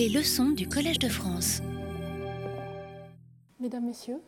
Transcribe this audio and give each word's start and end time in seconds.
Les 0.00 0.08
leçons 0.08 0.48
du 0.48 0.66
Collège 0.66 0.98
de 0.98 1.10
France. 1.10 1.60
Mesdames, 3.60 3.84
Messieurs, 3.84 4.22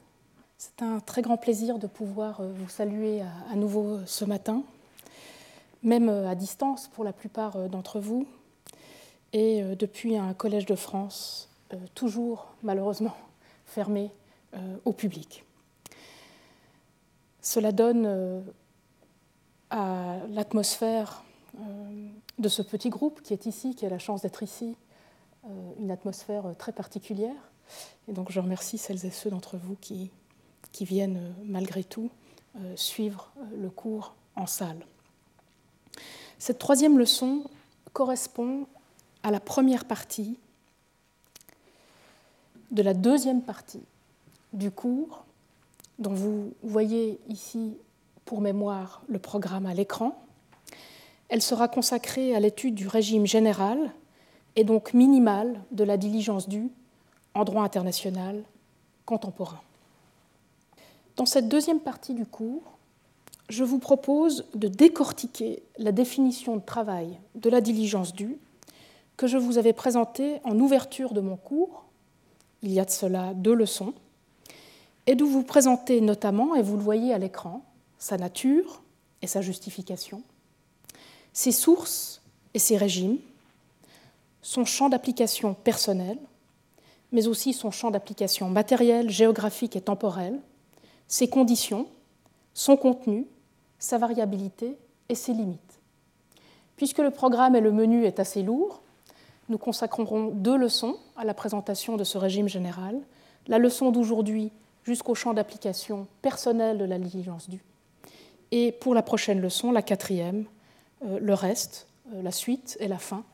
c'est 0.59 0.83
un 0.83 1.01
très 1.01 1.23
grand 1.23 1.39
plaisir 1.39 1.79
de 1.79 1.87
pouvoir 1.87 2.43
euh, 2.43 2.53
vous 2.55 2.69
saluer 2.69 3.23
à, 3.51 3.57
nouveau 3.57 3.95
euh, 3.95 4.03
ce 4.05 4.27
matin, 4.27 4.65
même 5.83 6.11
euh, 6.11 6.29
à 6.29 6.35
distance 6.35 6.89
pour 6.89 7.05
la 7.05 7.15
plupart 7.15 7.71
d'entre 7.71 8.01
vous, 8.01 8.27
et 9.33 9.63
depuis 9.63 10.15
un 10.19 10.35
Collège 10.35 10.67
de 10.67 10.75
France 10.75 11.49
toujours 11.95 12.53
malheureusement 12.63 13.17
fermé 13.65 14.11
au 14.85 14.93
public. 14.93 15.43
Cela 17.41 17.73
donne 17.73 18.45
à 19.71 20.19
l'atmosphère 20.29 21.25
de 22.39 22.49
ce 22.51 22.61
petit 22.61 22.91
groupe 22.91 23.23
qui 23.23 23.33
est 23.33 23.47
ici, 23.47 23.75
qui 23.75 23.87
a 23.87 23.89
la 23.89 23.99
chance 23.99 24.21
d'être 24.21 24.43
ici, 24.43 24.77
une 25.79 25.91
atmosphère 25.91 26.55
très 26.59 26.73
particulière. 26.73 27.51
Et 28.09 28.13
donc 28.13 28.31
je 28.31 28.41
remercie 28.41 28.79
celles 28.79 29.05
et 29.07 29.11
ceux 29.11 29.31
d'entre 29.31 29.57
vous 29.57 29.77
qui, 29.81 30.11
qui 30.73 30.85
viennent 30.85 31.19
euh, 31.19 31.33
malgré 31.45 31.85
tout 31.85 32.11
euh, 32.57 32.77
suivre 32.77 33.33
euh, 33.39 33.63
le 33.63 33.71
cours 33.71 34.15
en 34.37 34.47
salle. 34.47 34.85
Cette 36.39 36.59
troisième 36.59 36.99
leçon 36.99 37.45
correspond 37.93 38.67
à 39.23 39.31
la 39.31 39.41
première 39.41 39.85
partie 39.85 40.39
de 42.71 42.83
la 42.83 42.95
deuxième 42.95 43.43
partie 43.43 43.85
du 44.53 44.71
cours, 44.71 45.25
dont 45.99 46.15
vous 46.15 46.55
voyez 46.63 47.21
ici 47.29 47.77
pour 48.25 48.41
mémoire 48.41 49.03
le 49.09 49.19
programme 49.19 49.67
à 49.67 49.75
l'écran. 49.75 50.19
Elle 51.29 51.43
sera 51.43 51.69
consacrée 51.69 52.35
à 52.35 52.41
l'étude 52.41 52.75
du 52.75 52.89
régime 52.89 53.27
général 53.27 53.93
et 54.57 54.65
donc 54.65 54.95
minimal 54.95 55.61
de 55.71 55.85
la 55.85 55.97
diligence 55.97 56.49
due 56.49 56.71
en 57.35 57.45
droit 57.45 57.63
international 57.63 58.43
contemporain. 59.07 59.61
Dans 61.17 61.27
cette 61.27 61.49
deuxième 61.49 61.81
partie 61.81 62.15
du 62.15 62.27
cours, 62.27 62.63
je 63.49 63.65
vous 63.65 63.79
propose 63.79 64.47
de 64.55 64.69
décortiquer 64.69 65.63
la 65.79 65.93
définition 65.93 66.57
de 66.57 66.63
travail 66.63 67.19
de 67.35 67.51
la 67.51 67.61
diligence 67.61 68.15
due 68.15 68.39
que 69.17 69.27
je 69.27 69.37
vous 69.37 69.59
avais 69.59 69.73
présentée 69.73 70.41
en 70.45 70.59
ouverture 70.59 71.13
de 71.13 71.21
mon 71.21 71.37
cours, 71.37 71.85
il 72.63 72.73
y 72.73 72.81
a 72.81 72.85
de 72.85 72.91
cela 72.91 73.35
deux 73.35 73.55
leçons, 73.55 73.95
et 75.07 75.15
de 75.15 75.25
vous 75.25 75.43
présenter 75.43 76.01
notamment, 76.01 76.55
et 76.55 76.63
vous 76.63 76.77
le 76.77 76.83
voyez 76.83 77.13
à 77.13 77.19
l'écran, 77.19 77.63
sa 77.99 78.17
nature 78.17 78.83
et 79.21 79.27
sa 79.27 79.43
justification, 79.43 80.23
ses 81.33 81.53
sources 81.53 82.23
et 82.55 82.59
ses 82.59 82.77
régimes, 82.77 83.19
son 84.43 84.65
champ 84.65 84.89
d'application 84.89 85.55
personnel, 85.55 86.19
mais 87.13 87.29
aussi 87.29 87.53
son 87.53 87.71
champ 87.71 87.91
d'application 87.91 88.49
matériel, 88.51 89.09
géographique 89.09 89.77
et 89.77 89.81
temporel, 89.81 90.41
ses 91.07 91.29
conditions, 91.29 91.87
son 92.55 92.77
contenu, 92.77 93.27
sa 93.79 93.99
variabilité 93.99 94.77
et 95.09 95.15
ses 95.15 95.33
limites. 95.33 95.81
Puisque 96.77 96.99
le 96.99 97.11
programme 97.11 97.55
et 97.55 97.61
le 97.61 97.71
menu 97.71 98.05
est 98.05 98.19
assez 98.19 98.43
lourd, 98.43 98.83
nous 99.49 99.59
consacrerons 99.59 100.29
deux 100.29 100.57
leçons 100.57 100.97
à 101.17 101.25
la 101.25 101.35
présentation 101.35 101.97
de 101.97 102.05
ce 102.05 102.19
régime 102.19 102.49
général. 102.49 102.99
La 103.47 103.59
leçon 103.59 103.91
d'aujourd'hui 103.91 104.51
jusqu'au 104.85 105.15
champ 105.15 105.35
d'application 105.35 106.07
personnel 106.23 106.79
de 106.79 106.85
la 106.85 106.99
diligence 106.99 107.49
due. 107.49 107.63
Et 108.51 108.73
pour 108.73 108.95
la 108.95 109.03
prochaine 109.03 109.41
leçon, 109.41 109.71
la 109.71 109.83
quatrième, 109.83 110.47
euh, 111.05 111.19
le 111.21 111.35
reste, 111.35 111.87
euh, 112.15 112.23
la 112.23 112.33
suite 112.33 112.77
et 112.81 112.89
la 112.89 112.99
fin 112.99 113.25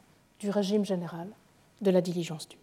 du 0.40 0.50
régime 0.50 0.84
général 0.84 1.28
de 1.80 1.90
la 1.90 2.00
diligence 2.00 2.48
due. 2.48 2.58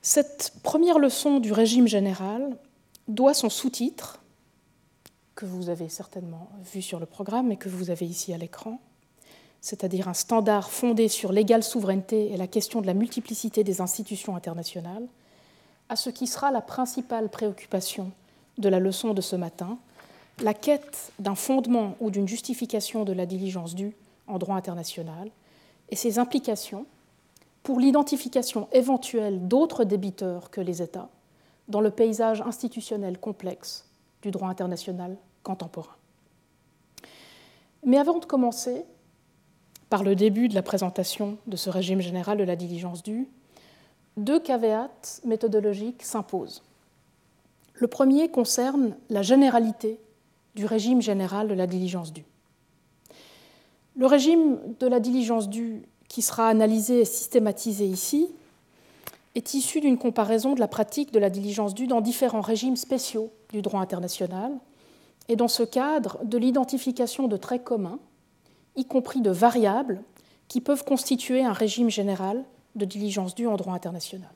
Cette 0.00 0.54
première 0.62 0.98
leçon 0.98 1.38
du 1.38 1.52
régime 1.52 1.86
général 1.86 2.56
doit 3.08 3.34
son 3.34 3.48
sous-titre, 3.48 4.20
que 5.34 5.46
vous 5.46 5.70
avez 5.70 5.88
certainement 5.88 6.48
vu 6.72 6.82
sur 6.82 6.98
le 7.00 7.06
programme 7.06 7.52
et 7.52 7.56
que 7.56 7.68
vous 7.68 7.90
avez 7.90 8.06
ici 8.06 8.34
à 8.34 8.38
l'écran, 8.38 8.80
c'est-à-dire 9.60 10.08
un 10.08 10.14
standard 10.14 10.70
fondé 10.70 11.08
sur 11.08 11.32
l'égale 11.32 11.62
souveraineté 11.62 12.32
et 12.32 12.36
la 12.36 12.46
question 12.46 12.80
de 12.80 12.86
la 12.86 12.94
multiplicité 12.94 13.64
des 13.64 13.80
institutions 13.80 14.36
internationales, 14.36 15.06
à 15.88 15.96
ce 15.96 16.10
qui 16.10 16.26
sera 16.26 16.50
la 16.50 16.60
principale 16.60 17.28
préoccupation 17.28 18.10
de 18.58 18.68
la 18.68 18.80
leçon 18.80 19.14
de 19.14 19.20
ce 19.20 19.36
matin, 19.36 19.78
la 20.40 20.54
quête 20.54 21.12
d'un 21.18 21.34
fondement 21.34 21.96
ou 22.00 22.10
d'une 22.10 22.28
justification 22.28 23.04
de 23.04 23.12
la 23.12 23.26
diligence 23.26 23.74
due 23.74 23.94
en 24.26 24.38
droit 24.38 24.56
international 24.56 25.30
et 25.92 25.96
ses 25.96 26.18
implications 26.18 26.86
pour 27.62 27.78
l'identification 27.78 28.66
éventuelle 28.72 29.46
d'autres 29.46 29.84
débiteurs 29.84 30.50
que 30.50 30.62
les 30.62 30.82
États 30.82 31.10
dans 31.68 31.82
le 31.82 31.90
paysage 31.90 32.40
institutionnel 32.40 33.18
complexe 33.18 33.86
du 34.22 34.30
droit 34.30 34.48
international 34.48 35.16
contemporain. 35.42 35.94
Mais 37.84 37.98
avant 37.98 38.18
de 38.18 38.24
commencer, 38.24 38.84
par 39.90 40.02
le 40.02 40.16
début 40.16 40.48
de 40.48 40.54
la 40.54 40.62
présentation 40.62 41.36
de 41.46 41.56
ce 41.56 41.68
régime 41.68 42.00
général 42.00 42.38
de 42.38 42.44
la 42.44 42.56
diligence 42.56 43.02
due, 43.02 43.28
deux 44.16 44.40
caveats 44.40 44.90
méthodologiques 45.26 46.02
s'imposent. 46.02 46.62
Le 47.74 47.86
premier 47.86 48.30
concerne 48.30 48.96
la 49.10 49.20
généralité 49.20 50.00
du 50.54 50.64
régime 50.64 51.02
général 51.02 51.48
de 51.48 51.54
la 51.54 51.66
diligence 51.66 52.14
due. 52.14 52.24
Le 53.96 54.06
régime 54.06 54.58
de 54.80 54.86
la 54.86 55.00
diligence 55.00 55.48
due 55.48 55.82
qui 56.08 56.22
sera 56.22 56.48
analysé 56.48 57.00
et 57.00 57.04
systématisé 57.04 57.86
ici 57.86 58.28
est 59.34 59.54
issu 59.54 59.80
d'une 59.80 59.98
comparaison 59.98 60.54
de 60.54 60.60
la 60.60 60.68
pratique 60.68 61.12
de 61.12 61.18
la 61.18 61.30
diligence 61.30 61.74
due 61.74 61.86
dans 61.86 62.00
différents 62.00 62.40
régimes 62.40 62.76
spéciaux 62.76 63.30
du 63.50 63.62
droit 63.62 63.80
international, 63.80 64.52
et 65.28 65.36
dans 65.36 65.48
ce 65.48 65.62
cadre 65.62 66.18
de 66.24 66.36
l'identification 66.36 67.28
de 67.28 67.36
traits 67.36 67.64
communs, 67.64 67.98
y 68.76 68.84
compris 68.84 69.20
de 69.20 69.30
variables 69.30 70.02
qui 70.48 70.60
peuvent 70.60 70.84
constituer 70.84 71.44
un 71.44 71.52
régime 71.52 71.90
général 71.90 72.44
de 72.74 72.84
diligence 72.84 73.34
due 73.34 73.46
en 73.46 73.56
droit 73.56 73.74
international. 73.74 74.32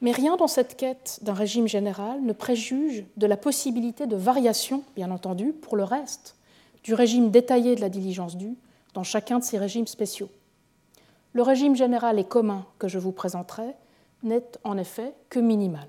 Mais 0.00 0.12
rien 0.12 0.36
dans 0.36 0.46
cette 0.46 0.76
quête 0.76 1.18
d'un 1.22 1.34
régime 1.34 1.66
général 1.66 2.22
ne 2.22 2.32
préjuge 2.32 3.04
de 3.16 3.26
la 3.26 3.36
possibilité 3.36 4.06
de 4.06 4.16
variation, 4.16 4.84
bien 4.94 5.10
entendu, 5.10 5.52
pour 5.52 5.76
le 5.76 5.84
reste, 5.84 6.36
du 6.88 6.94
régime 6.94 7.30
détaillé 7.30 7.74
de 7.74 7.82
la 7.82 7.90
diligence 7.90 8.38
due 8.38 8.56
dans 8.94 9.02
chacun 9.02 9.38
de 9.40 9.44
ces 9.44 9.58
régimes 9.58 9.86
spéciaux. 9.86 10.30
Le 11.34 11.42
régime 11.42 11.76
général 11.76 12.18
et 12.18 12.24
commun 12.24 12.64
que 12.78 12.88
je 12.88 12.98
vous 12.98 13.12
présenterai 13.12 13.74
n'est 14.22 14.50
en 14.64 14.78
effet 14.78 15.12
que 15.28 15.38
minimal. 15.38 15.86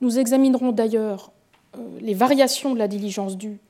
Nous 0.00 0.18
examinerons 0.18 0.72
d'ailleurs 0.72 1.30
euh, 1.76 1.98
les 2.00 2.14
variations 2.14 2.72
de 2.72 2.78
la 2.78 2.88
diligence 2.88 3.36
due 3.36 3.60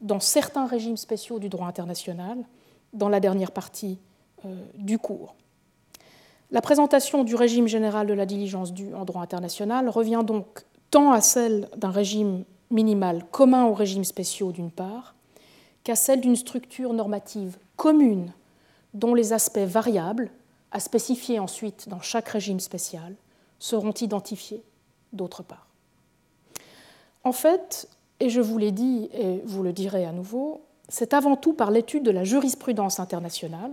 dans 0.00 0.18
certains 0.18 0.66
régimes 0.66 0.96
spéciaux 0.96 1.38
du 1.38 1.48
droit 1.48 1.68
international 1.68 2.38
dans 2.92 3.08
la 3.08 3.20
dernière 3.20 3.52
partie 3.52 4.00
euh, 4.46 4.48
du 4.74 4.98
cours. 4.98 5.36
La 6.50 6.62
présentation 6.62 7.22
du 7.22 7.36
régime 7.36 7.68
général 7.68 8.08
de 8.08 8.14
la 8.14 8.26
diligence 8.26 8.72
due 8.72 8.92
en 8.92 9.04
droit 9.04 9.22
international 9.22 9.88
revient 9.88 10.24
donc 10.26 10.64
tant 10.90 11.12
à 11.12 11.20
celle 11.20 11.68
d'un 11.76 11.92
régime 11.92 12.42
minimal 12.72 13.24
commun 13.30 13.66
aux 13.66 13.74
régimes 13.74 14.02
spéciaux 14.02 14.50
d'une 14.50 14.72
part, 14.72 15.14
qu'à 15.84 15.96
celle 15.96 16.20
d'une 16.20 16.36
structure 16.36 16.92
normative 16.92 17.58
commune 17.76 18.32
dont 18.94 19.14
les 19.14 19.32
aspects 19.32 19.58
variables, 19.58 20.30
à 20.72 20.80
spécifier 20.80 21.38
ensuite 21.38 21.88
dans 21.88 22.00
chaque 22.00 22.28
régime 22.28 22.60
spécial, 22.60 23.14
seront 23.58 23.92
identifiés 23.92 24.62
d'autre 25.12 25.42
part. 25.42 25.66
En 27.24 27.32
fait, 27.32 27.88
et 28.20 28.30
je 28.30 28.40
vous 28.40 28.58
l'ai 28.58 28.72
dit 28.72 29.08
et 29.12 29.40
vous 29.44 29.62
le 29.62 29.72
direz 29.72 30.04
à 30.04 30.12
nouveau, 30.12 30.62
c'est 30.88 31.14
avant 31.14 31.36
tout 31.36 31.52
par 31.52 31.70
l'étude 31.70 32.02
de 32.02 32.10
la 32.10 32.24
jurisprudence 32.24 33.00
internationale, 33.00 33.72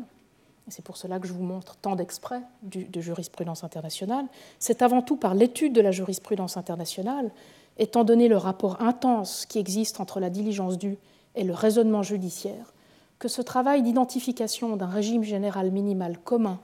et 0.68 0.72
c'est 0.72 0.84
pour 0.84 0.98
cela 0.98 1.20
que 1.20 1.28
je 1.28 1.34
vous 1.34 1.44
montre 1.44 1.78
tant 1.78 1.96
d'exprès 1.96 2.42
de 2.62 3.02
jurisprudence 3.02 3.64
internationale, 3.64 4.26
c'est 4.60 4.82
avant 4.82 5.02
tout 5.02 5.16
par 5.16 5.34
l'étude 5.34 5.74
de 5.74 5.82
la 5.82 5.92
jurisprudence 5.92 6.58
internationale, 6.58 7.32
étant 7.78 8.04
donné 8.04 8.28
le 8.28 8.38
rapport 8.38 8.82
intense 8.82 9.46
qui 9.46 9.60
existe 9.60 10.00
entre 10.00 10.20
la 10.20 10.30
diligence 10.30 10.78
due 10.78 10.98
et 11.38 11.44
le 11.44 11.54
raisonnement 11.54 12.04
judiciaire, 12.04 12.74
que 13.20 13.28
ce 13.28 13.42
travail 13.42 13.82
d'identification 13.84 14.76
d'un 14.76 14.88
régime 14.88 15.24
général 15.24 15.72
minimal 15.72 16.18
commun 16.18 16.60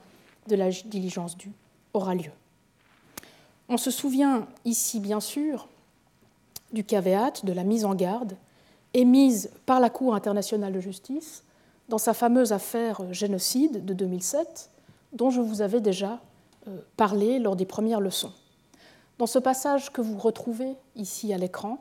de 0.48 0.56
la 0.56 0.70
diligence 0.70 1.36
due 1.36 1.52
aura 1.94 2.14
lieu. 2.14 2.30
On 3.68 3.76
se 3.76 3.90
souvient 3.90 4.46
ici, 4.64 5.00
bien 5.00 5.20
sûr, 5.20 5.68
du 6.72 6.84
caveat 6.84 7.44
de 7.44 7.52
la 7.52 7.64
mise 7.64 7.84
en 7.84 7.94
garde 7.94 8.36
émise 8.92 9.50
par 9.66 9.80
la 9.80 9.90
Cour 9.90 10.14
internationale 10.14 10.72
de 10.72 10.80
justice 10.80 11.44
dans 11.88 11.98
sa 11.98 12.14
fameuse 12.14 12.52
affaire 12.52 13.00
génocide 13.12 13.84
de 13.84 13.94
2007, 13.94 14.70
dont 15.12 15.30
je 15.30 15.40
vous 15.40 15.62
avais 15.62 15.80
déjà 15.80 16.20
euh, 16.68 16.78
parlé 16.96 17.38
lors 17.38 17.56
des 17.56 17.66
premières 17.66 18.00
leçons. 18.00 18.32
Dans 19.18 19.26
ce 19.26 19.38
passage 19.38 19.92
que 19.92 20.00
vous 20.00 20.18
retrouvez 20.18 20.74
ici 20.96 21.32
à 21.32 21.38
l'écran, 21.38 21.78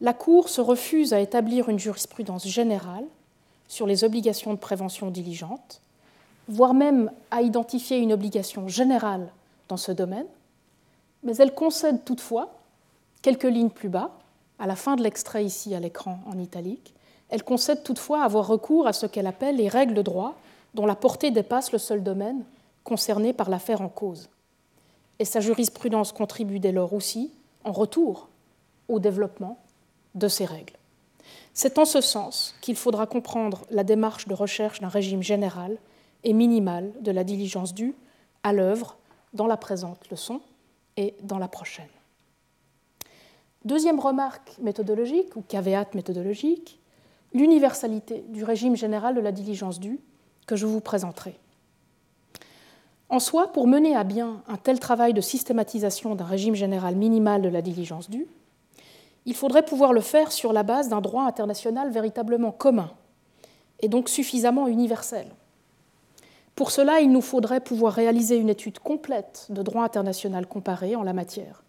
la 0.00 0.12
Cour 0.12 0.48
se 0.48 0.60
refuse 0.60 1.12
à 1.12 1.20
établir 1.20 1.68
une 1.68 1.78
jurisprudence 1.78 2.46
générale 2.46 3.04
sur 3.66 3.86
les 3.86 4.04
obligations 4.04 4.52
de 4.52 4.58
prévention 4.58 5.10
diligente, 5.10 5.80
voire 6.48 6.74
même 6.74 7.10
à 7.30 7.42
identifier 7.42 7.98
une 7.98 8.12
obligation 8.12 8.68
générale 8.68 9.28
dans 9.68 9.76
ce 9.76 9.92
domaine, 9.92 10.26
mais 11.22 11.36
elle 11.36 11.54
concède 11.54 12.04
toutefois, 12.04 12.54
quelques 13.22 13.44
lignes 13.44 13.70
plus 13.70 13.88
bas, 13.88 14.12
à 14.58 14.66
la 14.66 14.76
fin 14.76 14.96
de 14.96 15.02
l'extrait 15.02 15.44
ici 15.44 15.74
à 15.74 15.80
l'écran 15.80 16.20
en 16.26 16.38
italique, 16.38 16.94
elle 17.28 17.42
concède 17.42 17.82
toutefois 17.82 18.22
avoir 18.22 18.46
recours 18.46 18.86
à 18.86 18.92
ce 18.92 19.06
qu'elle 19.06 19.26
appelle 19.26 19.56
les 19.56 19.68
règles 19.68 19.94
de 19.94 20.02
droit 20.02 20.36
dont 20.74 20.86
la 20.86 20.94
portée 20.96 21.30
dépasse 21.30 21.72
le 21.72 21.78
seul 21.78 22.02
domaine 22.02 22.44
concerné 22.84 23.32
par 23.32 23.50
l'affaire 23.50 23.82
en 23.82 23.88
cause. 23.88 24.30
Et 25.18 25.24
sa 25.24 25.40
jurisprudence 25.40 26.12
contribue 26.12 26.60
dès 26.60 26.72
lors 26.72 26.92
aussi, 26.92 27.32
en 27.64 27.72
retour, 27.72 28.28
au 28.88 28.98
développement 28.98 29.58
de 30.14 30.28
ces 30.28 30.44
règles. 30.44 30.74
C'est 31.54 31.78
en 31.78 31.84
ce 31.84 32.00
sens 32.00 32.54
qu'il 32.60 32.76
faudra 32.76 33.06
comprendre 33.06 33.64
la 33.70 33.84
démarche 33.84 34.28
de 34.28 34.34
recherche 34.34 34.80
d'un 34.80 34.88
régime 34.88 35.22
général 35.22 35.76
et 36.24 36.32
minimal 36.32 36.92
de 37.00 37.10
la 37.10 37.24
diligence 37.24 37.74
due 37.74 37.94
à 38.42 38.52
l'œuvre 38.52 38.96
dans 39.32 39.46
la 39.46 39.56
présente 39.56 40.08
leçon 40.10 40.40
et 40.96 41.14
dans 41.22 41.38
la 41.38 41.48
prochaine. 41.48 41.88
Deuxième 43.64 43.98
remarque 43.98 44.56
méthodologique 44.60 45.34
ou 45.36 45.42
caveat 45.42 45.94
méthodologique, 45.94 46.78
l'universalité 47.34 48.24
du 48.28 48.44
régime 48.44 48.76
général 48.76 49.14
de 49.14 49.20
la 49.20 49.32
diligence 49.32 49.80
due 49.80 50.00
que 50.46 50.56
je 50.56 50.66
vous 50.66 50.80
présenterai. 50.80 51.38
En 53.10 53.20
soi, 53.20 53.52
pour 53.52 53.66
mener 53.66 53.96
à 53.96 54.04
bien 54.04 54.42
un 54.48 54.56
tel 54.56 54.78
travail 54.78 55.14
de 55.14 55.20
systématisation 55.20 56.14
d'un 56.14 56.24
régime 56.24 56.54
général 56.54 56.94
minimal 56.94 57.42
de 57.42 57.48
la 57.48 57.62
diligence 57.62 58.10
due, 58.10 58.26
il 59.28 59.34
faudrait 59.34 59.62
pouvoir 59.64 59.92
le 59.92 60.00
faire 60.00 60.32
sur 60.32 60.54
la 60.54 60.62
base 60.62 60.88
d'un 60.88 61.02
droit 61.02 61.24
international 61.24 61.90
véritablement 61.90 62.50
commun 62.50 62.90
et 63.80 63.88
donc 63.88 64.08
suffisamment 64.08 64.68
universel. 64.68 65.26
Pour 66.54 66.70
cela, 66.70 67.00
il 67.00 67.12
nous 67.12 67.20
faudrait 67.20 67.60
pouvoir 67.60 67.92
réaliser 67.92 68.38
une 68.38 68.48
étude 68.48 68.78
complète 68.78 69.46
de 69.50 69.62
droit 69.62 69.84
international 69.84 70.46
comparé 70.46 70.96
en 70.96 71.02
la 71.02 71.12
matière, 71.12 71.62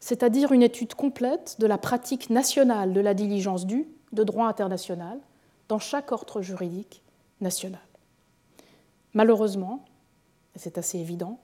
c'est-à-dire 0.00 0.52
une 0.52 0.62
étude 0.62 0.94
complète 0.94 1.56
de 1.58 1.66
la 1.66 1.76
pratique 1.76 2.30
nationale 2.30 2.94
de 2.94 3.00
la 3.00 3.12
diligence 3.12 3.66
due 3.66 3.86
de 4.12 4.24
droit 4.24 4.46
international 4.46 5.18
dans 5.68 5.78
chaque 5.78 6.10
ordre 6.10 6.40
juridique 6.40 7.02
national. 7.42 7.82
Malheureusement, 9.12 9.84
et 10.56 10.58
c'est 10.58 10.78
assez 10.78 10.98
évident, 10.98 11.38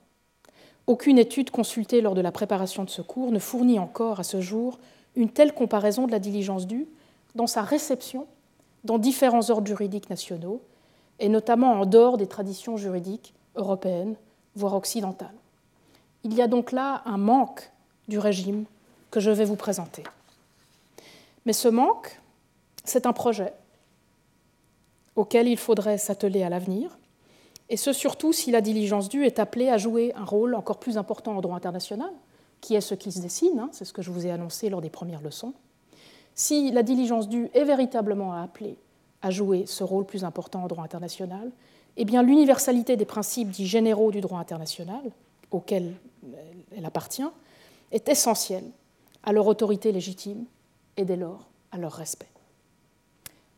aucune 0.87 1.19
étude 1.19 1.51
consultée 1.51 2.01
lors 2.01 2.15
de 2.15 2.23
la 2.23 2.33
préparation 2.33 2.83
de 2.83 2.91
ce 2.91 3.03
cours 3.03 3.31
ne 3.31 3.39
fournit 3.39 3.79
encore 3.79 4.21
à 4.21 4.25
ce 4.25 4.41
jour 4.41 4.79
une 5.17 5.31
telle 5.31 5.55
comparaison 5.55 6.07
de 6.07 6.13
la 6.13 6.19
diligence 6.19 6.67
due 6.67 6.87
dans 7.35 7.47
sa 7.47 7.63
réception 7.63 8.27
dans 8.85 8.99
différents 8.99 9.51
ordres 9.51 9.67
juridiques 9.67 10.11
nationaux 10.11 10.63
et 11.19 11.29
notamment 11.29 11.73
en 11.73 11.87
dehors 11.87 12.17
des 12.17 12.27
traditions 12.27 12.77
juridiques 12.77 13.35
européennes, 13.57 14.17
voire 14.57 14.75
occidentales. 14.75 15.35
Il 16.25 16.35
y 16.35 16.43
a 16.43 16.47
donc 16.47 16.73
là 16.73 17.03
un 17.05 17.19
manque 17.19 17.71
du 18.09 18.19
régime 18.19 18.65
que 19.11 19.21
je 19.21 19.31
vais 19.31 19.45
vous 19.45 19.57
présenter. 19.57 20.03
Mais 21.47 21.53
ce 21.53 21.69
manque, 21.69 22.21
c'est 22.85 23.07
un 23.07 23.13
projet 23.13 23.53
auquel 25.17 25.49
il 25.49 25.57
faudrait 25.57 25.99
s'atteler 25.99 26.43
à 26.43 26.49
l'avenir, 26.49 26.97
et 27.69 27.77
ce 27.77 27.93
surtout 27.93 28.33
si 28.33 28.51
la 28.51 28.61
diligence 28.61 29.09
due 29.09 29.27
est 29.27 29.39
appelée 29.39 29.69
à 29.69 29.79
jouer 29.79 30.13
un 30.15 30.25
rôle 30.25 30.55
encore 30.55 30.79
plus 30.79 30.99
important 30.99 31.37
en 31.37 31.41
droit 31.41 31.57
international, 31.57 32.11
qui 32.61 32.75
est 32.75 32.81
ce 32.81 32.95
qui 32.95 33.13
se 33.13 33.21
dessine, 33.21 33.59
hein, 33.59 33.69
c'est 33.73 33.85
ce 33.85 33.93
que 33.93 34.03
je 34.03 34.11
vous 34.11 34.27
ai 34.27 34.31
annoncé 34.31 34.69
lors 34.69 34.81
des 34.81 34.91
premières 34.91 35.23
leçons. 35.23 35.55
Si 36.35 36.71
la 36.71 36.83
diligence 36.83 37.29
due 37.29 37.51
est 37.55 37.65
véritablement 37.65 38.33
appelée 38.33 38.77
à 39.23 39.31
jouer 39.31 39.67
ce 39.67 39.85
rôle 39.85 40.07
plus 40.07 40.25
important 40.25 40.65
en 40.65 40.67
droit 40.67 40.85
international, 40.85 41.51
eh 41.97 42.05
bien 42.05 42.23
l'universalité 42.23 42.97
des 42.97 43.05
principes 43.05 43.51
dits 43.51 43.67
généraux 43.67 44.11
du 44.11 44.21
droit 44.21 44.39
international, 44.39 45.03
auxquels 45.51 45.95
elle 46.77 46.85
appartient, 46.85 47.29
est 47.93 48.09
essentielle 48.09 48.65
à 49.23 49.33
leur 49.33 49.47
autorité 49.47 49.93
légitime 49.93 50.45
et 50.97 51.05
dès 51.05 51.17
lors 51.17 51.49
à 51.73 51.79
leur 51.79 51.93
respect. 51.93 52.29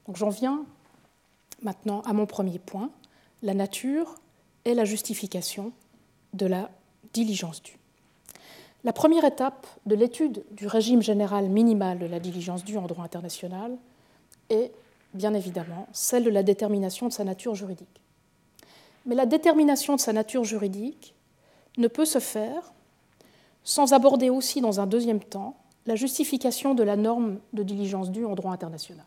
Donc 0.06 0.16
j'en 0.16 0.30
viens 0.30 0.64
maintenant 1.62 2.00
à 2.02 2.12
mon 2.12 2.26
premier 2.26 2.58
point, 2.58 2.90
la 3.42 3.54
nature 3.54 4.16
et 4.64 4.74
la 4.74 4.84
justification 4.84 5.72
de 6.32 6.46
la 6.46 6.70
diligence 7.12 7.62
due. 7.62 7.78
La 8.84 8.92
première 8.92 9.24
étape 9.24 9.66
de 9.86 9.94
l'étude 9.94 10.44
du 10.50 10.66
régime 10.66 11.02
général 11.02 11.48
minimal 11.48 11.98
de 11.98 12.06
la 12.06 12.18
diligence 12.18 12.64
due 12.64 12.78
en 12.78 12.86
droit 12.86 13.04
international 13.04 13.76
est 14.50 14.72
bien 15.14 15.34
évidemment, 15.34 15.86
celle 15.92 16.24
de 16.24 16.30
la 16.30 16.42
détermination 16.42 17.06
de 17.06 17.12
sa 17.12 17.24
nature 17.24 17.54
juridique. 17.54 18.00
Mais 19.06 19.14
la 19.14 19.26
détermination 19.26 19.94
de 19.96 20.00
sa 20.00 20.12
nature 20.12 20.44
juridique 20.44 21.14
ne 21.78 21.88
peut 21.88 22.04
se 22.04 22.18
faire 22.18 22.72
sans 23.64 23.92
aborder 23.92 24.30
aussi 24.30 24.60
dans 24.60 24.80
un 24.80 24.86
deuxième 24.86 25.20
temps 25.20 25.56
la 25.86 25.96
justification 25.96 26.74
de 26.74 26.82
la 26.82 26.96
norme 26.96 27.38
de 27.52 27.62
diligence 27.62 28.10
due 28.10 28.24
en 28.24 28.34
droit 28.34 28.52
international. 28.52 29.04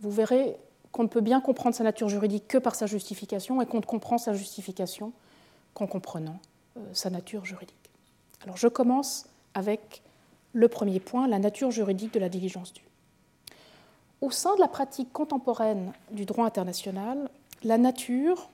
Vous 0.00 0.10
verrez 0.10 0.56
qu'on 0.92 1.02
ne 1.02 1.08
peut 1.08 1.20
bien 1.20 1.40
comprendre 1.40 1.74
sa 1.74 1.84
nature 1.84 2.08
juridique 2.08 2.46
que 2.46 2.58
par 2.58 2.74
sa 2.74 2.86
justification 2.86 3.60
et 3.60 3.66
qu'on 3.66 3.78
ne 3.78 3.84
comprend 3.84 4.18
sa 4.18 4.32
justification 4.32 5.12
qu'en 5.74 5.86
comprenant 5.86 6.38
euh, 6.76 6.80
sa 6.92 7.10
nature 7.10 7.44
juridique. 7.44 7.83
Alors 8.44 8.56
je 8.56 8.68
commence 8.68 9.26
avec 9.54 10.02
le 10.52 10.68
premier 10.68 11.00
point, 11.00 11.26
la 11.26 11.38
nature 11.38 11.70
juridique 11.70 12.14
de 12.14 12.20
la 12.20 12.28
diligence 12.28 12.72
due. 12.72 12.86
Au 14.20 14.30
sein 14.30 14.54
de 14.54 14.60
la 14.60 14.68
pratique 14.68 15.12
contemporaine 15.12 15.92
du 16.10 16.24
droit 16.24 16.46
international, 16.46 17.28
la 17.64 17.78
nature, 17.78 18.48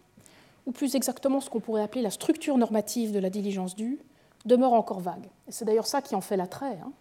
ou 0.66 0.72
plus 0.72 0.94
exactement 0.94 1.40
ce 1.40 1.50
qu'on 1.50 1.60
pourrait 1.60 1.82
appeler 1.82 2.02
la 2.02 2.10
structure 2.10 2.56
normative 2.56 3.12
de 3.12 3.18
la 3.18 3.30
diligence 3.30 3.76
due, 3.76 3.98
demeure 4.46 4.72
encore 4.72 5.00
vague. 5.00 5.28
c'est 5.48 5.66
d'ailleurs 5.66 5.86
ça 5.86 6.00
qui 6.00 6.14
en 6.14 6.22
fait 6.22 6.36
l'attrait 6.36 6.78
hein, 6.82 6.92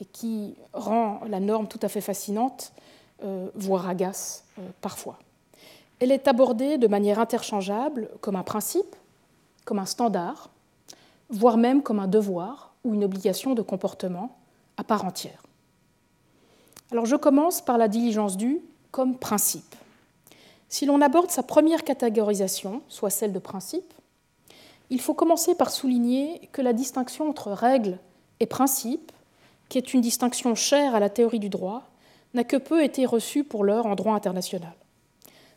et 0.00 0.06
qui 0.06 0.54
rend 0.72 1.20
la 1.28 1.40
norme 1.40 1.68
tout 1.68 1.78
à 1.82 1.88
fait 1.88 2.00
fascinante, 2.00 2.72
euh, 3.22 3.50
voire 3.54 3.86
agace 3.86 4.44
euh, 4.58 4.62
parfois. 4.80 5.18
Elle 5.98 6.10
est 6.10 6.26
abordée 6.26 6.78
de 6.78 6.86
manière 6.86 7.18
interchangeable 7.18 8.08
comme 8.22 8.36
un 8.36 8.42
principe, 8.42 8.96
comme 9.66 9.78
un 9.78 9.84
standard, 9.84 10.48
voire 11.30 11.56
même 11.56 11.82
comme 11.82 11.98
un 11.98 12.08
devoir 12.08 12.74
ou 12.84 12.94
une 12.94 13.04
obligation 13.04 13.54
de 13.54 13.62
comportement 13.62 14.36
à 14.76 14.84
part 14.84 15.04
entière. 15.04 15.42
Alors 16.90 17.06
je 17.06 17.16
commence 17.16 17.60
par 17.60 17.78
la 17.78 17.88
diligence 17.88 18.36
due 18.36 18.60
comme 18.90 19.16
principe. 19.16 19.76
Si 20.68 20.86
l'on 20.86 21.00
aborde 21.00 21.30
sa 21.30 21.42
première 21.42 21.84
catégorisation, 21.84 22.82
soit 22.88 23.10
celle 23.10 23.32
de 23.32 23.38
principe, 23.38 23.92
il 24.88 25.00
faut 25.00 25.14
commencer 25.14 25.54
par 25.54 25.70
souligner 25.70 26.48
que 26.52 26.62
la 26.62 26.72
distinction 26.72 27.28
entre 27.28 27.52
règle 27.52 27.98
et 28.40 28.46
principe, 28.46 29.12
qui 29.68 29.78
est 29.78 29.94
une 29.94 30.00
distinction 30.00 30.54
chère 30.56 30.94
à 30.94 31.00
la 31.00 31.08
théorie 31.08 31.38
du 31.38 31.48
droit, 31.48 31.84
n'a 32.34 32.44
que 32.44 32.56
peu 32.56 32.82
été 32.82 33.06
reçue 33.06 33.44
pour 33.44 33.64
l'heure 33.64 33.86
en 33.86 33.94
droit 33.94 34.14
international. 34.14 34.74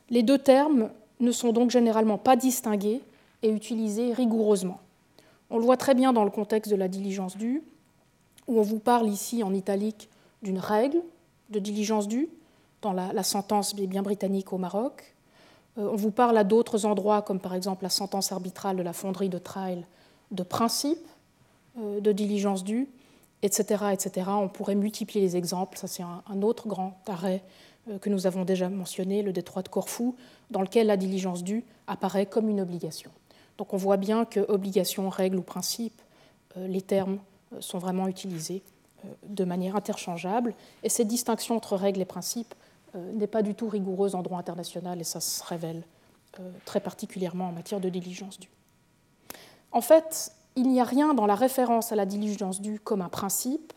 Les 0.10 0.24
deux 0.24 0.38
termes 0.38 0.90
ne 1.20 1.32
sont 1.32 1.52
donc 1.52 1.72
généralement 1.72 2.18
pas 2.18 2.36
distingués 2.36 3.02
et 3.42 3.50
utilisés 3.50 4.14
rigoureusement. 4.14 4.80
On 5.54 5.60
le 5.60 5.66
voit 5.66 5.78
très 5.78 5.94
bien 5.94 6.14
dans 6.14 6.24
le 6.24 6.32
contexte 6.32 6.72
de 6.72 6.76
la 6.76 6.88
diligence 6.88 7.38
due, 7.38 7.62
où 8.48 8.58
on 8.58 8.64
vous 8.64 8.80
parle 8.80 9.08
ici 9.08 9.44
en 9.44 9.54
italique 9.54 10.10
d'une 10.42 10.58
règle 10.58 11.00
de 11.52 11.60
diligence 11.60 12.08
due 12.08 12.28
dans 12.82 12.92
la, 12.92 13.22
sentence 13.22 13.76
bien 13.76 14.02
britannique 14.02 14.52
au 14.52 14.58
Maroc. 14.58 15.16
Euh, 15.78 15.88
on 15.92 15.96
vous 15.96 16.10
parle 16.10 16.40
à 16.40 16.44
d'autres 16.44 16.88
endroits, 16.88 17.22
comme 17.22 17.40
par 17.40 17.54
exemple 17.54 17.84
la 17.84 17.92
sentence 17.92 18.32
arbitrale 18.32 18.78
de 18.78 18.82
la 18.82 18.94
fonderie 18.94 19.30
de 19.30 19.38
Trail, 19.38 19.86
de 20.32 20.42
principe 20.42 21.08
euh, 21.80 22.00
de 22.00 22.12
diligence 22.12 22.64
due, 22.64 22.90
etc.. 23.44 23.84
On 24.30 24.50
pourrait 24.50 24.74
multiplier 24.74 25.24
les 25.24 25.38
exemples. 25.38 25.78
Ça, 25.78 25.86
c'est 25.86 26.04
un, 26.04 26.42
autre 26.42 26.68
grand 26.68 27.00
arrêt 27.06 27.44
euh, 27.92 28.00
que 28.00 28.10
nous 28.10 28.26
avons 28.26 28.44
déjà 28.44 28.70
mentionné, 28.70 29.22
le 29.22 29.32
détroit 29.32 29.62
de 29.62 29.70
Corfou, 29.70 30.16
dans 30.50 30.62
lequel 30.62 30.88
la 30.88 30.98
diligence 30.98 31.44
due 31.44 31.64
apparaît 31.86 32.26
comme 32.26 32.50
une 32.50 32.60
obligation. 32.60 33.12
Donc 33.58 33.74
on 33.74 33.78
voit 33.78 33.98
bien 33.98 34.26
que 34.26 34.40
obligation, 34.40 35.10
règle 35.10 35.38
ou 35.38 35.44
principe, 35.44 36.02
les 36.56 36.82
termes 36.82 37.20
sont 37.60 37.80
vraiment 37.80 38.08
utilisés 38.08 38.64
euh, 39.06 39.08
de 39.28 39.44
manière 39.44 39.76
interchangeable. 39.76 40.54
Et 40.84 40.90
cette 40.90 41.08
distinction 41.08 41.56
entre 41.56 41.76
règles 41.76 42.02
et 42.02 42.06
principes 42.06 42.54
euh, 42.96 43.12
n'est 43.14 43.28
pas 43.28 43.42
du 43.42 43.56
tout 43.56 43.70
rigoureuse 43.70 44.16
en 44.16 44.22
droit 44.22 44.40
international 44.40 45.00
et 45.00 45.04
ça 45.04 45.20
se 45.20 45.44
révèle 45.44 45.84
euh, 46.40 46.52
très 46.66 46.80
particulièrement 46.80 47.50
en 47.50 47.52
matière 47.52 47.80
de 47.80 47.90
diligence 47.90 48.40
due. 48.40 48.50
En 49.72 49.82
fait, 49.82 50.32
il 50.56 50.70
n'y 50.70 50.80
a 50.80 50.84
rien 50.84 51.14
dans 51.14 51.26
la 51.26 51.36
référence 51.36 51.92
à 51.92 51.96
la 51.96 52.06
diligence 52.06 52.62
due 52.62 52.80
comme 52.80 53.02
un 53.02 53.10
principe, 53.10 53.74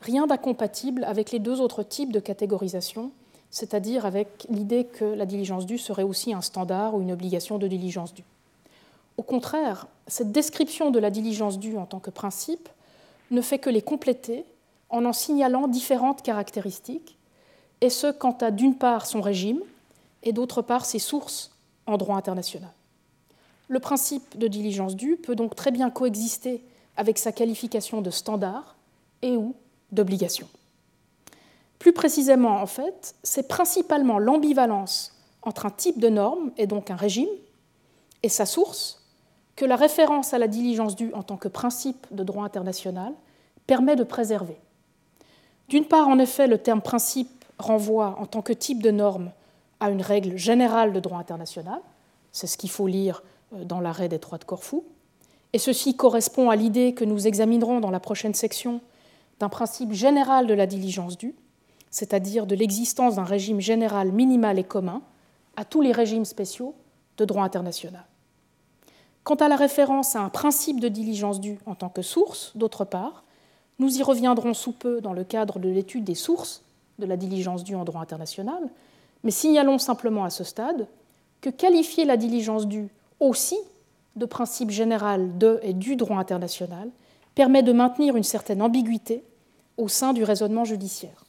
rien 0.00 0.26
d'incompatible 0.26 1.04
avec 1.04 1.30
les 1.32 1.38
deux 1.38 1.60
autres 1.60 1.82
types 1.82 2.12
de 2.12 2.20
catégorisation, 2.20 3.12
c'est-à-dire 3.50 4.06
avec 4.06 4.46
l'idée 4.48 4.86
que 4.86 5.04
la 5.04 5.26
diligence 5.26 5.66
due 5.66 5.78
serait 5.78 6.02
aussi 6.02 6.32
un 6.32 6.40
standard 6.40 6.94
ou 6.94 7.02
une 7.02 7.12
obligation 7.12 7.58
de 7.58 7.68
diligence 7.68 8.14
due. 8.14 8.24
Au 9.16 9.22
contraire, 9.22 9.86
cette 10.06 10.32
description 10.32 10.90
de 10.90 10.98
la 10.98 11.10
diligence 11.10 11.58
due 11.58 11.76
en 11.76 11.86
tant 11.86 12.00
que 12.00 12.10
principe 12.10 12.68
ne 13.30 13.40
fait 13.40 13.58
que 13.58 13.70
les 13.70 13.82
compléter 13.82 14.44
en 14.90 15.04
en 15.04 15.12
signalant 15.12 15.66
différentes 15.66 16.22
caractéristiques, 16.22 17.16
et 17.80 17.90
ce 17.90 18.12
quant 18.12 18.36
à 18.40 18.50
d'une 18.50 18.76
part 18.76 19.06
son 19.06 19.20
régime 19.20 19.60
et 20.22 20.32
d'autre 20.32 20.62
part 20.62 20.84
ses 20.84 20.98
sources 20.98 21.50
en 21.86 21.96
droit 21.96 22.16
international. 22.16 22.70
le 23.68 23.80
principe 23.80 24.36
de 24.36 24.46
diligence 24.46 24.94
due 24.94 25.16
peut 25.16 25.34
donc 25.34 25.54
très 25.54 25.70
bien 25.70 25.90
coexister 25.90 26.62
avec 26.96 27.18
sa 27.18 27.32
qualification 27.32 28.02
de 28.02 28.10
standard 28.10 28.76
et 29.22 29.36
ou 29.36 29.54
d'obligation. 29.90 30.48
Plus 31.78 31.92
précisément, 31.92 32.60
en 32.60 32.66
fait, 32.66 33.14
c'est 33.22 33.48
principalement 33.48 34.18
l'ambivalence 34.18 35.12
entre 35.42 35.66
un 35.66 35.70
type 35.70 35.98
de 35.98 36.08
norme, 36.08 36.52
et 36.56 36.66
donc 36.66 36.90
un 36.90 36.96
régime, 36.96 37.28
et 38.22 38.28
sa 38.28 38.46
source, 38.46 39.03
que 39.56 39.64
la 39.64 39.76
référence 39.76 40.34
à 40.34 40.38
la 40.38 40.48
diligence 40.48 40.96
due 40.96 41.12
en 41.14 41.22
tant 41.22 41.36
que 41.36 41.48
principe 41.48 42.06
de 42.10 42.24
droit 42.24 42.44
international 42.44 43.12
permet 43.66 43.96
de 43.96 44.04
préserver. 44.04 44.58
D'une 45.68 45.86
part, 45.86 46.08
en 46.08 46.18
effet, 46.18 46.46
le 46.46 46.58
terme 46.58 46.82
principe 46.82 47.44
renvoie 47.58 48.16
en 48.18 48.26
tant 48.26 48.42
que 48.42 48.52
type 48.52 48.82
de 48.82 48.90
norme 48.90 49.30
à 49.80 49.90
une 49.90 50.02
règle 50.02 50.36
générale 50.36 50.92
de 50.92 51.00
droit 51.00 51.18
international, 51.18 51.80
c'est 52.32 52.46
ce 52.46 52.58
qu'il 52.58 52.70
faut 52.70 52.86
lire 52.86 53.22
euh, 53.54 53.64
dans 53.64 53.80
l'arrêt 53.80 54.08
des 54.08 54.18
trois 54.18 54.38
de 54.38 54.44
Corfou, 54.44 54.84
et 55.52 55.58
ceci 55.58 55.96
correspond 55.96 56.50
à 56.50 56.56
l'idée 56.56 56.94
que 56.94 57.04
nous 57.04 57.26
examinerons 57.26 57.80
dans 57.80 57.90
la 57.90 58.00
prochaine 58.00 58.34
section 58.34 58.80
d'un 59.38 59.48
principe 59.48 59.92
général 59.92 60.46
de 60.46 60.54
la 60.54 60.66
diligence 60.66 61.16
due, 61.16 61.34
c'est-à-dire 61.90 62.46
de 62.46 62.56
l'existence 62.56 63.16
d'un 63.16 63.24
régime 63.24 63.60
général 63.60 64.10
minimal 64.10 64.58
et 64.58 64.64
commun 64.64 65.02
à 65.56 65.64
tous 65.64 65.80
les 65.80 65.92
régimes 65.92 66.24
spéciaux 66.24 66.74
de 67.16 67.24
droit 67.24 67.44
international. 67.44 68.04
Quant 69.24 69.36
à 69.36 69.48
la 69.48 69.56
référence 69.56 70.16
à 70.16 70.20
un 70.20 70.28
principe 70.28 70.80
de 70.80 70.88
diligence 70.88 71.40
due 71.40 71.58
en 71.64 71.74
tant 71.74 71.88
que 71.88 72.02
source, 72.02 72.52
d'autre 72.54 72.84
part, 72.84 73.24
nous 73.78 73.96
y 73.96 74.02
reviendrons 74.02 74.52
sous 74.52 74.72
peu 74.72 75.00
dans 75.00 75.14
le 75.14 75.24
cadre 75.24 75.58
de 75.58 75.70
l'étude 75.70 76.04
des 76.04 76.14
sources 76.14 76.62
de 76.98 77.06
la 77.06 77.16
diligence 77.16 77.64
due 77.64 77.74
en 77.74 77.84
droit 77.84 78.02
international, 78.02 78.68
mais 79.24 79.30
signalons 79.30 79.78
simplement 79.78 80.24
à 80.24 80.30
ce 80.30 80.44
stade 80.44 80.86
que 81.40 81.48
qualifier 81.48 82.04
la 82.04 82.18
diligence 82.18 82.66
due 82.66 82.88
aussi 83.18 83.56
de 84.16 84.26
principe 84.26 84.70
général 84.70 85.38
de 85.38 85.58
et 85.62 85.72
du 85.72 85.96
droit 85.96 86.18
international 86.18 86.90
permet 87.34 87.62
de 87.62 87.72
maintenir 87.72 88.16
une 88.16 88.22
certaine 88.22 88.60
ambiguïté 88.60 89.24
au 89.78 89.88
sein 89.88 90.12
du 90.12 90.22
raisonnement 90.22 90.64
judiciaire. 90.64 91.24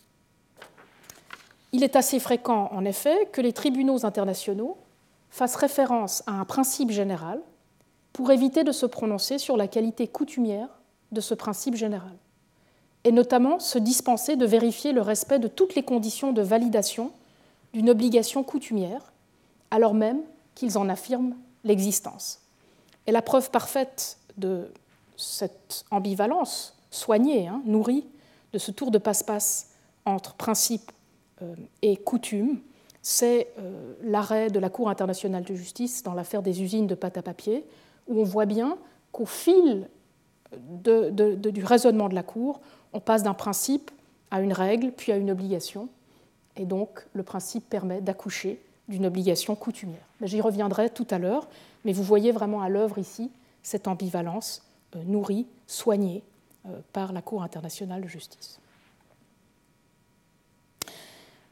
Il 1.71 1.83
est 1.83 1.95
assez 1.95 2.19
fréquent, 2.19 2.69
en 2.71 2.85
effet, 2.85 3.29
que 3.31 3.41
les 3.41 3.53
tribunaux 3.53 4.05
internationaux 4.05 4.77
fassent 5.29 5.55
référence 5.55 6.23
à 6.27 6.33
un 6.33 6.45
principe 6.45 6.91
général 6.91 7.41
pour 8.15 8.31
éviter 8.31 8.63
de 8.63 8.71
se 8.71 8.85
prononcer 8.85 9.37
sur 9.37 9.57
la 9.57 9.67
qualité 9.67 10.07
coutumière 10.07 10.69
de 11.11 11.19
ce 11.19 11.33
principe 11.33 11.75
général, 11.75 12.13
et 13.03 13.11
notamment 13.11 13.59
se 13.59 13.77
dispenser 13.77 14.37
de 14.37 14.45
vérifier 14.45 14.93
le 14.93 15.01
respect 15.01 15.37
de 15.37 15.49
toutes 15.49 15.75
les 15.75 15.83
conditions 15.83 16.31
de 16.31 16.41
validation 16.41 17.11
d'une 17.73 17.89
obligation 17.89 18.41
coutumière, 18.41 19.11
alors 19.69 19.93
même 19.93 20.21
qu'ils 20.55 20.77
en 20.77 20.87
affirment 20.87 21.35
l'existence. 21.65 22.39
Et 23.05 23.11
la 23.11 23.21
preuve 23.21 23.51
parfaite 23.51 24.17
de 24.37 24.71
cette 25.17 25.83
ambivalence 25.91 26.73
soignée, 26.91 27.49
hein, 27.49 27.61
nourrie, 27.65 28.05
de 28.53 28.59
ce 28.59 28.71
tour 28.71 28.91
de 28.91 28.97
passe-passe 28.97 29.71
entre 30.05 30.35
principe 30.35 30.89
euh, 31.41 31.53
et 31.81 31.97
coutume, 31.97 32.61
c'est 33.01 33.51
euh, 33.59 33.93
l'arrêt 34.03 34.49
de 34.49 34.59
la 34.59 34.69
Cour 34.69 34.89
internationale 34.89 35.43
de 35.43 35.53
justice 35.53 36.01
dans 36.01 36.13
l'affaire 36.13 36.41
des 36.41 36.63
usines 36.63 36.87
de 36.87 36.95
pâte 36.95 37.17
à 37.17 37.21
papier, 37.21 37.65
où 38.07 38.19
on 38.19 38.23
voit 38.23 38.45
bien 38.45 38.77
qu'au 39.11 39.25
fil 39.25 39.89
du 40.53 41.63
raisonnement 41.63 42.09
de 42.09 42.15
la 42.15 42.23
Cour, 42.23 42.61
on 42.93 42.99
passe 42.99 43.23
d'un 43.23 43.33
principe 43.33 43.91
à 44.31 44.41
une 44.41 44.53
règle, 44.53 44.91
puis 44.91 45.11
à 45.11 45.17
une 45.17 45.31
obligation, 45.31 45.89
et 46.55 46.65
donc 46.65 47.05
le 47.13 47.23
principe 47.23 47.69
permet 47.69 48.01
d'accoucher 48.01 48.61
d'une 48.87 49.05
obligation 49.05 49.55
coutumière. 49.55 50.05
J'y 50.21 50.41
reviendrai 50.41 50.89
tout 50.89 51.07
à 51.09 51.17
l'heure, 51.17 51.47
mais 51.83 51.93
vous 51.93 52.03
voyez 52.03 52.31
vraiment 52.31 52.61
à 52.61 52.69
l'œuvre 52.69 52.99
ici 52.99 53.31
cette 53.63 53.87
ambivalence 53.87 54.63
euh, 54.95 55.03
nourrie, 55.05 55.47
soignée 55.67 56.23
par 56.93 57.13
la 57.13 57.21
Cour 57.21 57.43
internationale 57.43 58.01
de 58.01 58.07
justice. 58.07 58.59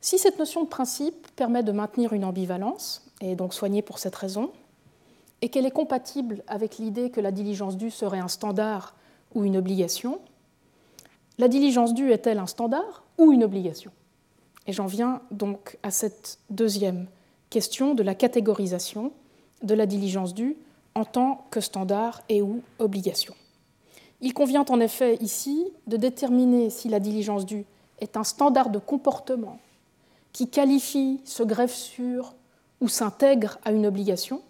Si 0.02 0.18
cette 0.18 0.38
notion 0.38 0.64
de 0.64 0.68
principe 0.68 1.28
permet 1.36 1.64
de 1.64 1.72
maintenir 1.72 2.14
une 2.14 2.26
ambivalence, 2.26 3.06
et 3.22 3.36
donc 3.36 3.54
soignée 3.54 3.82
pour 3.82 4.00
cette 4.00 4.16
raison, 4.16 4.52
et 5.44 5.50
qu'elle 5.50 5.66
est 5.66 5.72
compatible 5.72 6.42
avec 6.48 6.78
l'idée 6.78 7.10
que 7.10 7.20
la 7.20 7.34
diligence 7.34 7.76
due 7.76 7.92
serait 7.92 8.20
un 8.20 8.30
standard 8.30 8.96
ou 9.36 9.44
une 9.44 9.58
obligation, 9.58 10.22
la 11.38 11.50
diligence 11.50 11.94
due 11.94 12.14
est-elle 12.14 12.40
un 12.40 12.48
standard 12.48 13.04
ou 13.18 13.34
une 13.34 13.44
obligation? 13.44 13.92
Et 14.68 14.72
j'en 14.72 14.86
viens 14.86 15.22
donc 15.32 15.78
à 15.84 15.92
cette 15.92 16.40
deuxième 16.50 17.08
question 17.50 17.94
de 17.94 18.04
la 18.04 18.16
catégorisation 18.16 19.12
de 19.64 19.74
la 19.74 19.86
diligence 19.86 20.34
due 20.34 20.56
en 20.96 21.04
tant 21.04 21.46
que 21.52 21.60
standard 21.60 22.22
et 22.30 22.42
ou 22.42 22.62
obligation. 22.80 23.36
Il 24.22 24.34
convient 24.34 24.64
en 24.70 24.80
effet 24.80 25.18
ici 25.20 25.68
de 25.88 25.98
déterminer 25.98 26.70
si 26.70 26.88
la 26.88 27.02
diligence 27.02 27.46
due 27.46 27.66
est 28.00 28.16
un 28.16 28.24
standard 28.24 28.70
de 28.70 28.80
comportement 28.80 29.60
qui 30.32 30.48
qualifie, 30.48 31.20
se 31.26 31.44
greffe 31.44 31.76
sur 31.76 32.34
ou 32.80 32.88
s'intègre 32.88 33.58
à 33.66 33.74
une 33.74 33.86
obligation, 33.86 34.42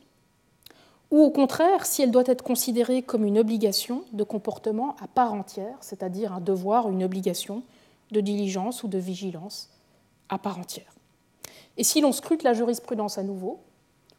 ou 1.13 1.22
au 1.22 1.29
contraire 1.29 1.86
si 1.86 2.01
elle 2.01 2.10
doit 2.10 2.24
être 2.25 2.41
considérée 2.41 3.03
comme 3.03 3.24
une 3.24 3.38
obligation 3.38 4.03
de 4.13 4.24
comportement 4.24 4.96
à 5.00 5.08
part 5.08 5.32
entière, 5.32 5.77
c'est-à-dire 5.79 6.34
un 6.34 6.41
devoir, 6.41 6.89
une 6.89 7.03
obligation 7.03 7.62
de 8.10 8.20
diligence 8.20 8.82
ou 8.82 8.88
de 8.88 8.98
vigilance 8.98 9.70
à 10.29 10.39
part 10.39 10.58
entière. 10.58 10.91
Et 11.77 11.84
si 11.84 12.01
l'on 12.01 12.13
scrute 12.13 12.41
la 12.41 12.53
jurisprudence 12.53 13.20
à 13.20 13.24
nouveau, 13.24 13.60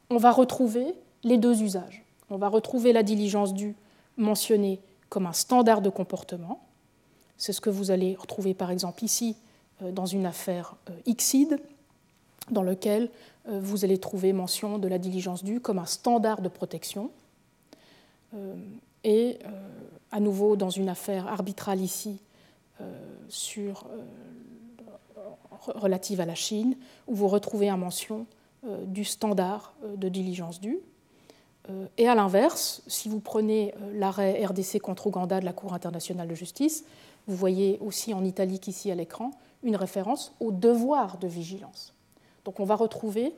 on 0.08 0.18
va 0.18 0.30
retrouver 0.30 0.94
les 1.24 1.36
deux 1.36 1.62
usages. 1.62 2.04
On 2.30 2.36
va 2.36 2.46
retrouver 2.48 2.92
la 2.92 3.02
diligence 3.02 3.54
due 3.54 3.74
mentionnée 4.16 4.80
comme 5.08 5.26
un 5.26 5.32
standard 5.32 5.82
de 5.82 5.90
comportement. 5.90 6.62
C'est 7.38 7.52
ce 7.52 7.60
que 7.60 7.70
vous 7.70 7.90
allez 7.90 8.14
retrouver 8.14 8.54
par 8.54 8.70
exemple 8.70 9.02
ici 9.02 9.34
euh, 9.82 9.90
dans 9.90 10.06
une 10.06 10.26
affaire 10.26 10.76
euh, 10.88 11.12
Xide, 11.12 11.58
dans 12.52 12.62
lequel 12.62 13.04
euh, 13.04 13.08
vous 13.46 13.84
allez 13.84 13.98
trouver 13.98 14.32
mention 14.32 14.78
de 14.78 14.88
la 14.88 14.98
diligence 14.98 15.44
due 15.44 15.60
comme 15.60 15.78
un 15.78 15.86
standard 15.86 16.40
de 16.40 16.48
protection. 16.48 17.10
Et 19.04 19.38
à 20.10 20.20
nouveau 20.20 20.56
dans 20.56 20.70
une 20.70 20.88
affaire 20.88 21.28
arbitrale 21.28 21.80
ici 21.80 22.18
relative 25.66 26.20
à 26.20 26.26
la 26.26 26.34
Chine, 26.34 26.76
où 27.06 27.14
vous 27.14 27.28
retrouvez 27.28 27.68
une 27.68 27.76
mention 27.76 28.26
du 28.86 29.04
standard 29.04 29.74
de 29.96 30.08
diligence 30.08 30.60
due. 30.60 30.78
Et 31.96 32.08
à 32.08 32.14
l'inverse, 32.14 32.82
si 32.86 33.08
vous 33.08 33.20
prenez 33.20 33.74
l'arrêt 33.94 34.44
RDC 34.44 34.80
contre 34.80 35.06
Ouganda 35.06 35.40
de 35.40 35.44
la 35.44 35.52
Cour 35.52 35.72
internationale 35.72 36.28
de 36.28 36.34
justice, 36.34 36.84
vous 37.26 37.36
voyez 37.36 37.78
aussi 37.80 38.12
en 38.12 38.22
italique 38.24 38.68
ici 38.68 38.90
à 38.90 38.94
l'écran 38.94 39.30
une 39.62 39.76
référence 39.76 40.34
au 40.40 40.52
devoir 40.52 41.16
de 41.16 41.26
vigilance. 41.26 41.93
Donc 42.44 42.60
on 42.60 42.64
va 42.64 42.76
retrouver 42.76 43.34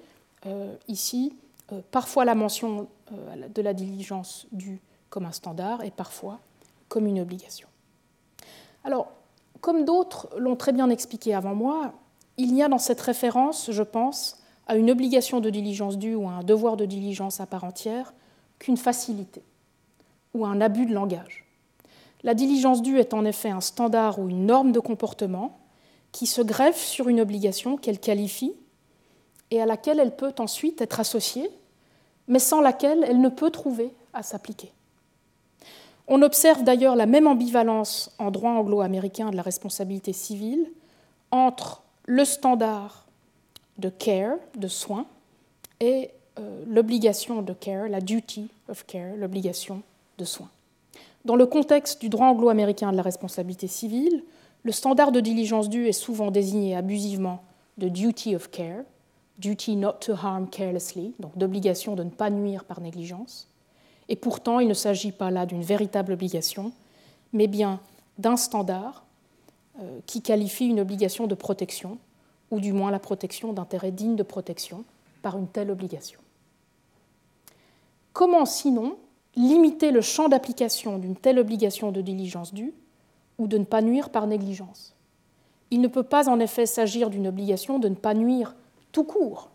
euh, 0.46 0.74
ici 0.88 1.32
euh, 1.72 1.80
parfois 1.90 2.24
la 2.24 2.34
mention 2.34 2.88
euh, 3.12 3.48
de 3.48 3.62
la 3.62 3.74
diligence 3.74 4.46
due 4.52 4.80
comme 5.10 5.24
un 5.24 5.32
standard 5.32 5.82
et 5.82 5.90
parfois 5.90 6.38
comme 6.88 7.06
une 7.06 7.20
obligation. 7.20 7.68
Alors, 8.84 9.08
comme 9.60 9.84
d'autres 9.84 10.28
l'ont 10.36 10.56
très 10.56 10.72
bien 10.72 10.90
expliqué 10.90 11.34
avant 11.34 11.54
moi, 11.54 11.92
il 12.36 12.54
n'y 12.54 12.62
a 12.62 12.68
dans 12.68 12.78
cette 12.78 13.00
référence, 13.00 13.70
je 13.72 13.82
pense, 13.82 14.40
à 14.68 14.76
une 14.76 14.90
obligation 14.90 15.40
de 15.40 15.50
diligence 15.50 15.98
due 15.98 16.14
ou 16.14 16.28
à 16.28 16.32
un 16.32 16.42
devoir 16.42 16.76
de 16.76 16.84
diligence 16.84 17.40
à 17.40 17.46
part 17.46 17.64
entière 17.64 18.12
qu'une 18.58 18.76
facilité 18.76 19.42
ou 20.34 20.44
un 20.44 20.60
abus 20.60 20.86
de 20.86 20.92
langage. 20.92 21.44
La 22.22 22.34
diligence 22.34 22.82
due 22.82 22.98
est 22.98 23.14
en 23.14 23.24
effet 23.24 23.50
un 23.50 23.60
standard 23.60 24.18
ou 24.18 24.28
une 24.28 24.46
norme 24.46 24.72
de 24.72 24.80
comportement 24.80 25.58
qui 26.12 26.26
se 26.26 26.42
greffe 26.42 26.82
sur 26.82 27.08
une 27.08 27.20
obligation 27.20 27.76
qu'elle 27.76 28.00
qualifie 28.00 28.54
et 29.50 29.60
à 29.60 29.66
laquelle 29.66 30.00
elle 30.00 30.16
peut 30.16 30.34
ensuite 30.38 30.80
être 30.80 31.00
associée, 31.00 31.50
mais 32.28 32.38
sans 32.38 32.60
laquelle 32.60 33.04
elle 33.08 33.20
ne 33.20 33.28
peut 33.28 33.50
trouver 33.50 33.92
à 34.12 34.22
s'appliquer. 34.22 34.72
On 36.08 36.22
observe 36.22 36.62
d'ailleurs 36.62 36.96
la 36.96 37.06
même 37.06 37.26
ambivalence 37.26 38.14
en 38.18 38.30
droit 38.30 38.52
anglo-américain 38.52 39.30
de 39.30 39.36
la 39.36 39.42
responsabilité 39.42 40.12
civile 40.12 40.70
entre 41.30 41.82
le 42.04 42.24
standard 42.24 43.04
de 43.78 43.88
care, 43.88 44.36
de 44.56 44.68
soin, 44.68 45.06
et 45.80 46.10
euh, 46.38 46.64
l'obligation 46.66 47.42
de 47.42 47.52
care, 47.52 47.88
la 47.88 48.00
duty 48.00 48.48
of 48.68 48.86
care, 48.86 49.16
l'obligation 49.16 49.82
de 50.18 50.24
soin. 50.24 50.48
Dans 51.24 51.36
le 51.36 51.46
contexte 51.46 52.00
du 52.00 52.08
droit 52.08 52.28
anglo-américain 52.28 52.92
de 52.92 52.96
la 52.96 53.02
responsabilité 53.02 53.66
civile, 53.66 54.22
le 54.62 54.72
standard 54.72 55.12
de 55.12 55.20
diligence 55.20 55.68
due 55.68 55.88
est 55.88 55.92
souvent 55.92 56.30
désigné 56.30 56.76
abusivement 56.76 57.42
de 57.78 57.88
duty 57.88 58.36
of 58.36 58.50
care, 58.50 58.84
duty 59.38 59.76
not 59.76 59.94
to 60.00 60.14
harm 60.14 60.48
carelessly, 60.48 61.14
donc 61.18 61.36
d'obligation 61.36 61.94
de 61.94 62.02
ne 62.02 62.10
pas 62.10 62.30
nuire 62.30 62.64
par 62.64 62.80
négligence. 62.80 63.48
Et 64.08 64.16
pourtant, 64.16 64.60
il 64.60 64.68
ne 64.68 64.74
s'agit 64.74 65.12
pas 65.12 65.30
là 65.30 65.46
d'une 65.46 65.62
véritable 65.62 66.12
obligation, 66.12 66.72
mais 67.32 67.46
bien 67.46 67.80
d'un 68.18 68.36
standard 68.36 69.04
euh, 69.80 69.98
qui 70.06 70.22
qualifie 70.22 70.66
une 70.66 70.80
obligation 70.80 71.26
de 71.26 71.34
protection, 71.34 71.98
ou 72.50 72.60
du 72.60 72.72
moins 72.72 72.90
la 72.90 72.98
protection 72.98 73.52
d'intérêts 73.52 73.90
dignes 73.90 74.16
de 74.16 74.22
protection 74.22 74.84
par 75.22 75.36
une 75.36 75.48
telle 75.48 75.70
obligation. 75.70 76.20
comment 78.12 78.46
sinon 78.46 78.96
limiter 79.34 79.90
le 79.90 80.00
champ 80.00 80.28
d'application 80.28 80.98
d'une 80.98 81.16
telle 81.16 81.38
obligation 81.38 81.92
de 81.92 82.00
diligence 82.00 82.54
due 82.54 82.72
ou 83.38 83.46
de 83.48 83.58
ne 83.58 83.64
pas 83.64 83.82
nuire 83.82 84.08
par 84.10 84.26
négligence? 84.26 84.94
Il 85.70 85.80
ne 85.80 85.88
peut 85.88 86.04
pas 86.04 86.28
en 86.28 86.38
effet 86.40 86.64
s'agir 86.64 87.10
d'une 87.10 87.26
obligation 87.26 87.78
de 87.78 87.88
ne 87.88 87.94
pas 87.94 88.14
nuire 88.14 88.54
tout 88.92 89.04
court, 89.04 89.50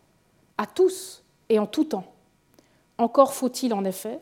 à 0.58 0.66
tous 0.66 1.24
et 1.50 1.60
en 1.60 1.66
tout 1.66 1.86
temps. 1.86 2.06
Encore 2.98 3.34
faut-il 3.34 3.74
en 3.74 3.84
effet 3.84 4.20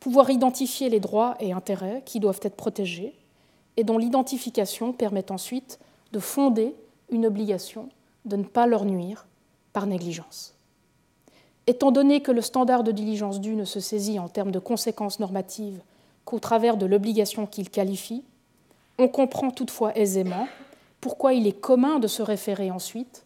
pouvoir 0.00 0.30
identifier 0.30 0.88
les 0.88 0.98
droits 0.98 1.36
et 1.38 1.52
intérêts 1.52 2.02
qui 2.04 2.18
doivent 2.18 2.40
être 2.42 2.56
protégés 2.56 3.14
et 3.76 3.84
dont 3.84 3.98
l'identification 3.98 4.92
permet 4.92 5.30
ensuite 5.30 5.78
de 6.12 6.18
fonder 6.18 6.74
une 7.10 7.26
obligation 7.26 7.88
de 8.24 8.36
ne 8.36 8.44
pas 8.44 8.66
leur 8.66 8.84
nuire 8.84 9.26
par 9.72 9.86
négligence. 9.86 10.54
Étant 11.66 11.92
donné 11.92 12.20
que 12.20 12.32
le 12.32 12.40
standard 12.40 12.82
de 12.82 12.90
diligence 12.90 13.40
due 13.40 13.54
ne 13.54 13.64
se 13.64 13.80
saisit 13.80 14.18
en 14.18 14.28
termes 14.28 14.50
de 14.50 14.58
conséquences 14.58 15.20
normatives 15.20 15.80
qu'au 16.24 16.38
travers 16.38 16.76
de 16.76 16.86
l'obligation 16.86 17.46
qu'il 17.46 17.70
qualifie, 17.70 18.24
on 18.98 19.08
comprend 19.08 19.50
toutefois 19.50 19.96
aisément 19.96 20.48
pourquoi 21.00 21.34
il 21.34 21.46
est 21.46 21.60
commun 21.60 21.98
de 21.98 22.08
se 22.08 22.22
référer 22.22 22.70
ensuite 22.70 23.24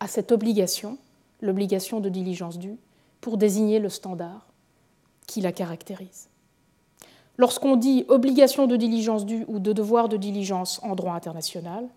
à 0.00 0.08
cette 0.08 0.32
obligation, 0.32 0.98
l'obligation 1.40 2.00
de 2.00 2.08
diligence 2.08 2.58
due, 2.58 2.76
pour 3.20 3.36
désigner 3.36 3.78
le 3.78 3.88
standard 3.88 4.46
qui 5.26 5.40
la 5.40 5.52
caractérise. 5.52 6.28
Lorsqu'on 7.38 7.76
dit 7.76 8.04
obligation 8.08 8.66
de 8.66 8.76
diligence 8.76 9.26
due 9.26 9.44
ou 9.48 9.58
de 9.58 9.72
devoir 9.72 10.08
de 10.08 10.16
diligence 10.16 10.80
en 10.82 10.94
droit 10.94 11.14
international, 11.14 11.88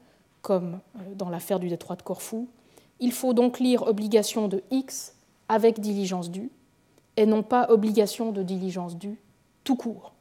comme 0.42 0.80
euh, 0.98 1.14
dans 1.16 1.30
l'affaire 1.30 1.60
du 1.60 1.70
détroit 1.70 1.96
de 1.96 2.02
Corfou, 2.02 2.48
il 3.00 3.12
faut 3.12 3.34
donc 3.34 3.60
lire 3.60 3.84
obligation 3.84 4.48
de 4.48 4.62
X 4.72 5.14
avec 5.48 5.80
diligence 5.80 6.30
due 6.30 6.52
et 7.16 7.26
non 7.26 7.44
pas 7.44 7.68
obligation 7.70 8.32
de 8.32 8.44
diligence 8.44 8.98
due 8.98 9.18
tout 9.64 9.76
court. 9.76 10.14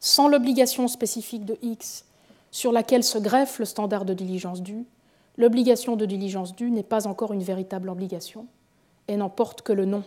Sans 0.00 0.28
l'obligation 0.28 0.88
spécifique 0.88 1.44
de 1.44 1.56
X 1.62 2.04
sur 2.50 2.72
laquelle 2.72 3.04
se 3.04 3.18
greffe 3.18 3.58
le 3.58 3.64
standard 3.64 4.04
de 4.04 4.14
diligence 4.14 4.62
due, 4.62 4.84
l'obligation 5.36 5.96
de 5.96 6.06
diligence 6.06 6.54
due 6.54 6.70
n'est 6.70 6.82
pas 6.82 7.06
encore 7.06 7.32
une 7.32 7.42
véritable 7.42 7.88
obligation 7.88 8.46
et 9.08 9.16
n'en 9.16 9.30
porte 9.30 9.62
que 9.62 9.72
le 9.72 9.84
nom. 9.84 10.04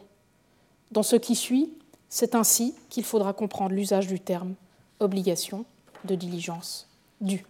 Dans 0.91 1.03
ce 1.03 1.15
qui 1.15 1.36
suit, 1.36 1.72
c'est 2.10 2.36
ainsi 2.36 2.74
qu'il 2.89 3.03
faudra 3.03 3.34
comprendre 3.34 3.75
l'usage 3.75 4.07
du 4.07 4.19
terme 4.19 4.55
obligation 5.00 5.65
de 6.05 6.15
diligence 6.15 6.88
due. 7.22 7.46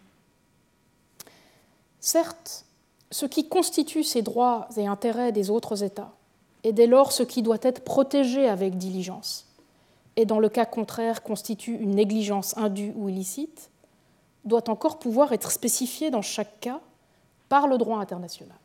Certes, 2.00 2.65
ce 3.12 3.25
qui 3.25 3.48
constitue 3.48 4.03
ces 4.03 4.22
droits 4.22 4.67
et 4.77 4.88
intérêts 4.88 5.31
des 5.31 5.50
autres 5.50 5.84
États 5.84 6.13
est 6.63 6.74
dès 6.74 6.88
lors 6.88 7.12
ce 7.12 7.24
qui 7.24 7.41
doit 7.41 7.57
être 7.62 7.84
protégé 7.84 8.48
avec 8.48 8.77
diligence, 8.77 9.46
et 10.15 10.25
dans 10.25 10.39
le 10.39 10.50
cas 10.50 10.65
contraire 10.65 11.24
constitue 11.24 11.75
une 11.75 11.96
négligence 11.96 12.57
indue 12.57 12.93
ou 12.96 13.07
illicite, 13.07 13.69
doit 14.46 14.69
encore 14.69 15.00
pouvoir 15.00 15.31
être 15.34 15.51
spécifié 15.51 16.10
dans 16.10 16.22
chaque 16.22 16.60
cas 16.60 16.81
par 17.50 17.68
le 17.68 17.77
droit 17.77 18.00
international. 18.00 18.58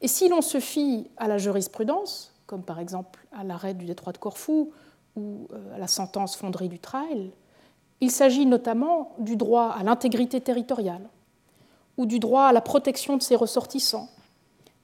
Et 0.00 0.08
si 0.08 0.28
l'on 0.28 0.42
se 0.42 0.60
fie 0.60 1.10
à 1.16 1.28
la 1.28 1.38
jurisprudence, 1.38 2.34
comme 2.46 2.62
par 2.62 2.78
exemple 2.78 3.26
à 3.32 3.44
l'arrêt 3.44 3.74
du 3.74 3.86
détroit 3.86 4.12
de 4.12 4.18
Corfou 4.18 4.72
ou 5.16 5.48
euh, 5.52 5.74
à 5.74 5.78
la 5.78 5.88
sentence 5.88 6.36
fonderie 6.36 6.68
du 6.68 6.78
Trail, 6.78 7.30
il 8.00 8.10
s'agit 8.10 8.46
notamment 8.46 9.14
du 9.18 9.36
droit 9.36 9.68
à 9.68 9.82
l'intégrité 9.82 10.40
territoriale 10.40 11.08
ou 11.96 12.04
du 12.04 12.18
droit 12.18 12.44
à 12.44 12.52
la 12.52 12.60
protection 12.60 13.16
de 13.16 13.22
ses 13.22 13.36
ressortissants, 13.36 14.08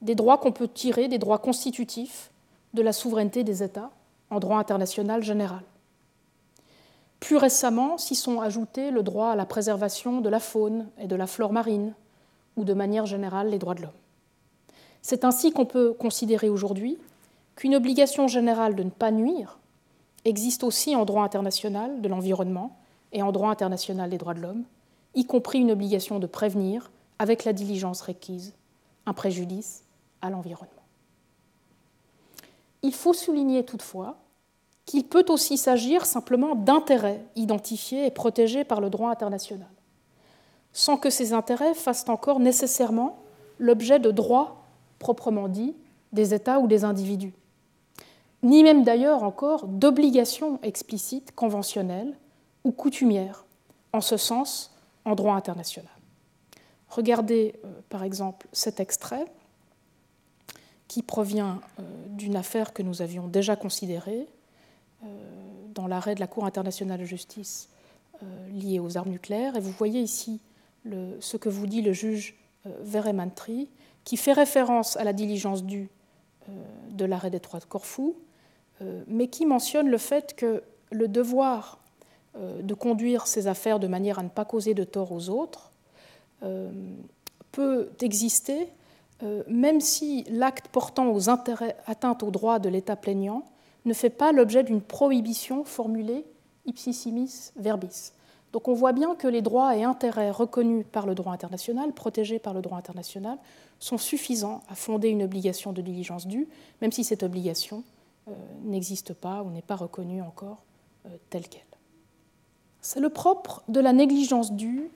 des 0.01 0.15
droits 0.15 0.39
qu'on 0.39 0.51
peut 0.51 0.67
tirer 0.67 1.07
des 1.07 1.19
droits 1.19 1.37
constitutifs 1.37 2.31
de 2.73 2.81
la 2.81 2.91
souveraineté 2.91 3.43
des 3.43 3.61
États 3.61 3.91
en 4.31 4.39
droit 4.39 4.57
international 4.57 5.21
général. 5.21 5.61
Plus 7.19 7.37
récemment 7.37 7.97
s'y 7.97 8.15
sont 8.15 8.41
ajoutés 8.41 8.91
le 8.91 9.03
droit 9.03 9.29
à 9.29 9.35
la 9.35 9.45
préservation 9.45 10.19
de 10.19 10.29
la 10.29 10.39
faune 10.39 10.89
et 10.97 11.07
de 11.07 11.15
la 11.15 11.27
flore 11.27 11.53
marine, 11.53 11.93
ou 12.55 12.63
de 12.63 12.73
manière 12.73 13.05
générale 13.05 13.49
les 13.49 13.59
droits 13.59 13.75
de 13.75 13.81
l'homme. 13.81 13.91
C'est 15.01 15.25
ainsi 15.25 15.51
qu'on 15.51 15.65
peut 15.65 15.93
considérer 15.93 16.49
aujourd'hui 16.49 16.97
qu'une 17.55 17.75
obligation 17.75 18.27
générale 18.27 18.75
de 18.75 18.83
ne 18.83 18.89
pas 18.89 19.11
nuire 19.11 19.59
existe 20.25 20.63
aussi 20.63 20.95
en 20.95 21.05
droit 21.05 21.23
international 21.23 22.01
de 22.01 22.07
l'environnement 22.07 22.77
et 23.11 23.21
en 23.21 23.31
droit 23.31 23.49
international 23.49 24.09
des 24.09 24.17
droits 24.17 24.33
de 24.33 24.39
l'homme, 24.39 24.63
y 25.13 25.25
compris 25.25 25.59
une 25.59 25.71
obligation 25.71 26.19
de 26.19 26.27
prévenir, 26.27 26.91
avec 27.19 27.43
la 27.43 27.53
diligence 27.53 28.01
requise, 28.01 28.53
un 29.05 29.13
préjudice 29.13 29.83
à 30.21 30.29
l'environnement. 30.29 30.69
Il 32.81 32.93
faut 32.93 33.13
souligner 33.13 33.63
toutefois 33.63 34.17
qu'il 34.85 35.05
peut 35.05 35.25
aussi 35.29 35.57
s'agir 35.57 36.05
simplement 36.05 36.55
d'intérêts 36.55 37.23
identifiés 37.35 38.05
et 38.05 38.11
protégés 38.11 38.63
par 38.63 38.81
le 38.81 38.89
droit 38.89 39.09
international, 39.09 39.69
sans 40.73 40.97
que 40.97 41.09
ces 41.09 41.33
intérêts 41.33 41.73
fassent 41.73 42.09
encore 42.09 42.39
nécessairement 42.39 43.19
l'objet 43.59 43.99
de 43.99 44.11
droits 44.11 44.65
proprement 44.99 45.47
dits 45.47 45.75
des 46.11 46.33
États 46.33 46.59
ou 46.59 46.67
des 46.67 46.83
individus 46.83 47.33
ni 48.43 48.61
même 48.61 48.83
d'ailleurs 48.83 49.23
encore 49.23 49.67
d'obligation 49.67 50.59
explicite, 50.61 51.33
conventionnelle 51.33 52.13
ou 52.63 52.71
coutumière, 52.71 53.45
en 53.93 54.01
ce 54.01 54.17
sens 54.17 54.75
en 55.05 55.15
droit 55.15 55.35
international. 55.35 55.91
Regardez 56.89 57.55
euh, 57.63 57.71
par 57.89 58.03
exemple 58.03 58.47
cet 58.51 58.79
extrait 58.79 59.25
qui 60.87 61.01
provient 61.01 61.61
euh, 61.79 61.83
d'une 62.09 62.35
affaire 62.35 62.73
que 62.73 62.83
nous 62.83 63.01
avions 63.01 63.27
déjà 63.27 63.55
considérée 63.55 64.27
euh, 65.03 65.07
dans 65.73 65.87
l'arrêt 65.87 66.15
de 66.15 66.19
la 66.19 66.27
Cour 66.27 66.45
internationale 66.45 66.99
de 66.99 67.05
justice 67.05 67.69
lié 68.53 68.79
aux 68.79 68.95
armes 68.95 69.09
nucléaires. 69.09 69.57
Et 69.57 69.59
vous 69.59 69.71
voyez 69.71 69.99
ici 69.99 70.39
ce 70.85 71.37
que 71.37 71.49
vous 71.49 71.67
dit 71.67 71.81
le 71.81 71.93
juge 71.93 72.35
Veremantri, 72.81 73.69
qui 74.03 74.17
fait 74.17 74.33
référence 74.33 74.97
à 74.97 75.03
la 75.03 75.13
diligence 75.13 75.63
due 75.63 75.89
de 76.91 77.05
l'arrêt 77.05 77.29
des 77.29 77.39
trois 77.39 77.59
de 77.59 77.65
Corfou 77.65 78.15
euh, 78.81 79.03
mais 79.07 79.27
qui 79.27 79.45
mentionne 79.45 79.87
le 79.87 79.97
fait 79.97 80.35
que 80.35 80.63
le 80.91 81.07
devoir 81.07 81.79
euh, 82.35 82.61
de 82.61 82.73
conduire 82.73 83.27
ces 83.27 83.47
affaires 83.47 83.79
de 83.79 83.87
manière 83.87 84.19
à 84.19 84.23
ne 84.23 84.29
pas 84.29 84.45
causer 84.45 84.73
de 84.73 84.83
tort 84.83 85.11
aux 85.11 85.29
autres 85.29 85.71
euh, 86.43 86.71
peut 87.51 87.89
exister 88.01 88.69
même 89.47 89.79
si 89.79 90.25
l'acte 90.27 90.67
portant 90.67 91.09
aux 91.09 91.29
intérêts 91.29 91.77
atteintes 91.85 92.23
aux 92.23 92.31
droits 92.31 92.59
de 92.59 92.67
l'État 92.67 92.97
plaignant 92.97 93.45
ne 93.85 93.93
fait 93.93 94.09
pas 94.09 94.33
l'objet 94.33 94.63
d'une 94.63 94.81
prohibition 94.81 95.63
formulée 95.63 96.25
ipsissimis 96.65 97.53
verbis. 97.55 98.11
Donc 98.53 98.67
on 98.67 98.73
voit 98.73 98.93
bien 98.93 99.15
que 99.15 99.27
les 99.27 99.41
droits 99.41 99.75
et 99.75 99.83
intérêts 99.83 100.29
reconnus 100.29 100.85
par 100.91 101.07
le 101.07 101.15
droit 101.15 101.33
international, 101.33 101.91
protégés 101.91 102.37
par 102.37 102.53
le 102.53 102.61
droit 102.61 102.77
international, 102.77 103.39
sont 103.79 103.97
suffisants 103.97 104.61
à 104.69 104.75
fonder 104.75 105.09
une 105.09 105.23
obligation 105.23 105.73
de 105.73 105.81
diligence 105.81 106.27
due, 106.27 106.47
même 106.79 106.91
si 106.91 107.03
cette 107.03 107.23
obligation 107.23 107.83
euh, 108.27 108.31
n'existe 108.63 109.13
pas 109.13 109.41
ou 109.41 109.49
n'est 109.49 109.63
pas 109.63 109.75
reconnue 109.75 110.21
encore 110.21 110.63
euh, 111.07 111.09
telle 111.31 111.49
qu'elle. 111.49 111.61
C'est 112.79 112.99
le 112.99 113.09
propre 113.09 113.63
de 113.69 113.79
la 113.79 113.91
négligence 113.91 114.51
due 114.51 114.91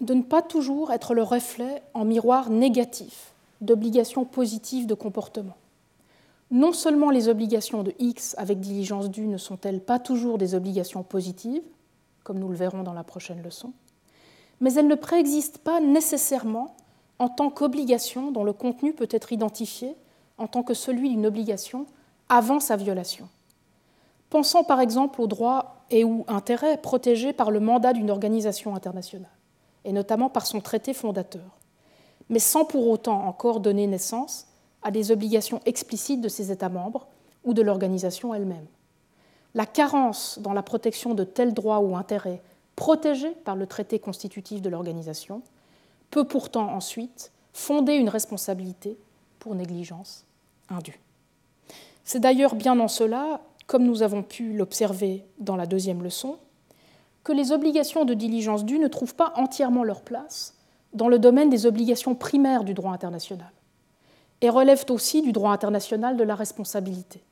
de 0.00 0.14
ne 0.14 0.22
pas 0.22 0.40
toujours 0.40 0.90
être 0.90 1.12
le 1.12 1.22
reflet 1.22 1.82
en 1.92 2.06
miroir 2.06 2.48
négatif 2.48 3.34
d'obligations 3.60 4.24
positives 4.24 4.86
de 4.86 4.94
comportement. 4.94 5.56
Non 6.50 6.72
seulement 6.72 7.10
les 7.10 7.28
obligations 7.28 7.82
de 7.82 7.94
X 7.98 8.34
avec 8.38 8.58
diligence 8.60 9.10
due 9.10 9.26
ne 9.26 9.38
sont-elles 9.38 9.80
pas 9.80 9.98
toujours 9.98 10.38
des 10.38 10.54
obligations 10.54 11.02
positives, 11.02 11.62
comme 12.24 12.38
nous 12.38 12.48
le 12.48 12.56
verrons 12.56 12.82
dans 12.82 12.92
la 12.92 13.04
prochaine 13.04 13.42
leçon, 13.42 13.72
mais 14.60 14.74
elles 14.74 14.86
ne 14.86 14.94
préexistent 14.94 15.58
pas 15.58 15.80
nécessairement 15.80 16.76
en 17.18 17.28
tant 17.28 17.50
qu'obligation 17.50 18.30
dont 18.30 18.44
le 18.44 18.52
contenu 18.52 18.92
peut 18.92 19.08
être 19.10 19.32
identifié 19.32 19.96
en 20.38 20.46
tant 20.46 20.62
que 20.62 20.74
celui 20.74 21.10
d'une 21.10 21.26
obligation 21.26 21.86
avant 22.28 22.60
sa 22.60 22.76
violation. 22.76 23.28
Pensons 24.30 24.64
par 24.64 24.80
exemple 24.80 25.20
aux 25.20 25.26
droits 25.26 25.84
et 25.90 26.04
ou 26.04 26.24
intérêts 26.26 26.78
protégés 26.78 27.32
par 27.32 27.50
le 27.50 27.60
mandat 27.60 27.92
d'une 27.92 28.10
organisation 28.10 28.74
internationale, 28.74 29.30
et 29.84 29.92
notamment 29.92 30.30
par 30.30 30.46
son 30.46 30.60
traité 30.60 30.94
fondateur, 30.94 31.58
mais 32.28 32.38
sans 32.38 32.64
pour 32.64 32.88
autant 32.88 33.26
encore 33.26 33.60
donner 33.60 33.86
naissance 33.86 34.46
à 34.82 34.90
des 34.90 35.12
obligations 35.12 35.60
explicites 35.66 36.20
de 36.20 36.28
ses 36.28 36.50
États 36.50 36.68
membres 36.68 37.06
ou 37.44 37.54
de 37.54 37.62
l'organisation 37.62 38.34
elle-même. 38.34 38.66
La 39.54 39.66
carence 39.66 40.38
dans 40.40 40.52
la 40.52 40.62
protection 40.62 41.14
de 41.14 41.24
tels 41.24 41.54
droits 41.54 41.80
ou 41.80 41.96
intérêts 41.96 42.42
protégés 42.76 43.32
par 43.44 43.56
le 43.56 43.66
traité 43.66 43.98
constitutif 43.98 44.62
de 44.62 44.70
l'organisation 44.70 45.42
peut 46.10 46.24
pourtant 46.24 46.72
ensuite 46.72 47.32
fonder 47.52 47.94
une 47.94 48.08
responsabilité 48.08 48.96
pour 49.38 49.54
négligence 49.54 50.24
indue. 50.70 51.00
C'est 52.04 52.20
d'ailleurs 52.20 52.54
bien 52.54 52.78
en 52.80 52.88
cela, 52.88 53.40
comme 53.66 53.84
nous 53.84 54.02
avons 54.02 54.22
pu 54.22 54.52
l'observer 54.54 55.24
dans 55.38 55.56
la 55.56 55.66
deuxième 55.66 56.02
leçon, 56.02 56.38
que 57.24 57.32
les 57.32 57.52
obligations 57.52 58.04
de 58.04 58.14
diligence 58.14 58.64
due 58.64 58.78
ne 58.78 58.88
trouvent 58.88 59.14
pas 59.14 59.32
entièrement 59.36 59.84
leur 59.84 60.02
place 60.02 60.56
dans 60.92 61.08
le 61.08 61.18
domaine 61.18 61.50
des 61.50 61.66
obligations 61.66 62.14
primaires 62.14 62.64
du 62.64 62.74
droit 62.74 62.92
international 62.92 63.52
et 64.40 64.50
relèvent 64.50 64.86
aussi 64.90 65.22
du 65.22 65.32
droit 65.32 65.52
international 65.52 66.16
de 66.16 66.24
la 66.24 66.34
responsabilité. 66.34 67.22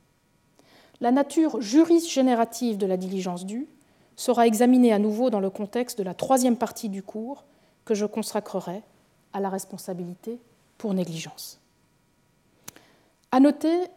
La 1.01 1.11
nature 1.11 1.59
juris-générative 1.59 2.77
de 2.77 2.85
la 2.85 2.95
diligence 2.95 3.45
due 3.45 3.67
sera 4.15 4.45
examinée 4.45 4.93
à 4.93 4.99
nouveau 4.99 5.31
dans 5.31 5.39
le 5.39 5.49
contexte 5.49 5.97
de 5.97 6.03
la 6.03 6.13
troisième 6.13 6.55
partie 6.55 6.89
du 6.89 7.01
cours 7.01 7.43
que 7.85 7.95
je 7.95 8.05
consacrerai 8.05 8.83
à 9.33 9.39
la 9.39 9.49
responsabilité 9.49 10.39
pour 10.77 10.93
négligence. 10.93 11.59
À 13.31 13.39
noter 13.39 13.87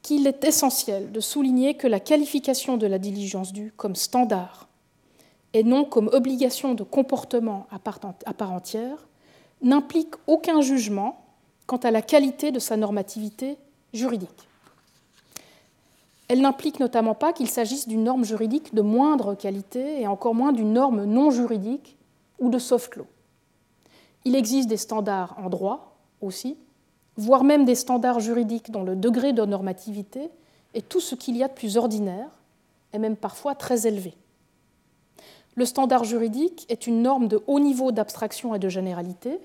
qu'il 0.00 0.26
est 0.26 0.44
essentiel 0.44 1.12
de 1.12 1.20
souligner 1.20 1.74
que 1.74 1.86
la 1.86 2.00
qualification 2.00 2.76
de 2.76 2.86
la 2.86 2.98
diligence 2.98 3.52
due 3.52 3.72
comme 3.76 3.96
standard 3.96 4.68
et 5.52 5.62
non 5.62 5.84
comme 5.84 6.08
obligation 6.12 6.74
de 6.74 6.84
comportement 6.84 7.66
à 7.70 7.78
part 7.78 8.52
entière 8.52 9.08
n'implique 9.62 10.14
aucun 10.26 10.60
jugement 10.60 11.24
quant 11.66 11.78
à 11.78 11.90
la 11.90 12.02
qualité 12.02 12.52
de 12.52 12.60
sa 12.60 12.76
normativité 12.76 13.58
juridique. 13.92 14.48
Elle 16.28 16.40
n'implique 16.40 16.80
notamment 16.80 17.14
pas 17.14 17.32
qu'il 17.32 17.48
s'agisse 17.48 17.86
d'une 17.86 18.04
norme 18.04 18.24
juridique 18.24 18.74
de 18.74 18.82
moindre 18.82 19.34
qualité 19.34 20.00
et 20.00 20.06
encore 20.06 20.34
moins 20.34 20.52
d'une 20.52 20.72
norme 20.72 21.04
non 21.04 21.30
juridique 21.30 21.96
ou 22.40 22.50
de 22.50 22.58
soft 22.58 22.96
law. 22.96 23.06
Il 24.24 24.34
existe 24.34 24.68
des 24.68 24.76
standards 24.76 25.36
en 25.38 25.48
droit 25.48 25.96
aussi, 26.20 26.56
voire 27.16 27.44
même 27.44 27.64
des 27.64 27.76
standards 27.76 28.20
juridiques 28.20 28.72
dont 28.72 28.82
le 28.82 28.96
degré 28.96 29.32
de 29.32 29.44
normativité 29.44 30.30
est 30.74 30.88
tout 30.88 31.00
ce 31.00 31.14
qu'il 31.14 31.36
y 31.36 31.44
a 31.44 31.48
de 31.48 31.54
plus 31.54 31.76
ordinaire 31.76 32.28
et 32.92 32.98
même 32.98 33.16
parfois 33.16 33.54
très 33.54 33.86
élevé. 33.86 34.14
Le 35.54 35.64
standard 35.64 36.04
juridique 36.04 36.66
est 36.68 36.86
une 36.86 37.02
norme 37.02 37.28
de 37.28 37.42
haut 37.46 37.60
niveau 37.60 37.92
d'abstraction 37.92 38.54
et 38.54 38.58
de 38.58 38.68
généralité, 38.68 39.38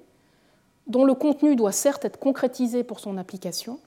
dont 0.88 1.06
le 1.06 1.14
contenu 1.14 1.56
doit 1.56 1.72
certes 1.72 2.04
être 2.04 2.20
concrétisé 2.20 2.84
pour 2.84 3.00
son 3.00 3.18
application, 3.18 3.80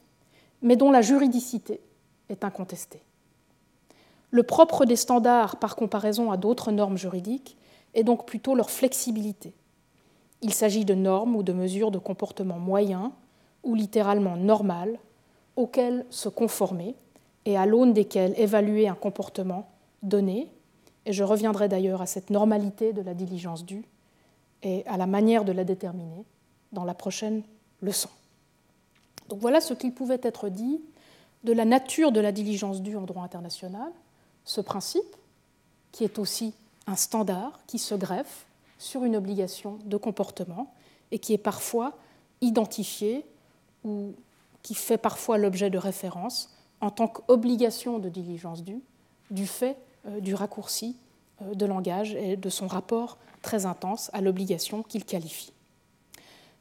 mais 0.63 0.77
dont 0.77 0.91
la 0.91 1.03
juridicité 1.03 1.81
est 2.29 2.45
incontestée. 2.45 3.03
Le 4.31 4.43
propre 4.43 4.85
des 4.85 4.97
standards 4.97 5.57
par 5.57 5.77
comparaison 5.77 6.31
à 6.31 6.37
d'autres 6.37 6.73
normes 6.73 6.99
juridiques 6.99 7.57
est 7.95 8.05
donc 8.05 8.27
plutôt 8.27 8.55
leur 8.55 8.71
flexibilité. 8.71 9.55
Il 10.43 10.53
s'agit 10.53 10.85
de 10.85 10.95
normes 10.95 11.37
ou 11.37 11.43
de 11.43 11.53
mesures 11.53 11.91
de 11.91 11.99
comportement 11.99 12.59
moyen 12.59 13.13
ou 13.63 13.75
littéralement 13.75 14.37
normal 14.37 14.99
auxquelles 15.57 16.05
se 16.11 16.29
conformer 16.29 16.97
et 17.45 17.57
à 17.57 17.67
l'aune 17.67 17.93
desquelles 17.93 18.35
évaluer 18.37 18.89
un 18.89 18.95
comportement 18.95 19.69
donné. 20.03 20.51
Et 21.07 21.13
je 21.13 21.23
reviendrai 21.23 21.69
d'ailleurs 21.69 22.03
à 22.03 22.07
cette 22.07 22.31
normalité 22.31 22.93
de 22.93 23.03
la 23.03 23.15
diligence 23.15 23.65
due 23.65 23.85
et 24.63 24.85
à 24.87 24.97
la 24.97 25.07
manière 25.07 25.45
de 25.45 25.53
la 25.53 25.65
déterminer 25.65 26.25
dans 26.73 26.85
la 26.85 26.95
prochaine 26.95 27.43
leçon. 27.81 28.09
Donc 29.29 29.39
voilà 29.41 29.61
ce 29.61 29.75
qu'il 29.75 29.93
pouvait 29.93 30.21
être 30.23 30.49
dit 30.49 30.81
de 31.45 31.53
la 31.53 31.65
nature 31.65 32.11
de 32.11 32.21
la 32.21 32.33
diligence 32.33 32.83
due 32.83 32.97
en 32.97 33.03
droit 33.03 33.23
international, 33.23 33.93
ce 34.45 34.61
principe 34.61 35.17
qui 35.93 36.05
est 36.05 36.19
aussi 36.19 36.55
un 36.87 36.97
standard 36.97 37.61
qui 37.67 37.79
se 37.79 37.95
greffe 37.95 38.47
sur 38.79 39.05
une 39.05 39.17
obligation 39.17 39.79
de 39.85 39.97
comportement 39.97 40.73
et 41.13 41.19
qui 41.19 41.33
est 41.33 41.39
parfois 41.39 41.97
identifié 42.41 43.25
ou 43.85 44.15
qui 44.63 44.75
fait 44.75 44.99
parfois 44.99 45.39
l'objet 45.39 45.71
de 45.71 45.79
références 45.79 46.51
en 46.81 46.91
tant 46.91 47.07
qu'obligation 47.07 47.99
de 47.99 48.09
diligence 48.09 48.65
due 48.65 48.83
du 49.31 49.47
fait 49.47 49.77
euh, 50.07 50.21
du 50.21 50.35
raccourci 50.35 50.97
euh, 51.43 51.55
de 51.55 51.67
langage 51.67 52.15
et 52.15 52.37
de 52.37 52.49
son 52.49 52.67
rapport 52.67 53.19
très 53.43 53.67
intense 53.67 54.11
à 54.13 54.21
l'obligation 54.21 54.83
qu'il 54.83 55.05
qualifie. 55.05 55.53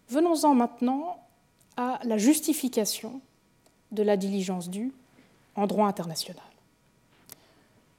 Venons-en 0.10 0.54
maintenant 0.54 1.18
à 1.78 2.00
la 2.04 2.18
justification 2.18 3.22
de 3.94 4.04
la 4.04 4.18
diligence 4.18 4.70
due 4.70 4.92
en 5.56 5.68
droit 5.68 5.88
international. 5.88 6.44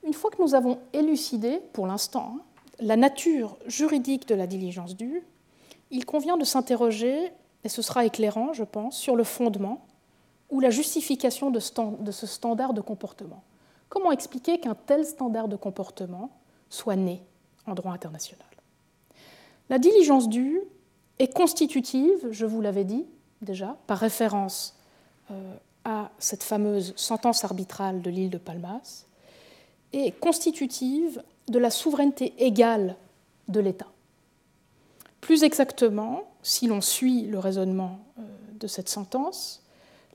Une 0.04 0.12
fois 0.12 0.30
que 0.30 0.42
nous 0.42 0.54
avons 0.54 0.78
élucidé, 0.92 1.60
pour 1.72 1.86
l'instant, 1.86 2.36
la 2.80 2.96
nature 2.96 3.56
juridique 3.66 4.28
de 4.28 4.34
la 4.34 4.46
diligence 4.46 4.96
due, 4.96 5.22
il 5.90 6.04
convient 6.04 6.36
de 6.36 6.44
s'interroger, 6.44 7.32
et 7.62 7.68
ce 7.68 7.80
sera 7.80 8.04
éclairant, 8.04 8.52
je 8.52 8.64
pense, 8.64 8.98
sur 8.98 9.16
le 9.16 9.24
fondement 9.24 9.86
ou 10.50 10.60
la 10.60 10.70
justification 10.70 11.50
de 11.50 11.60
ce 11.60 12.26
standard 12.26 12.74
de 12.74 12.80
comportement. 12.80 13.42
Comment 13.88 14.12
expliquer 14.12 14.58
qu'un 14.58 14.74
tel 14.74 15.06
standard 15.06 15.48
de 15.48 15.56
comportement 15.56 16.30
soit 16.68 16.96
né 16.96 17.22
en 17.66 17.74
droit 17.74 17.92
international? 17.92 18.46
La 19.70 19.78
diligence 19.78 20.28
due 20.28 20.60
est 21.18 21.32
constitutive, 21.32 22.28
je 22.30 22.44
vous 22.44 22.60
l'avais 22.60 22.84
dit 22.84 23.06
déjà, 23.40 23.76
par 23.86 23.98
référence 23.98 24.76
euh, 25.30 25.56
à 25.84 26.10
cette 26.18 26.42
fameuse 26.42 26.92
sentence 26.96 27.44
arbitrale 27.44 28.02
de 28.02 28.10
l'île 28.10 28.30
de 28.30 28.38
Palmas, 28.38 29.04
et 29.92 30.10
constitutive 30.12 31.22
de 31.48 31.58
la 31.58 31.70
souveraineté 31.70 32.34
égale 32.38 32.96
de 33.48 33.60
l'État. 33.60 33.86
Plus 35.20 35.44
exactement, 35.44 36.24
si 36.42 36.66
l'on 36.66 36.80
suit 36.80 37.22
le 37.22 37.38
raisonnement 37.38 37.98
euh, 38.18 38.22
de 38.58 38.66
cette 38.66 38.88
sentence, 38.88 39.62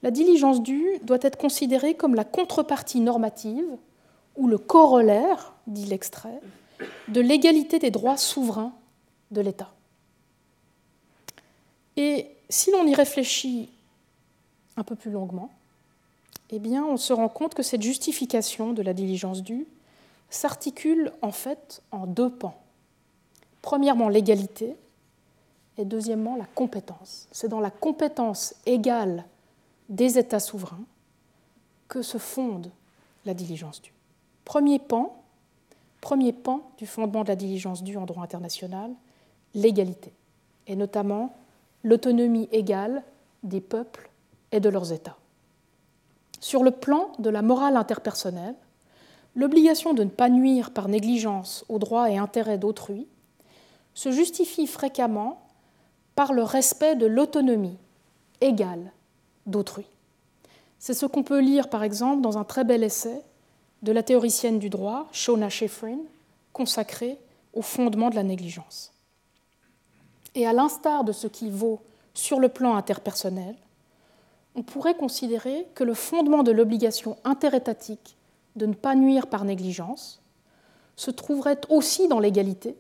la 0.04 0.12
diligence 0.12 0.62
due 0.62 1.00
doit 1.04 1.20
être 1.22 1.38
considérée 1.38 1.96
comme 1.96 2.16
la 2.16 2.24
contrepartie 2.24 3.00
normative 3.00 3.66
ou 4.36 4.48
le 4.48 4.58
corollaire, 4.58 5.54
dit 5.68 5.86
l'extrait, 5.86 6.40
de 7.08 7.22
l'égalité 7.22 7.80
des 7.80 7.92
droits 7.92 8.18
souverains 8.18 8.74
de 9.32 9.42
l'État. 9.42 9.72
Et 11.98 12.28
si 12.50 12.72
l'on 12.72 12.86
y 12.86 12.96
réfléchit 12.96 13.70
un 14.78 14.84
peu 14.84 14.96
plus 14.96 15.12
longuement, 15.12 15.50
eh 16.52 16.60
bien, 16.60 16.84
on 16.86 16.98
se 16.98 17.14
rend 17.14 17.30
compte 17.30 17.54
que 17.54 17.64
cette 17.64 17.82
justification 17.82 18.74
de 18.74 18.82
la 18.82 18.94
diligence 18.94 19.44
due 19.44 19.68
s'articule 20.30 21.12
en 21.22 21.32
fait 21.32 21.82
en 21.92 22.08
deux 22.08 22.30
pans. 22.30 22.56
Premièrement, 23.62 24.10
l'égalité 24.10 24.76
et 25.78 25.86
deuxièmement, 25.86 26.36
la 26.36 26.46
compétence. 26.46 27.28
C'est 27.32 27.48
dans 27.48 27.60
la 27.60 27.72
compétence 27.72 28.56
égale 28.66 29.26
des 29.88 30.18
États 30.18 30.40
souverains 30.40 30.84
que 31.88 32.02
se 32.02 32.18
fonde 32.18 32.72
la 33.26 33.34
diligence 33.34 33.82
due. 33.82 33.94
Premier 34.46 34.80
pan, 34.80 35.24
premier 36.02 36.34
pan 36.34 36.62
du 36.78 36.86
fondement 36.86 37.24
de 37.24 37.30
la 37.30 37.36
diligence 37.36 37.84
due 37.84 37.98
en 37.98 38.06
droit 38.06 38.24
international, 38.24 38.92
l'égalité, 39.54 40.12
et 40.68 40.76
notamment 40.76 41.36
l'autonomie 41.84 42.50
égale 42.52 43.04
des 43.44 43.62
peuples 43.62 44.10
et 44.52 44.60
de 44.60 44.70
leurs 44.70 44.92
États. 44.92 45.18
Sur 46.40 46.64
le 46.64 46.72
plan 46.72 47.12
de 47.20 47.30
la 47.30 47.42
morale 47.42 47.78
interpersonnelle, 47.78 48.56
l'obligation 49.36 49.94
de 49.94 50.04
ne 50.04 50.10
pas 50.10 50.30
nuire 50.30 50.72
par 50.72 50.88
négligence 50.88 51.66
aux 51.70 51.80
droits 51.80 52.10
et 52.10 52.18
intérêts 52.18 52.58
d'autrui 52.58 53.08
se 53.94 54.12
justifie 54.12 54.68
fréquemment 54.68 55.42
par 56.16 56.34
le 56.34 56.44
respect 56.44 56.96
de 56.96 57.06
l'autonomie 57.06 57.78
égale 58.42 58.92
d'autrui. 59.46 59.86
C'est 60.80 60.94
ce 60.94 61.06
qu'on 61.06 61.24
peut 61.24 61.42
lire 61.42 61.70
par 61.70 61.84
exemple 61.84 62.22
dans 62.22 62.38
un 62.38 62.44
très 62.44 62.64
bel 62.64 62.84
essai 62.84 63.22
de 63.82 63.92
la 63.92 64.04
théoricienne 64.04 64.60
du 64.60 64.70
droit, 64.70 65.08
Shona 65.12 65.50
Sheffrin, 65.50 65.98
consacré 66.54 67.18
au 67.54 67.62
fondement 67.62 68.10
de 68.10 68.16
la 68.16 68.24
négligence. 68.24 68.92
Et 70.36 70.46
à 70.46 70.54
l'instar 70.54 71.04
de 71.04 71.12
ce 71.12 71.28
qui 71.28 71.50
vaut 71.50 71.82
sur 72.14 72.40
le 72.40 72.50
plan 72.50 72.76
interpersonnel, 72.76 73.56
on 74.56 74.64
pourrait 74.64 74.96
considérer 74.96 75.68
que 75.76 75.84
le 75.84 75.94
fondement 75.94 76.44
de 76.44 76.52
l'obligation 76.52 77.18
interétatique 77.24 78.18
de 78.56 78.66
ne 78.66 78.74
pas 78.74 78.96
nuire 78.96 79.28
par 79.28 79.46
négligence 79.46 80.22
se 80.96 81.12
trouverait 81.12 81.62
aussi 81.70 82.08
dans 82.08 82.20
l'égalité, 82.20 82.76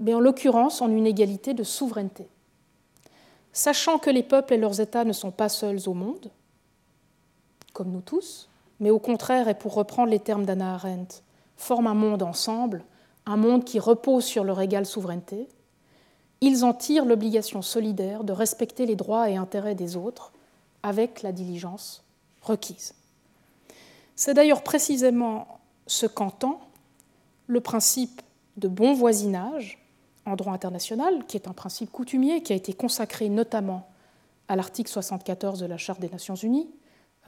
mais 0.00 0.14
en 0.14 0.20
l'occurrence 0.20 0.82
en 0.82 0.90
une 0.90 1.06
égalité 1.06 1.54
de 1.54 1.62
souveraineté. 1.62 2.28
Sachant 3.52 3.98
que 3.98 4.10
les 4.10 4.24
peuples 4.24 4.54
et 4.54 4.58
leurs 4.58 4.80
États 4.80 5.04
ne 5.04 5.12
sont 5.12 5.30
pas 5.30 5.48
seuls 5.48 5.78
au 5.86 5.94
monde, 5.94 6.30
comme 7.72 7.90
nous 7.90 8.00
tous, 8.00 8.48
mais 8.80 8.90
au 8.90 8.98
contraire, 8.98 9.48
et 9.48 9.54
pour 9.54 9.74
reprendre 9.74 10.10
les 10.10 10.18
termes 10.18 10.44
d'Anna 10.44 10.74
Arendt, 10.74 11.22
forment 11.56 11.86
un 11.86 11.94
monde 11.94 12.22
ensemble, 12.22 12.84
un 13.26 13.36
monde 13.36 13.64
qui 13.64 13.78
repose 13.78 14.24
sur 14.24 14.42
leur 14.42 14.60
égale 14.60 14.86
souveraineté, 14.86 15.48
ils 16.40 16.64
en 16.64 16.74
tirent 16.74 17.06
l'obligation 17.06 17.62
solidaire 17.62 18.24
de 18.24 18.32
respecter 18.32 18.84
les 18.84 18.96
droits 18.96 19.30
et 19.30 19.36
intérêts 19.36 19.74
des 19.74 19.96
autres 19.96 20.32
avec 20.84 21.22
la 21.22 21.32
diligence 21.32 22.04
requise. 22.42 22.94
C'est 24.14 24.34
d'ailleurs 24.34 24.62
précisément 24.62 25.58
ce 25.88 26.06
qu'entend 26.06 26.60
le 27.46 27.60
principe 27.60 28.22
de 28.58 28.68
bon 28.68 28.94
voisinage 28.94 29.82
en 30.26 30.36
droit 30.36 30.52
international, 30.52 31.24
qui 31.26 31.36
est 31.36 31.48
un 31.48 31.52
principe 31.52 31.90
coutumier 31.90 32.42
qui 32.42 32.52
a 32.52 32.56
été 32.56 32.74
consacré 32.74 33.28
notamment 33.28 33.88
à 34.46 34.56
l'article 34.56 34.90
74 34.90 35.58
de 35.58 35.66
la 35.66 35.78
Charte 35.78 36.00
des 36.00 36.08
Nations 36.08 36.34
Unies, 36.34 36.70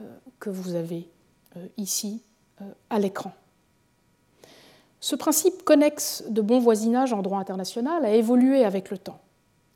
euh, 0.01 0.05
que 0.39 0.51
vous 0.51 0.75
avez 0.75 1.09
euh, 1.57 1.67
ici 1.77 2.21
euh, 2.61 2.65
à 2.91 2.99
l'écran. 2.99 3.33
Ce 4.99 5.15
principe 5.15 5.63
connexe 5.63 6.23
de 6.29 6.41
bon 6.41 6.59
voisinage 6.59 7.11
en 7.11 7.23
droit 7.23 7.39
international 7.39 8.05
a 8.05 8.13
évolué 8.13 8.63
avec 8.63 8.91
le 8.91 8.99
temps. 8.99 9.19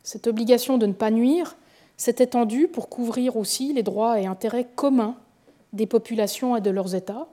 Cette 0.04 0.28
obligation 0.28 0.78
de 0.78 0.86
ne 0.86 0.94
pas 0.94 1.10
nuire 1.10 1.56
s'est 2.02 2.16
étendue 2.18 2.68
pour 2.68 2.90
couvrir 2.90 3.38
aussi 3.38 3.74
les 3.74 3.84
droits 3.84 4.20
et 4.20 4.26
intérêts 4.26 4.68
communs 4.76 5.16
des 5.72 5.86
populations 5.86 6.56
et 6.56 6.62
de 6.62 6.72
leurs 6.72 6.96
États, 6.96 7.28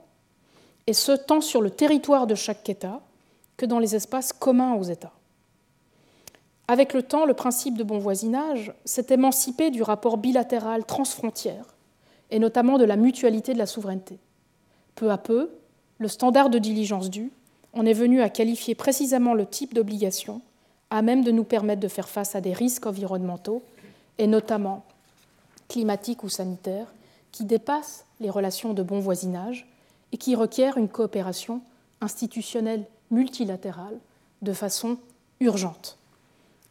et 0.85 0.93
ce 0.93 1.11
tant 1.11 1.41
sur 1.41 1.61
le 1.61 1.71
territoire 1.71 2.27
de 2.27 2.35
chaque 2.35 2.69
État 2.69 3.01
que 3.57 3.65
dans 3.65 3.79
les 3.79 3.95
espaces 3.95 4.31
communs 4.31 4.75
aux 4.75 4.83
États. 4.83 5.13
Avec 6.67 6.93
le 6.93 7.01
temps, 7.01 7.25
le 7.25 7.33
principe 7.33 7.79
de 7.79 7.83
bon 7.83 7.97
voisinage 7.97 8.71
s'est 8.85 9.07
émancipé 9.09 9.71
du 9.71 9.81
rapport 9.81 10.17
bilatéral 10.17 10.85
transfrontière, 10.85 11.65
et 12.29 12.37
notamment 12.37 12.77
de 12.77 12.85
la 12.85 12.95
mutualité 12.95 13.53
de 13.53 13.57
la 13.57 13.65
souveraineté. 13.65 14.19
Peu 14.93 15.09
à 15.09 15.17
peu, 15.17 15.49
le 15.97 16.07
standard 16.07 16.51
de 16.51 16.59
diligence 16.59 17.09
due 17.09 17.31
on 17.73 17.85
est 17.85 17.93
venu 17.93 18.21
à 18.21 18.29
qualifier 18.29 18.75
précisément 18.75 19.33
le 19.33 19.45
type 19.45 19.73
d'obligation 19.73 20.41
à 20.89 21.01
même 21.01 21.23
de 21.23 21.31
nous 21.31 21.43
permettre 21.43 21.81
de 21.81 21.87
faire 21.87 22.09
face 22.09 22.35
à 22.35 22.41
des 22.41 22.53
risques 22.53 22.87
environnementaux, 22.87 23.61
et 24.19 24.27
notamment 24.27 24.85
climatiques 25.67 26.23
ou 26.23 26.29
sanitaires, 26.29 26.93
qui 27.31 27.45
dépassent 27.45 28.05
les 28.19 28.29
relations 28.29 28.73
de 28.73 28.83
bon 28.83 28.99
voisinage 28.99 29.67
et 30.11 30.17
qui 30.17 30.35
requièrent 30.35 30.77
une 30.77 30.89
coopération 30.89 31.61
institutionnelle 32.01 32.85
multilatérale 33.11 33.97
de 34.41 34.53
façon 34.53 34.97
urgente. 35.39 35.97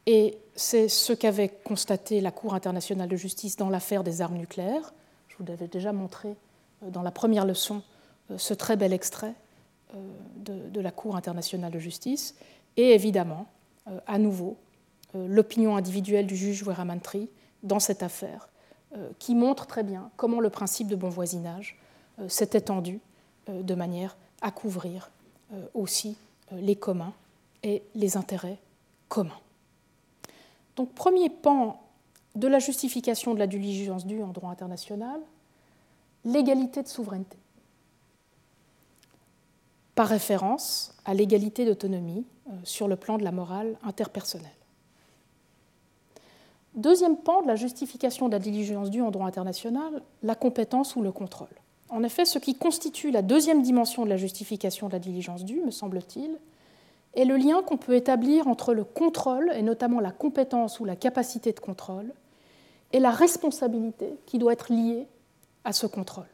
Et 0.06 0.38
c'est 0.56 0.88
ce 0.88 1.12
qu'avait 1.12 1.48
constaté 1.48 2.20
la 2.20 2.30
Cour 2.30 2.54
internationale 2.54 3.08
de 3.08 3.16
justice 3.16 3.56
dans 3.56 3.68
l'affaire 3.68 4.04
des 4.04 4.22
armes 4.22 4.38
nucléaires. 4.38 4.92
Je 5.28 5.36
vous 5.38 5.44
l'avais 5.44 5.68
déjà 5.68 5.92
montré 5.92 6.28
euh, 6.82 6.90
dans 6.90 7.02
la 7.02 7.10
première 7.10 7.44
leçon 7.44 7.82
euh, 8.30 8.38
ce 8.38 8.54
très 8.54 8.76
bel 8.76 8.92
extrait 8.92 9.34
euh, 9.94 9.98
de, 10.70 10.80
la 10.80 10.90
Cour 10.90 11.16
internationale 11.16 11.70
de 11.70 11.78
justice. 11.78 12.34
Et 12.76 12.94
évidemment, 12.94 13.46
à 14.06 14.18
nouveau, 14.18 14.56
l'opinion 15.14 15.76
individuelle 15.76 16.26
du 16.26 16.36
juge 16.36 16.62
Weramantri 16.62 17.28
dans 17.62 17.80
cette 17.80 18.02
affaire, 18.02 18.48
qui 19.18 19.34
montre 19.34 19.66
très 19.66 19.82
bien 19.82 20.10
comment 20.16 20.40
le 20.40 20.50
principe 20.50 20.88
de 20.88 20.96
bon 20.96 21.08
voisinage 21.10 21.78
s'est 22.26 22.50
étendu 22.52 23.00
de 23.48 23.74
manière 23.74 24.16
à 24.40 24.50
couvrir 24.50 25.10
aussi 25.74 26.16
les 26.52 26.76
communs 26.76 27.12
et 27.62 27.82
les 27.94 28.16
intérêts 28.16 28.58
communs. 29.08 29.40
Donc 30.76 30.92
premier 30.94 31.28
pan 31.28 31.82
de 32.34 32.46
la 32.46 32.60
justification 32.60 33.34
de 33.34 33.38
la 33.38 33.46
diligence 33.46 34.06
due 34.06 34.22
en 34.22 34.28
droit 34.28 34.50
international, 34.50 35.20
l'égalité 36.24 36.82
de 36.82 36.88
souveraineté. 36.88 37.36
Par 39.94 40.06
référence 40.06 40.94
à 41.04 41.14
l'égalité 41.14 41.64
d'autonomie 41.64 42.24
euh, 42.48 42.52
sur 42.62 42.86
le 42.86 42.94
plan 42.94 43.18
de 43.18 43.24
la 43.24 43.32
morale 43.32 43.76
interpersonnelle. 43.82 44.50
Deuxième 46.78 47.16
pan 47.16 47.42
de 47.42 47.48
la 47.48 47.56
justification 47.56 48.28
de 48.28 48.34
la 48.34 48.38
diligence 48.38 48.88
due 48.88 49.02
en 49.02 49.10
droit 49.10 49.26
international, 49.26 50.00
la 50.22 50.36
compétence 50.36 50.94
ou 50.94 51.02
le 51.02 51.10
contrôle. 51.10 51.48
En 51.88 52.04
effet, 52.04 52.24
ce 52.24 52.38
qui 52.38 52.54
constitue 52.54 53.10
la 53.10 53.20
deuxième 53.20 53.62
dimension 53.62 54.04
de 54.04 54.08
la 54.08 54.16
justification 54.16 54.86
de 54.86 54.92
la 54.92 55.00
diligence 55.00 55.44
due, 55.44 55.60
me 55.60 55.72
semble-t-il, 55.72 56.38
est 57.14 57.24
le 57.24 57.36
lien 57.36 57.64
qu'on 57.64 57.78
peut 57.78 57.96
établir 57.96 58.46
entre 58.46 58.74
le 58.74 58.84
contrôle, 58.84 59.50
et 59.56 59.62
notamment 59.62 59.98
la 59.98 60.12
compétence 60.12 60.78
ou 60.78 60.84
la 60.84 60.94
capacité 60.94 61.50
de 61.50 61.58
contrôle, 61.58 62.12
et 62.92 63.00
la 63.00 63.10
responsabilité 63.10 64.14
qui 64.26 64.38
doit 64.38 64.52
être 64.52 64.72
liée 64.72 65.08
à 65.64 65.72
ce 65.72 65.88
contrôle. 65.88 66.30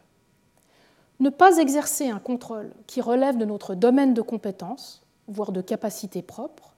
Ne 1.20 1.30
pas 1.30 1.56
exercer 1.56 2.10
un 2.10 2.18
contrôle 2.18 2.70
qui 2.86 3.00
relève 3.00 3.38
de 3.38 3.46
notre 3.46 3.74
domaine 3.74 4.12
de 4.12 4.20
compétence, 4.20 5.00
voire 5.26 5.52
de 5.52 5.62
capacité 5.62 6.20
propre, 6.20 6.74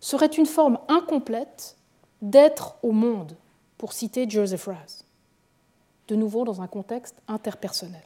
serait 0.00 0.24
une 0.24 0.46
forme 0.46 0.78
incomplète 0.88 1.76
d'être 2.24 2.76
au 2.82 2.92
monde, 2.92 3.36
pour 3.76 3.92
citer 3.92 4.28
Joseph 4.28 4.66
Raz, 4.66 5.04
de 6.08 6.16
nouveau 6.16 6.44
dans 6.44 6.62
un 6.62 6.66
contexte 6.66 7.16
interpersonnel. 7.28 8.02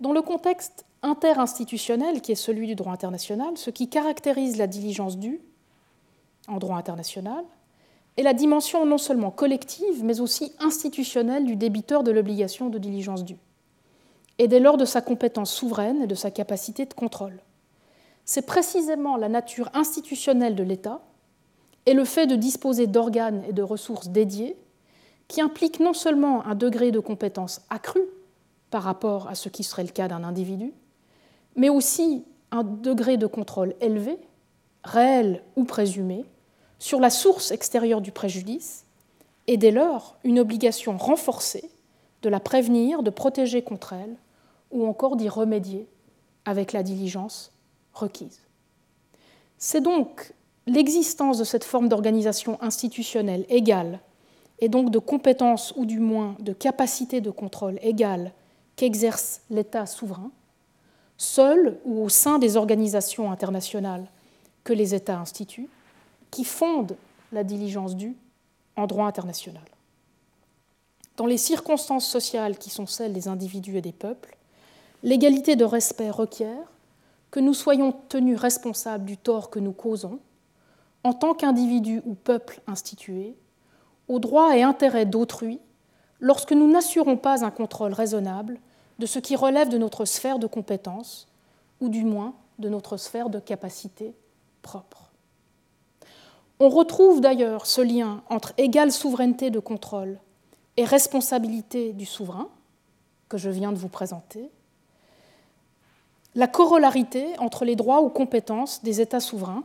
Dans 0.00 0.12
le 0.12 0.22
contexte 0.22 0.86
interinstitutionnel 1.02 2.22
qui 2.22 2.32
est 2.32 2.36
celui 2.36 2.66
du 2.66 2.74
droit 2.74 2.94
international, 2.94 3.58
ce 3.58 3.68
qui 3.68 3.88
caractérise 3.90 4.56
la 4.56 4.66
diligence 4.66 5.18
due 5.18 5.40
en 6.48 6.56
droit 6.56 6.78
international 6.78 7.44
est 8.16 8.22
la 8.22 8.32
dimension 8.32 8.86
non 8.86 8.98
seulement 8.98 9.30
collective, 9.30 10.02
mais 10.02 10.20
aussi 10.20 10.52
institutionnelle 10.60 11.44
du 11.44 11.56
débiteur 11.56 12.02
de 12.02 12.10
l'obligation 12.10 12.70
de 12.70 12.78
diligence 12.78 13.22
due, 13.22 13.38
et 14.38 14.48
dès 14.48 14.60
lors 14.60 14.78
de 14.78 14.86
sa 14.86 15.02
compétence 15.02 15.52
souveraine 15.52 16.02
et 16.02 16.06
de 16.06 16.14
sa 16.14 16.30
capacité 16.30 16.86
de 16.86 16.94
contrôle. 16.94 17.38
C'est 18.24 18.46
précisément 18.46 19.18
la 19.18 19.28
nature 19.28 19.68
institutionnelle 19.74 20.54
de 20.54 20.62
l'État 20.62 21.02
et 21.86 21.94
le 21.94 22.04
fait 22.04 22.26
de 22.26 22.36
disposer 22.36 22.86
d'organes 22.86 23.42
et 23.48 23.52
de 23.52 23.62
ressources 23.62 24.08
dédiées 24.08 24.56
qui 25.28 25.40
implique 25.40 25.80
non 25.80 25.92
seulement 25.92 26.44
un 26.44 26.54
degré 26.54 26.90
de 26.90 26.98
compétence 26.98 27.62
accru 27.70 28.00
par 28.70 28.82
rapport 28.82 29.28
à 29.28 29.34
ce 29.34 29.48
qui 29.48 29.62
serait 29.62 29.84
le 29.84 29.90
cas 29.90 30.08
d'un 30.08 30.24
individu, 30.24 30.72
mais 31.56 31.68
aussi 31.68 32.24
un 32.50 32.64
degré 32.64 33.16
de 33.16 33.26
contrôle 33.26 33.74
élevé, 33.80 34.18
réel 34.84 35.42
ou 35.56 35.64
présumé, 35.64 36.24
sur 36.78 37.00
la 37.00 37.10
source 37.10 37.50
extérieure 37.50 38.00
du 38.00 38.10
préjudice, 38.12 38.86
et 39.46 39.56
dès 39.56 39.70
lors 39.70 40.16
une 40.24 40.38
obligation 40.38 40.96
renforcée 40.96 41.70
de 42.22 42.28
la 42.28 42.40
prévenir, 42.40 43.02
de 43.02 43.10
protéger 43.10 43.62
contre 43.62 43.92
elle, 43.92 44.16
ou 44.70 44.86
encore 44.86 45.16
d'y 45.16 45.28
remédier 45.28 45.88
avec 46.44 46.72
la 46.72 46.82
diligence 46.82 47.52
requise. 47.92 48.40
C'est 49.58 49.80
donc 49.80 50.32
l'existence 50.66 51.38
de 51.38 51.44
cette 51.44 51.64
forme 51.64 51.88
d'organisation 51.88 52.58
institutionnelle 52.62 53.46
égale, 53.48 54.00
et 54.60 54.68
donc 54.68 54.90
de 54.90 54.98
compétence 54.98 55.72
ou 55.76 55.86
du 55.86 55.98
moins 55.98 56.36
de 56.38 56.52
capacité 56.52 57.20
de 57.20 57.30
contrôle 57.30 57.78
égale 57.82 58.32
qu'exerce 58.76 59.40
l'État 59.50 59.86
souverain, 59.86 60.30
seul 61.16 61.78
ou 61.84 62.02
au 62.02 62.08
sein 62.08 62.38
des 62.38 62.56
organisations 62.56 63.32
internationales 63.32 64.06
que 64.64 64.72
les 64.72 64.94
États 64.94 65.18
instituent, 65.18 65.68
qui 66.30 66.44
fondent 66.44 66.96
la 67.32 67.44
diligence 67.44 67.96
due 67.96 68.16
en 68.76 68.86
droit 68.86 69.06
international. 69.06 69.62
Dans 71.16 71.26
les 71.26 71.38
circonstances 71.38 72.06
sociales 72.06 72.56
qui 72.56 72.70
sont 72.70 72.86
celles 72.86 73.12
des 73.12 73.28
individus 73.28 73.76
et 73.76 73.82
des 73.82 73.92
peuples, 73.92 74.36
l'égalité 75.02 75.56
de 75.56 75.64
respect 75.64 76.10
requiert 76.10 76.72
que 77.30 77.40
nous 77.40 77.54
soyons 77.54 77.94
tenus 78.08 78.38
responsables 78.38 79.04
du 79.04 79.16
tort 79.16 79.50
que 79.50 79.58
nous 79.58 79.72
causons, 79.72 80.18
en 81.04 81.12
tant 81.12 81.34
qu'individus 81.34 82.02
ou 82.04 82.14
peuple 82.14 82.60
institués, 82.66 83.36
aux 84.08 84.18
droits 84.18 84.56
et 84.56 84.62
intérêts 84.62 85.06
d'autrui, 85.06 85.60
lorsque 86.20 86.52
nous 86.52 86.70
n'assurons 86.70 87.16
pas 87.16 87.44
un 87.44 87.50
contrôle 87.50 87.92
raisonnable 87.92 88.58
de 88.98 89.06
ce 89.06 89.18
qui 89.18 89.36
relève 89.36 89.68
de 89.68 89.78
notre 89.78 90.04
sphère 90.04 90.38
de 90.38 90.46
compétences, 90.46 91.26
ou 91.80 91.88
du 91.88 92.04
moins 92.04 92.34
de 92.58 92.68
notre 92.68 92.96
sphère 92.96 93.30
de 93.30 93.38
capacité 93.38 94.14
propre. 94.62 95.10
On 96.58 96.68
retrouve 96.68 97.22
d'ailleurs 97.22 97.64
ce 97.64 97.80
lien 97.80 98.22
entre 98.28 98.52
égale 98.58 98.92
souveraineté 98.92 99.50
de 99.50 99.58
contrôle 99.58 100.18
et 100.76 100.84
responsabilité 100.84 101.94
du 101.94 102.04
souverain, 102.04 102.48
que 103.30 103.38
je 103.38 103.48
viens 103.48 103.72
de 103.72 103.78
vous 103.78 103.88
présenter, 103.88 104.50
la 106.34 106.46
corollarité 106.46 107.26
entre 107.38 107.64
les 107.64 107.76
droits 107.76 108.02
ou 108.02 108.08
compétences 108.08 108.82
des 108.82 109.00
États 109.00 109.20
souverains 109.20 109.64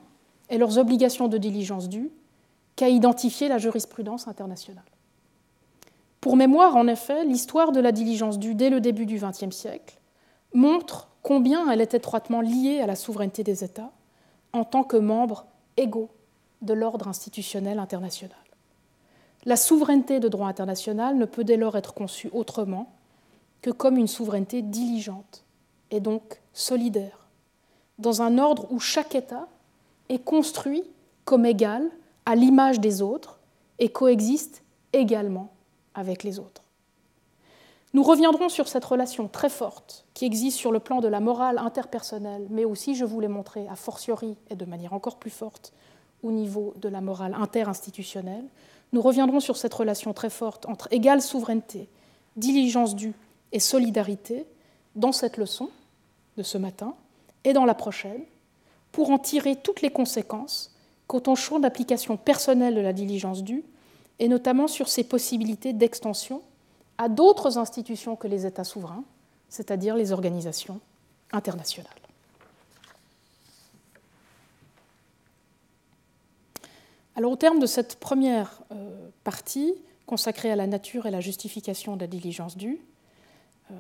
et 0.49 0.57
leurs 0.57 0.77
obligations 0.77 1.27
de 1.27 1.37
diligence 1.37 1.89
due 1.89 2.11
qu'a 2.75 2.89
identifié 2.89 3.47
la 3.47 3.57
jurisprudence 3.57 4.27
internationale. 4.27 4.83
Pour 6.21 6.35
mémoire, 6.37 6.75
en 6.75 6.87
effet, 6.87 7.23
l'histoire 7.23 7.71
de 7.71 7.79
la 7.79 7.91
diligence 7.91 8.39
due 8.39 8.55
dès 8.55 8.69
le 8.69 8.81
début 8.81 9.05
du 9.05 9.19
XXe 9.19 9.55
siècle 9.55 9.99
montre 10.53 11.07
combien 11.21 11.69
elle 11.69 11.81
est 11.81 11.93
étroitement 11.93 12.41
liée 12.41 12.79
à 12.81 12.87
la 12.87 12.95
souveraineté 12.95 13.43
des 13.43 13.63
États 13.63 13.91
en 14.53 14.63
tant 14.63 14.83
que 14.83 14.97
membres 14.97 15.45
égaux 15.77 16.09
de 16.61 16.73
l'ordre 16.73 17.07
institutionnel 17.07 17.79
international. 17.79 18.37
La 19.45 19.55
souveraineté 19.55 20.19
de 20.19 20.27
droit 20.27 20.47
international 20.47 21.17
ne 21.17 21.25
peut 21.25 21.43
dès 21.43 21.57
lors 21.57 21.77
être 21.77 21.93
conçue 21.93 22.29
autrement 22.33 22.91
que 23.61 23.69
comme 23.69 23.97
une 23.97 24.07
souveraineté 24.07 24.61
diligente 24.61 25.43
et 25.91 25.99
donc 25.99 26.41
solidaire, 26.53 27.27
dans 27.99 28.21
un 28.21 28.37
ordre 28.37 28.65
où 28.71 28.79
chaque 28.79 29.13
État 29.13 29.47
est 30.09 30.23
construit 30.23 30.83
comme 31.23 31.45
égal 31.45 31.89
à 32.25 32.35
l'image 32.35 32.79
des 32.79 33.01
autres 33.01 33.39
et 33.79 33.89
coexiste 33.89 34.63
également 34.93 35.51
avec 35.93 36.23
les 36.23 36.39
autres. 36.39 36.63
Nous 37.93 38.03
reviendrons 38.03 38.49
sur 38.49 38.67
cette 38.67 38.83
relation 38.83 39.29
très 39.29 39.49
forte 39.49 40.05
qui 40.13 40.25
existe 40.25 40.57
sur 40.57 40.73
le 40.73 40.79
plan 40.79 40.99
de 40.99 41.07
la 41.07 41.21
morale 41.21 41.57
interpersonnelle, 41.57 42.45
mais 42.49 42.65
aussi, 42.65 42.93
je 42.93 43.05
vous 43.05 43.21
l'ai 43.21 43.29
montré, 43.29 43.67
a 43.69 43.75
fortiori 43.77 44.35
et 44.49 44.55
de 44.55 44.65
manière 44.65 44.91
encore 44.91 45.15
plus 45.15 45.31
forte 45.31 45.71
au 46.21 46.31
niveau 46.31 46.73
de 46.81 46.89
la 46.89 46.99
morale 46.99 47.33
interinstitutionnelle. 47.33 48.43
Nous 48.91 49.01
reviendrons 49.01 49.39
sur 49.39 49.55
cette 49.55 49.73
relation 49.73 50.11
très 50.13 50.29
forte 50.29 50.65
entre 50.65 50.89
égale 50.91 51.21
souveraineté, 51.21 51.87
diligence 52.35 52.95
due 52.95 53.13
et 53.53 53.61
solidarité 53.61 54.45
dans 54.95 55.13
cette 55.13 55.37
leçon 55.37 55.69
de 56.35 56.43
ce 56.43 56.57
matin 56.57 56.95
et 57.45 57.53
dans 57.53 57.65
la 57.65 57.75
prochaine, 57.75 58.23
pour 58.95 59.09
en 59.09 59.19
tirer 59.19 59.57
toutes 59.57 59.81
les 59.81 59.91
conséquences 59.91 60.73
quant 61.05 61.21
au 61.27 61.35
champ 61.35 61.59
d'application 61.59 62.15
personnelle 62.15 62.75
de 62.75 62.79
la 62.79 62.93
diligence 62.93 63.43
due 63.43 63.65
et 64.19 64.29
notamment 64.29 64.69
sur 64.69 64.87
ses 64.87 65.03
possibilités 65.03 65.73
d'extension 65.73 66.41
à 66.97 67.09
d'autres 67.09 67.57
institutions 67.57 68.15
que 68.15 68.29
les 68.29 68.45
États 68.45 68.63
souverains, 68.63 69.03
c'est-à-dire 69.49 69.97
les 69.97 70.13
organisations 70.13 70.79
internationales. 71.33 71.91
Alors 77.17 77.33
au 77.33 77.35
terme 77.35 77.59
de 77.59 77.65
cette 77.65 77.99
première 77.99 78.61
euh, 78.71 79.09
partie 79.25 79.73
consacrée 80.05 80.51
à 80.51 80.55
la 80.55 80.67
nature 80.67 81.05
et 81.05 81.11
la 81.11 81.19
justification 81.19 81.97
de 81.97 82.01
la 82.01 82.07
diligence 82.07 82.55
due, 82.55 82.79
euh, 83.71 83.73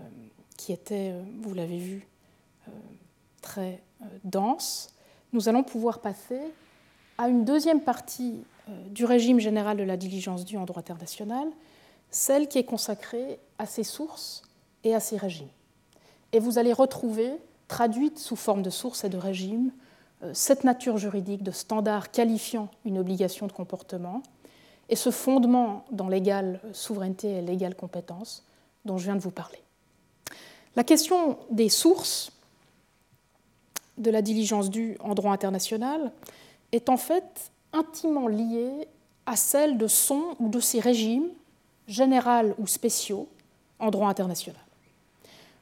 qui 0.57 0.73
était, 0.73 1.11
euh, 1.13 1.23
vous 1.41 1.53
l'avez 1.53 1.79
vu, 1.79 2.05
très 3.41 3.81
dense, 4.23 4.94
nous 5.35 5.49
allons 5.49 5.63
pouvoir 5.63 5.99
passer 5.99 6.39
à 7.17 7.27
une 7.27 7.43
deuxième 7.43 7.81
partie 7.81 8.41
du 8.87 9.03
régime 9.03 9.39
général 9.39 9.75
de 9.75 9.83
la 9.83 9.97
diligence 9.97 10.45
due 10.45 10.57
en 10.57 10.63
droit 10.63 10.79
international, 10.79 11.49
celle 12.09 12.47
qui 12.47 12.57
est 12.57 12.63
consacrée 12.63 13.37
à 13.59 13.65
ses 13.65 13.83
sources 13.83 14.43
et 14.85 14.95
à 14.95 15.01
ses 15.01 15.17
régimes. 15.17 15.49
Et 16.31 16.39
vous 16.39 16.57
allez 16.57 16.71
retrouver, 16.71 17.33
traduite 17.67 18.17
sous 18.17 18.37
forme 18.37 18.61
de 18.61 18.69
sources 18.69 19.03
et 19.03 19.09
de 19.09 19.17
régimes, 19.17 19.71
euh, 20.23 20.31
cette 20.33 20.63
nature 20.63 20.97
juridique 20.97 21.43
de 21.43 21.51
standard 21.51 22.11
qualifiant 22.11 22.69
une 22.85 22.97
obligation 22.97 23.45
de 23.45 23.51
comportement 23.51 24.23
et 24.87 24.95
ce 24.95 25.11
fondement 25.11 25.83
dans 25.91 26.07
l'égale 26.07 26.61
souveraineté 26.71 27.29
et 27.29 27.41
l'égale 27.41 27.75
compétence 27.75 28.45
dont 28.85 28.97
je 28.97 29.03
viens 29.03 29.15
de 29.15 29.21
vous 29.21 29.31
parler. 29.31 29.61
La 30.77 30.85
question 30.85 31.37
des 31.51 31.69
sources 31.69 32.31
de 33.97 34.11
la 34.11 34.21
diligence 34.21 34.69
due 34.69 34.97
en 34.99 35.13
droit 35.13 35.33
international 35.33 36.11
est 36.71 36.89
en 36.89 36.97
fait 36.97 37.51
intimement 37.73 38.27
liée 38.27 38.87
à 39.25 39.35
celle 39.35 39.77
de 39.77 39.87
son 39.87 40.35
ou 40.39 40.49
de 40.49 40.59
ses 40.59 40.79
régimes, 40.79 41.29
général 41.87 42.55
ou 42.57 42.67
spéciaux, 42.67 43.27
en 43.79 43.89
droit 43.89 44.09
international. 44.09 44.61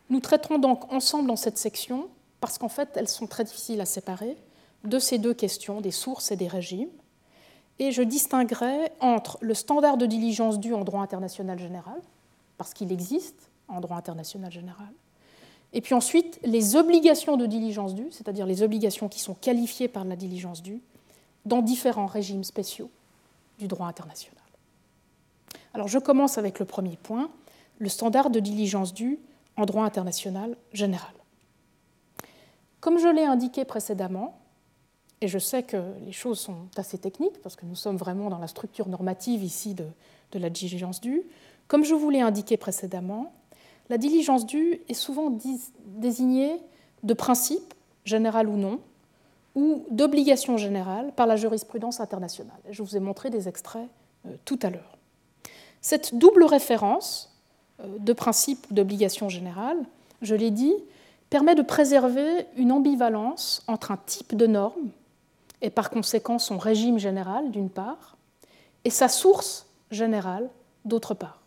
Nous 0.09 0.19
traiterons 0.19 0.59
donc 0.59 0.91
ensemble 0.91 1.27
dans 1.27 1.35
cette 1.35 1.57
section 1.57 2.07
parce 2.39 2.57
qu'en 2.57 2.69
fait, 2.69 2.89
elles 2.95 3.07
sont 3.07 3.25
très 3.25 3.45
difficiles 3.45 3.79
à 3.79 3.85
séparer, 3.85 4.37
de 4.83 4.99
ces 4.99 5.17
deux 5.17 5.33
questions, 5.33 5.79
des 5.79 5.91
sources 5.91 6.31
et 6.31 6.35
des 6.35 6.47
régimes. 6.47 6.89
Et 7.79 7.91
je 7.91 8.01
distinguerai 8.01 8.91
entre 8.99 9.37
le 9.41 9.53
standard 9.53 9.97
de 9.97 10.05
diligence 10.05 10.59
due 10.59 10.73
en 10.73 10.83
droit 10.83 11.01
international 11.01 11.57
général, 11.57 12.01
parce 12.57 12.73
qu'il 12.73 12.91
existe 12.91 13.49
en 13.67 13.79
droit 13.79 13.97
international 13.97 14.51
général, 14.51 14.91
et 15.73 15.81
puis 15.81 15.95
ensuite 15.95 16.39
les 16.43 16.75
obligations 16.75 17.35
de 17.35 17.45
diligence 17.45 17.95
due, 17.95 18.07
c'est-à-dire 18.11 18.45
les 18.45 18.61
obligations 18.61 19.09
qui 19.09 19.19
sont 19.19 19.33
qualifiées 19.33 19.87
par 19.87 20.05
la 20.05 20.15
diligence 20.15 20.61
due, 20.61 20.81
dans 21.45 21.61
différents 21.61 22.05
régimes 22.05 22.43
spéciaux 22.43 22.89
du 23.59 23.67
droit 23.67 23.87
international. 23.87 24.43
Alors 25.73 25.87
je 25.87 25.99
commence 25.99 26.37
avec 26.37 26.59
le 26.59 26.65
premier 26.65 26.97
point, 26.97 27.29
le 27.79 27.89
standard 27.89 28.29
de 28.29 28.39
diligence 28.39 28.93
due 28.93 29.19
en 29.57 29.65
droit 29.65 29.83
international 29.83 30.55
général. 30.71 31.13
Comme 32.79 32.99
je 32.99 33.07
l'ai 33.07 33.23
indiqué 33.23 33.65
précédemment, 33.65 34.39
et 35.21 35.27
je 35.27 35.39
sais 35.39 35.63
que 35.63 35.77
les 36.05 36.11
choses 36.11 36.39
sont 36.39 36.67
assez 36.75 36.97
techniques, 36.97 37.41
parce 37.41 37.55
que 37.55 37.65
nous 37.65 37.75
sommes 37.75 37.95
vraiment 37.95 38.29
dans 38.29 38.39
la 38.39 38.47
structure 38.47 38.89
normative 38.89 39.43
ici 39.43 39.73
de, 39.73 39.85
la 40.33 40.49
diligence 40.49 40.99
due, 40.99 41.23
comme 41.67 41.83
je 41.85 41.93
vous 41.93 42.09
l'ai 42.09 42.19
indiqué 42.19 42.57
précédemment, 42.57 43.31
la 43.89 43.97
diligence 43.97 44.45
due 44.45 44.81
est 44.87 44.93
souvent 44.93 45.37
désignée 45.85 46.59
de 47.03 47.13
principe, 47.13 47.73
général 48.05 48.47
ou 48.47 48.57
non, 48.57 48.79
ou 49.55 49.85
d'obligation 49.91 50.57
générale 50.57 51.11
par 51.15 51.27
la 51.27 51.35
jurisprudence 51.35 51.99
internationale. 51.99 52.57
Je 52.69 52.81
vous 52.81 52.97
ai 52.97 52.99
montré 52.99 53.29
des 53.29 53.47
extraits 53.47 53.87
euh, 54.25 54.35
tout 54.45 54.59
à 54.63 54.69
l'heure. 54.69 54.97
Cette 55.81 56.15
double 56.15 56.43
référence 56.43 57.37
euh, 57.81 57.97
de 57.99 58.13
principe 58.13 58.65
ou 58.71 58.73
d'obligation 58.73 59.29
générale, 59.29 59.77
je 60.21 60.33
l'ai 60.33 60.49
dit, 60.49 60.73
permet 61.29 61.55
de 61.55 61.61
préserver 61.61 62.47
une 62.55 62.71
ambivalence 62.71 63.63
entre 63.67 63.91
un 63.91 63.97
type 63.97 64.35
de 64.35 64.47
norme, 64.47 64.89
et 65.61 65.69
par 65.69 65.89
conséquent 65.89 66.39
son 66.39 66.57
régime 66.57 66.99
général 66.99 67.51
d'une 67.51 67.69
part, 67.69 68.17
et 68.85 68.89
sa 68.89 69.07
source 69.07 69.67
générale 69.91 70.49
d'autre 70.85 71.13
part. 71.13 71.42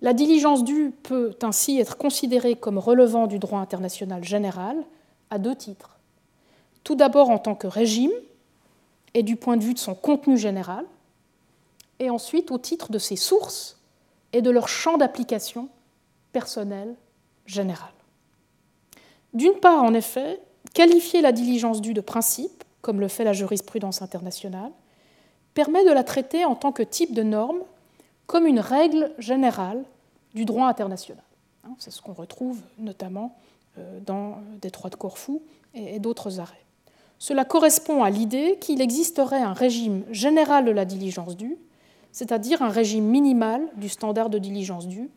La 0.00 0.12
diligence 0.12 0.64
due 0.64 0.90
peut 0.90 1.36
ainsi 1.42 1.78
être 1.78 1.96
considérée 1.96 2.54
comme 2.54 2.78
relevant 2.78 3.26
du 3.26 3.38
droit 3.38 3.58
international 3.58 4.22
général 4.22 4.76
à 5.30 5.38
deux 5.38 5.56
titres. 5.56 5.98
Tout 6.84 6.94
d'abord 6.94 7.30
en 7.30 7.38
tant 7.38 7.54
que 7.54 7.66
régime 7.66 8.12
et 9.14 9.22
du 9.22 9.36
point 9.36 9.56
de 9.56 9.64
vue 9.64 9.74
de 9.74 9.78
son 9.78 9.94
contenu 9.94 10.38
général, 10.38 10.84
et 11.98 12.10
ensuite 12.10 12.50
au 12.50 12.58
titre 12.58 12.92
de 12.92 12.98
ses 12.98 13.16
sources 13.16 13.80
et 14.32 14.42
de 14.42 14.50
leur 14.50 14.68
champ 14.68 14.98
d'application 14.98 15.68
personnel 16.32 16.94
général. 17.46 17.90
D'une 19.34 19.54
part, 19.54 19.82
en 19.82 19.94
effet, 19.94 20.40
qualifier 20.74 21.20
la 21.20 21.32
diligence 21.32 21.80
due 21.80 21.94
de 21.94 22.00
principe, 22.00 22.64
comme 22.82 23.00
le 23.00 23.08
fait 23.08 23.24
la 23.24 23.32
jurisprudence 23.32 24.02
internationale, 24.02 24.70
permet 25.54 25.84
de 25.84 25.90
la 25.90 26.04
traiter 26.04 26.44
en 26.44 26.54
tant 26.54 26.72
que 26.72 26.82
type 26.82 27.14
de 27.14 27.22
norme, 27.22 27.60
comme 28.28 28.46
une 28.46 28.60
règle 28.60 29.12
générale 29.18 29.82
du 30.34 30.44
droit 30.44 30.68
international. 30.68 31.24
Hein, 31.64 31.74
c'est 31.78 31.90
ce 31.90 32.00
qu'on 32.00 32.12
retrouve 32.12 32.60
notamment 32.78 33.36
euh, 33.78 33.98
dans 34.06 34.38
Détroit 34.62 34.90
de 34.90 34.94
Corfou 34.94 35.42
et 35.74 35.98
d'autres 35.98 36.38
arrêts. 36.38 36.64
Cela 37.18 37.44
correspond 37.44 38.04
à 38.04 38.10
l'idée 38.10 38.58
qu'il 38.60 38.80
existerait 38.80 39.42
un 39.42 39.52
régime 39.52 40.04
général 40.12 40.64
de 40.64 40.70
la 40.70 40.84
diligence 40.84 41.36
due, 41.36 41.56
c'est-à-dire 42.12 42.62
un 42.62 42.68
régime 42.68 43.04
minimal 43.04 43.68
du 43.74 43.88
standard 43.88 44.30
de 44.30 44.38
diligence 44.38 44.86
due 44.86 45.10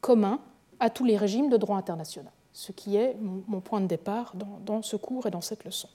commun 0.00 0.38
à 0.78 0.90
tous 0.90 1.04
les 1.04 1.16
régimes 1.16 1.48
de 1.48 1.56
droit 1.56 1.76
international 1.76 2.32
ce 2.58 2.72
qui 2.72 2.96
est 2.96 3.16
mon 3.20 3.60
point 3.60 3.80
de 3.80 3.86
départ 3.86 4.32
dans, 4.34 4.82
ce 4.82 4.96
cours 4.96 5.26
et 5.26 5.30
dans 5.30 5.40
cette 5.40 5.64
leçon. 5.64 5.88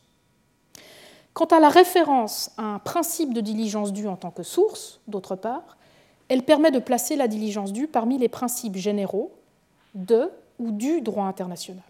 Quant 1.33 1.45
à 1.45 1.59
la 1.59 1.67
référence 1.67 2.51
à 2.55 2.63
un 2.63 2.79
principe 2.79 3.33
de 3.33 3.41
diligence 3.41 3.91
due 3.91 4.07
en 4.07 4.15
tant 4.15 4.31
que 4.31 4.43
source, 4.43 5.01
d'autre 5.09 5.35
part, 5.35 5.77
elle 6.29 6.43
permet 6.43 6.71
de 6.71 6.79
placer 6.79 7.15
la 7.15 7.27
diligence 7.27 7.73
due 7.73 7.87
parmi 7.87 8.17
les 8.17 8.29
principes 8.29 8.75
généraux 8.75 9.31
de 9.95 10.29
ou 10.59 10.71
du 10.71 11.01
droit 11.01 11.25
international. 11.25 11.83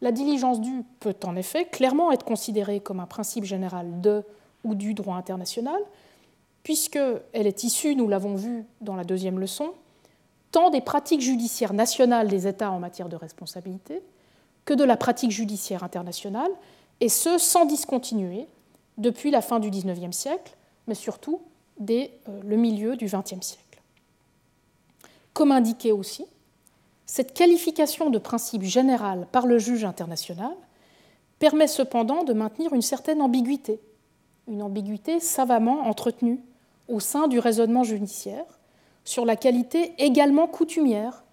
La 0.00 0.12
diligence 0.12 0.60
due 0.60 0.82
peut 1.00 1.14
en 1.24 1.36
effet 1.36 1.66
clairement 1.66 2.10
être 2.10 2.24
considérée 2.24 2.80
comme 2.80 3.00
un 3.00 3.06
principe 3.06 3.44
général 3.44 4.00
de 4.00 4.24
ou 4.64 4.74
du 4.74 4.94
droit 4.94 5.16
international, 5.16 5.80
puisqu'elle 6.62 7.46
est 7.46 7.64
issue, 7.64 7.94
nous 7.94 8.08
l'avons 8.08 8.34
vu 8.34 8.64
dans 8.80 8.96
la 8.96 9.04
deuxième 9.04 9.38
leçon, 9.38 9.72
tant 10.50 10.70
des 10.70 10.80
pratiques 10.80 11.20
judiciaires 11.20 11.72
nationales 11.72 12.28
des 12.28 12.46
États 12.46 12.70
en 12.70 12.78
matière 12.78 13.08
de 13.08 13.16
responsabilité 13.16 14.02
que 14.64 14.74
de 14.74 14.84
la 14.84 14.96
pratique 14.96 15.32
judiciaire 15.32 15.82
internationale, 15.82 16.50
et 17.00 17.08
ce 17.08 17.38
sans 17.38 17.64
discontinuer 17.64 18.46
depuis 18.98 19.30
la 19.30 19.40
fin 19.40 19.58
du 19.58 19.70
XIXe 19.70 20.16
siècle, 20.16 20.56
mais 20.86 20.94
surtout 20.94 21.40
dès 21.78 22.12
euh, 22.28 22.40
le 22.44 22.56
milieu 22.56 22.96
du 22.96 23.06
XXe 23.06 23.40
siècle. 23.40 23.80
Comme 25.32 25.52
indiqué 25.52 25.92
aussi, 25.92 26.26
cette 27.06 27.34
qualification 27.34 28.10
de 28.10 28.18
principe 28.18 28.62
général 28.62 29.26
par 29.32 29.46
le 29.46 29.58
juge 29.58 29.84
international 29.84 30.52
permet 31.38 31.66
cependant 31.66 32.24
de 32.24 32.32
maintenir 32.32 32.72
une 32.72 32.82
certaine 32.82 33.20
ambiguïté, 33.20 33.80
une 34.48 34.62
ambiguïté 34.62 35.20
savamment 35.20 35.80
entretenue 35.86 36.40
au 36.88 37.00
sein 37.00 37.28
du 37.28 37.38
raisonnement 37.38 37.84
judiciaire, 37.84 38.44
sur 39.04 39.24
la 39.24 39.36
qualité 39.36 39.94
également 39.98 40.46
coutumière 40.46 41.24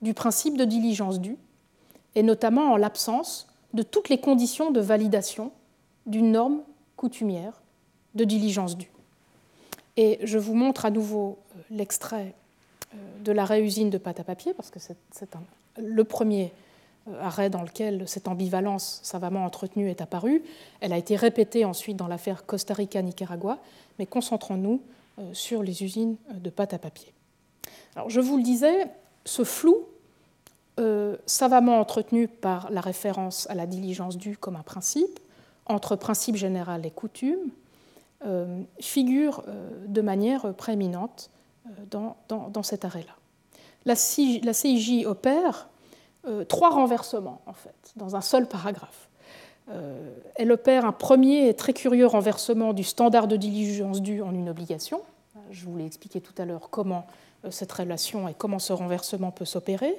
du 0.00 0.14
principe 0.14 0.56
de 0.56 0.64
diligence 0.64 1.20
due, 1.20 1.38
et 2.14 2.22
notamment 2.22 2.72
en 2.72 2.76
l'absence 2.76 3.46
de 3.72 3.82
toutes 3.82 4.08
les 4.08 4.18
conditions 4.18 4.70
de 4.70 4.80
validation 4.80 5.52
d'une 6.06 6.32
norme 6.32 6.62
coutumière 6.96 7.62
de 8.14 8.24
diligence 8.24 8.76
due. 8.76 8.91
Et 9.96 10.18
je 10.22 10.38
vous 10.38 10.54
montre 10.54 10.86
à 10.86 10.90
nouveau 10.90 11.38
euh, 11.56 11.60
l'extrait 11.70 12.34
euh, 12.94 12.96
de 13.24 13.32
l'arrêt 13.32 13.62
usine 13.62 13.90
de 13.90 13.98
pâte 13.98 14.20
à 14.20 14.24
papier, 14.24 14.54
parce 14.54 14.70
que 14.70 14.78
c'est 14.80 14.96
le 15.78 16.04
premier 16.04 16.52
euh, 17.08 17.20
arrêt 17.20 17.50
dans 17.50 17.62
lequel 17.62 18.08
cette 18.08 18.28
ambivalence 18.28 19.00
savamment 19.02 19.44
entretenue 19.44 19.90
est 19.90 20.00
apparue. 20.00 20.42
Elle 20.80 20.92
a 20.92 20.98
été 20.98 21.16
répétée 21.16 21.64
ensuite 21.64 21.96
dans 21.96 22.08
l'affaire 22.08 22.46
Costa 22.46 22.74
Rica-Nicaragua, 22.74 23.58
mais 23.98 24.06
concentrons-nous 24.06 24.80
sur 25.34 25.62
les 25.62 25.84
usines 25.84 26.16
de 26.32 26.48
pâte 26.48 26.72
à 26.72 26.78
papier. 26.78 27.12
Alors, 27.94 28.08
je 28.08 28.18
vous 28.18 28.38
le 28.38 28.42
disais, 28.42 28.86
ce 29.26 29.44
flou, 29.44 29.76
savamment 31.26 31.78
entretenu 31.78 32.28
par 32.28 32.70
la 32.70 32.80
référence 32.80 33.46
à 33.50 33.54
la 33.54 33.66
diligence 33.66 34.16
due 34.16 34.38
comme 34.38 34.56
un 34.56 34.62
principe, 34.62 35.20
entre 35.66 35.96
principe 35.96 36.36
général 36.36 36.86
et 36.86 36.90
coutume, 36.90 37.50
figure 38.80 39.44
de 39.86 40.00
manière 40.00 40.54
prééminente 40.54 41.30
dans, 41.90 42.16
dans, 42.28 42.62
cet 42.62 42.84
arrêt-là. 42.84 43.14
La, 43.84 43.94
CIJ 43.94 45.06
opère 45.06 45.68
trois 46.48 46.70
renversements, 46.70 47.40
en 47.46 47.52
fait, 47.52 47.92
dans 47.96 48.16
un 48.16 48.20
seul 48.20 48.46
paragraphe. 48.46 49.08
Euh, 49.70 50.12
elle 50.34 50.50
opère 50.50 50.84
un 50.84 50.92
premier 50.92 51.48
et 51.48 51.54
très 51.54 51.72
curieux 51.72 52.06
renversement 52.06 52.72
du 52.72 52.82
standard 52.82 53.28
de 53.28 53.36
diligence 53.36 54.02
due 54.02 54.22
en 54.22 54.34
une 54.34 54.48
obligation. 54.48 55.00
Je 55.50 55.64
vous 55.64 55.76
l'ai 55.76 55.86
expliqué 55.86 56.20
tout 56.20 56.34
à 56.38 56.44
l'heure 56.44 56.68
comment 56.70 57.06
euh, 57.44 57.50
cette 57.50 57.70
relation 57.70 58.28
et 58.28 58.34
comment 58.34 58.58
ce 58.58 58.72
renversement 58.72 59.30
peut 59.30 59.44
s'opérer. 59.44 59.94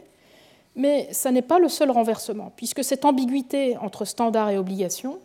Mais 0.75 1.07
ça 1.11 1.31
n'est 1.31 1.43
pas 1.43 1.59
le 1.59 1.69
seul 1.69 1.91
renversement, 1.91 2.51
puisque 2.55 2.83
cette 2.83 3.05
ambiguïté 3.05 3.77
entre 3.77 4.05
standard 4.05 4.49
et 4.49 4.57
obligation 4.57 5.19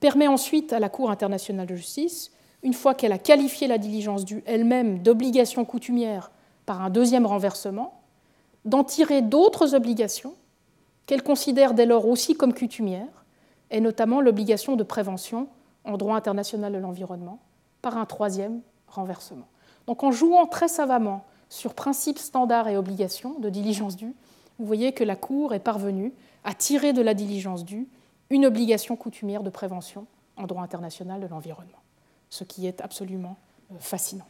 permet 0.00 0.28
ensuite 0.28 0.72
à 0.72 0.78
la 0.78 0.88
Cour 0.88 1.10
internationale 1.10 1.66
de 1.66 1.74
justice, 1.74 2.32
une 2.62 2.74
fois 2.74 2.94
qu'elle 2.94 3.12
a 3.12 3.18
qualifié 3.18 3.66
la 3.66 3.78
diligence 3.78 4.24
due 4.24 4.42
elle-même 4.46 4.98
d'obligation 4.98 5.64
coutumière 5.64 6.30
par 6.64 6.82
un 6.82 6.90
deuxième 6.90 7.26
renversement, 7.26 8.00
d'en 8.64 8.84
tirer 8.84 9.22
d'autres 9.22 9.74
obligations 9.74 10.34
qu'elle 11.06 11.22
considère 11.22 11.74
dès 11.74 11.86
lors 11.86 12.06
aussi 12.08 12.34
comme 12.34 12.52
coutumières, 12.52 13.24
et 13.70 13.80
notamment 13.80 14.20
l'obligation 14.20 14.76
de 14.76 14.82
prévention 14.82 15.48
en 15.84 15.96
droit 15.96 16.16
international 16.16 16.72
de 16.72 16.78
l'environnement, 16.78 17.38
par 17.82 17.96
un 17.96 18.06
troisième 18.06 18.60
renversement. 18.88 19.46
Donc 19.86 20.02
en 20.02 20.10
jouant 20.10 20.46
très 20.46 20.68
savamment 20.68 21.24
sur 21.48 21.74
principes 21.74 22.18
standards 22.18 22.68
et 22.68 22.76
obligations 22.76 23.38
de 23.38 23.48
diligence 23.48 23.96
due, 23.96 24.14
vous 24.58 24.66
voyez 24.66 24.92
que 24.92 25.04
la 25.04 25.16
Cour 25.16 25.54
est 25.54 25.60
parvenue 25.60 26.12
à 26.42 26.54
tirer 26.54 26.92
de 26.92 27.02
la 27.02 27.14
diligence 27.14 27.64
due 27.64 27.86
une 28.30 28.46
obligation 28.46 28.96
coutumière 28.96 29.42
de 29.42 29.50
prévention 29.50 30.06
en 30.36 30.46
droit 30.46 30.62
international 30.62 31.20
de 31.20 31.26
l'environnement, 31.26 31.82
ce 32.30 32.44
qui 32.44 32.66
est 32.66 32.80
absolument 32.80 33.36
euh, 33.72 33.76
fascinant. 33.78 34.26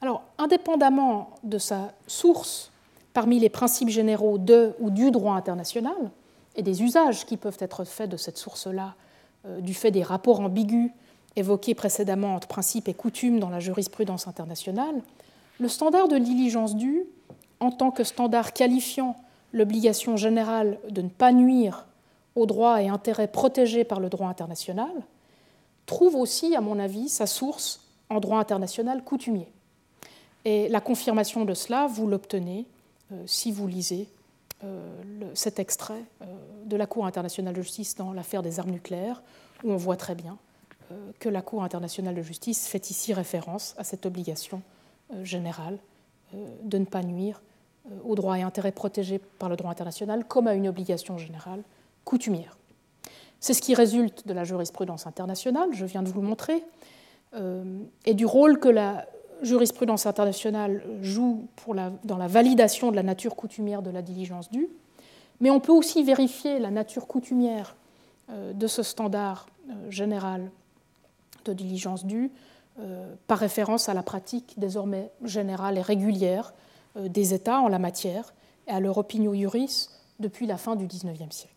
Alors, 0.00 0.22
indépendamment 0.38 1.30
de 1.44 1.58
sa 1.58 1.92
source 2.06 2.70
parmi 3.12 3.38
les 3.38 3.48
principes 3.48 3.88
généraux 3.88 4.38
de 4.38 4.74
ou 4.80 4.90
du 4.90 5.10
droit 5.10 5.34
international 5.34 6.10
et 6.56 6.62
des 6.62 6.82
usages 6.82 7.24
qui 7.26 7.36
peuvent 7.36 7.58
être 7.60 7.84
faits 7.84 8.10
de 8.10 8.16
cette 8.16 8.38
source-là, 8.38 8.94
euh, 9.46 9.60
du 9.60 9.74
fait 9.74 9.90
des 9.90 10.02
rapports 10.02 10.40
ambigus 10.40 10.90
évoqués 11.36 11.74
précédemment 11.74 12.34
entre 12.34 12.48
principes 12.48 12.88
et 12.88 12.94
coutumes 12.94 13.40
dans 13.40 13.50
la 13.50 13.60
jurisprudence 13.60 14.28
internationale, 14.28 15.00
le 15.58 15.68
standard 15.68 16.08
de 16.08 16.18
diligence 16.18 16.76
due, 16.76 17.04
en 17.60 17.70
tant 17.70 17.90
que 17.90 18.04
standard 18.04 18.52
qualifiant 18.52 19.16
l'obligation 19.52 20.16
générale 20.16 20.78
de 20.90 21.02
ne 21.02 21.08
pas 21.08 21.32
nuire 21.32 21.86
aux 22.36 22.46
droits 22.46 22.82
et 22.82 22.88
intérêts 22.88 23.28
protégés 23.28 23.84
par 23.84 24.00
le 24.00 24.08
droit 24.08 24.28
international, 24.28 24.92
trouve 25.86 26.16
aussi, 26.16 26.56
à 26.56 26.60
mon 26.60 26.78
avis, 26.78 27.08
sa 27.08 27.26
source 27.26 27.80
en 28.10 28.20
droit 28.20 28.38
international 28.38 29.02
coutumier. 29.04 29.48
Et 30.44 30.68
la 30.68 30.80
confirmation 30.80 31.44
de 31.44 31.54
cela, 31.54 31.86
vous 31.86 32.06
l'obtenez 32.06 32.66
euh, 33.12 33.22
si 33.26 33.52
vous 33.52 33.66
lisez 33.66 34.08
euh, 34.62 34.90
cet 35.34 35.58
extrait 35.58 36.02
euh, 36.22 36.24
de 36.66 36.76
la 36.76 36.86
Cour 36.86 37.06
internationale 37.06 37.54
de 37.54 37.62
justice 37.62 37.94
dans 37.94 38.12
l'affaire 38.12 38.42
des 38.42 38.58
armes 38.60 38.70
nucléaires, 38.70 39.22
où 39.62 39.70
on 39.70 39.76
voit 39.76 39.96
très 39.96 40.14
bien 40.14 40.36
que 41.18 41.30
la 41.30 41.40
Cour 41.40 41.64
internationale 41.64 42.14
de 42.14 42.22
justice 42.22 42.66
fait 42.66 42.90
ici 42.90 43.14
référence 43.14 43.74
à 43.78 43.84
cette 43.84 44.04
obligation 44.04 44.60
générale 45.22 45.78
de 46.62 46.76
ne 46.76 46.84
pas 46.84 47.02
nuire 47.02 47.40
aux 48.04 48.14
droits 48.14 48.38
et 48.38 48.42
intérêts 48.42 48.70
protégés 48.70 49.18
par 49.18 49.48
le 49.48 49.56
droit 49.56 49.70
international 49.70 50.26
comme 50.26 50.46
à 50.46 50.52
une 50.52 50.68
obligation 50.68 51.16
générale 51.16 51.62
coutumière. 52.04 52.56
C'est 53.40 53.52
ce 53.52 53.60
qui 53.60 53.74
résulte 53.74 54.26
de 54.26 54.32
la 54.32 54.44
jurisprudence 54.44 55.06
internationale, 55.06 55.68
je 55.72 55.84
viens 55.84 56.02
de 56.02 56.08
vous 56.08 56.22
le 56.22 56.26
montrer, 56.26 56.64
euh, 57.34 57.62
et 58.06 58.14
du 58.14 58.26
rôle 58.26 58.58
que 58.58 58.68
la 58.68 59.06
jurisprudence 59.42 60.06
internationale 60.06 60.82
joue 61.02 61.46
dans 62.04 62.16
la 62.16 62.26
validation 62.26 62.90
de 62.90 62.96
la 62.96 63.02
nature 63.02 63.36
coutumière 63.36 63.82
de 63.82 63.90
la 63.90 64.00
diligence 64.00 64.50
due. 64.50 64.68
Mais 65.40 65.50
on 65.50 65.60
peut 65.60 65.72
aussi 65.72 66.02
vérifier 66.04 66.58
la 66.58 66.70
nature 66.70 67.06
coutumière 67.06 67.76
euh, 68.30 68.52
de 68.52 68.66
ce 68.66 68.82
standard 68.82 69.46
euh, 69.68 69.90
général 69.90 70.50
de 71.44 71.52
diligence 71.52 72.06
due 72.06 72.30
par 73.28 73.38
référence 73.38 73.88
à 73.88 73.94
la 73.94 74.02
pratique 74.02 74.54
désormais 74.56 75.12
générale 75.22 75.78
et 75.78 75.80
régulière 75.80 76.54
des 76.96 77.32
États 77.32 77.60
en 77.60 77.68
la 77.68 77.78
matière 77.78 78.34
et 78.66 78.72
à 78.72 78.80
leur 78.80 78.98
opinion 78.98 79.32
juris 79.32 79.90
depuis 80.18 80.46
la 80.46 80.56
fin 80.56 80.74
du 80.74 80.88
XIXe 80.88 81.30
siècle. 81.30 81.53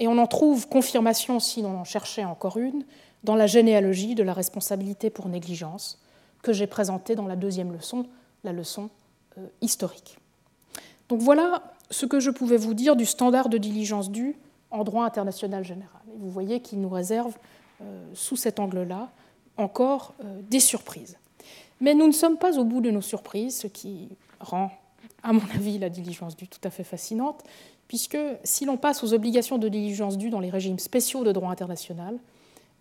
Et 0.00 0.08
on 0.08 0.18
en 0.18 0.26
trouve 0.26 0.66
confirmation, 0.66 1.38
si 1.38 1.62
l'on 1.62 1.76
en 1.76 1.84
cherchait 1.84 2.24
encore 2.24 2.56
une, 2.56 2.84
dans 3.22 3.36
la 3.36 3.46
généalogie 3.46 4.14
de 4.14 4.22
la 4.22 4.32
responsabilité 4.32 5.10
pour 5.10 5.28
négligence 5.28 6.00
que 6.42 6.54
j'ai 6.54 6.66
présentée 6.66 7.14
dans 7.14 7.26
la 7.26 7.36
deuxième 7.36 7.70
leçon, 7.70 8.06
la 8.42 8.52
leçon 8.52 8.88
euh, 9.38 9.46
historique. 9.60 10.18
Donc 11.10 11.20
voilà 11.20 11.62
ce 11.90 12.06
que 12.06 12.18
je 12.18 12.30
pouvais 12.30 12.56
vous 12.56 12.72
dire 12.72 12.96
du 12.96 13.04
standard 13.04 13.50
de 13.50 13.58
diligence 13.58 14.10
due 14.10 14.36
en 14.70 14.84
droit 14.84 15.04
international 15.04 15.64
général. 15.64 16.00
Et 16.14 16.18
vous 16.18 16.30
voyez 16.30 16.60
qu'il 16.60 16.80
nous 16.80 16.88
réserve, 16.88 17.36
euh, 17.82 18.06
sous 18.14 18.36
cet 18.36 18.58
angle-là, 18.58 19.10
encore 19.58 20.14
euh, 20.24 20.40
des 20.48 20.60
surprises. 20.60 21.18
Mais 21.80 21.94
nous 21.94 22.06
ne 22.06 22.12
sommes 22.12 22.38
pas 22.38 22.58
au 22.58 22.64
bout 22.64 22.80
de 22.80 22.90
nos 22.90 23.00
surprises, 23.02 23.58
ce 23.58 23.66
qui 23.66 24.16
rend, 24.38 24.70
à 25.22 25.34
mon 25.34 25.42
avis, 25.54 25.78
la 25.78 25.90
diligence 25.90 26.36
due 26.36 26.48
tout 26.48 26.60
à 26.64 26.70
fait 26.70 26.84
fascinante, 26.84 27.42
puisque 27.90 28.16
si 28.44 28.66
l'on 28.66 28.76
passe 28.76 29.02
aux 29.02 29.14
obligations 29.14 29.58
de 29.58 29.68
diligence 29.68 30.16
dues 30.16 30.30
dans 30.30 30.38
les 30.38 30.48
régimes 30.48 30.78
spéciaux 30.78 31.24
de 31.24 31.32
droit 31.32 31.50
international, 31.50 32.20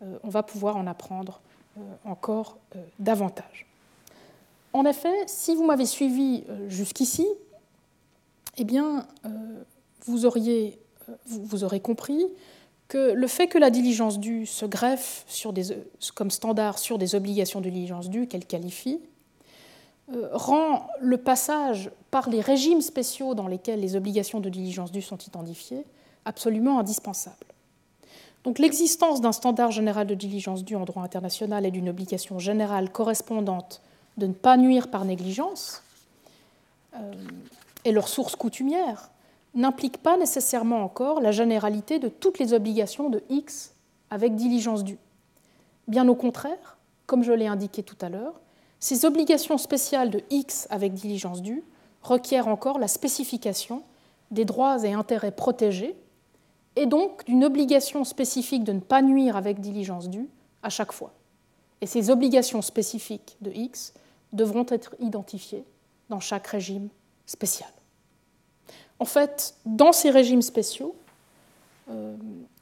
euh, 0.04 0.20
on 0.22 0.30
va 0.30 0.44
pouvoir 0.44 0.78
en 0.78 0.86
apprendre 0.86 1.42
euh, 1.80 1.82
encore 2.06 2.60
euh, 2.76 2.80
davantage. 3.00 3.66
En 4.72 4.86
effet, 4.86 5.16
si 5.26 5.56
vous 5.56 5.66
m'avez 5.66 5.88
suivi 5.88 6.44
jusqu'ici, 6.68 7.28
eh 8.58 8.64
bien, 8.66 9.08
vous, 10.06 10.28
auriez, 10.28 10.78
aurez 11.64 11.80
compris 11.80 12.24
que 12.88 13.14
le 13.14 13.28
fait 13.28 13.48
que 13.48 13.58
la 13.58 13.72
diligence 13.72 14.20
due 14.20 14.46
se 14.46 14.68
greffe 14.68 15.26
comme 16.14 16.30
standard 16.30 16.78
sur 16.78 17.00
des 17.00 17.16
obligations 17.16 17.62
de 17.62 17.70
diligence 17.72 18.12
due 18.12 18.28
qu'elle 18.28 18.46
qualifie, 18.46 19.00
rend 20.32 20.88
le 21.00 21.18
passage 21.18 21.92
par 22.12 22.30
les 22.30 22.42
régimes 22.42 22.82
spéciaux 22.82 23.36
dans 23.36 23.48
lesquels 23.48 23.80
les 23.80 23.96
obligations 23.96 24.40
de 24.40 24.50
diligence 24.50 24.92
due 24.92 25.02
sont 25.02 25.18
identifiées 25.18 25.86
absolument 26.26 26.80
indispensable. 26.80 27.46
Donc 28.44 28.60
l'existence 28.60 29.22
d'un 29.22 29.32
standard 29.32 29.72
général 29.72 30.08
de 30.08 30.16
diligence 30.16 30.64
due 30.64 30.76
en 30.76 30.86
droit 30.86 31.04
international 31.04 31.66
et 31.66 31.72
d'une 31.72 31.90
obligation 31.90 32.40
générale 32.40 32.92
correspondante 32.92 33.82
de 34.18 34.28
ne 34.28 34.34
pas 34.34 34.58
nuire 34.58 34.90
par 34.90 35.06
négligence 35.06 35.84
euh, 36.96 37.14
et 37.86 37.92
leur 37.92 38.08
source 38.08 38.36
coutumière 38.36 39.10
n'implique 39.56 39.98
pas 39.98 40.18
nécessairement 40.18 40.84
encore 40.84 41.22
la 41.22 41.32
généralité 41.32 42.00
de 42.00 42.08
toutes 42.08 42.40
les 42.40 42.54
obligations 42.54 43.10
de 43.10 43.24
X 43.30 43.74
avec 44.10 44.36
diligence 44.36 44.84
due. 44.84 44.98
Bien 45.88 46.08
au 46.08 46.16
contraire, 46.16 46.78
comme 47.08 47.24
je 47.24 47.34
l'ai 47.34 47.48
indiqué 47.48 47.84
tout 47.84 47.98
à 48.02 48.10
l'heure, 48.10 48.40
ces 48.80 49.06
obligations 49.06 49.58
spéciales 49.58 50.10
de 50.10 50.24
X 50.30 50.68
avec 50.70 50.94
diligence 50.94 51.42
due 51.42 51.64
requièrent 52.02 52.48
encore 52.48 52.80
la 52.80 52.88
spécification 52.88 53.84
des 54.32 54.46
droits 54.46 54.84
et 54.86 54.94
intérêts 54.94 55.32
protégés 55.32 55.96
et 56.76 56.86
donc 56.86 57.26
d'une 57.26 57.44
obligation 57.44 58.04
spécifique 58.04 58.64
de 58.64 58.74
ne 58.74 58.80
pas 58.80 59.02
nuire 59.02 59.36
avec 59.36 59.60
diligence 59.60 60.10
due 60.10 60.30
à 60.64 60.70
chaque 60.70 60.94
fois. 60.94 61.14
Et 61.82 61.88
ces 61.88 62.10
obligations 62.10 62.62
spécifiques 62.62 63.38
de 63.42 63.52
X 63.52 63.94
devront 64.34 64.66
être 64.70 64.96
identifiées 65.00 65.66
dans 66.10 66.20
chaque 66.20 66.48
régime 66.48 66.90
spécial. 67.26 67.70
En 69.00 69.06
fait, 69.06 69.56
dans 69.66 69.92
ces 69.92 70.10
régimes 70.10 70.42
spéciaux, 70.42 70.96
euh, 71.90 72.16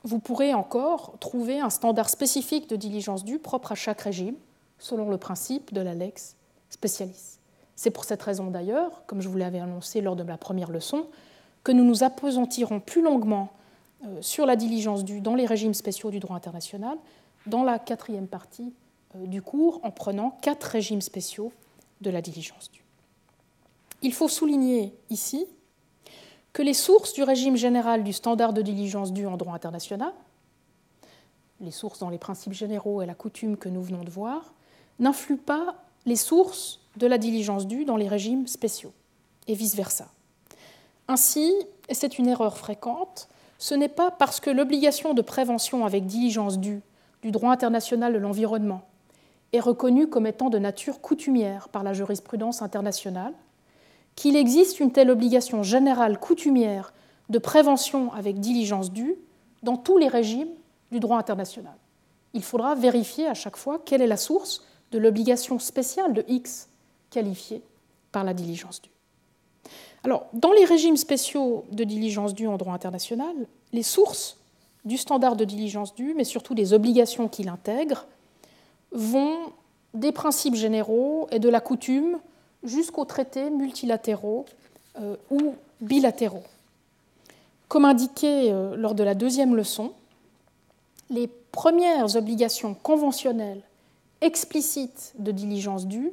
vous 0.04 0.20
pourrez 0.20 0.54
encore 0.54 1.16
trouver 1.20 1.60
un 1.60 1.70
standard 1.70 2.10
spécifique 2.10 2.70
de 2.70 2.76
diligence 2.76 3.24
due 3.26 3.40
propre 3.40 3.74
à 3.74 3.76
chaque 3.76 4.02
régime, 4.02 4.36
selon 4.80 5.10
le 5.10 5.18
principe 5.18 5.74
de 5.74 5.82
la 5.82 5.94
lex 5.94 6.36
specialis. 6.70 7.40
C'est 7.76 7.92
pour 7.92 8.06
cette 8.06 8.22
raison 8.24 8.50
d'ailleurs, 8.50 9.06
comme 9.06 9.22
je 9.22 9.30
vous 9.30 9.38
l'avais 9.38 9.60
annoncé 9.60 10.02
lors 10.02 10.16
de 10.16 10.24
ma 10.24 10.38
première 10.38 10.72
leçon, 10.72 11.08
que 11.64 11.72
nous 11.72 11.84
nous 11.84 12.04
appesantirons 12.04 12.80
plus 12.80 13.02
longuement 13.02 13.52
euh, 14.06 14.22
sur 14.22 14.46
la 14.46 14.56
diligence 14.56 15.04
due 15.04 15.22
dans 15.22 15.36
les 15.36 15.46
régimes 15.46 15.74
spéciaux 15.74 16.12
du 16.12 16.20
droit 16.20 16.36
international 16.36 16.98
dans 17.46 17.64
la 17.64 17.80
quatrième 17.80 18.28
partie 18.28 18.74
euh, 19.16 19.26
du 19.26 19.42
cours 19.42 19.80
en 19.84 19.92
prenant 19.92 20.32
quatre 20.42 20.64
régimes 20.64 21.02
spéciaux 21.02 21.52
de 22.02 22.10
la 22.10 22.22
diligence 22.22 22.72
due. 22.72 22.84
Il 24.02 24.14
faut 24.14 24.28
souligner 24.28 24.94
ici 25.10 25.48
que 26.54 26.62
les 26.62 26.74
sources 26.74 27.14
du 27.14 27.24
régime 27.24 27.56
général 27.56 28.04
du 28.04 28.14
standard 28.14 28.54
de 28.54 28.62
diligence 28.62 29.14
due 29.14 29.28
en 29.28 29.38
droit 29.38 29.54
international, 29.54 30.14
les 31.60 31.72
sources 31.72 32.00
dans 32.00 32.10
les 32.10 32.18
principes 32.18 32.54
généraux 32.54 33.02
et 33.02 33.06
la 33.06 33.16
coutume 33.16 33.58
que 33.58 33.70
nous 33.70 33.82
venons 33.82 34.04
de 34.04 34.10
voir, 34.10 34.54
n'influent 35.00 35.38
pas 35.38 35.76
les 36.06 36.16
sources 36.16 36.80
de 36.98 37.08
la 37.08 37.18
diligence 37.18 37.68
due 37.68 37.86
dans 37.86 37.98
les 37.98 38.08
régimes 38.08 38.48
spéciaux, 38.48 38.94
et 39.48 39.54
vice-versa. 39.54 40.08
Ainsi, 41.08 41.54
et 41.90 41.94
c'est 41.94 42.18
une 42.18 42.28
erreur 42.28 42.58
fréquente, 42.58 43.30
ce 43.60 43.74
n'est 43.74 43.88
pas 43.88 44.12
parce 44.12 44.40
que 44.40 44.50
l'obligation 44.50 45.14
de 45.14 45.22
prévention 45.22 45.86
avec 45.86 46.06
diligence 46.06 46.60
due 46.60 46.82
du 47.22 47.32
droit 47.32 47.52
international 47.52 48.14
de 48.14 48.20
l'environnement 48.20 48.82
est 49.54 49.60
reconnue 49.60 50.08
comme 50.08 50.28
étant 50.28 50.50
de 50.50 50.60
nature 50.60 51.02
coutumière 51.02 51.70
par 51.70 51.84
la 51.84 51.94
jurisprudence 51.94 52.62
internationale 52.62 53.34
qu'il 54.16 54.36
existe 54.36 54.80
une 54.80 54.92
telle 54.92 55.10
obligation 55.10 55.64
générale 55.64 56.20
coutumière 56.20 56.92
de 57.30 57.40
prévention 57.40 58.12
avec 58.14 58.40
diligence 58.40 58.92
due 58.92 59.16
dans 59.64 59.78
tous 59.78 59.98
les 59.98 60.08
régimes 60.08 60.50
du 60.92 61.00
droit 61.00 61.18
international. 61.18 61.76
Il 62.34 62.44
faudra 62.44 62.76
vérifier 62.76 63.28
à 63.28 63.34
chaque 63.34 63.58
fois 63.58 63.80
quelle 63.84 64.02
est 64.02 64.08
la 64.08 64.18
source 64.18 64.64
de 64.92 65.00
l'obligation 65.00 65.60
spéciale 65.60 66.14
de 66.14 66.24
X 66.28 66.70
qualifiée 67.10 67.62
par 68.12 68.24
la 68.24 68.34
diligence 68.34 68.82
due. 68.82 68.90
Alors, 70.04 70.28
dans 70.34 70.54
les 70.54 70.66
régimes 70.66 70.98
spéciaux 70.98 71.66
de 71.72 71.84
diligence 71.84 72.34
due 72.34 72.48
en 72.48 72.58
droit 72.58 72.74
international, 72.74 73.36
les 73.74 73.84
sources 73.84 74.38
du 74.86 74.98
standard 74.98 75.36
de 75.36 75.44
diligence 75.44 75.94
due, 75.96 76.14
mais 76.16 76.24
surtout 76.24 76.56
des 76.56 76.74
obligations 76.74 77.28
qu'il 77.28 77.50
intègre, 77.50 78.06
vont 78.92 79.38
des 79.94 80.12
principes 80.12 80.56
généraux 80.56 81.28
et 81.32 81.40
de 81.40 81.50
la 81.50 81.60
coutume 81.60 82.20
jusqu'aux 82.64 83.06
traités 83.06 83.50
multilatéraux 83.50 84.46
euh, 85.00 85.16
ou 85.30 85.56
bilatéraux. 85.82 86.44
Comme 87.68 87.86
indiqué 87.86 88.52
euh, 88.52 88.76
lors 88.78 88.96
de 88.96 89.04
la 89.04 89.14
deuxième 89.14 89.56
leçon, 89.56 89.92
les 91.10 91.28
premières 91.52 92.16
obligations 92.16 92.74
conventionnelles 92.74 93.62
explicites 94.22 95.14
de 95.20 95.32
diligence 95.32 95.88
due 95.88 96.12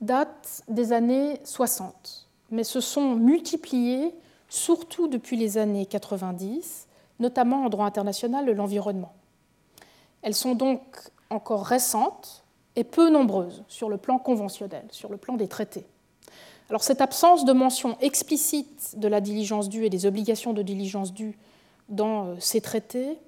datent 0.00 0.62
des 0.68 0.92
années 0.92 1.40
60, 1.44 2.28
mais 2.50 2.64
se 2.64 2.80
sont 2.80 3.14
multipliées 3.14 4.14
surtout 4.48 5.08
depuis 5.08 5.36
les 5.36 5.58
années 5.58 5.86
90, 5.86 6.86
notamment 7.18 7.64
en 7.64 7.68
droit 7.68 7.86
international 7.86 8.46
de 8.46 8.52
l'environnement. 8.52 9.12
Elles 10.22 10.34
sont 10.34 10.54
donc 10.54 10.80
encore 11.30 11.64
récentes 11.64 12.44
et 12.76 12.84
peu 12.84 13.10
nombreuses 13.10 13.64
sur 13.68 13.88
le 13.88 13.96
plan 13.96 14.18
conventionnel, 14.18 14.84
sur 14.90 15.10
le 15.10 15.16
plan 15.16 15.36
des 15.36 15.48
traités. 15.48 15.86
Alors 16.68 16.82
cette 16.82 17.00
absence 17.00 17.44
de 17.44 17.52
mention 17.52 17.96
explicite 18.00 18.94
de 18.98 19.08
la 19.08 19.20
diligence 19.20 19.68
due 19.68 19.84
et 19.84 19.90
des 19.90 20.04
obligations 20.04 20.52
de 20.52 20.62
diligence 20.62 21.12
due 21.12 21.38
dans 21.88 22.26
euh, 22.26 22.34
ces 22.40 22.60
traités 22.60 23.18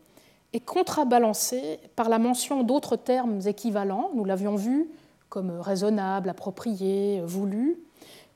est 0.52 0.60
contrabalancée 0.60 1.78
par 1.96 2.08
la 2.08 2.18
mention 2.18 2.62
d'autres 2.62 2.96
termes 2.96 3.40
équivalents, 3.46 4.10
nous 4.14 4.24
l'avions 4.24 4.56
vu, 4.56 4.88
comme 5.28 5.50
raisonnable, 5.60 6.30
approprié, 6.30 7.22
voulu, 7.24 7.78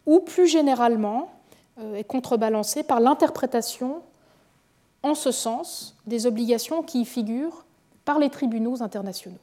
ou 0.06 0.20
plus 0.20 0.46
généralement 0.46 1.30
euh, 1.78 1.94
est 1.94 2.04
contrebalancée 2.04 2.82
par 2.82 3.00
l'interprétation 3.00 4.02
en 5.02 5.14
ce 5.14 5.30
sens 5.30 5.96
des 6.06 6.26
obligations 6.26 6.82
qui 6.82 7.00
y 7.00 7.04
figurent 7.04 7.64
par 8.04 8.18
les 8.18 8.30
tribunaux 8.30 8.82
internationaux. 8.82 9.38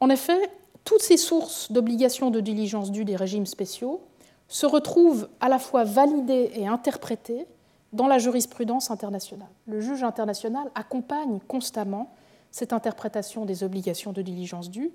En 0.00 0.10
effet, 0.10 0.50
toutes 0.84 1.02
ces 1.02 1.16
sources 1.16 1.70
d'obligations 1.70 2.30
de 2.30 2.40
diligence 2.40 2.90
due 2.90 3.04
des 3.04 3.16
régimes 3.16 3.46
spéciaux 3.46 4.00
se 4.48 4.66
retrouvent 4.66 5.28
à 5.40 5.48
la 5.48 5.58
fois 5.58 5.84
validées 5.84 6.50
et 6.54 6.66
interprétées 6.66 7.46
dans 7.92 8.06
la 8.06 8.18
jurisprudence 8.18 8.90
internationale. 8.90 9.50
Le 9.66 9.80
juge 9.80 10.02
international 10.02 10.70
accompagne 10.74 11.40
constamment 11.48 12.12
cette 12.50 12.72
interprétation 12.72 13.44
des 13.44 13.62
obligations 13.62 14.12
de 14.12 14.22
diligence 14.22 14.70
due, 14.70 14.90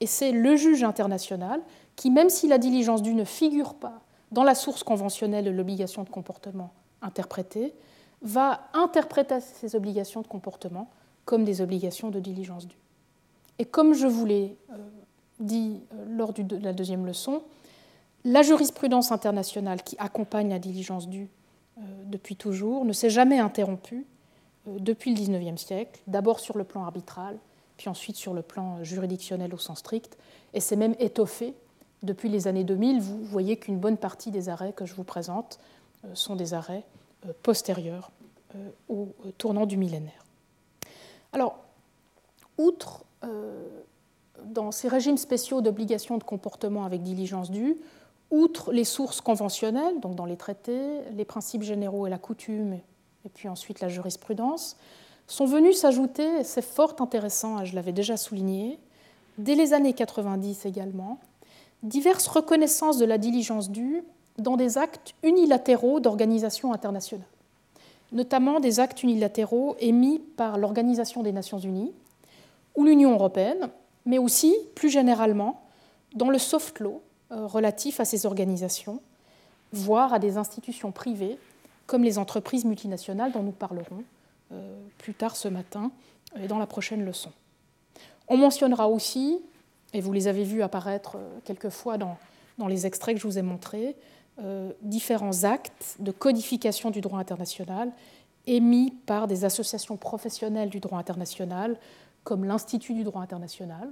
et 0.00 0.06
c'est 0.06 0.32
le 0.32 0.56
juge 0.56 0.82
international 0.82 1.60
qui, 1.96 2.10
même 2.10 2.30
si 2.30 2.48
la 2.48 2.58
diligence 2.58 3.02
due 3.02 3.14
ne 3.14 3.24
figure 3.24 3.74
pas 3.74 4.00
dans 4.32 4.44
la 4.44 4.54
source 4.54 4.82
conventionnelle 4.82 5.44
de 5.44 5.50
l'obligation 5.50 6.02
de 6.04 6.08
comportement 6.08 6.72
interprétée, 7.02 7.74
va 8.22 8.68
interpréter 8.72 9.40
ces 9.40 9.74
obligations 9.74 10.22
de 10.22 10.26
comportement 10.26 10.90
comme 11.24 11.44
des 11.44 11.60
obligations 11.60 12.10
de 12.10 12.20
diligence 12.20 12.66
due. 12.66 12.78
Et 13.58 13.64
comme 13.64 13.92
je 13.92 14.06
vous 14.06 14.24
l'ai 14.24 14.56
euh, 14.70 14.76
dit 15.38 15.80
euh, 15.92 16.04
lors 16.08 16.32
de 16.32 16.56
la 16.56 16.72
deuxième 16.72 17.06
leçon, 17.06 17.42
la 18.24 18.42
jurisprudence 18.42 19.12
internationale 19.12 19.82
qui 19.82 19.96
accompagne 19.98 20.50
la 20.50 20.58
diligence 20.58 21.08
due 21.08 21.28
depuis 22.06 22.36
toujours 22.36 22.84
ne 22.84 22.92
s'est 22.92 23.10
jamais 23.10 23.38
interrompue 23.38 24.06
depuis 24.66 25.14
le 25.14 25.20
XIXe 25.20 25.60
siècle, 25.60 26.00
d'abord 26.06 26.40
sur 26.40 26.58
le 26.58 26.64
plan 26.64 26.84
arbitral, 26.84 27.38
puis 27.76 27.88
ensuite 27.88 28.16
sur 28.16 28.34
le 28.34 28.42
plan 28.42 28.84
juridictionnel 28.84 29.54
au 29.54 29.58
sens 29.58 29.78
strict, 29.78 30.18
et 30.52 30.60
s'est 30.60 30.76
même 30.76 30.94
étoffée 30.98 31.54
depuis 32.02 32.28
les 32.28 32.46
années 32.46 32.64
2000. 32.64 33.00
Vous 33.00 33.24
voyez 33.24 33.56
qu'une 33.56 33.78
bonne 33.78 33.96
partie 33.96 34.30
des 34.30 34.48
arrêts 34.48 34.72
que 34.72 34.84
je 34.84 34.94
vous 34.94 35.04
présente 35.04 35.58
sont 36.14 36.36
des 36.36 36.54
arrêts 36.54 36.84
postérieurs 37.42 38.10
au 38.88 39.08
tournant 39.38 39.66
du 39.66 39.76
millénaire. 39.76 40.24
Alors, 41.32 41.58
outre 42.58 43.04
dans 44.44 44.72
ces 44.72 44.88
régimes 44.88 45.18
spéciaux 45.18 45.60
d'obligation 45.60 46.18
de 46.18 46.24
comportement 46.24 46.84
avec 46.84 47.02
diligence 47.02 47.50
due, 47.50 47.76
outre 48.30 48.72
les 48.72 48.84
sources 48.84 49.20
conventionnelles, 49.20 50.00
donc 50.00 50.14
dans 50.14 50.24
les 50.24 50.36
traités, 50.36 51.00
les 51.16 51.24
principes 51.24 51.62
généraux 51.62 52.06
et 52.06 52.10
la 52.10 52.18
coutume, 52.18 52.74
et 53.24 53.28
puis 53.28 53.48
ensuite 53.48 53.80
la 53.80 53.88
jurisprudence, 53.88 54.76
sont 55.26 55.46
venus 55.46 55.78
s'ajouter, 55.78 56.42
c'est 56.44 56.64
fort 56.64 56.96
intéressant, 57.00 57.64
je 57.64 57.74
l'avais 57.74 57.92
déjà 57.92 58.16
souligné, 58.16 58.78
dès 59.38 59.54
les 59.54 59.72
années 59.72 59.92
90 59.92 60.66
également, 60.66 61.18
diverses 61.82 62.26
reconnaissances 62.26 62.98
de 62.98 63.04
la 63.04 63.18
diligence 63.18 63.70
due 63.70 64.02
dans 64.38 64.56
des 64.56 64.78
actes 64.78 65.14
unilatéraux 65.22 66.00
d'organisations 66.00 66.72
internationales, 66.72 67.26
notamment 68.12 68.60
des 68.60 68.80
actes 68.80 69.02
unilatéraux 69.02 69.76
émis 69.80 70.18
par 70.36 70.58
l'Organisation 70.58 71.22
des 71.22 71.32
Nations 71.32 71.58
Unies 71.58 71.92
ou 72.76 72.84
l'Union 72.84 73.12
européenne, 73.12 73.70
mais 74.06 74.18
aussi, 74.18 74.54
plus 74.74 74.88
généralement, 74.88 75.62
dans 76.14 76.30
le 76.30 76.38
soft 76.38 76.80
law 76.80 77.02
euh, 77.32 77.46
relatif 77.46 78.00
à 78.00 78.04
ces 78.04 78.26
organisations, 78.26 79.00
voire 79.72 80.12
à 80.12 80.18
des 80.18 80.36
institutions 80.36 80.90
privées, 80.90 81.38
comme 81.86 82.02
les 82.02 82.18
entreprises 82.18 82.64
multinationales 82.64 83.30
dont 83.30 83.44
nous 83.44 83.52
parlerons 83.52 84.02
euh, 84.50 84.76
plus 84.98 85.14
tard 85.14 85.36
ce 85.36 85.46
matin 85.46 85.92
et 86.40 86.48
dans 86.48 86.58
la 86.58 86.66
prochaine 86.66 87.04
leçon. 87.04 87.30
On 88.26 88.36
mentionnera 88.36 88.88
aussi, 88.88 89.38
et 89.92 90.00
vous 90.00 90.12
les 90.12 90.26
avez 90.26 90.42
vus 90.42 90.62
apparaître 90.62 91.18
euh, 91.18 91.38
quelquefois 91.44 91.98
dans, 91.98 92.18
dans 92.58 92.66
les 92.66 92.84
extraits 92.84 93.14
que 93.14 93.20
je 93.20 93.26
vous 93.28 93.38
ai 93.38 93.42
montrés, 93.42 93.96
différents 94.80 95.44
actes 95.44 95.96
de 95.98 96.12
codification 96.12 96.90
du 96.90 97.02
droit 97.02 97.18
international 97.18 97.92
émis 98.46 98.90
par 99.04 99.26
des 99.26 99.44
associations 99.44 99.98
professionnelles 99.98 100.70
du 100.70 100.80
droit 100.80 100.98
international 100.98 101.76
comme 102.24 102.46
l'Institut 102.46 102.94
du 102.94 103.04
droit 103.04 103.20
international, 103.20 103.90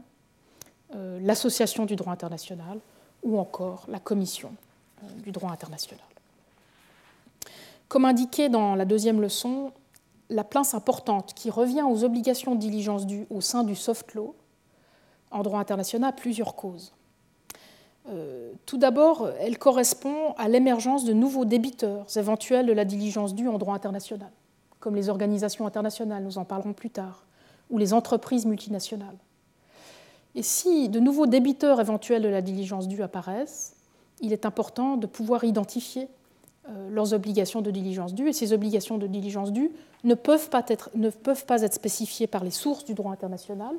l'Association 1.20 1.84
du 1.84 1.96
droit 1.96 2.14
international 2.14 2.80
ou 3.22 3.38
encore 3.38 3.84
la 3.88 3.98
Commission 3.98 4.52
euh, 5.02 5.06
du 5.22 5.32
droit 5.32 5.50
international. 5.50 6.04
Comme 7.88 8.04
indiqué 8.04 8.48
dans 8.48 8.74
la 8.74 8.84
deuxième 8.84 9.20
leçon, 9.20 9.72
la 10.30 10.44
place 10.44 10.74
importante 10.74 11.32
qui 11.34 11.50
revient 11.50 11.82
aux 11.82 12.04
obligations 12.04 12.54
de 12.54 12.60
diligence 12.60 13.06
dues 13.06 13.26
au 13.30 13.40
sein 13.40 13.64
du 13.64 13.74
soft 13.74 14.14
law 14.14 14.34
en 15.30 15.42
droit 15.42 15.60
international 15.60 16.10
a 16.10 16.12
plusieurs 16.12 16.54
causes. 16.54 16.92
Euh, 18.08 18.52
tout 18.64 18.78
d'abord, 18.78 19.28
elle 19.40 19.58
correspond 19.58 20.32
à 20.38 20.48
l'émergence 20.48 21.04
de 21.04 21.12
nouveaux 21.12 21.44
débiteurs 21.44 22.06
éventuels 22.16 22.66
de 22.66 22.72
la 22.72 22.84
diligence 22.84 23.34
due 23.34 23.48
en 23.48 23.58
droit 23.58 23.74
international, 23.74 24.30
comme 24.80 24.94
les 24.94 25.08
organisations 25.08 25.66
internationales, 25.66 26.22
nous 26.22 26.38
en 26.38 26.44
parlerons 26.44 26.72
plus 26.72 26.90
tard, 26.90 27.24
ou 27.70 27.76
les 27.76 27.92
entreprises 27.92 28.46
multinationales. 28.46 29.16
Et 30.34 30.42
si 30.42 30.88
de 30.88 31.00
nouveaux 31.00 31.26
débiteurs 31.26 31.80
éventuels 31.80 32.22
de 32.22 32.28
la 32.28 32.42
diligence 32.42 32.88
due 32.88 33.02
apparaissent, 33.02 33.74
il 34.20 34.32
est 34.32 34.46
important 34.46 34.96
de 34.96 35.06
pouvoir 35.06 35.44
identifier 35.44 36.08
euh, 36.68 36.90
leurs 36.90 37.14
obligations 37.14 37.62
de 37.62 37.70
diligence 37.70 38.14
due. 38.14 38.28
Et 38.28 38.32
ces 38.32 38.52
obligations 38.52 38.98
de 38.98 39.06
diligence 39.06 39.52
due 39.52 39.70
ne 40.04 40.14
peuvent 40.14 40.50
pas 40.50 40.64
être, 40.68 40.90
spécifiées 41.72 42.26
par 42.26 42.44
les 42.44 42.50
sources 42.50 42.84
du 42.84 42.94
droit 42.94 43.12
international 43.12 43.74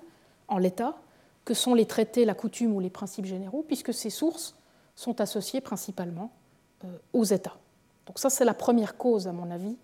en 0.47 0.57
l'état, 0.57 0.97
que 1.45 1.53
sont 1.53 1.73
les 1.73 1.85
traités, 1.85 2.25
la 2.25 2.33
coutume 2.33 2.75
ou 2.75 2.79
les 2.79 2.89
principes 2.89 3.25
généraux, 3.25 3.63
puisque 3.67 3.93
ces 3.93 4.09
sources 4.09 4.55
sont 4.95 5.21
associées 5.21 5.61
principalement 5.61 6.31
euh, 6.83 6.87
aux 7.13 7.23
États. 7.23 7.57
Donc 8.07 8.19
ça, 8.19 8.29
c'est 8.29 8.45
la 8.45 8.53
première 8.53 8.97
cause, 8.97 9.27
à 9.27 9.31
mon 9.31 9.51
avis, 9.51 9.77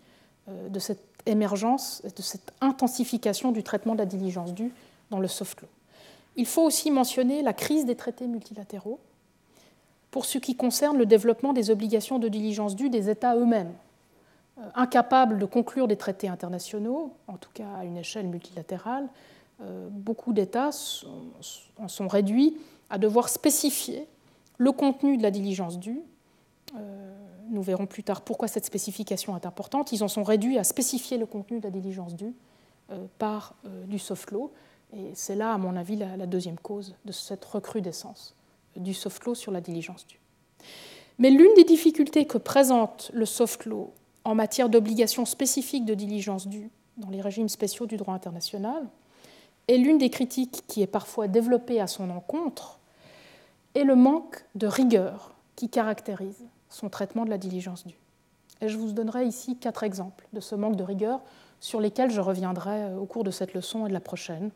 euh, 0.50 0.70
de 0.70 0.80
cette 0.80 1.06
émergence, 1.26 2.02
de 2.04 2.22
cette 2.22 2.54
intensification 2.62 3.52
du 3.52 3.64
traitement 3.64 3.94
de 3.94 4.00
la 4.00 4.06
diligence 4.06 4.54
due 4.54 4.72
dans 5.10 5.20
le 5.20 5.28
soft 5.28 5.62
law. 5.62 5.68
Il 6.36 6.46
faut 6.46 6.64
aussi 6.64 6.92
mentionner 6.92 7.42
la 7.42 7.54
crise 7.54 7.86
des 7.86 7.96
traités 7.96 8.28
multilatéraux 8.28 9.00
pour 10.12 10.26
ce 10.26 10.38
qui 10.38 10.56
concerne 10.56 10.98
le 10.98 11.06
développement 11.06 11.54
des 11.54 11.70
obligations 11.70 12.20
de 12.20 12.28
diligence 12.28 12.76
due 12.76 12.90
des 12.90 13.10
États 13.10 13.36
eux-mêmes. 13.36 13.74
Euh, 14.58 14.62
incapables 14.76 15.38
de 15.38 15.46
conclure 15.46 15.88
des 15.88 15.98
traités 15.98 16.30
internationaux, 16.30 17.14
en 17.28 17.38
tout 17.38 17.50
cas 17.54 17.68
à 17.80 17.86
une 17.86 17.98
échelle 17.98 18.28
multilatérale, 18.28 19.08
euh, 19.62 19.88
beaucoup 19.90 20.34
d'États 20.34 20.72
en 21.78 21.88
sont 21.88 22.08
réduits 22.08 22.58
à 22.90 22.98
devoir 22.98 23.30
spécifier 23.30 24.08
le 24.58 24.72
contenu 24.72 25.18
de 25.18 25.24
la 25.24 25.32
diligence 25.32 25.80
due 25.80 26.02
nous 27.50 27.62
verrons 27.62 27.86
plus 27.86 28.04
tard 28.04 28.22
pourquoi 28.22 28.48
cette 28.48 28.66
spécification 28.66 29.36
est 29.38 29.46
importante, 29.46 29.92
ils 29.92 30.04
en 30.04 30.08
sont 30.08 30.24
réduits 30.24 30.58
à 30.58 30.64
spécifier 30.64 31.18
le 31.18 31.26
contenu 31.26 31.60
de 31.60 31.64
la 31.64 31.72
diligence 31.72 32.16
due 32.16 32.34
euh, 32.92 33.06
par 33.18 33.56
euh, 33.66 33.86
du 33.86 34.00
soft 34.00 34.32
law. 34.32 34.52
Et 34.96 35.12
c'est 35.14 35.36
là, 35.36 35.54
à 35.54 35.58
mon 35.58 35.76
avis, 35.76 35.98
la, 35.98 36.26
deuxième 36.26 36.58
cause 36.58 36.96
de 37.04 37.12
cette 37.12 37.44
recrudescence 37.44 38.34
euh, 38.78 38.80
du 38.80 38.94
soft 38.94 39.26
law 39.26 39.36
sur 39.36 39.52
la 39.52 39.62
diligence 39.62 40.08
due. 40.08 40.20
Mais 41.20 41.30
l'une 41.30 41.54
des 41.56 41.64
difficultés 41.64 42.26
que 42.26 42.38
présente 42.38 43.12
le 43.14 43.26
soft 43.26 43.66
law 43.66 43.92
en 44.24 44.36
matière 44.36 44.70
d'obligations 44.70 45.26
spécifiques 45.26 45.86
de 45.86 45.94
diligence 45.94 46.48
due 46.48 46.70
dans 46.98 47.10
les 47.10 47.22
régimes 47.22 47.50
spéciaux 47.50 47.86
du 47.86 47.98
droit 47.98 48.14
international, 48.14 48.88
et 49.68 49.78
l'une 49.78 49.98
des 49.98 50.10
critiques 50.10 50.64
qui 50.68 50.82
est 50.82 50.88
parfois 50.88 51.28
développée 51.28 51.82
à 51.82 51.88
son 51.88 52.10
encontre, 52.10 52.80
est 53.74 53.84
le 53.84 53.96
manque 53.96 54.46
de 54.56 54.68
rigueur 54.68 55.34
qui 55.56 55.70
caractérise 55.70 56.46
son 56.70 56.90
traitement 56.90 57.26
de 57.26 57.30
la 57.30 57.38
diligence 57.38 57.86
due. 57.86 58.00
Et 58.62 58.70
je 58.70 58.78
vous 58.78 58.94
donnerai 58.94 59.26
ici 59.26 59.58
quatre 59.58 59.84
exemples 59.84 60.28
de 60.32 60.40
ce 60.40 60.56
manque 60.56 60.78
de 60.78 60.84
rigueur 60.84 61.22
sur 61.60 61.82
lesquels 61.82 62.12
je 62.12 62.22
reviendrai 62.22 62.94
au 62.94 63.06
cours 63.06 63.26
de 63.26 63.32
cette 63.32 63.54
leçon 63.54 63.86
et 63.86 63.90
de 63.90 63.94
la 63.94 64.00
prochaine, 64.00 64.52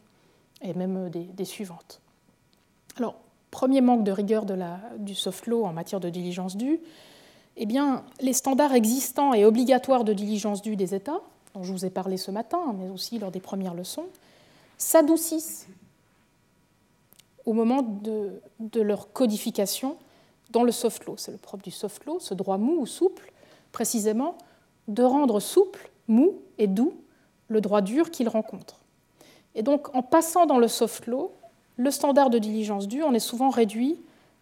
et 0.61 0.73
même 0.73 1.09
des, 1.09 1.45
suivantes. 1.45 2.01
Alors, 2.97 3.15
premier 3.51 3.81
manque 3.81 4.03
de 4.03 4.11
rigueur 4.11 4.45
du 4.97 5.15
soft 5.15 5.47
law 5.47 5.65
en 5.65 5.73
matière 5.73 5.99
de 5.99 6.09
diligence 6.09 6.57
due, 6.57 6.79
eh 7.57 7.65
bien, 7.65 8.03
les 8.21 8.33
standards 8.33 8.73
existants 8.73 9.33
et 9.33 9.45
obligatoires 9.45 10.03
de 10.03 10.13
diligence 10.13 10.61
due 10.61 10.75
des 10.75 10.95
États, 10.95 11.21
dont 11.53 11.63
je 11.63 11.71
vous 11.71 11.85
ai 11.85 11.89
parlé 11.89 12.17
ce 12.17 12.31
matin, 12.31 12.73
mais 12.77 12.89
aussi 12.89 13.19
lors 13.19 13.31
des 13.31 13.39
premières 13.39 13.73
leçons, 13.73 14.05
s'adoucissent 14.77 15.67
au 17.45 17.53
moment 17.53 17.81
de, 17.81 18.41
de, 18.59 18.81
leur 18.81 19.11
codification 19.11 19.97
dans 20.51 20.63
le 20.63 20.71
soft 20.71 21.05
law. 21.05 21.15
C'est 21.17 21.31
le 21.31 21.37
propre 21.37 21.63
du 21.63 21.71
soft 21.71 22.05
law, 22.05 22.19
ce 22.19 22.33
droit 22.33 22.57
mou 22.57 22.77
ou 22.79 22.85
souple, 22.85 23.31
précisément, 23.71 24.37
de 24.87 25.03
rendre 25.03 25.39
souple, 25.39 25.89
mou 26.07 26.39
et 26.57 26.67
doux 26.67 26.93
le 27.47 27.61
droit 27.61 27.81
dur 27.81 28.11
qu'il 28.11 28.29
rencontre. 28.29 28.78
Et 29.55 29.63
donc, 29.63 29.93
en 29.95 30.01
passant 30.01 30.45
dans 30.45 30.57
le 30.57 30.67
soft 30.67 31.07
law, 31.07 31.31
le 31.77 31.91
standard 31.91 32.29
de 32.29 32.37
diligence 32.37 32.87
due, 32.87 33.03
on 33.03 33.13
est 33.13 33.19
souvent 33.19 33.49
réduit 33.49 33.97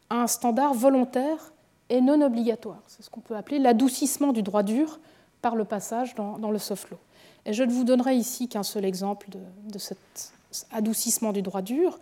à 0.09 0.21
un 0.23 0.27
standard 0.27 0.73
volontaire 0.73 1.53
et 1.89 2.01
non 2.01 2.21
obligatoire. 2.21 2.81
C'est 2.87 3.03
ce 3.03 3.09
qu'on 3.09 3.19
peut 3.19 3.35
appeler 3.35 3.59
l'adoucissement 3.59 4.33
du 4.33 4.41
droit 4.43 4.63
dur 4.63 4.99
par 5.41 5.55
le 5.55 5.65
passage 5.65 6.15
dans, 6.15 6.51
le 6.51 6.57
soft 6.57 6.89
law. 6.89 6.97
Et 7.45 7.53
je 7.53 7.63
ne 7.63 7.71
vous 7.71 7.83
donnerai 7.83 8.15
ici 8.15 8.49
qu'un 8.49 8.63
seul 8.63 8.85
exemple 8.85 9.27
de, 9.29 9.79
cet 9.79 10.33
adoucissement 10.71 11.31
du 11.31 11.41
droit 11.41 11.61
dur. 11.61 11.99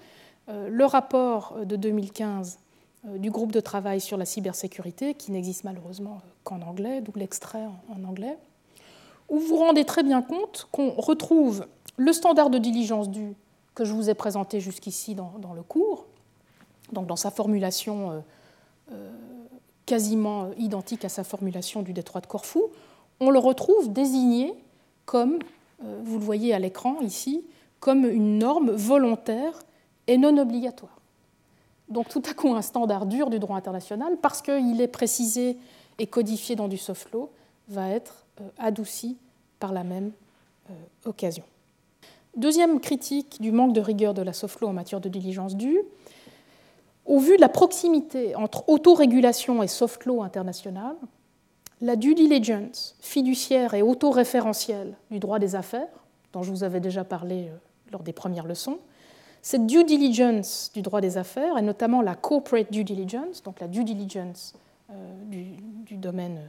Euh, 0.49 0.69
le 0.69 0.85
rapport 0.85 1.57
de 1.65 1.75
2015 1.75 2.59
euh, 3.07 3.17
du 3.17 3.29
groupe 3.29 3.51
de 3.51 3.59
travail 3.59 3.99
sur 3.99 4.17
la 4.17 4.25
cybersécurité, 4.25 5.13
qui 5.13 5.31
n'existe 5.31 5.63
malheureusement 5.63 6.21
qu'en 6.43 6.61
anglais, 6.61 7.01
d'où 7.01 7.11
l'extrait 7.15 7.65
en, 7.89 8.03
anglais, 8.03 8.37
où 9.29 9.39
vous 9.39 9.47
vous 9.47 9.57
rendez 9.57 9.85
très 9.85 10.03
bien 10.03 10.21
compte 10.21 10.67
qu'on 10.71 10.91
retrouve 10.91 11.65
le 11.97 12.13
standard 12.13 12.49
de 12.49 12.57
diligence 12.57 13.09
due 13.09 13.35
que 13.73 13.85
je 13.85 13.93
vous 13.93 14.09
ai 14.09 14.13
présenté 14.13 14.59
jusqu'ici 14.59 15.15
dans, 15.15 15.53
le 15.53 15.63
cours, 15.63 16.05
donc 16.91 17.07
dans 17.07 17.15
sa 17.15 17.31
formulation 17.31 18.23
euh, 18.91 19.11
quasiment 19.85 20.51
identique 20.57 21.05
à 21.05 21.09
sa 21.09 21.23
formulation 21.23 21.81
du 21.81 21.93
détroit 21.93 22.21
de 22.21 22.27
Corfou, 22.27 22.63
on 23.19 23.29
le 23.29 23.39
retrouve 23.39 23.91
désigné 23.91 24.53
comme, 25.05 25.39
euh, 25.83 26.01
vous 26.03 26.17
le 26.17 26.25
voyez 26.25 26.53
à 26.53 26.59
l'écran 26.59 26.99
ici, 27.01 27.43
comme 27.79 28.05
une 28.05 28.39
norme 28.39 28.71
volontaire 28.71 29.59
et 30.07 30.17
non 30.17 30.37
obligatoire. 30.37 30.99
Donc 31.89 32.09
tout 32.09 32.23
à 32.29 32.33
coup 32.33 32.53
un 32.55 32.61
standard 32.61 33.05
dur 33.05 33.29
du 33.29 33.39
droit 33.39 33.57
international, 33.57 34.17
parce 34.21 34.41
qu'il 34.41 34.81
est 34.81 34.87
précisé 34.87 35.57
et 35.99 36.07
codifié 36.07 36.55
dans 36.55 36.67
du 36.67 36.77
soft 36.77 37.11
law, 37.11 37.29
va 37.67 37.89
être 37.89 38.25
euh, 38.41 38.49
adouci 38.57 39.17
par 39.59 39.71
la 39.71 39.83
même 39.83 40.11
euh, 40.69 40.73
occasion. 41.05 41.43
Deuxième 42.35 42.79
critique 42.79 43.41
du 43.41 43.51
manque 43.51 43.73
de 43.73 43.81
rigueur 43.81 44.13
de 44.13 44.21
la 44.21 44.33
soft 44.33 44.59
law 44.59 44.67
en 44.67 44.73
matière 44.73 44.99
de 44.99 45.07
diligence 45.09 45.55
due, 45.55 45.81
au 47.05 47.19
vu 47.19 47.37
de 47.37 47.41
la 47.41 47.49
proximité 47.49 48.35
entre 48.35 48.67
autorégulation 48.67 49.63
et 49.63 49.67
soft 49.67 50.05
law 50.05 50.21
international, 50.21 50.95
la 51.81 51.95
due 51.95 52.15
diligence 52.15 52.95
fiduciaire 52.99 53.73
et 53.73 53.81
autoréférentielle 53.81 54.95
du 55.11 55.19
droit 55.19 55.39
des 55.39 55.55
affaires, 55.55 55.87
dont 56.33 56.43
je 56.43 56.51
vous 56.51 56.63
avais 56.63 56.79
déjà 56.79 57.03
parlé 57.03 57.47
euh, 57.47 57.57
lors 57.91 58.03
des 58.03 58.13
premières 58.13 58.45
leçons, 58.45 58.79
cette 59.41 59.67
due 59.67 59.83
diligence 59.83 60.71
du 60.73 60.81
droit 60.81 61.01
des 61.01 61.17
affaires, 61.17 61.57
et 61.57 61.61
notamment 61.61 62.01
la 62.01 62.15
corporate 62.15 62.71
due 62.71 62.83
diligence, 62.83 63.43
donc 63.43 63.59
la 63.59 63.67
due 63.67 63.83
diligence 63.83 64.55
euh, 64.89 64.93
du, 65.27 65.97
domaine 65.97 66.39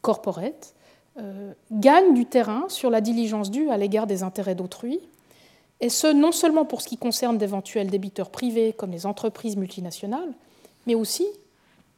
corporate, 0.00 0.74
euh, 0.74 1.01
gagne 1.70 2.14
du 2.14 2.24
terrain 2.24 2.64
sur 2.68 2.88
la 2.88 3.00
diligence 3.00 3.50
due 3.50 3.70
à 3.70 3.76
l'égard 3.76 4.06
des 4.06 4.22
intérêts 4.22 4.54
d'autrui, 4.54 5.00
et 5.82 5.88
ce 5.88 6.06
non 6.06 6.30
seulement 6.30 6.64
pour 6.64 6.80
ce 6.80 6.88
qui 6.88 6.96
concerne 6.96 7.38
d'éventuels 7.38 7.90
débiteurs 7.90 8.30
privés 8.30 8.72
comme 8.72 8.92
les 8.92 9.04
entreprises 9.04 9.56
multinationales, 9.56 10.32
mais 10.86 10.94
aussi 10.94 11.26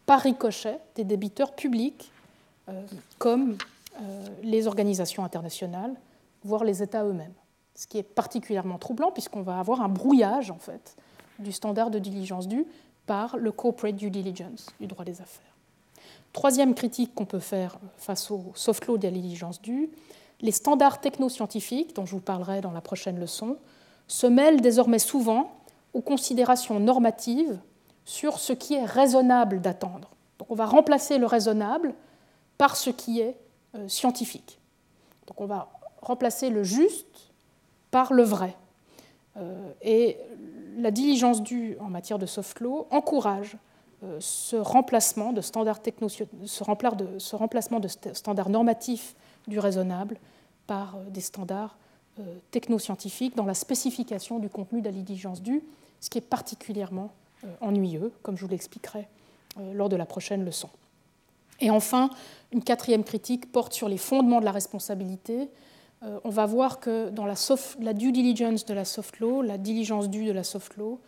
par 0.07 0.21
ricochet 0.21 0.79
des 0.97 1.05
débiteurs 1.05 1.55
publics 1.55 2.11
euh, 2.71 2.83
comme 3.19 3.59
euh, 4.01 4.27
les 4.43 4.67
organisations 4.67 5.23
internationales, 5.23 5.95
voire 6.45 6.65
les 6.65 6.83
États 6.83 7.05
eux-mêmes. 7.05 7.35
Ce 7.75 7.87
qui 7.87 7.99
est 7.99 8.03
particulièrement 8.03 8.79
troublant 8.79 9.11
puisqu'on 9.11 9.43
va 9.43 9.59
avoir 9.59 9.83
un 9.83 9.89
brouillage 9.91 10.51
en 10.51 10.59
fait 10.59 10.97
du 11.39 11.53
standard 11.53 11.91
de 11.91 11.99
diligence 11.99 12.49
due 12.49 12.65
par 13.05 13.37
le 13.37 13.53
corporate 13.53 13.97
due 13.97 14.11
diligence 14.11 14.71
du 14.81 14.87
droit 14.87 15.05
des 15.05 15.21
affaires. 15.21 15.54
Troisième 16.35 16.74
critique 16.74 17.14
qu'on 17.14 17.26
peut 17.26 17.39
faire 17.39 17.78
face 17.97 18.28
au 18.32 18.53
soft 18.57 18.87
law 18.87 18.99
de 18.99 19.05
la 19.05 19.12
diligence 19.12 19.62
due, 19.62 19.89
les 20.41 20.51
standards 20.51 21.01
technoscientifiques, 21.01 21.95
dont 21.95 22.07
je 22.07 22.11
vous 22.11 22.20
parlerai 22.20 22.61
dans 22.61 22.72
la 22.72 22.80
prochaine 22.80 23.20
leçon, 23.20 23.57
se 24.09 24.26
mêlent 24.26 24.61
désormais 24.61 24.99
souvent 24.99 25.53
aux 25.95 26.03
considérations 26.03 26.80
normatives 26.80 27.57
sur 28.05 28.41
ce 28.41 28.53
qui 28.53 28.74
est 28.74 28.85
raisonnable 28.85 29.61
d'attendre. 29.61 30.11
Donc 30.41 30.51
on 30.51 30.57
va 30.57 30.66
remplacer 30.66 31.18
le 31.18 31.26
raisonnable 31.26 31.95
par 32.59 32.74
ce 32.74 32.91
qui 32.91 33.20
est 33.20 33.37
euh, 33.76 33.87
scientifique. 33.87 34.59
Donc 35.28 35.41
on 35.41 35.47
va 35.47 35.70
remplacer 36.03 36.51
le 36.51 36.64
juste 36.64 37.30
par 37.93 38.12
le 38.12 38.24
vrai. 38.24 38.57
Euh, 39.37 39.70
et 39.82 40.18
la 40.78 40.91
diligence 40.91 41.45
due 41.45 41.76
en 41.78 41.91
matière 41.91 42.18
de 42.18 42.26
soft 42.26 42.59
law 42.59 42.89
encourage 42.91 43.57
ce 44.21 44.57
remplacement 44.57 45.33
de 45.33 45.41
standards 45.41 45.81
ce 46.47 46.65
remplacement 47.37 47.81
de 47.81 47.89
standards 47.89 48.51
normatifs 48.51 49.15
du 49.49 49.59
raisonnable 49.59 50.19
par 50.67 50.99
des 51.11 51.21
standards 51.21 51.77
technoscientifiques 52.51 53.37
dans 53.37 53.47
la 53.47 53.55
spécification 53.55 54.39
du 54.39 54.49
contenu 54.49 54.81
de 54.81 54.87
la 54.87 54.93
diligence 54.93 55.43
due, 55.43 55.63
ce 56.01 56.11
qui 56.11 56.19
est 56.19 56.21
particulièrement 56.21 57.11
ennuyeux, 57.61 58.13
comme 58.23 58.37
je 58.37 58.45
vous 58.45 58.51
l'expliquerai 58.51 59.09
lors 59.73 59.89
de 59.89 59.97
la 59.97 60.07
prochaine 60.07 60.45
leçon. 60.45 60.69
Et 61.61 61.71
enfin, 61.71 62.11
une 62.53 62.63
quatrième 62.63 63.05
critique 63.05 63.51
porte 63.53 63.73
sur 63.73 63.89
les 63.89 63.99
fondements 63.99 64.41
de 64.41 64.45
la 64.45 64.53
responsabilité. 64.53 65.49
Euh, 66.03 66.19
on 66.25 66.31
va 66.31 66.47
voir 66.47 66.81
que 66.81 67.11
dans 67.11 67.27
la, 67.27 67.35
la, 67.81 67.95
due 67.95 68.13
diligence 68.13 68.65
de 68.65 68.75
la 68.75 68.85
soft 68.85 69.21
law, 69.21 69.43
la 69.43 69.59
diligence 69.59 70.09
due 70.09 70.25
de 70.25 70.33
la 70.33 70.45
soft 70.45 70.77
law, 70.77 71.01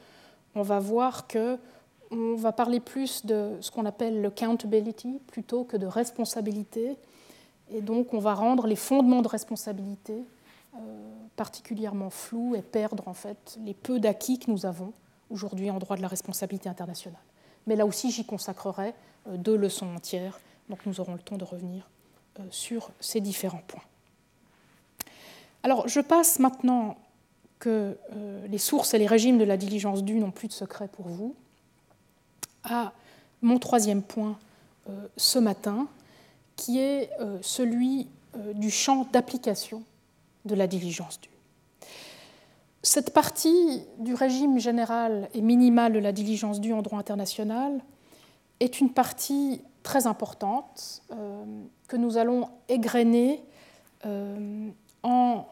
on 0.54 0.62
va 0.62 0.78
voir 0.78 1.26
que 1.26 1.58
on 2.10 2.36
va 2.36 2.52
parler 2.52 2.80
plus 2.80 3.24
de 3.24 3.56
ce 3.60 3.70
qu'on 3.70 3.86
appelle 3.86 4.20
le 4.20 4.28
accountability 4.28 5.20
plutôt 5.26 5.64
que 5.64 5.76
de 5.76 5.86
responsabilité. 5.86 6.96
Et 7.70 7.80
donc, 7.80 8.14
on 8.14 8.18
va 8.18 8.34
rendre 8.34 8.66
les 8.66 8.76
fondements 8.76 9.22
de 9.22 9.28
responsabilité 9.28 10.24
euh, 10.74 10.78
particulièrement 11.36 12.10
flous 12.10 12.54
et 12.54 12.62
perdre 12.62 13.08
en 13.08 13.14
fait 13.14 13.58
les 13.64 13.74
peu 13.74 13.98
d'acquis 13.98 14.38
que 14.38 14.50
nous 14.50 14.66
avons 14.66 14.92
aujourd'hui 15.30 15.70
en 15.70 15.78
droit 15.78 15.96
de 15.96 16.02
la 16.02 16.08
responsabilité 16.08 16.68
internationale. 16.68 17.20
Mais 17.66 17.76
là 17.76 17.84
aussi, 17.86 18.10
j'y 18.10 18.24
consacrerai 18.24 18.94
euh, 19.28 19.36
deux 19.36 19.56
leçons 19.56 19.86
entières, 19.94 20.38
donc 20.68 20.86
nous 20.86 21.00
aurons 21.00 21.14
le 21.14 21.20
temps 21.20 21.36
de 21.36 21.44
revenir 21.44 21.88
euh, 22.38 22.42
sur 22.50 22.90
ces 23.00 23.20
différents 23.20 23.62
points. 23.66 23.82
Alors 25.62 25.88
je 25.88 26.00
passe 26.00 26.38
maintenant 26.38 26.96
que 27.58 27.96
les 28.48 28.58
sources 28.58 28.92
et 28.92 28.98
les 28.98 29.06
régimes 29.06 29.38
de 29.38 29.44
la 29.44 29.56
diligence 29.56 30.04
due 30.04 30.20
n'ont 30.20 30.30
plus 30.30 30.46
de 30.46 30.52
secret 30.52 30.88
pour 30.88 31.08
vous, 31.08 31.34
à 32.66 32.92
mon 33.42 33.58
troisième 33.58 34.02
point 34.02 34.38
ce 35.16 35.38
matin, 35.38 35.88
qui 36.56 36.78
est 36.78 37.10
celui 37.42 38.06
du 38.54 38.70
champ 38.70 39.06
d'application 39.12 39.82
de 40.44 40.54
la 40.54 40.66
diligence 40.66 41.20
due. 41.20 41.30
Cette 42.86 43.12
partie 43.12 43.82
du 43.98 44.14
régime 44.14 44.60
général 44.60 45.28
et 45.34 45.40
minimal 45.40 45.92
de 45.92 45.98
la 45.98 46.12
diligence 46.12 46.60
due 46.60 46.72
en 46.72 46.82
droit 46.82 47.00
international 47.00 47.80
est 48.60 48.80
une 48.80 48.90
partie 48.90 49.60
très 49.82 50.06
importante 50.06 51.02
euh, 51.10 51.44
que 51.88 51.96
nous 51.96 52.16
allons 52.16 52.48
égrener 52.68 53.42
euh, 54.04 54.68
en 55.02 55.46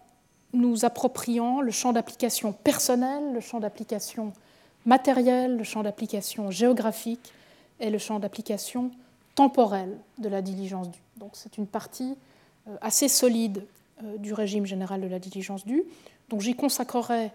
nous 0.52 0.84
appropriant 0.84 1.60
le 1.60 1.72
champ 1.72 1.92
d'application 1.92 2.52
personnel, 2.52 3.32
le 3.32 3.40
champ 3.40 3.58
d'application 3.58 4.32
matériel, 4.87 5.57
le 5.57 5.64
champ 5.64 5.82
d'application 5.82 6.51
géographique 6.51 7.32
et 7.80 7.91
le 7.91 7.99
champ 7.99 8.18
d'application 8.18 8.91
temporel 9.35 9.97
de 10.18 10.28
la 10.28 10.43
diligence 10.43 10.91
due. 10.91 11.03
Donc 11.16 11.30
c'est 11.35 11.59
une 11.59 11.66
partie 11.66 12.16
euh, 12.68 12.76
assez 12.80 13.09
solide 13.09 13.64
du 14.18 14.32
régime 14.32 14.66
général 14.66 15.01
de 15.01 15.07
la 15.07 15.20
diligence 15.20 15.64
due. 15.64 15.85
Donc 16.28 16.41
j'y 16.41 16.57
consacrerai 16.57 17.30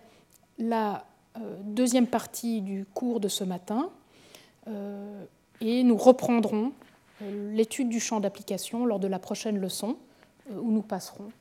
la 0.57 1.05
deuxième 1.63 2.05
partie 2.05 2.59
du 2.59 2.85
cours 2.93 3.21
de 3.21 3.29
ce 3.29 3.45
matin 3.45 3.89
et 5.61 5.83
nous 5.83 5.95
reprendrons 5.95 6.73
euh, 7.21 7.53
l'étude 7.53 7.89
du 7.89 7.99
champ 7.99 8.19
d'application 8.19 8.85
lors 8.85 8.99
de 8.99 9.07
la 9.07 9.19
prochaine 9.19 9.57
leçon, 9.57 9.97
euh, 10.51 10.59
où 10.61 10.71
nous 10.71 10.81
passerons 10.81 11.31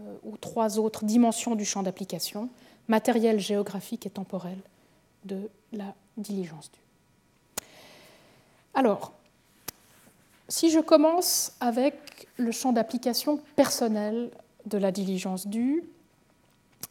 euh, 0.00 0.14
aux 0.24 0.36
trois 0.36 0.78
autres 0.78 1.04
dimensions 1.04 1.54
du 1.54 1.64
champ 1.64 1.82
d'application, 1.82 2.48
matériel, 2.88 3.38
géographique 3.38 4.06
et 4.06 4.10
temporel 4.10 4.58
de 5.24 5.50
la 5.72 5.94
diligence 6.16 6.70
due. 6.70 7.64
Alors, 8.74 9.12
si 10.48 10.70
je 10.70 10.80
commence 10.80 11.52
avec 11.60 12.28
le 12.36 12.52
champ 12.52 12.72
d'application 12.72 13.40
personnel 13.56 14.30
de 14.66 14.78
la 14.78 14.92
diligence 14.92 15.46
due, 15.46 15.84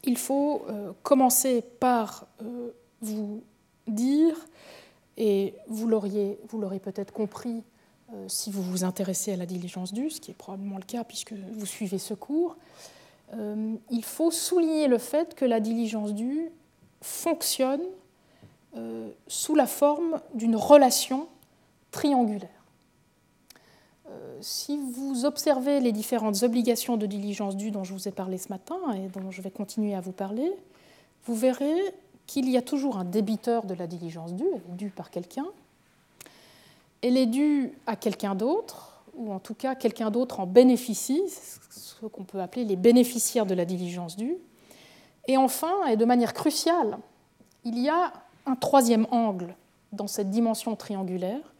il 0.03 0.17
faut 0.17 0.65
euh, 0.69 0.91
commencer 1.03 1.61
par 1.61 2.27
euh, 2.41 2.69
vous 3.01 3.41
dire, 3.87 4.35
et 5.17 5.55
vous 5.67 5.87
l'auriez 5.87 6.37
peut-être 6.83 7.11
compris 7.11 7.63
euh, 8.13 8.25
si 8.27 8.51
vous 8.51 8.61
vous 8.61 8.83
intéressez 8.83 9.33
à 9.33 9.37
la 9.37 9.45
diligence 9.45 9.91
due, 9.91 10.09
ce 10.09 10.21
qui 10.21 10.31
est 10.31 10.35
probablement 10.35 10.77
le 10.77 10.83
cas 10.83 11.03
puisque 11.03 11.33
vous 11.33 11.65
suivez 11.65 11.97
ce 11.97 12.13
cours, 12.13 12.55
il 13.91 14.05
faut 14.05 14.31
souligner 14.31 14.87
le 14.87 14.97
fait 14.97 15.35
que 15.35 15.43
la 15.43 15.59
diligence 15.59 16.13
due 16.13 16.49
fonctionne 17.01 17.81
sous 19.27 19.55
la 19.55 19.65
forme 19.65 20.21
d'une 20.35 20.55
relation 20.55 21.27
triangulaire. 21.91 22.49
Euh, 24.09 24.37
si 24.39 24.77
vous 24.77 25.25
observez 25.25 25.79
les 25.79 25.91
différentes 25.91 26.43
obligations 26.43 26.95
de 26.95 27.05
diligence 27.05 27.57
due 27.57 27.71
dont 27.71 27.83
je 27.83 27.93
vous 27.93 28.07
ai 28.07 28.11
parlé 28.11 28.37
ce 28.37 28.49
matin 28.49 28.77
et 28.95 29.07
dont 29.09 29.31
je 29.31 29.41
vais 29.41 29.51
continuer 29.51 29.95
à 29.95 30.01
vous 30.01 30.11
parler, 30.11 30.49
vous 31.25 31.35
verrez 31.35 31.75
qu'il 32.25 32.49
y 32.49 32.57
a 32.57 32.61
toujours 32.61 32.97
un 32.97 33.03
débiteur 33.03 33.65
de 33.65 33.73
la 33.73 33.87
diligence 33.87 34.33
due, 34.33 34.45
elle 34.53 34.73
est 34.73 34.77
due 34.77 34.89
par 34.89 35.11
quelqu'un, 35.11 35.47
elle 37.01 37.17
est 37.17 37.25
due 37.25 37.73
à 37.85 37.95
quelqu'un 37.95 38.35
d'autre, 38.35 39.01
ou 39.15 39.31
en 39.33 39.39
tout 39.39 39.53
cas 39.53 39.75
quelqu'un 39.75 40.11
d'autre 40.11 40.39
en 40.39 40.45
bénéficie, 40.45 41.23
ce 41.69 42.05
qu'on 42.05 42.23
peut 42.23 42.39
appeler 42.39 42.63
les 42.63 42.75
bénéficiaires 42.75 43.45
de 43.45 43.55
la 43.55 43.65
diligence 43.65 44.15
due. 44.15 44.37
Et 45.27 45.35
enfin, 45.35 45.85
et 45.87 45.97
de 45.97 46.05
manière 46.05 46.33
cruciale, 46.33 46.97
il 47.65 47.79
y 47.79 47.89
a 47.89 48.13
un 48.47 48.55
troisième 48.55 49.05
angle 49.11 49.55
dans 49.91 50.07
cette 50.07 50.29
dimension 50.29 50.75
triangulaire, 50.75 51.53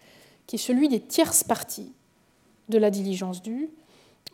qui 0.48 0.56
est 0.56 0.60
celui 0.60 0.88
des 0.88 1.02
tierces 1.02 1.44
parties 1.44 1.92
de 2.70 2.78
la 2.78 2.90
diligence 2.90 3.42
due. 3.42 3.70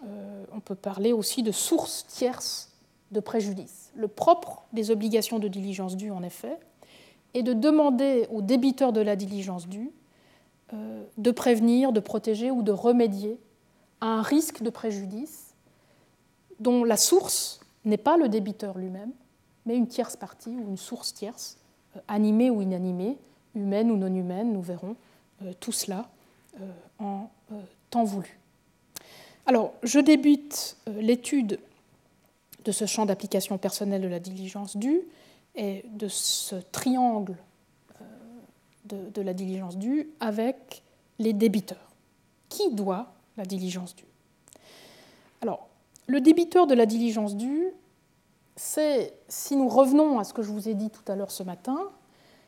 Euh, 0.06 0.45
on 0.54 0.60
peut 0.60 0.76
parler 0.76 1.12
aussi 1.12 1.43
de 1.43 1.51
source 1.51 2.06
tierce 2.08 2.72
de 3.12 3.20
préjudice. 3.20 3.91
Le 3.95 4.08
propre 4.08 4.64
des 4.72 4.91
obligations 4.91 5.39
de 5.39 5.47
diligence 5.47 5.97
due, 5.97 6.12
en 6.12 6.24
effet, 6.24 6.58
est 7.34 7.43
de 7.43 7.54
demander 7.54 8.28
aux 8.32 8.41
débiteurs 8.41 8.93
de 8.93 9.01
la 9.01 9.16
diligence 9.16 9.68
due 9.68 9.91
euh, 10.74 11.04
de 11.18 11.32
prévenir, 11.32 11.91
de 11.91 11.99
protéger 11.99 12.51
ou 12.51 12.62
de 12.62 12.72
remédier 12.72 13.39
à 14.01 14.08
un 14.08 14.22
risque 14.22 14.62
de 14.62 14.70
préjudice 14.70 15.54
dont 16.60 16.84
la 16.84 16.97
source 16.97 17.60
n'est 17.86 17.97
pas 17.97 18.18
le 18.18 18.30
débiteur 18.30 18.78
lui-même, 18.78 19.12
mais 19.66 19.76
une 19.76 19.88
tierce 19.88 20.16
partie 20.16 20.56
ou 20.56 20.68
une 20.70 20.78
source 20.78 21.14
tierce, 21.14 21.58
animée 22.08 22.50
ou 22.50 22.62
inanimée, 22.62 23.18
humaine 23.56 23.91
ou 23.91 23.98
non 23.98 24.14
humaine, 24.14 24.54
nous 24.54 24.62
verrons 24.62 24.96
tout 25.60 25.72
cela 25.72 26.10
en 27.00 27.30
temps 27.89 28.04
voulu. 28.04 28.39
Alors, 29.46 29.74
je 29.84 30.00
débute 30.00 30.78
euh, 30.88 31.02
l'étude 31.02 31.60
de 32.64 32.72
ce 32.72 32.86
champ 32.86 33.06
d'application 33.06 33.58
personnelle 33.58 34.02
de 34.02 34.08
la 34.08 34.20
diligence 34.20 34.78
due 34.78 35.02
et 35.56 35.84
de 35.89 36.08
ce 36.08 36.56
triangle 36.72 37.36
euh, 38.02 39.10
de, 39.10 39.22
la 39.22 39.34
diligence 39.34 39.78
due 39.78 40.10
avec 40.22 40.82
les 41.20 41.34
débiteurs. 41.34 41.91
Qui 42.48 42.72
doit 42.72 43.12
la 43.36 43.46
diligence 43.46 43.96
due 43.96 44.06
Alors, 45.41 45.68
le 46.08 46.22
débiteur 46.22 46.66
de 46.66 46.74
la 46.74 46.86
diligence 46.86 47.36
due, 47.36 47.68
c'est, 48.56 49.14
si 49.28 49.56
nous 49.56 49.68
revenons 49.68 50.20
à 50.20 50.24
ce 50.24 50.34
que 50.34 50.41
je 50.41 50.51
vous 50.51 50.70
ai 50.70 50.74
dit 50.74 50.89
tout 50.89 51.12
à 51.12 51.16
l'heure 51.16 51.32
ce 51.32 51.43
matin, 51.43 51.78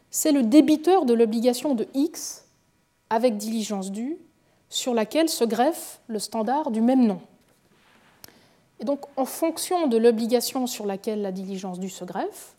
c'est 0.10 0.32
le 0.32 0.44
débiteur 0.44 1.06
de 1.06 1.14
l'obligation 1.14 1.76
de 1.76 1.88
X 1.94 2.46
avec 3.10 3.38
diligence 3.38 3.92
due 3.92 4.18
sur 4.70 4.94
laquelle 4.94 5.30
se 5.30 5.44
greffe 5.44 6.02
le 6.08 6.20
standard 6.20 6.72
du 6.72 6.82
même 6.82 7.06
nom. 7.06 7.22
Et 8.80 8.86
donc, 8.86 9.02
en 9.16 9.26
fonction 9.26 9.88
de 9.88 9.98
l'obligation 9.98 10.68
sur 10.68 10.86
laquelle 10.86 11.22
la 11.22 11.32
diligence 11.32 11.80
due 11.80 11.90
se 11.90 12.04
greffe, 12.04 12.56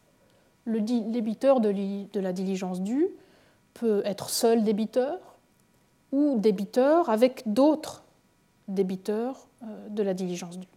le 0.64 0.80
débiteur 0.80 1.60
de 1.60 2.18
la 2.20 2.32
diligence 2.32 2.80
due 2.80 3.08
peut 3.74 4.02
être 4.04 4.30
seul 4.30 4.64
débiteur 4.64 5.18
ou 6.12 6.38
débiteur 6.38 7.10
avec 7.10 7.42
d'autres 7.46 8.04
débiteurs 8.68 9.46
euh, 9.62 9.88
de 9.88 10.02
la 10.02 10.14
diligence 10.14 10.58
due. 10.58 10.75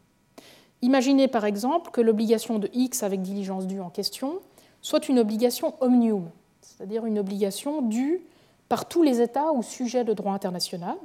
Imaginez 0.82 1.27
par 1.27 1.45
exemple 1.45 1.91
que 1.91 2.01
l'obligation 2.01 2.59
de 2.59 2.69
X 2.73 3.03
avec 3.03 3.21
diligence 3.21 3.67
due 3.67 3.82
en 3.82 3.89
question 3.89 4.39
soit 4.82 5.09
une 5.09 5.19
obligation 5.19 5.75
omnium, 5.82 6.30
c'est-à-dire 6.61 7.05
une 7.05 7.19
obligation 7.19 7.82
due 7.82 8.21
par 8.69 8.88
tous 8.88 9.03
les 9.03 9.21
États 9.21 9.51
ou 9.51 9.61
sujets 9.61 10.03
de 10.03 10.13
droit 10.13 10.34
international, 10.34 10.95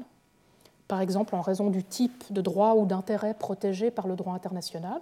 par 0.86 1.00
exemple 1.00 1.34
en 1.34 1.40
raison 1.40 1.70
du 1.70 1.82
type 1.82 2.24
de 2.30 2.40
droit 2.40 2.74
ou 2.74 2.86
d'intérêt 2.86 3.34
protégé 3.34 3.90
par 3.90 4.06
le 4.06 4.14
droit 4.16 4.34
international, 4.34 5.00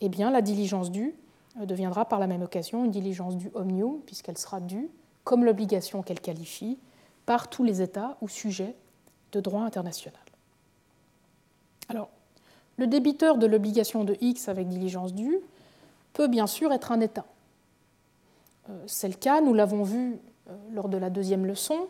eh 0.00 0.08
bien 0.08 0.30
la 0.30 0.40
diligence 0.40 0.90
due 0.90 1.14
euh, 1.60 1.66
deviendra 1.66 2.04
par 2.06 2.18
la 2.18 2.26
même 2.26 2.42
occasion 2.42 2.84
une 2.84 2.90
diligence 2.90 3.36
due 3.36 3.50
omnium, 3.54 4.00
puisqu'elle 4.06 4.38
sera 4.38 4.60
due, 4.60 4.88
comme 5.24 5.44
l'obligation 5.44 6.02
qu'elle 6.02 6.20
qualifie, 6.20 6.78
par 7.26 7.48
tous 7.48 7.64
les 7.64 7.82
États 7.82 8.16
ou 8.20 8.28
sujets 8.28 8.74
de 9.32 9.40
droit 9.40 9.62
international. 9.62 10.20
Le 12.76 12.86
débiteur 12.86 13.38
de 13.38 13.46
l'obligation 13.46 14.04
de 14.04 14.16
X 14.20 14.48
avec 14.48 14.68
diligence 14.68 15.14
due 15.14 15.38
peut 16.12 16.28
bien 16.28 16.46
sûr 16.46 16.72
être 16.72 16.92
un 16.92 17.00
État. 17.00 17.24
Euh, 18.70 18.72
c'est 18.86 19.08
le 19.08 19.14
cas, 19.14 19.40
nous 19.40 19.54
l'avons 19.54 19.82
vu 19.82 20.18
euh, 20.48 20.56
lors 20.72 20.88
de 20.88 20.96
la 20.96 21.10
deuxième 21.10 21.46
leçon, 21.46 21.86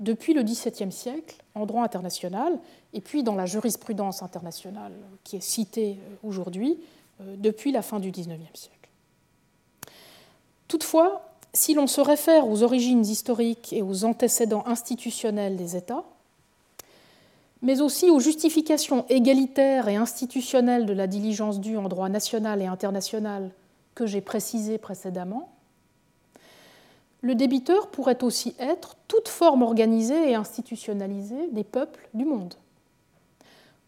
depuis 0.00 0.34
le 0.34 0.42
XVIIe 0.42 0.90
siècle 0.90 1.36
en 1.54 1.66
droit 1.66 1.84
international 1.84 2.58
et 2.92 3.00
puis 3.00 3.22
dans 3.22 3.36
la 3.36 3.46
jurisprudence 3.46 4.22
internationale 4.22 4.92
qui 5.22 5.36
est 5.36 5.42
citée 5.42 5.98
euh, 6.00 6.28
aujourd'hui 6.28 6.78
depuis 7.20 7.70
la 7.70 7.80
fin 7.80 8.00
du 8.00 8.10
XIXe 8.10 8.40
siècle. 8.54 8.90
Toutefois, 10.66 11.22
si 11.52 11.74
l'on 11.74 11.86
se 11.86 12.00
réfère 12.00 12.48
aux 12.48 12.64
origines 12.64 13.02
historiques 13.02 13.72
et 13.72 13.82
aux 13.82 14.04
antécédents 14.04 14.64
institutionnels 14.66 15.56
des 15.56 15.76
États, 15.76 16.04
mais 17.64 17.80
aussi 17.80 18.10
aux 18.10 18.20
justifications 18.20 19.06
égalitaires 19.08 19.88
et 19.88 19.96
institutionnelles 19.96 20.84
de 20.84 20.92
la 20.92 21.06
diligence 21.06 21.60
due 21.60 21.78
en 21.78 21.88
droit 21.88 22.10
national 22.10 22.60
et 22.60 22.66
international 22.66 23.50
que 23.94 24.04
j'ai 24.04 24.20
précisées 24.20 24.76
précédemment, 24.76 25.50
le 27.22 27.34
débiteur 27.34 27.88
pourrait 27.88 28.22
aussi 28.22 28.54
être 28.58 28.96
toute 29.08 29.28
forme 29.28 29.62
organisée 29.62 30.30
et 30.30 30.34
institutionnalisée 30.34 31.48
des 31.52 31.64
peuples 31.64 32.06
du 32.12 32.26
monde. 32.26 32.52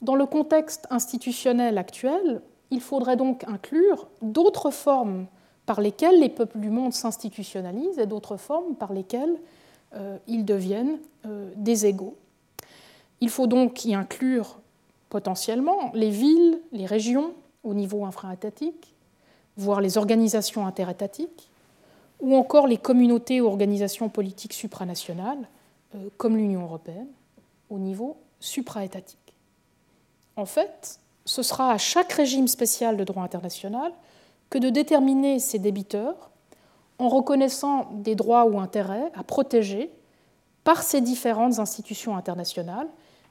Dans 0.01 0.15
le 0.15 0.25
contexte 0.25 0.87
institutionnel 0.89 1.77
actuel, 1.77 2.41
il 2.71 2.81
faudrait 2.81 3.17
donc 3.17 3.45
inclure 3.45 4.09
d'autres 4.23 4.71
formes 4.71 5.27
par 5.67 5.83
lesquelles 5.83 6.19
les 6.19 6.31
peuples 6.31 6.61
du 6.61 6.71
monde 6.71 6.95
s'institutionnalisent 6.95 7.99
et 7.99 8.07
d'autres 8.07 8.39
formes 8.39 8.75
par 8.75 8.95
lesquelles 8.95 9.37
euh, 9.95 10.17
ils 10.29 10.47
deviennent 10.47 10.99
euh, 11.27 11.51
des 11.57 11.85
égaux. 11.85 12.17
Il 13.21 13.31
faut 13.31 13.47
donc 13.47 13.85
y 13.85 13.95
inclure 13.95 14.59
potentiellement 15.09 15.91
les 15.95 16.11
villes, 16.11 16.61
les 16.73 16.87
régions 16.87 17.33
au 17.65 17.75
niveau 17.75 18.05
infra-étatique, 18.05 18.95
voire 19.57 19.81
les 19.81 19.99
organisations 19.99 20.67
interétatiques, 20.67 21.51
ou 22.21 22.35
encore 22.37 22.67
les 22.67 22.79
communautés 22.79 23.41
ou 23.41 23.47
organisations 23.47 24.09
politiques 24.09 24.53
supranationales, 24.53 25.49
euh, 25.95 26.09
comme 26.17 26.37
l'Union 26.37 26.63
européenne, 26.63 27.09
au 27.71 27.79
niveau 27.79 28.17
supraétatique. 28.41 29.35
En 30.37 30.47
fait, 30.47 31.01
ce 31.25 31.43
sera 31.43 31.73
à 31.73 31.79
chaque 31.79 32.13
régime 32.13 32.49
spécial 32.49 32.97
de 32.97 33.05
droit 33.05 33.23
international 33.23 33.93
que 34.51 34.59
de 34.59 34.71
déterminer 34.71 35.39
ses 35.39 35.59
débiteurs 35.59 36.31
en 36.99 37.09
reconnaissant 37.09 37.91
des 37.93 38.15
droits 38.15 38.47
ou 38.47 38.59
intérêts 38.59 39.11
à 39.15 39.23
protéger 39.23 39.91
par 40.65 40.83
ces 40.83 41.01
différentes 41.01 41.59
institutions 41.59 42.17
internationales 42.17 42.89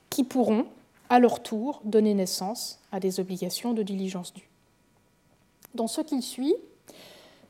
qui 0.09 0.23
pourront, 0.23 0.65
à 1.09 1.19
leur 1.19 1.43
tour, 1.43 1.81
donner 1.83 2.13
naissance 2.13 2.79
à 2.91 2.99
des 2.99 3.19
obligations 3.19 3.73
de 3.73 3.83
diligence 3.83 4.33
due. 4.33 4.49
Dans 5.75 5.87
ce 5.87 6.01
qu'il 6.01 6.21
suit, 6.21 6.55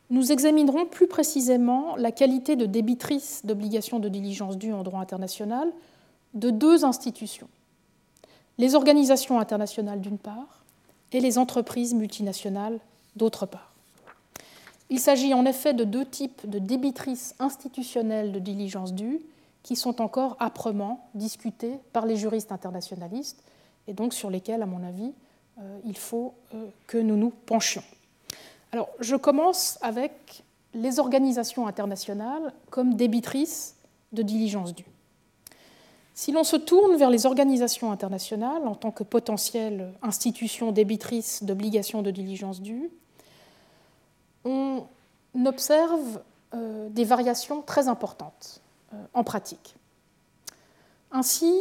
nous 0.09 0.31
examinerons 0.31 0.85
plus 0.85 1.07
précisément 1.07 1.95
la 1.95 2.11
qualité 2.11 2.55
de 2.55 2.65
débitrice 2.65 3.41
d'obligations 3.43 3.99
de 3.99 4.09
diligence 4.09 4.57
due 4.57 4.73
en 4.73 4.83
droit 4.83 4.99
international 4.99 5.71
de 6.33 6.49
deux 6.49 6.85
institutions, 6.85 7.47
les 8.57 8.75
organisations 8.75 9.39
internationales 9.39 10.01
d'une 10.01 10.17
part 10.17 10.63
et 11.11 11.19
les 11.19 11.37
entreprises 11.37 11.93
multinationales 11.93 12.79
d'autre 13.15 13.45
part. 13.45 13.71
Il 14.89 14.99
s'agit 14.99 15.33
en 15.33 15.45
effet 15.45 15.73
de 15.73 15.83
deux 15.83 16.05
types 16.05 16.47
de 16.47 16.59
débitrices 16.59 17.35
institutionnelles 17.39 18.31
de 18.31 18.39
diligence 18.39 18.93
due 18.93 19.21
qui 19.65 19.75
sont 19.75 19.99
encore 19.99 20.37
âprement 20.39 21.09
discutés 21.15 21.79
par 21.91 22.05
les 22.05 22.17
juristes 22.17 22.51
internationalistes 22.51 23.41
et 23.87 23.93
donc 23.93 24.13
sur 24.13 24.29
lesquels, 24.29 24.61
à 24.61 24.67
mon 24.67 24.83
avis, 24.83 25.11
euh, 25.57 25.79
il 25.85 25.97
faut 25.97 26.35
euh, 26.53 26.67
que 26.85 26.99
nous 26.99 27.17
nous 27.17 27.31
penchions. 27.31 27.81
Alors, 28.71 28.89
je 28.99 29.15
commence 29.15 29.79
avec 29.81 30.43
les 30.75 30.99
organisations 30.99 31.65
internationales 31.65 32.53
comme 32.69 32.93
débitrices 32.93 33.75
de 34.11 34.21
diligence 34.21 34.75
due. 34.75 34.85
Si 36.13 36.31
l'on 36.31 36.43
se 36.43 36.57
tourne 36.57 36.95
vers 36.97 37.09
les 37.09 37.25
organisations 37.25 37.91
internationales 37.91 38.67
en 38.67 38.75
tant 38.75 38.91
que 38.91 39.03
potentielles 39.03 39.91
institutions 40.03 40.73
débitrices 40.73 41.43
d'obligations 41.43 42.03
de 42.03 42.11
diligence 42.11 42.61
due, 42.61 42.91
on 44.43 44.83
observe 45.43 46.21
euh, 46.53 46.87
des 46.89 47.03
variations 47.03 47.63
très 47.63 47.87
importantes 47.87 48.61
en 49.13 49.23
pratique. 49.23 49.75
Ainsi, 51.11 51.53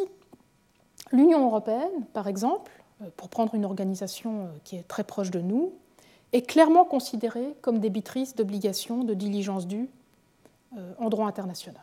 l'Union 1.12 1.46
européenne, 1.46 2.04
par 2.12 2.28
exemple, 2.28 2.72
euh, 3.02 3.06
pour 3.16 3.28
prendre 3.28 3.54
une 3.54 3.64
organisation 3.64 4.48
qui 4.64 4.76
est 4.76 4.86
très 4.88 5.04
proche 5.04 5.30
de 5.30 5.40
nous, 5.40 5.72
est 6.32 6.42
clairement 6.42 6.84
considérée 6.84 7.54
comme 7.60 7.78
débitrice 7.78 8.34
d'obligations 8.34 9.04
de 9.04 9.14
diligence 9.14 9.66
due 9.66 9.88
en 10.98 11.08
droit 11.08 11.28
international. 11.28 11.80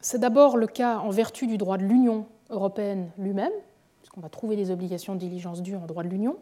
C'est 0.00 0.18
d'abord 0.18 0.56
le 0.56 0.66
cas 0.66 0.98
en 0.98 1.10
vertu 1.10 1.46
du 1.46 1.56
droit 1.56 1.78
de 1.78 1.84
l'Union 1.84 2.26
européenne 2.50 3.10
lui-même, 3.18 3.52
puisqu'on 3.98 4.20
va 4.20 4.28
trouver 4.28 4.56
les 4.56 4.70
obligations 4.70 5.14
de 5.14 5.20
diligence 5.20 5.62
dues 5.62 5.76
en 5.76 5.86
droit 5.86 6.02
de 6.02 6.08
l'Union, 6.08 6.36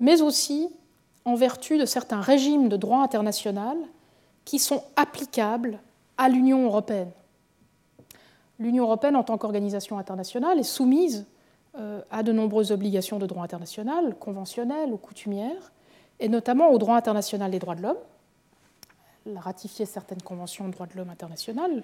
mais 0.00 0.22
aussi 0.22 0.68
en 1.24 1.34
vertu 1.34 1.78
de 1.78 1.84
certains 1.84 2.20
régimes 2.20 2.68
de 2.68 2.76
droit 2.76 2.98
international 2.98 3.76
qui 4.44 4.58
sont 4.58 4.82
applicables 4.96 5.78
à 6.16 6.28
l'Union 6.28 6.64
européenne. 6.64 7.10
L'Union 8.58 8.84
européenne, 8.84 9.16
en 9.16 9.24
tant 9.24 9.38
qu'organisation 9.38 9.98
internationale, 9.98 10.58
est 10.58 10.62
soumise 10.62 11.26
euh, 11.78 12.00
à 12.10 12.22
de 12.22 12.32
nombreuses 12.32 12.70
obligations 12.70 13.18
de 13.18 13.26
droit 13.26 13.42
international, 13.42 14.14
conventionnelles 14.18 14.92
ou 14.92 14.98
coutumières, 14.98 15.72
et 16.20 16.28
notamment 16.28 16.70
au 16.70 16.78
droit 16.78 16.96
international 16.96 17.50
des 17.50 17.58
droits 17.58 17.74
de 17.74 17.82
l'homme. 17.82 17.96
Elle 19.26 19.36
a 19.36 19.40
ratifié 19.40 19.86
certaines 19.86 20.22
conventions 20.22 20.66
de 20.68 20.72
droits 20.72 20.86
de 20.86 20.96
l'homme 20.96 21.10
internationales, 21.10 21.82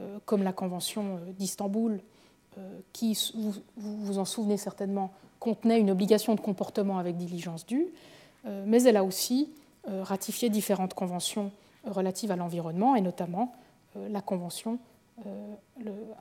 euh, 0.00 0.18
comme 0.26 0.42
la 0.42 0.52
Convention 0.52 1.16
euh, 1.16 1.32
d'Istanbul, 1.38 2.00
qui, 2.92 3.16
vous 3.36 3.54
vous 3.76 4.18
en 4.18 4.24
souvenez 4.24 4.56
certainement, 4.56 5.12
contenait 5.38 5.78
une 5.78 5.90
obligation 5.92 6.34
de 6.34 6.40
comportement 6.40 6.98
avec 6.98 7.16
diligence 7.16 7.64
due, 7.64 7.86
mais 8.66 8.82
elle 8.82 8.96
a 8.96 9.04
aussi 9.04 9.48
ratifié 9.86 10.50
différentes 10.50 10.92
conventions 10.92 11.52
relatives 11.86 12.32
à 12.32 12.36
l'environnement 12.36 12.96
et 12.96 13.00
notamment 13.00 13.54
la 13.96 14.20
Convention 14.20 14.78
euh, 15.26 15.54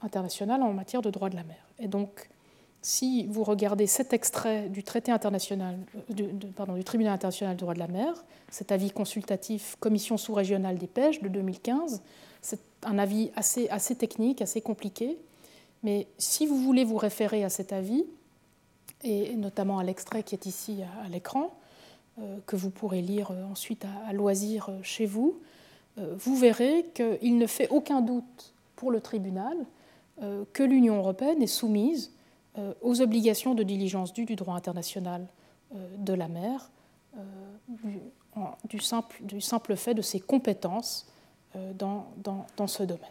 internationale 0.01 0.61
en 0.61 0.73
matière 0.73 1.01
de 1.01 1.09
droit 1.09 1.29
de 1.29 1.35
la 1.35 1.43
mer. 1.43 1.57
Et 1.77 1.87
donc, 1.87 2.29
si 2.81 3.27
vous 3.27 3.43
regardez 3.45 3.87
cet 3.87 4.11
extrait 4.11 4.67
du 4.67 4.83
traité 4.83 5.11
international, 5.11 5.77
euh, 5.95 6.13
du, 6.13 6.47
pardon, 6.47 6.73
du 6.73 6.83
tribunal 6.83 7.13
international 7.13 7.55
du 7.55 7.61
droit 7.61 7.73
de 7.73 7.79
la 7.79 7.87
mer, 7.87 8.13
cet 8.49 8.73
avis 8.73 8.91
consultatif 8.91 9.77
Commission 9.79 10.17
sous-régionale 10.17 10.77
des 10.77 10.87
pêches 10.87 11.21
de 11.21 11.29
2015, 11.29 12.01
c'est 12.41 12.59
un 12.83 12.97
avis 12.97 13.31
assez, 13.37 13.69
assez 13.69 13.95
technique, 13.95 14.41
assez 14.41 14.59
compliqué, 14.59 15.17
mais 15.83 16.07
si 16.17 16.45
vous 16.45 16.57
voulez 16.57 16.83
vous 16.83 16.97
référer 16.97 17.45
à 17.45 17.49
cet 17.49 17.71
avis, 17.71 18.05
et 19.03 19.35
notamment 19.35 19.79
à 19.79 19.83
l'extrait 19.83 20.23
qui 20.23 20.35
est 20.35 20.45
ici 20.45 20.81
à, 21.05 21.07
l'écran, 21.07 21.57
que 22.47 22.57
vous 22.57 22.69
pourrez 22.69 23.01
lire 23.01 23.31
ensuite 23.49 23.85
à 24.09 24.11
loisir 24.11 24.69
chez 24.83 25.05
vous, 25.05 25.39
euh, 25.39 25.45
vous 26.17 26.35
verrez 26.35 26.85
qu'il 26.93 27.37
ne 27.37 27.47
fait 27.47 27.67
aucun 27.69 28.01
doute 28.01 28.53
pour 28.75 28.91
le 28.91 29.01
tribunal 29.01 29.57
euh, 30.21 30.43
que 30.53 30.63
l'Union 30.63 30.97
européenne 30.97 31.41
est 31.41 31.47
soumise 31.47 32.11
euh, 32.57 32.73
aux 32.81 33.01
obligations 33.01 33.55
de 33.55 33.63
diligence 33.63 34.13
due 34.13 34.25
du 34.25 34.35
droit 34.35 34.55
international 34.55 35.27
de 35.99 36.13
la 36.13 36.27
mer, 36.27 36.71
du, 38.67 38.79
simple, 38.79 39.17
du 39.21 39.39
simple, 39.39 39.75
fait 39.75 39.93
de 39.93 40.01
ses 40.01 40.19
compétences 40.19 41.05
dans, 41.75 42.07
dans, 42.57 42.65
ce 42.65 42.81
domaine. 42.81 43.03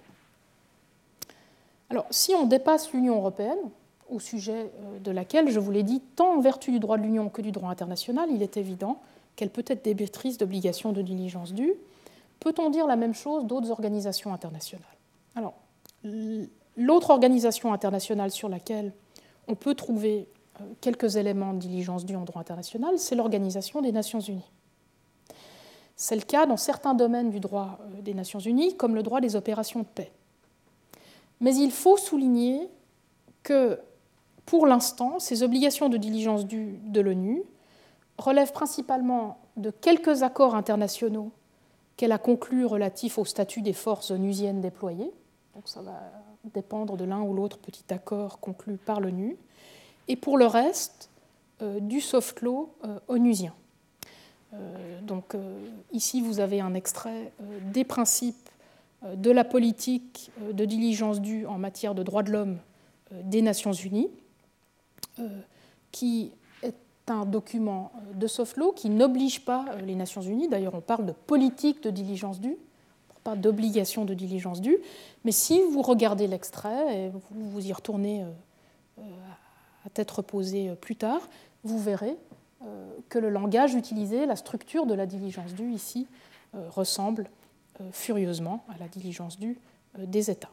Alors, 1.89 2.05
si 2.11 2.35
on 2.35 2.47
dépasse 2.47 2.93
l'Union 2.93 3.15
européenne, 3.15 3.59
au 4.11 4.19
sujet 4.19 4.73
de 5.05 5.13
laquelle, 5.13 5.51
je 5.51 5.61
vous 5.61 5.71
l'ai 5.71 5.85
dit, 5.85 6.01
tant 6.17 6.35
en 6.35 6.41
vertu 6.41 6.73
du 6.73 6.81
droit 6.81 6.99
de 6.99 7.05
l'Union 7.05 7.29
que 7.29 7.43
du 7.43 7.53
droit 7.53 7.71
international, 7.71 8.29
il 8.33 8.43
est 8.43 8.57
évident 8.57 8.99
qu'elle 9.37 9.51
peut 9.51 9.65
être 9.69 9.85
débitrice 9.85 10.37
d'obligations 10.37 10.91
de 10.91 11.01
diligence 11.01 11.55
due, 11.55 11.75
Peut-on 12.41 12.71
dire 12.71 12.87
la 12.87 12.97
même 12.97 13.15
chose 13.15 13.45
d'autres 13.47 13.71
organisations 13.71 14.33
internationales? 14.33 14.87
Alors, 15.35 15.55
l'autre 16.77 17.11
organisation 17.11 17.73
internationale 17.73 18.31
sur 18.31 18.49
laquelle 18.49 18.93
on 19.49 19.55
peut 19.55 19.75
trouver 19.75 20.29
euh, 20.61 20.65
quelques 20.81 21.17
éléments 21.17 21.55
de 21.55 21.59
diligence 21.59 22.05
due 22.05 22.17
en 22.17 22.25
droit 22.25 22.41
international, 22.41 22.99
c'est 22.99 23.15
l'Organisation 23.15 23.81
des 23.81 23.93
Nations 23.93 24.21
Unies. 24.21 24.51
C'est 25.97 26.15
le 26.15 26.23
cas 26.23 26.47
dans 26.47 26.57
certains 26.57 26.95
domaines 26.95 27.31
du 27.31 27.41
droit 27.41 27.79
euh, 27.81 28.03
des 28.03 28.15
Nations 28.15 28.39
Unies, 28.39 28.77
comme 28.77 28.95
le 28.95 29.03
droit 29.03 29.21
des 29.21 29.35
opérations 29.35 29.81
de 29.81 29.87
paix. 29.87 30.13
Mais 31.41 31.55
il 31.57 31.73
faut 31.73 31.97
souligner 31.97 32.69
que, 33.43 33.81
pour 34.47 34.67
l'instant, 34.67 35.19
ces 35.19 35.43
obligations 35.43 35.89
de 35.89 35.97
diligence 35.97 36.47
due 36.47 36.79
de 36.85 37.01
l'ONU 37.01 37.43
relèvent 38.19 38.53
principalement 38.53 39.39
de 39.57 39.71
quelques 39.71 40.23
accords 40.23 40.55
internationaux 40.55 41.33
qu'elle 41.99 42.13
a 42.13 42.19
conclu 42.19 42.65
relatif 42.65 43.19
au 43.19 43.27
statut 43.27 43.61
des 43.61 43.75
forces 43.75 44.13
onusiennes 44.13 44.63
déployées. 44.63 45.11
Donc 45.55 45.65
ça 45.67 45.83
va 45.83 46.01
dépendre 46.45 46.97
de 46.97 47.05
l'un 47.05 47.21
ou 47.21 47.35
l'autre 47.35 47.59
petit 47.59 47.85
accord 47.93 48.39
conclu 48.39 48.77
par 48.77 49.01
l'ONU. 49.01 49.37
Et 50.07 50.15
pour 50.15 50.39
le 50.39 50.47
reste, 50.47 51.11
euh, 51.61 51.81
du 51.81 52.01
soft 52.01 52.41
law 52.43 52.73
euh, 52.85 53.01
onusien. 53.09 53.53
Euh, 54.55 55.01
donc 55.03 55.35
ici, 55.93 56.21
vous 56.21 56.39
avez 56.39 56.61
un 56.61 56.75
extrait 56.75 57.33
des 57.73 57.85
principes 57.85 58.49
de 59.15 59.31
la 59.33 59.43
politique 59.43 60.31
de 60.53 60.65
diligence 60.65 61.21
due 61.21 61.47
en 61.47 61.59
matière 61.59 61.97
de 61.97 62.05
droits 62.05 62.23
de 62.23 62.31
l'homme 62.31 62.59
des 63.11 63.43
Nations 63.43 63.73
Unies, 63.73 64.11
qui 65.93 66.33
un 67.11 67.25
document 67.25 67.93
de 68.15 68.27
soft 68.27 68.57
law 68.57 68.73
qui 68.73 68.91
n'oblige 68.91 69.45
pas 69.45 69.65
euh, 69.71 69.81
les 69.81 69.95
Nations 69.95 70.23
Unies. 70.23 70.49
D'ailleurs, 70.49 70.75
on 70.75 70.81
parle 70.81 71.07
de 71.07 71.13
politique 71.13 71.83
de 71.83 71.91
diligence 71.91 72.41
due, 72.41 72.57
pas 73.25 73.37
d'obligation 73.37 74.05
de 74.05 74.15
diligence 74.15 74.61
due. 74.61 74.79
Mais 75.25 75.33
si 75.33 75.61
vous 75.63 75.83
regardez 75.83 76.27
l'extrait 76.27 76.97
et 76.97 77.09
vous, 77.09 77.21
vous 77.31 77.67
y 77.67 77.73
retournez 77.73 78.23
euh, 78.23 78.27
euh, 78.99 79.03
à 79.87 79.91
tête 79.91 80.11
reposée 80.11 80.75
plus 80.81 80.97
tard, 80.97 81.29
vous 81.65 81.79
verrez 81.79 82.17
que 83.09 83.21
le 83.21 83.31
langage 83.31 83.75
utilisé, 83.75 84.27
la 84.27 84.35
structure 84.35 84.85
de 84.85 84.95
la 84.95 85.07
diligence 85.07 85.55
due 85.55 85.73
ici, 85.73 86.09
ressemble 86.53 87.31
furieusement 87.93 88.65
à 88.69 88.77
la 88.79 88.89
diligence 88.89 89.39
due 89.39 89.61
des 89.97 90.29
États. 90.29 90.51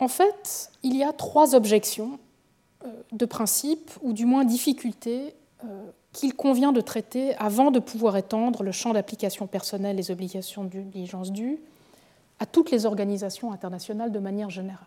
En 0.00 0.08
fait, 0.08 0.72
il 0.82 0.96
y 0.96 1.04
a 1.04 1.12
trois 1.12 1.54
objections 1.54 2.18
euh, 2.84 2.88
de 3.12 3.26
principe, 3.26 3.90
ou 4.02 4.14
du 4.14 4.24
moins 4.24 4.44
difficultés, 4.44 5.34
euh, 5.64 5.90
qu'il 6.12 6.34
convient 6.34 6.72
de 6.72 6.80
traiter 6.80 7.34
avant 7.36 7.70
de 7.70 7.78
pouvoir 7.78 8.16
étendre 8.16 8.62
le 8.62 8.72
champ 8.72 8.94
d'application 8.94 9.46
personnelle 9.46 9.96
des 9.96 10.10
obligations 10.10 10.64
de 10.64 10.80
diligence 10.80 11.30
due 11.30 11.60
à 12.38 12.46
toutes 12.46 12.70
les 12.70 12.86
organisations 12.86 13.52
internationales 13.52 14.10
de 14.10 14.18
manière 14.18 14.48
générale. 14.48 14.86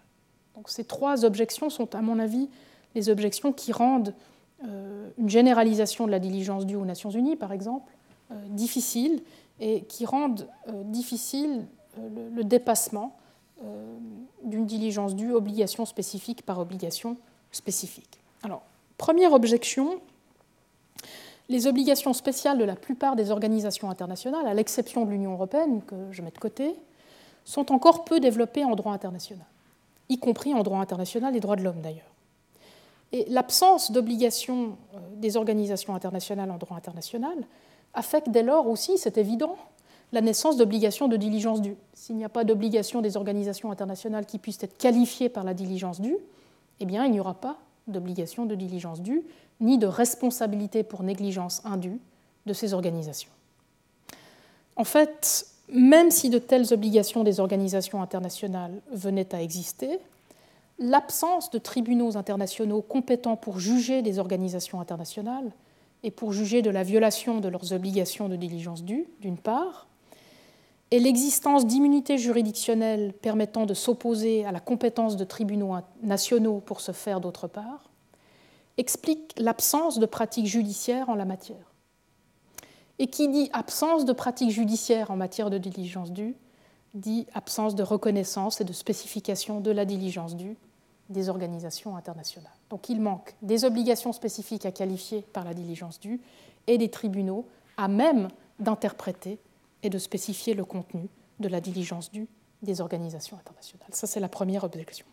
Ces 0.65 0.83
trois 0.83 1.25
objections 1.25 1.69
sont, 1.69 1.93
à 1.93 2.01
mon 2.01 2.17
avis, 2.17 2.49
les 2.95 3.09
objections 3.09 3.53
qui 3.53 3.71
rendent 3.71 4.15
euh, 4.65 5.09
une 5.19 5.29
généralisation 5.29 6.07
de 6.07 6.11
la 6.11 6.19
diligence 6.19 6.65
due 6.65 6.75
aux 6.75 6.85
Nations 6.85 7.11
Unies, 7.11 7.35
par 7.35 7.53
exemple, 7.53 7.93
difficile 8.47 9.21
et 9.59 9.81
qui 9.83 10.07
rendent 10.07 10.47
difficile 10.85 11.67
le 12.35 12.43
dépassement 12.43 13.15
d'une 14.43 14.65
diligence 14.65 15.15
due, 15.15 15.33
obligation 15.33 15.85
spécifique 15.85 16.45
par 16.45 16.59
obligation 16.59 17.17
spécifique. 17.51 18.19
Alors, 18.43 18.61
première 18.97 19.33
objection, 19.33 19.99
les 21.49 21.67
obligations 21.67 22.13
spéciales 22.13 22.57
de 22.57 22.63
la 22.63 22.75
plupart 22.75 23.15
des 23.15 23.31
organisations 23.31 23.89
internationales, 23.89 24.47
à 24.47 24.53
l'exception 24.53 25.05
de 25.05 25.11
l'Union 25.11 25.33
européenne, 25.33 25.81
que 25.85 25.95
je 26.11 26.21
mets 26.21 26.31
de 26.31 26.39
côté, 26.39 26.75
sont 27.45 27.71
encore 27.71 28.05
peu 28.05 28.19
développées 28.19 28.63
en 28.63 28.75
droit 28.75 28.93
international, 28.93 29.45
y 30.09 30.17
compris 30.17 30.53
en 30.53 30.63
droit 30.63 30.79
international 30.79 31.33
des 31.33 31.39
droits 31.39 31.55
de 31.55 31.63
l'homme 31.63 31.81
d'ailleurs. 31.81 32.11
Et 33.11 33.25
l'absence 33.29 33.91
d'obligation 33.91 34.77
euh, 34.95 34.99
des 35.15 35.37
organisations 35.37 35.93
internationales 35.93 36.49
en 36.49 36.57
droit 36.57 36.77
international 36.77 37.45
affecte 37.93 38.29
dès 38.29 38.41
lors 38.41 38.67
aussi, 38.67 38.97
c'est 38.97 39.17
évident, 39.17 39.55
la 40.13 40.21
naissance 40.21 40.57
d'obligations 40.57 41.07
de 41.07 41.17
diligence 41.17 41.59
due. 41.61 41.75
S'il 41.93 42.15
n'y 42.15 42.23
a 42.23 42.29
pas 42.29 42.43
d'obligation 42.43 43.01
des 43.01 43.17
organisations 43.17 43.71
internationales 43.71 44.27
qui 44.27 44.37
puissent 44.37 44.63
être 44.63 44.77
qualifiées 44.77 45.27
par 45.27 45.43
la 45.43 45.55
diligence 45.55 45.99
due, 45.99 46.17
eh 46.79 46.85
bien, 46.85 47.03
il 47.05 47.11
n'y 47.11 47.19
aura 47.19 47.33
pas 47.33 47.57
d'obligation 47.87 48.45
de 48.45 48.53
diligence 48.53 49.01
due, 49.01 49.23
ni 49.59 49.79
de 49.79 49.87
responsabilité 49.87 50.83
pour 50.83 51.01
négligence 51.01 51.61
indue 51.65 51.99
de 52.45 52.53
ces 52.53 52.75
organisations. 52.75 53.31
En 54.75 54.83
fait, 54.83 55.47
même 55.67 56.11
si 56.11 56.29
de 56.29 56.37
telles 56.37 56.73
obligations 56.73 57.23
des 57.23 57.39
organisations 57.39 58.01
internationales 58.01 58.81
venaient 58.91 59.33
à 59.33 59.41
exister, 59.41 59.97
l'absence 60.77 61.49
de 61.49 61.57
tribunaux 61.57 62.17
internationaux 62.17 62.81
compétents 62.81 63.35
pour 63.35 63.59
juger 63.59 64.03
des 64.03 64.19
organisations 64.19 64.79
internationales 64.79 65.51
et 66.03 66.11
pour 66.11 66.33
juger 66.33 66.61
de 66.61 66.69
la 66.69 66.83
violation 66.83 67.39
de 67.39 67.47
leurs 67.47 67.73
obligations 67.73 68.29
de 68.29 68.35
diligence 68.35 68.83
due, 68.83 69.07
d'une 69.19 69.37
part, 69.37 69.87
et 70.93 70.99
l'existence 70.99 71.65
d'immunités 71.65 72.19
juridictionnelles 72.19 73.13
permettant 73.13 73.65
de 73.65 73.73
s'opposer 73.73 74.45
à 74.45 74.51
la 74.51 74.59
compétence 74.59 75.17
de 75.17 75.23
tribunaux 75.23 75.73
nationaux 76.03 76.59
pour 76.59 76.81
se 76.81 76.91
faire 76.91 77.19
d'autre 77.19 77.47
part, 77.47 77.89
explique 78.77 79.33
l'absence 79.39 79.97
de 79.97 80.05
pratiques 80.05 80.45
judiciaires 80.45 81.09
en 81.09 81.15
la 81.15 81.25
matière. 81.25 81.73
Et 82.99 83.07
qui 83.07 83.27
dit 83.27 83.49
absence 83.53 84.05
de 84.05 84.13
pratiques 84.13 84.51
judiciaires 84.51 85.09
en 85.09 85.15
matière 85.15 85.49
de 85.49 85.57
diligence 85.57 86.11
due, 86.11 86.35
dit 86.93 87.25
absence 87.33 87.73
de 87.73 87.81
reconnaissance 87.81 88.61
et 88.61 88.63
de 88.63 88.71
spécification 88.71 89.61
de 89.61 89.71
la 89.71 89.85
diligence 89.85 90.35
due 90.35 90.57
des 91.09 91.27
organisations 91.27 91.97
internationales. 91.97 92.53
Donc 92.69 92.87
il 92.89 93.01
manque 93.01 93.33
des 93.41 93.65
obligations 93.65 94.13
spécifiques 94.13 94.67
à 94.67 94.71
qualifier 94.71 95.23
par 95.33 95.43
la 95.43 95.55
diligence 95.55 95.99
due 95.99 96.21
et 96.67 96.77
des 96.77 96.89
tribunaux 96.89 97.47
à 97.77 97.87
même 97.87 98.27
d'interpréter 98.59 99.39
et 99.83 99.89
de 99.89 99.97
spécifier 99.97 100.53
le 100.53 100.65
contenu 100.65 101.09
de 101.39 101.47
la 101.47 101.61
diligence 101.61 102.11
due 102.11 102.27
des 102.61 102.81
organisations 102.81 103.37
internationales. 103.37 103.89
Ça, 103.91 104.07
c'est 104.07 104.19
la 104.19 104.29
première 104.29 104.63
objection. 104.63 105.05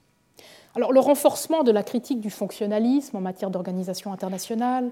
Alors, 0.75 0.93
le 0.93 1.01
renforcement 1.01 1.65
de 1.65 1.73
la 1.73 1.83
critique 1.83 2.21
du 2.21 2.31
fonctionnalisme 2.31 3.17
en 3.17 3.21
matière 3.21 3.51
d'organisation 3.51 4.13
internationale 4.13 4.91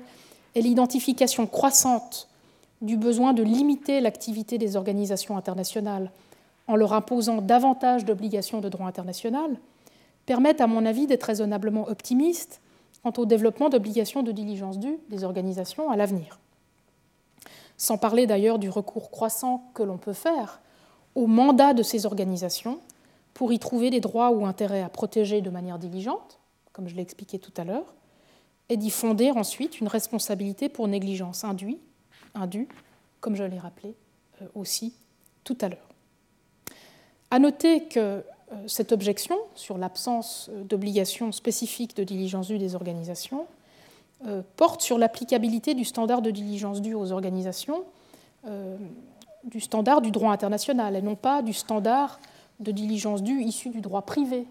et 0.54 0.62
l'identification 0.62 1.46
croissante 1.46 2.28
du 2.82 2.96
besoin 2.96 3.32
de 3.32 3.42
limiter 3.42 4.00
l'activité 4.00 4.58
des 4.58 4.76
organisations 4.76 5.36
internationales 5.36 6.10
en 6.66 6.76
leur 6.76 6.92
imposant 6.92 7.40
davantage 7.40 8.04
d'obligations 8.04 8.60
de 8.60 8.68
droit 8.68 8.86
international 8.86 9.56
permettent, 10.26 10.60
à 10.60 10.66
mon 10.66 10.84
avis, 10.84 11.06
d'être 11.06 11.24
raisonnablement 11.24 11.88
optimiste 11.88 12.60
quant 13.02 13.12
au 13.16 13.24
développement 13.24 13.68
d'obligations 13.70 14.22
de 14.22 14.32
diligence 14.32 14.78
due 14.78 14.98
des 15.08 15.24
organisations 15.24 15.90
à 15.90 15.96
l'avenir 15.96 16.38
sans 17.78 17.96
parler 17.96 18.26
d'ailleurs 18.26 18.58
du 18.58 18.68
recours 18.68 19.10
croissant 19.10 19.70
que 19.72 19.82
l'on 19.82 19.96
peut 19.96 20.12
faire 20.12 20.60
au 21.14 21.26
mandat 21.26 21.72
de 21.72 21.82
ces 21.82 22.04
organisations 22.04 22.80
pour 23.32 23.52
y 23.52 23.58
trouver 23.58 23.88
des 23.90 24.00
droits 24.00 24.30
ou 24.30 24.44
intérêts 24.44 24.82
à 24.82 24.88
protéger 24.88 25.40
de 25.40 25.48
manière 25.48 25.78
diligente, 25.78 26.38
comme 26.72 26.88
je 26.88 26.94
l'ai 26.94 27.02
expliqué 27.02 27.38
tout 27.38 27.52
à 27.56 27.64
l'heure, 27.64 27.94
et 28.68 28.76
d'y 28.76 28.90
fonder 28.90 29.30
ensuite 29.30 29.80
une 29.80 29.88
responsabilité 29.88 30.68
pour 30.68 30.88
négligence 30.88 31.44
indue, 31.44 31.78
indue 32.34 32.68
comme 33.20 33.34
je 33.34 33.44
l'ai 33.44 33.58
rappelé 33.58 33.94
euh, 34.42 34.46
aussi 34.54 34.92
tout 35.44 35.56
à 35.60 35.68
l'heure. 35.68 35.88
À 37.30 37.38
noter 37.38 37.84
que 37.84 37.98
euh, 38.00 38.22
cette 38.66 38.92
objection 38.92 39.36
sur 39.54 39.78
l'absence 39.78 40.50
euh, 40.52 40.62
d'obligation 40.64 41.32
spécifique 41.32 41.96
de 41.96 42.04
diligence 42.04 42.48
due 42.48 42.58
des 42.58 42.74
organisations 42.74 43.46
euh, 44.26 44.42
porte 44.56 44.82
sur 44.82 44.98
l'applicabilité 44.98 45.74
du 45.74 45.84
standard 45.84 46.22
de 46.22 46.32
diligence 46.32 46.82
due 46.82 46.94
aux 46.94 47.12
organisations, 47.12 47.84
euh, 48.48 48.76
du 49.44 49.60
standard 49.60 50.00
du 50.00 50.10
droit 50.10 50.32
international, 50.32 50.96
et 50.96 51.02
non 51.02 51.14
pas 51.14 51.40
du 51.40 51.52
standard 51.52 52.18
de 52.58 52.72
diligence 52.72 53.22
due 53.22 53.40
issu 53.42 53.70
du 53.70 53.80
droit 53.80 54.02
privé 54.02 54.48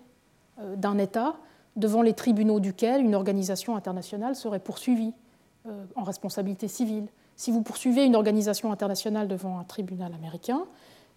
euh, 0.62 0.78
d'un 0.78 0.98
État 0.98 1.36
devant 1.76 2.02
les 2.02 2.14
tribunaux 2.14 2.62
duquel 2.62 3.02
une 3.02 3.14
organisation 3.14 3.76
internationale 3.76 4.38
serait 4.38 4.60
poursuivie 4.60 5.14
en 5.96 6.04
responsabilité 6.04 6.70
civile. 6.70 7.08
Si 7.36 7.52
vous 7.52 7.62
poursuivez 7.62 8.06
une 8.06 8.16
organisation 8.16 8.72
internationale 8.72 9.28
devant 9.28 9.60
un 9.60 9.66
tribunal 9.66 10.14
américain 10.14 10.64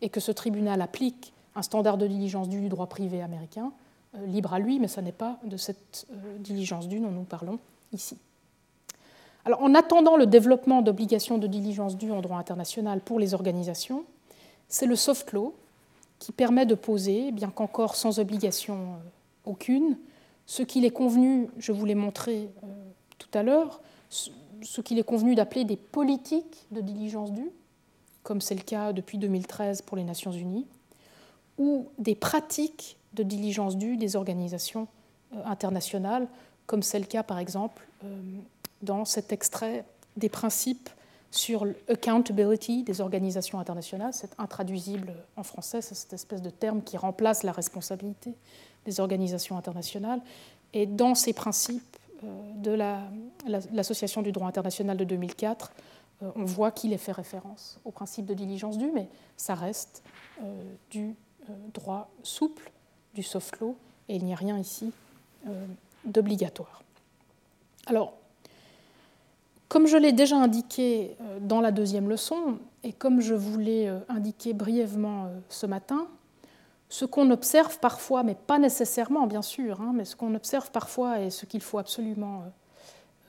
et 0.03 0.09
que 0.09 0.19
ce 0.19 0.33
tribunal 0.33 0.83
applique 0.83 1.33
un 1.55 1.63
standard 1.63 1.97
de 1.97 2.09
diligence 2.09 2.49
due 2.49 2.61
du 2.61 2.69
droit 2.69 2.89
privé 2.89 3.23
américain, 3.23 3.73
libre 4.27 4.53
à 4.53 4.59
lui, 4.59 4.81
mais 4.81 4.89
ce 4.89 5.01
n'est 5.01 5.13
pas 5.13 5.39
de 5.45 5.57
cette 5.57 6.09
diligence 6.41 6.89
due 6.89 6.99
dont 6.99 7.13
nous 7.13 7.23
parlons 7.23 7.61
ici 7.93 8.19
en 9.47 9.75
attendant 9.75 10.17
le 10.17 10.27
développement 10.27 10.83
d'obligations 10.83 11.39
de 11.39 11.47
diligence 11.47 11.97
dues 11.97 12.13
en 12.13 12.21
droit 12.21 12.39
international 12.39 13.01
pour 13.01 13.19
les 13.19 13.35
organisations, 13.35 14.05
c'est 14.69 14.87
le 14.87 14.97
soft 14.97 15.33
law 15.33 15.55
qui 16.19 16.33
permet 16.33 16.67
de 16.67 16.75
poser, 16.75 17.33
bien 17.33 17.51
qu'encore 17.51 17.97
sans 17.97 18.19
obligation 18.19 18.75
euh, 18.75 18.97
aucune, 19.47 19.97
ce 20.47 20.63
qu'il 20.63 20.85
est 20.85 20.91
convenu, 20.91 21.49
je 21.59 21.73
vous 21.73 21.87
l'ai 21.87 21.95
montré 21.95 22.51
euh, 22.63 22.67
tout 23.19 23.31
à 23.33 23.43
l'heure, 23.43 23.81
ce 24.11 24.81
qu'il 24.83 24.99
est 24.99 25.05
convenu 25.05 25.35
d'appeler 25.35 25.65
des 25.65 25.77
politiques 25.77 26.67
de 26.71 26.81
diligence 26.81 27.33
due, 27.33 27.51
comme 28.23 28.41
c'est 28.41 28.55
le 28.55 28.63
cas 28.63 28.93
depuis 28.93 29.17
2013 29.17 29.83
pour 29.83 29.97
les 29.97 30.05
Nations 30.05 30.33
Unies, 30.33 30.67
ou 31.57 31.89
des 31.99 32.15
pratiques 32.15 32.99
de 33.15 33.23
diligence 33.23 33.77
due 33.77 33.97
des 33.97 34.15
organisations 34.15 34.89
euh, 35.35 35.43
internationales, 35.47 36.29
comme 36.67 36.83
c'est 36.83 36.99
le 36.99 37.07
cas 37.07 37.23
par 37.23 37.39
exemple 37.39 37.87
dans 38.83 39.05
cet 39.05 39.33
extrait 39.33 39.85
des 40.17 40.29
principes 40.29 40.89
sur 41.31 41.65
l'accountability 41.65 42.83
des 42.83 43.01
organisations 43.01 43.61
internationales. 43.61 44.13
C'est 44.13 44.33
intraduisible 44.39 45.15
en 45.37 45.43
français, 45.43 45.81
c'est 45.81 45.95
cette 45.95 46.13
espèce 46.13 46.43
de 46.43 46.51
terme 46.51 46.83
qui 46.83 46.97
remplace 46.97 47.43
la 47.43 47.53
responsabilité 47.53 48.35
des 48.85 49.01
organisations 49.01 49.57
internationales. 49.57 50.21
Et 50.73 50.87
dans 50.87 51.15
ces 51.15 51.33
principes 51.33 51.97
euh, 52.25 52.53
de 52.57 52.77
l'Association 53.73 54.23
du 54.23 54.33
droit 54.33 54.49
international 54.49 54.97
de 54.97 55.05
2004, 55.05 55.73
euh, 56.23 56.31
on 56.35 56.45
voit 56.45 56.71
qu'il 56.71 56.93
est 56.93 56.99
fait 56.99 57.13
référence 57.13 57.79
au 57.85 57.91
principe 57.91 58.27
de 58.27 58.35
diligence 58.35 58.79
due, 58.79 58.91
mais 58.93 59.09
ça 59.37 59.55
reste 59.55 60.03
euh, 60.43 60.63
du 60.91 61.15
droit 61.75 62.11
souple, 62.23 62.71
du 63.15 63.23
soft 63.23 63.59
law, 63.59 63.77
et 64.09 64.17
il 64.17 64.25
n'y 64.25 64.33
a 64.33 64.37
rien 64.37 64.57
ici 64.59 64.93
d'obligatoire. 66.05 66.85
Alors, 67.87 68.20
comme 69.71 69.87
je 69.87 69.97
l'ai 69.97 70.11
déjà 70.11 70.37
indiqué 70.37 71.17
euh, 71.21 71.39
dans 71.41 71.61
la 71.61 71.71
deuxième 71.71 72.09
leçon, 72.09 72.59
et 72.83 72.93
comme 72.93 73.21
je 73.21 73.35
vous 73.35 73.57
l'ai 73.57 73.87
euh, 73.87 74.01
indiqué 74.09 74.53
brièvement 74.53 75.27
euh, 75.27 75.39
ce 75.49 75.65
matin, 75.65 76.09
ce 76.89 77.05
qu'on 77.05 77.31
observe 77.31 77.79
parfois, 77.79 78.25
mais 78.25 78.35
pas 78.35 78.59
nécessairement 78.59 79.29
bien 79.29 79.43
sûr, 79.43 79.81
hein, 79.81 79.93
mais 79.95 80.05
ce 80.05 80.17
qu'on 80.17 80.35
observe 80.35 80.73
parfois 80.73 81.21
et 81.21 81.31
ce 81.31 81.47
qu'il 81.47 81.61
faut 81.61 81.79
absolument 81.79 82.43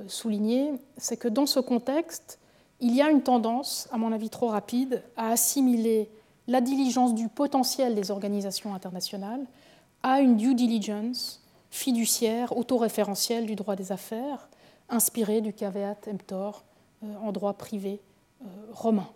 souligner, 0.08 0.72
c'est 0.98 1.16
que 1.16 1.28
dans 1.28 1.46
ce 1.46 1.60
contexte, 1.60 2.39
il 2.80 2.96
y 2.96 3.04
a 3.04 3.12
une 3.12 3.22
tendance, 3.22 3.88
à 3.92 4.00
mon 4.00 4.12
avis 4.12 4.32
trop 4.32 4.48
rapide, 4.48 5.04
à 5.16 5.30
assimiler 5.30 6.10
la 6.48 6.60
diligence 6.60 7.14
du 7.14 7.28
potentiel 7.28 7.94
des 7.94 8.10
organisations 8.10 8.74
internationales 8.74 9.46
à 10.02 10.22
une 10.22 10.38
due 10.38 10.56
diligence 10.56 11.44
fiduciaire, 11.70 12.58
autoréférentielle 12.58 13.46
du 13.46 13.54
droit 13.54 13.76
des 13.76 13.92
affaires, 13.92 14.50
inspiré 14.92 15.42
du 15.42 15.54
caveat 15.54 15.98
emptor 16.08 16.64
euh, 17.04 17.16
en 17.24 17.32
droit 17.32 17.54
privé 17.54 18.00
euh, 18.44 18.46
romain. 18.72 19.08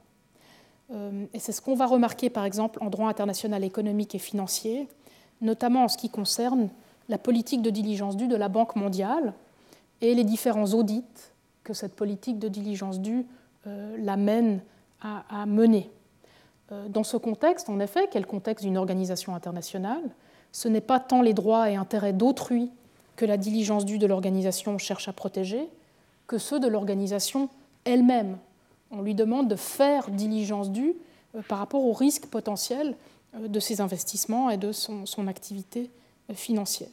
Euh, 0.92 1.26
et 1.34 1.40
c'est 1.40 1.52
ce 1.52 1.62
qu'on 1.62 1.76
va 1.76 1.86
remarquer 1.86 2.30
par 2.30 2.46
exemple 2.46 2.80
en 2.82 2.90
droit 2.90 3.10
international 3.10 3.64
économique 3.64 4.16
et 4.16 4.20
financier, 4.20 4.88
notamment 5.42 5.84
en 5.84 5.88
ce 5.88 5.98
qui 5.98 6.10
concerne 6.10 6.70
la 7.10 7.18
politique 7.18 7.62
de 7.62 7.70
diligence 7.70 8.18
due 8.18 8.28
de 8.28 8.36
la 8.36 8.50
Banque 8.50 8.76
mondiale 8.76 9.34
et 10.02 10.16
les 10.16 10.24
différents 10.24 10.74
audits 10.74 11.04
que 11.64 11.74
cette 11.74 11.96
politique 11.96 12.40
de 12.40 12.48
diligence 12.48 13.00
due 13.00 13.26
l'amène 13.98 14.62
à, 15.02 15.46
mener. 15.48 15.90
Dans 16.90 17.04
ce 17.04 17.18
contexte, 17.18 17.70
en 17.70 17.80
effet, 17.80 18.08
quel 18.12 18.28
contexte 18.28 18.64
d'une 18.64 18.78
organisation 18.78 19.34
internationale, 19.34 20.04
ce 20.52 20.68
n'est 20.68 20.82
pas 20.82 21.00
tant 21.00 21.24
les 21.24 21.34
droits 21.34 21.70
et 21.72 21.76
intérêts 21.76 22.14
d'autrui 22.14 22.72
que 23.16 23.26
la 23.26 23.38
diligence 23.38 23.86
due 23.86 23.98
de 23.98 24.08
l'organisation 24.08 24.78
cherche 24.78 25.08
à 25.08 25.14
protéger 25.14 25.70
que 26.28 26.38
ceux 26.38 26.60
de 26.60 26.68
l'organisation 26.68 27.50
elle-même. 27.86 28.38
On 28.92 29.02
lui 29.02 29.16
demande 29.16 29.48
de 29.48 29.56
faire 29.56 30.10
diligence 30.10 30.72
due 30.72 30.96
euh, 31.36 31.42
par 31.48 31.60
rapport 31.60 31.84
au 31.86 31.94
risque 31.94 32.28
potentiel 32.28 32.96
euh, 33.36 33.48
de 33.48 33.60
ses 33.60 33.82
investissements 33.82 34.50
et 34.50 34.58
de 34.58 34.72
son, 34.72 35.28
activité 35.28 35.90
euh, 36.30 36.34
financière. 36.34 36.90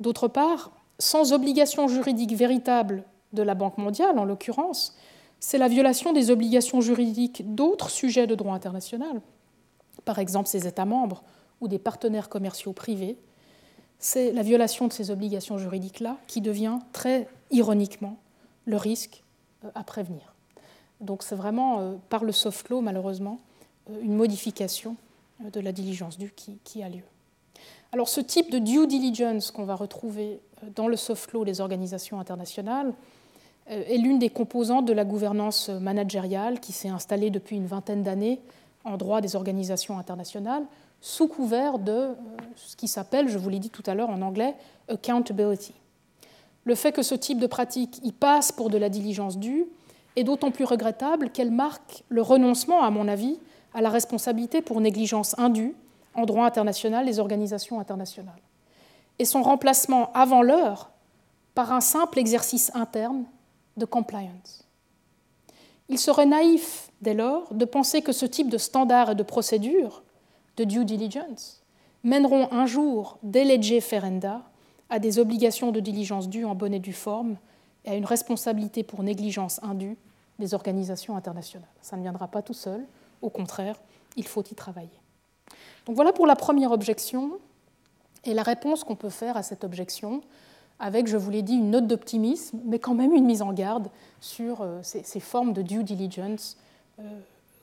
D'autre 0.00 0.28
part, 0.28 0.72
sans 0.98 1.32
obligation 1.32 1.88
juridique 1.88 2.32
véritable 2.32 3.04
de 3.32 3.42
la 3.42 3.54
Banque 3.54 3.78
mondiale, 3.78 4.18
en 4.18 4.24
l'occurrence, 4.24 4.96
c'est 5.40 5.58
la 5.58 5.68
violation 5.68 6.12
des 6.12 6.30
obligations 6.30 6.80
juridiques 6.80 7.54
d'autres 7.54 7.90
sujets 7.90 8.26
de 8.26 8.34
droit 8.34 8.54
international, 8.54 9.20
par 10.04 10.18
exemple 10.18 10.48
ses 10.48 10.66
États 10.66 10.84
membres 10.84 11.22
ou 11.60 11.68
des 11.68 11.78
partenaires 11.78 12.28
commerciaux 12.28 12.72
privés, 12.72 13.18
c'est 13.98 14.32
la 14.32 14.42
violation 14.42 14.86
de 14.86 14.92
ces 14.92 15.10
obligations 15.10 15.58
juridiques-là 15.58 16.18
qui 16.26 16.40
devient 16.40 16.78
très 16.92 17.28
ironiquement 17.50 18.18
le 18.66 18.76
risque 18.76 19.22
euh, 19.64 19.70
à 19.74 19.84
prévenir. 19.84 20.34
Donc 21.00 21.22
c'est 21.22 21.34
vraiment 21.34 21.80
euh, 21.80 21.94
par 22.08 22.24
le 22.24 22.32
soft 22.32 22.68
law, 22.68 22.80
malheureusement, 22.80 23.40
euh, 23.90 24.00
une 24.02 24.14
modification 24.14 24.96
de 25.52 25.60
la 25.60 25.72
diligence 25.72 26.16
due 26.16 26.32
qui, 26.64 26.82
a 26.82 26.88
lieu. 26.88 27.02
Alors 27.92 28.08
ce 28.08 28.20
type 28.20 28.50
de 28.50 28.58
due 28.58 28.86
diligence 28.86 29.50
qu'on 29.50 29.64
va 29.64 29.74
retrouver 29.74 30.40
dans 30.76 30.86
le 30.86 30.96
soft 30.96 31.32
law 31.32 31.44
des 31.44 31.60
organisations 31.60 32.20
internationales 32.20 32.94
est 33.66 33.98
l'une 33.98 34.20
des 34.20 34.30
composantes 34.30 34.86
de 34.86 34.92
la 34.92 35.04
gouvernance 35.04 35.70
managériale 35.70 36.60
qui 36.60 36.72
s'est 36.72 36.88
installée 36.88 37.30
depuis 37.30 37.56
une 37.56 37.66
vingtaine 37.66 38.04
d'années 38.04 38.40
en 38.84 38.96
droit 38.96 39.20
des 39.20 39.34
organisations 39.34 39.98
internationales, 39.98 40.64
sous 41.04 41.28
couvert 41.28 41.78
de 41.78 41.92
euh, 41.92 42.14
ce 42.56 42.76
qui 42.76 42.88
s'appelle, 42.88 43.28
je 43.28 43.36
vous 43.36 43.50
l'ai 43.50 43.58
dit 43.58 43.68
tout 43.68 43.82
à 43.84 43.94
l'heure 43.94 44.08
en 44.08 44.22
anglais, 44.22 44.54
accountability. 44.88 45.74
Le 46.64 46.74
fait 46.74 46.92
que 46.92 47.02
ce 47.02 47.14
type 47.14 47.38
de 47.38 47.46
pratique 47.46 48.00
y 48.02 48.10
passe 48.10 48.52
pour 48.52 48.70
de 48.70 48.78
la 48.78 48.88
diligence 48.88 49.36
due 49.36 49.66
est 50.16 50.24
d'autant 50.24 50.50
plus 50.50 50.64
regrettable 50.64 51.28
qu'elle 51.28 51.50
marque 51.50 52.04
le 52.08 52.22
renoncement, 52.22 52.82
à 52.82 52.88
mon 52.88 53.06
avis, 53.06 53.38
à 53.74 53.82
la 53.82 53.90
responsabilité 53.90 54.62
pour 54.62 54.80
négligence 54.80 55.38
indue 55.38 55.74
en 56.14 56.24
droit 56.24 56.46
international 56.46 57.04
des 57.04 57.18
organisations 57.18 57.80
internationales, 57.80 58.40
et 59.18 59.26
son 59.26 59.42
remplacement 59.42 60.10
avant 60.14 60.40
l'heure 60.40 60.90
par 61.54 61.70
un 61.70 61.82
simple 61.82 62.18
exercice 62.18 62.74
interne 62.74 63.26
de 63.76 63.84
compliance. 63.84 64.66
Il 65.90 65.98
serait 65.98 66.24
naïf, 66.24 66.90
dès 67.02 67.12
lors, 67.12 67.52
de 67.52 67.66
penser 67.66 68.00
que 68.00 68.12
ce 68.12 68.24
type 68.24 68.48
de 68.48 68.56
standards 68.56 69.10
et 69.10 69.14
de 69.14 69.22
procédures, 69.22 70.02
de 70.56 70.64
due 70.64 70.84
diligence, 70.84 71.62
mèneront 72.02 72.52
un 72.52 72.66
jour, 72.66 73.18
dès 73.22 73.44
legge 73.44 73.80
ferenda, 73.80 74.42
à 74.90 74.98
des 74.98 75.18
obligations 75.18 75.72
de 75.72 75.80
diligence 75.80 76.28
dues 76.28 76.44
en 76.44 76.54
bonne 76.54 76.74
et 76.74 76.78
due 76.78 76.92
forme 76.92 77.36
et 77.84 77.90
à 77.90 77.94
une 77.94 78.04
responsabilité 78.04 78.82
pour 78.82 79.02
négligence 79.02 79.60
indue 79.62 79.96
des 80.38 80.54
organisations 80.54 81.16
internationales. 81.16 81.68
Ça 81.80 81.96
ne 81.96 82.02
viendra 82.02 82.28
pas 82.28 82.42
tout 82.42 82.54
seul, 82.54 82.84
au 83.22 83.30
contraire, 83.30 83.80
il 84.16 84.26
faut 84.26 84.42
y 84.42 84.54
travailler. 84.54 85.00
Donc 85.86 85.96
voilà 85.96 86.12
pour 86.12 86.26
la 86.26 86.36
première 86.36 86.72
objection 86.72 87.32
et 88.24 88.34
la 88.34 88.42
réponse 88.42 88.84
qu'on 88.84 88.96
peut 88.96 89.10
faire 89.10 89.36
à 89.36 89.42
cette 89.42 89.64
objection, 89.64 90.22
avec, 90.78 91.06
je 91.06 91.16
vous 91.16 91.30
l'ai 91.30 91.42
dit, 91.42 91.54
une 91.54 91.70
note 91.70 91.86
d'optimisme, 91.86 92.60
mais 92.64 92.78
quand 92.78 92.94
même 92.94 93.12
une 93.12 93.24
mise 93.24 93.42
en 93.42 93.52
garde 93.52 93.88
sur 94.20 94.60
euh, 94.60 94.80
ces, 94.82 95.20
formes 95.20 95.52
de 95.52 95.62
due 95.62 95.84
diligence 95.84 96.56
euh, 96.98 97.20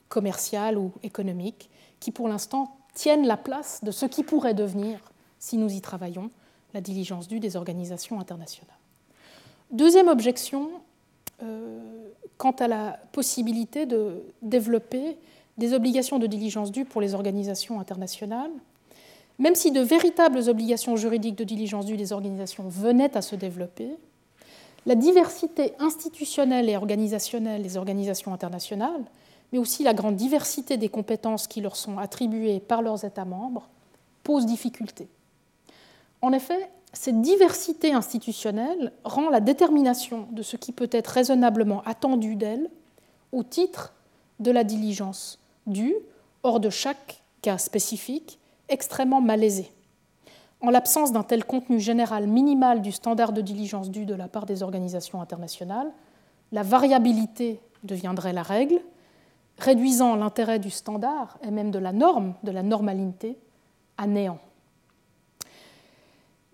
commerciale 0.08 0.78
ou 0.78 0.92
économique, 1.02 1.68
qui 2.00 2.10
pour 2.10 2.28
l'instant 2.28 2.76
tiennent 2.94 3.26
la 3.26 3.36
place 3.36 3.82
de 3.82 3.90
ce 3.90 4.06
qui 4.06 4.22
pourrait 4.22 4.54
devenir, 4.54 5.00
si 5.38 5.56
nous 5.56 5.72
y 5.72 5.80
travaillons, 5.80 6.30
la 6.74 6.80
diligence 6.80 7.28
due 7.28 7.40
des 7.40 7.56
organisations 7.56 8.20
internationales. 8.20 8.76
Deuxième 9.70 10.08
objection, 10.08 10.70
euh, 11.42 11.78
quant 12.38 12.52
à 12.52 12.68
la 12.68 12.98
possibilité 13.12 13.86
de 13.86 14.22
développer 14.42 15.16
des 15.58 15.74
obligations 15.74 16.18
de 16.18 16.26
diligence 16.26 16.72
due 16.72 16.84
pour 16.84 17.00
les 17.00 17.14
organisations 17.14 17.80
internationales, 17.80 18.50
même 19.38 19.54
si 19.54 19.70
de 19.70 19.80
véritables 19.80 20.48
obligations 20.48 20.96
juridiques 20.96 21.36
de 21.36 21.44
diligence 21.44 21.86
due 21.86 21.96
des 21.96 22.12
organisations 22.12 22.68
venaient 22.68 23.16
à 23.16 23.22
se 23.22 23.34
développer, 23.34 23.90
la 24.86 24.94
diversité 24.94 25.72
institutionnelle 25.78 26.68
et 26.68 26.76
organisationnelle 26.76 27.62
des 27.62 27.76
organisations 27.76 28.34
internationales, 28.34 29.04
mais 29.52 29.58
aussi 29.58 29.82
la 29.82 29.94
grande 29.94 30.16
diversité 30.16 30.76
des 30.76 30.88
compétences 30.88 31.46
qui 31.46 31.60
leur 31.60 31.76
sont 31.76 31.98
attribuées 31.98 32.60
par 32.60 32.82
leurs 32.82 33.04
États 33.04 33.24
membres, 33.24 33.68
pose 34.22 34.46
difficulté. 34.46 35.08
En 36.22 36.32
effet, 36.32 36.70
cette 36.92 37.20
diversité 37.20 37.92
institutionnelle 37.92 38.92
rend 39.04 39.30
la 39.30 39.40
détermination 39.40 40.28
de 40.30 40.42
ce 40.42 40.56
qui 40.56 40.72
peut 40.72 40.90
être 40.92 41.08
raisonnablement 41.08 41.82
attendu 41.84 42.36
d'elle 42.36 42.70
au 43.32 43.42
titre 43.42 43.94
de 44.40 44.50
la 44.50 44.64
diligence 44.64 45.38
due, 45.66 45.94
hors 46.42 46.60
de 46.60 46.70
chaque 46.70 47.22
cas 47.40 47.58
spécifique, 47.58 48.38
extrêmement 48.68 49.20
malaisée. 49.20 49.72
En 50.60 50.70
l'absence 50.70 51.12
d'un 51.12 51.24
tel 51.24 51.44
contenu 51.44 51.80
général 51.80 52.26
minimal 52.26 52.82
du 52.82 52.92
standard 52.92 53.32
de 53.32 53.40
diligence 53.40 53.90
due 53.90 54.06
de 54.06 54.14
la 54.14 54.28
part 54.28 54.46
des 54.46 54.62
organisations 54.62 55.20
internationales, 55.20 55.90
la 56.52 56.62
variabilité 56.62 57.60
deviendrait 57.82 58.32
la 58.32 58.42
règle, 58.42 58.80
réduisant 59.58 60.16
l'intérêt 60.16 60.58
du 60.58 60.70
standard 60.70 61.38
et 61.42 61.50
même 61.50 61.70
de 61.70 61.78
la 61.78 61.92
norme, 61.92 62.34
de 62.42 62.50
la 62.50 62.62
normalité, 62.62 63.36
à 63.98 64.06
néant. 64.06 64.38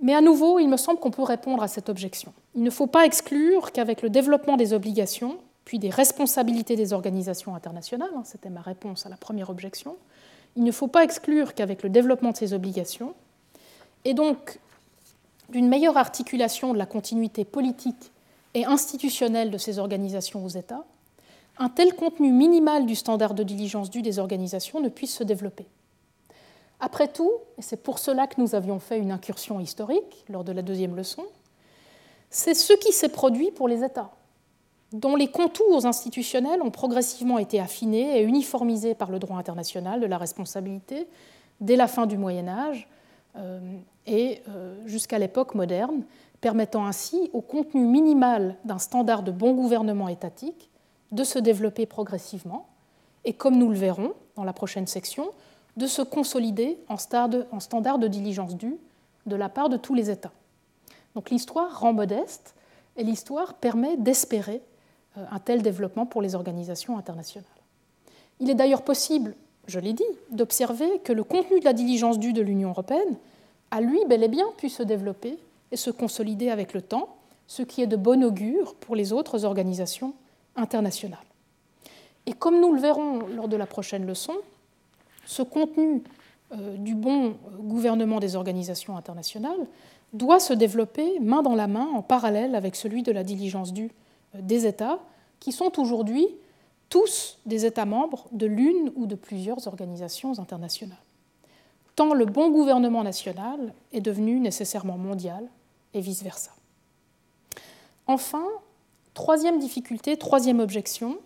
Mais 0.01 0.15
à 0.15 0.21
nouveau, 0.21 0.59
il 0.59 0.69
me 0.69 0.77
semble 0.77 1.01
qu'on 1.01 1.11
peut 1.11 1.23
répondre 1.23 1.63
à 1.63 1.69
cette 1.69 1.89
objection. 1.89 2.33
Il 2.55 2.63
ne 2.63 2.71
faut 2.71 2.87
pas 2.87 3.05
exclure 3.05 3.73
qu'avec 3.73 4.03
le 4.03 4.11
développement 4.11 4.57
des 4.57 4.73
obligations, 4.73 5.39
puis 5.65 5.79
des 5.79 5.91
responsabilités 5.91 6.77
des 6.77 6.93
organisations 6.93 7.55
internationales, 7.55 8.11
hein, 8.17 8.23
c'était 8.25 8.51
ma 8.51 8.61
réponse 8.61 9.07
à 9.07 9.09
la 9.09 9.17
première 9.17 9.51
objection, 9.51 9.97
il 10.57 10.65
ne 10.65 10.73
faut 10.73 10.87
pas 10.87 11.05
exclure 11.05 11.55
qu'avec 11.55 11.83
le 11.83 11.89
développement 11.89 12.31
de 12.31 12.37
ces 12.37 12.53
obligations, 12.53 13.15
et 14.05 14.15
donc 14.15 14.61
d'une 15.49 15.69
meilleure 15.69 15.97
articulation 15.97 16.73
de 16.73 16.79
la 16.79 16.87
continuité 16.87 17.45
politique 17.45 18.13
et 18.55 18.65
institutionnelle 18.65 19.51
de 19.51 19.59
ces 19.59 19.79
organisations 19.79 20.45
aux 20.45 20.49
États, 20.49 20.85
un 21.59 21.69
tel 21.69 21.95
contenu 21.95 22.33
minimal 22.33 22.87
du 22.87 22.95
standard 22.95 23.35
de 23.35 23.43
diligence 23.43 23.91
due 23.91 24.03
des 24.03 24.19
organisations 24.19 24.81
ne 24.81 24.89
puisse 24.89 25.15
se 25.15 25.25
développer. 25.25 25.67
Après 26.81 27.09
tout, 27.09 27.33
et 27.59 27.63
c'est 27.63 27.83
pour 27.83 27.99
cela 27.99 28.29
que 28.29 28.41
nous 28.41 28.55
avions 28.55 28.79
fait 28.79 28.99
une 28.99 29.11
incursion 29.11 29.59
historique 29.59 30.25
lors 30.29 30.45
de 30.45 30.53
la 30.53 30.63
deuxième 30.63 30.95
leçon, 30.95 31.25
c'est 32.31 32.55
ce 32.55 32.73
qui 32.75 32.93
s'est 32.93 33.09
produit 33.09 33.51
pour 33.51 33.67
les 33.67 33.83
États, 33.83 34.13
dont 34.93 35.17
les 35.17 35.29
contours 35.29 35.87
institutionnels 35.87 36.63
ont 36.63 36.71
progressivement 36.71 37.39
été 37.39 37.59
affinés 37.59 38.21
et 38.21 38.23
uniformisés 38.23 38.95
par 38.95 39.11
le 39.11 39.19
droit 39.19 39.39
international 39.39 40.01
de 40.01 40.07
la 40.07 40.19
responsabilité 40.19 41.09
dès 41.61 41.75
la 41.75 41.89
fin 41.89 42.07
du 42.07 42.17
Moyen 42.17 42.47
Âge 42.47 42.89
euh, 43.37 43.59
et 44.07 44.43
euh, 44.49 44.77
jusqu'à 44.87 45.19
l'époque 45.19 45.57
moderne, 45.57 46.05
permettant 46.41 46.87
ainsi 46.87 47.31
au 47.33 47.41
contenu 47.41 47.81
minimal 47.81 48.57
d'un 48.65 48.79
standard 48.79 49.25
de 49.25 49.33
bon 49.33 49.55
gouvernement 49.55 50.09
étatique 50.09 50.71
de 51.13 51.25
se 51.25 51.39
développer 51.39 51.87
progressivement 51.87 52.69
et, 53.25 53.33
comme 53.33 53.57
nous 53.57 53.69
le 53.69 53.77
verrons 53.77 54.13
dans 54.37 54.45
la 54.45 54.53
prochaine 54.53 54.87
section, 54.87 55.31
de 55.77 55.87
se 55.87 56.03
consolider 56.03 56.79
en 56.89 56.97
standard 56.99 57.99
de 57.99 58.09
diligence 58.09 58.57
due 58.57 58.79
de 59.27 59.37
la 59.37 59.49
part 59.49 59.69
de 59.69 59.77
tous 59.77 59.95
les 59.95 60.11
États. 60.11 60.33
Donc 61.15 61.31
l'histoire 61.31 61.81
rend 61.81 61.93
modeste 61.93 62.55
et 62.97 63.05
l'histoire 63.05 63.55
permet 63.55 63.97
d'espérer 63.97 64.61
euh, 65.17 65.25
un 65.31 65.39
tel 65.39 65.63
développement 65.63 66.07
pour 66.07 66.23
les 66.23 66.35
organisations 66.35 66.99
internationales. 66.99 67.49
Il 68.41 68.51
est 68.51 68.55
d'ailleurs 68.55 68.83
possible, 68.83 69.35
je 69.67 69.81
l'ai 69.81 69.93
dit, 69.93 70.05
d'observer 70.31 71.01
que 71.01 71.13
le 71.13 71.25
contenu 71.25 71.61
de 71.61 71.65
la 71.65 71.73
diligence 71.73 72.19
due 72.19 72.33
de 72.33 72.43
l'Union 72.43 72.71
européenne 72.71 73.17
a 73.71 73.81
lui 73.81 74.05
bel 74.07 74.23
et 74.23 74.29
bien 74.29 74.47
pu 74.57 74.69
se 74.69 74.83
développer 74.83 75.39
et 75.71 75.77
se 75.77 75.91
consolider 75.91 76.51
avec 76.51 76.73
le 76.73 76.83
temps, 76.83 77.17
ce 77.47 77.63
qui 77.63 77.83
est 77.83 77.87
de 77.87 77.97
bon 77.97 78.25
augure 78.25 78.75
pour 78.77 78.97
les 78.97 79.13
autres 79.13 79.45
organisations 79.45 80.15
internationales. 80.59 81.19
Et 82.27 82.33
comme 82.33 82.61
nous 82.61 82.75
le 82.75 82.81
verrons 82.81 83.27
lors 83.35 83.49
de 83.49 83.57
la 83.57 83.67
prochaine 83.67 84.05
leçon, 84.07 84.35
ce 85.25 85.43
contenu 85.43 86.03
euh, 86.53 86.77
du 86.77 86.95
bon 86.95 87.37
gouvernement 87.59 88.21
des 88.21 88.37
organisations 88.37 88.97
internationales 88.97 89.67
doit 90.13 90.41
se 90.41 90.53
développer 90.53 91.21
main 91.21 91.43
dans 91.43 91.55
la 91.55 91.67
main 91.67 91.87
en 91.95 92.03
parallèle 92.03 92.55
avec 92.55 92.77
celui 92.77 93.03
de 93.03 93.13
la 93.13 93.25
diligence 93.25 93.73
due 93.73 93.91
euh, 94.35 94.41
des 94.43 94.67
États, 94.67 94.99
qui 95.41 95.53
sont 95.53 95.79
aujourd'hui 95.79 96.27
tous 96.89 97.39
des 97.47 97.66
États 97.66 97.85
membres 97.85 98.27
de 98.32 98.47
l'une 98.47 98.93
ou 98.97 99.07
de 99.07 99.15
plusieurs 99.15 99.66
organisations 99.66 100.39
internationales. 100.39 100.97
Tant 101.97 102.15
le 102.15 102.24
bon 102.24 102.51
gouvernement 102.51 103.03
national 103.03 103.74
est 103.93 104.01
devenu 104.01 104.41
nécessairement 104.41 104.97
mondial 104.97 105.45
et 105.95 106.01
vice-versa. 106.01 106.53
Enfin, 108.07 108.47
troisième 109.19 109.59
difficulté, 109.59 110.16
troisième 110.16 110.61
objection, 110.61 111.19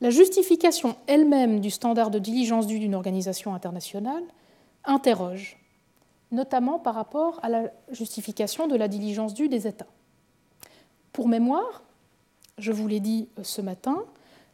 la 0.00 0.10
justification 0.10 0.96
elle-même 1.06 1.60
du 1.60 1.70
standard 1.70 2.10
de 2.10 2.18
diligence 2.18 2.66
due 2.66 2.80
d'une 2.80 2.96
organisation 2.96 3.54
internationale 3.54 4.24
interroge, 4.84 5.56
notamment 6.32 6.80
par 6.80 6.96
rapport 6.96 7.38
à 7.44 7.48
la 7.48 7.70
justification 7.92 8.66
de 8.66 8.74
la 8.74 8.88
diligence 8.88 9.34
due 9.34 9.48
des 9.48 9.68
États. 9.68 9.86
Pour 11.12 11.28
mémoire, 11.28 11.84
je 12.58 12.72
vous 12.72 12.88
l'ai 12.88 12.98
dit 12.98 13.28
ce 13.44 13.60
matin, 13.60 14.02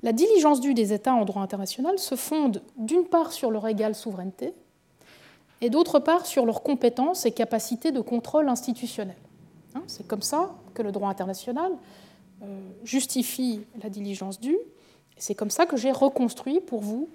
la 0.03 0.12
diligence 0.12 0.61
due 0.61 0.74
des 0.74 0.93
États 0.93 1.15
en 1.15 1.24
droit 1.24 1.40
international 1.40 1.99
se 1.99 2.16
fonde 2.16 2.62
d'une 2.77 3.07
part 3.07 3.32
sur 3.32 3.51
leur 3.51 3.66
égale 3.66 3.95
souveraineté 3.95 4.53
et 5.62 5.70
d'autre 5.70 6.01
part 6.01 6.27
sur 6.27 6.45
leurs 6.45 6.62
compétences 6.62 7.24
et 7.24 7.32
capacités 7.32 7.93
de 7.93 8.03
contrôle 8.03 8.47
institutionnel. 8.47 9.16
Hein, 9.74 9.85
c'est 9.86 10.07
comme 10.07 10.20
ça 10.20 10.51
que 10.74 10.82
le 10.82 10.93
droit 10.93 11.09
international 11.09 11.73
euh, 11.73 12.07
justifie 12.85 13.60
la 13.82 13.90
diligence 13.90 14.40
due 14.40 14.59
c'est 15.19 15.35
comme 15.35 15.51
ça 15.51 15.66
que 15.66 15.77
j'ai 15.77 15.93
reconstruit 15.93 16.60
pour 16.60 16.81
vous 16.81 17.09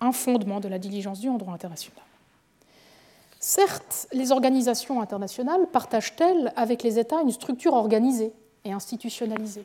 un 0.00 0.12
fondement 0.12 0.58
de 0.58 0.68
la 0.68 0.78
diligence 0.78 1.20
due 1.20 1.28
en 1.28 1.38
droit 1.38 1.54
international. 1.54 2.04
Certes, 3.38 4.08
les 4.12 4.32
organisations 4.32 5.00
internationales 5.00 5.66
partagent-elles 5.72 6.52
avec 6.56 6.82
les 6.82 6.98
États 6.98 7.22
une 7.22 7.30
structure 7.30 7.74
organisée 7.74 8.32
et 8.64 8.72
institutionnalisée, 8.72 9.64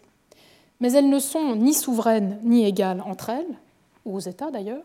mais 0.79 0.91
elles 0.91 1.09
ne 1.09 1.19
sont 1.19 1.55
ni 1.55 1.73
souveraines 1.73 2.39
ni 2.43 2.65
égales 2.65 3.01
entre 3.01 3.29
elles, 3.29 3.57
ou 4.05 4.15
aux 4.15 4.19
États 4.19 4.51
d'ailleurs, 4.51 4.83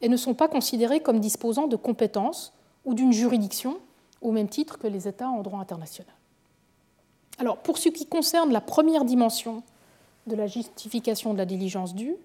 et 0.00 0.08
ne 0.08 0.16
sont 0.16 0.34
pas 0.34 0.48
considérées 0.48 1.00
comme 1.00 1.20
disposant 1.20 1.68
de 1.68 1.76
compétences 1.76 2.52
ou 2.84 2.94
d'une 2.94 3.12
juridiction 3.12 3.78
au 4.20 4.32
même 4.32 4.48
titre 4.48 4.78
que 4.78 4.86
les 4.86 5.08
États 5.08 5.28
en 5.28 5.42
droit 5.42 5.60
international. 5.60 6.12
Alors, 7.38 7.58
pour 7.58 7.78
ce 7.78 7.88
qui 7.88 8.06
concerne 8.06 8.52
la 8.52 8.60
première 8.60 9.04
dimension 9.04 9.62
de 10.26 10.36
la 10.36 10.46
justification 10.46 11.32
de 11.32 11.38
la 11.38 11.46
diligence 11.46 11.94
due, 11.94 12.16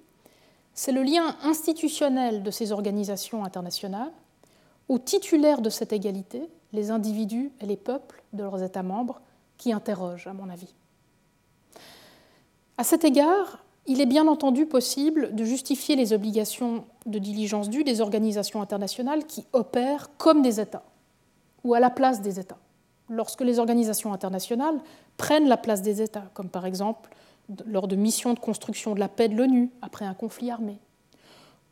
c'est 0.74 0.92
le 0.92 1.02
lien 1.02 1.36
institutionnel 1.44 2.44
de 2.44 2.52
ces 2.52 2.72
organisations 2.72 3.44
internationales 3.44 4.12
aux 4.90 5.00
titulaires 5.00 5.62
de 5.62 5.70
cette 5.70 5.92
égalité, 5.92 6.48
les 6.72 6.92
individus 6.92 7.52
et 7.62 7.66
les 7.66 7.78
peuples 7.78 8.24
de 8.34 8.44
leurs 8.44 8.62
États 8.62 8.84
membres, 8.84 9.20
qui 9.58 9.74
interrogent, 9.74 10.28
à 10.28 10.34
mon 10.34 10.50
avis. 10.50 10.74
À 12.78 12.84
cet 12.84 13.04
égard, 13.04 13.64
il 13.88 14.02
est 14.02 14.06
bien 14.06 14.28
entendu 14.28 14.66
possible 14.66 15.34
de 15.34 15.44
justifier 15.44 15.96
les 15.96 16.14
obligations 16.14 16.86
de 17.06 17.18
diligence 17.18 17.70
due 17.70 17.84
des 17.84 18.02
organisations 18.02 18.62
internationales 18.62 19.26
qui 19.26 19.46
opèrent 19.54 20.16
comme 20.18 20.42
des 20.42 20.60
États 20.60 20.84
ou 21.64 21.74
à 21.74 21.80
la 21.80 21.90
place 21.90 22.22
des 22.22 22.40
États. 22.40 22.60
Lorsque 23.10 23.42
les 23.42 23.60
organisations 23.60 24.14
internationales 24.14 24.80
prennent 25.18 25.48
la 25.48 25.58
place 25.58 25.82
des 25.82 26.02
États, 26.02 26.30
comme 26.34 26.50
par 26.50 26.66
exemple 26.66 27.10
lors 27.66 27.88
de 27.88 27.96
missions 27.96 28.34
de 28.34 28.40
construction 28.40 28.94
de 28.94 29.00
la 29.00 29.08
paix 29.08 29.30
de 29.30 29.36
l'ONU 29.36 29.72
après 29.82 30.06
un 30.06 30.14
conflit 30.14 30.52
armé, 30.52 30.80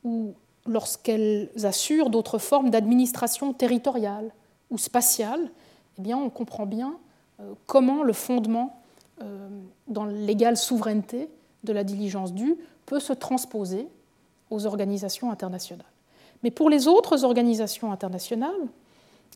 ou 0.05 0.33
lorsqu'elles 0.65 1.49
assurent 1.63 2.09
d'autres 2.09 2.37
formes 2.37 2.69
d'administration 2.69 3.53
territoriale 3.53 4.31
ou 4.71 4.77
spatiale, 4.77 5.51
eh 6.03 6.13
on 6.13 6.29
comprend 6.29 6.65
bien 6.65 6.97
euh, 7.39 7.53
comment 7.65 8.03
le 8.03 8.13
fondement 8.13 8.81
euh, 9.21 9.49
dans 9.87 10.05
l'égale 10.05 10.57
souveraineté 10.57 11.29
de 11.63 11.73
la 11.73 11.83
diligence 11.83 12.33
due 12.33 12.57
peut 12.85 12.99
se 12.99 13.13
transposer 13.13 13.87
aux 14.49 14.65
organisations 14.65 15.31
internationales. 15.31 15.85
Mais 16.43 16.51
pour 16.51 16.69
les 16.69 16.87
autres 16.87 17.23
organisations 17.23 17.91
internationales, 17.91 18.51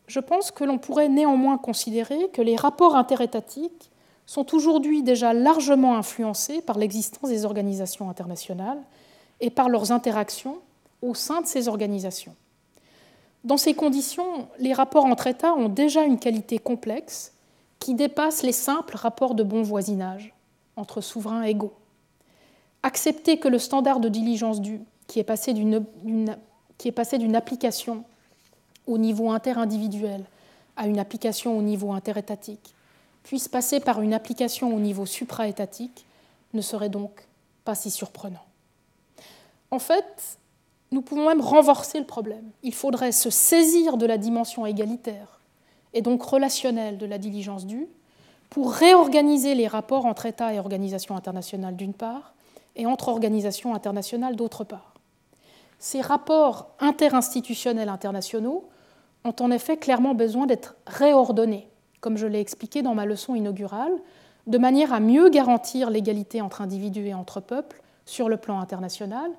je 0.07 0.19
pense 0.19 0.51
que 0.51 0.63
l'on 0.63 0.77
pourrait 0.77 1.09
néanmoins 1.09 1.57
considérer 1.57 2.29
que 2.33 2.41
les 2.41 2.55
rapports 2.55 2.95
interétatiques 2.95 3.91
sont 4.25 4.55
aujourd'hui 4.55 5.03
déjà 5.03 5.33
largement 5.33 5.95
influencés 5.95 6.61
par 6.61 6.77
l'existence 6.77 7.29
des 7.29 7.45
organisations 7.45 8.09
internationales 8.09 8.81
et 9.39 9.49
par 9.49 9.69
leurs 9.69 9.91
interactions 9.91 10.57
au 11.01 11.13
sein 11.13 11.41
de 11.41 11.47
ces 11.47 11.67
organisations. 11.67 12.35
Dans 13.43 13.57
ces 13.57 13.73
conditions, 13.73 14.47
les 14.59 14.73
rapports 14.73 15.05
entre 15.05 15.27
États 15.27 15.53
ont 15.53 15.69
déjà 15.69 16.03
une 16.03 16.19
qualité 16.19 16.59
complexe 16.59 17.33
qui 17.79 17.93
dépasse 17.93 18.43
les 18.43 18.51
simples 18.51 18.97
rapports 18.97 19.33
de 19.33 19.43
bon 19.43 19.61
voisinage 19.61 20.33
entre 20.75 21.01
souverains 21.01 21.43
égaux. 21.43 21.73
Accepter 22.83 23.37
que 23.37 23.47
le 23.47 23.59
standard 23.59 23.99
de 23.99 24.09
diligence 24.09 24.59
due, 24.59 24.81
qui 25.07 25.19
est 25.19 25.23
passé 25.23 25.53
d'une 25.53 27.35
application 27.35 28.03
au 28.89 28.97
niveau 28.97 29.31
interindividuel 29.31 30.25
à 30.75 30.87
une 30.87 30.99
application 30.99 31.57
au 31.57 31.61
niveau 31.61 31.91
interétatique, 31.91 32.73
puisse 33.23 33.47
passer 33.47 33.79
par 33.79 34.01
une 34.01 34.13
application 34.13 34.75
au 34.75 34.79
niveau 34.79 35.05
supraétatique, 35.05 36.05
ne 36.53 36.61
serait 36.61 36.89
donc 36.89 37.11
pas 37.63 37.75
si 37.75 37.91
surprenant. 37.91 38.45
En 39.69 39.77
fait, 39.77 40.39
nous 40.91 41.03
pouvons 41.03 41.27
même 41.27 41.41
renforcer 41.41 41.99
le 41.99 42.05
problème. 42.05 42.49
Il 42.63 42.73
faudrait 42.73 43.11
se 43.11 43.29
saisir 43.29 43.97
de 43.97 44.07
la 44.07 44.17
dimension 44.17 44.65
égalitaire 44.65 45.39
et 45.93 46.01
donc 46.01 46.23
relationnelle 46.23 46.97
de 46.97 47.05
la 47.05 47.19
diligence 47.19 47.67
due 47.67 47.87
pour 48.49 48.71
réorganiser 48.71 49.53
les 49.53 49.67
rapports 49.67 50.07
entre 50.07 50.25
États 50.25 50.53
et 50.53 50.59
organisations 50.59 51.15
internationales 51.15 51.75
d'une 51.75 51.93
part 51.93 52.33
et 52.75 52.87
entre 52.87 53.09
organisations 53.09 53.75
internationales 53.75 54.35
d'autre 54.35 54.63
part. 54.63 54.95
Ces 55.77 56.01
rapports 56.01 56.71
interinstitutionnels 56.79 57.89
internationaux 57.89 58.67
ont 59.23 59.35
en 59.39 59.51
effet 59.51 59.77
clairement 59.77 60.13
besoin 60.13 60.45
d'être 60.45 60.75
réordonnés, 60.87 61.67
comme 62.01 62.17
je 62.17 62.27
l'ai 62.27 62.39
expliqué 62.39 62.81
dans 62.81 62.95
ma 62.95 63.05
leçon 63.05 63.35
inaugurale, 63.35 63.93
de 64.47 64.57
manière 64.57 64.93
à 64.93 64.99
mieux 64.99 65.29
garantir 65.29 65.89
l'égalité 65.89 66.41
entre 66.41 66.61
individus 66.61 67.07
et 67.07 67.13
entre 67.13 67.39
peuples 67.39 67.81
sur 68.05 68.29
le 68.29 68.37
plan 68.37 68.59
international 68.59 69.31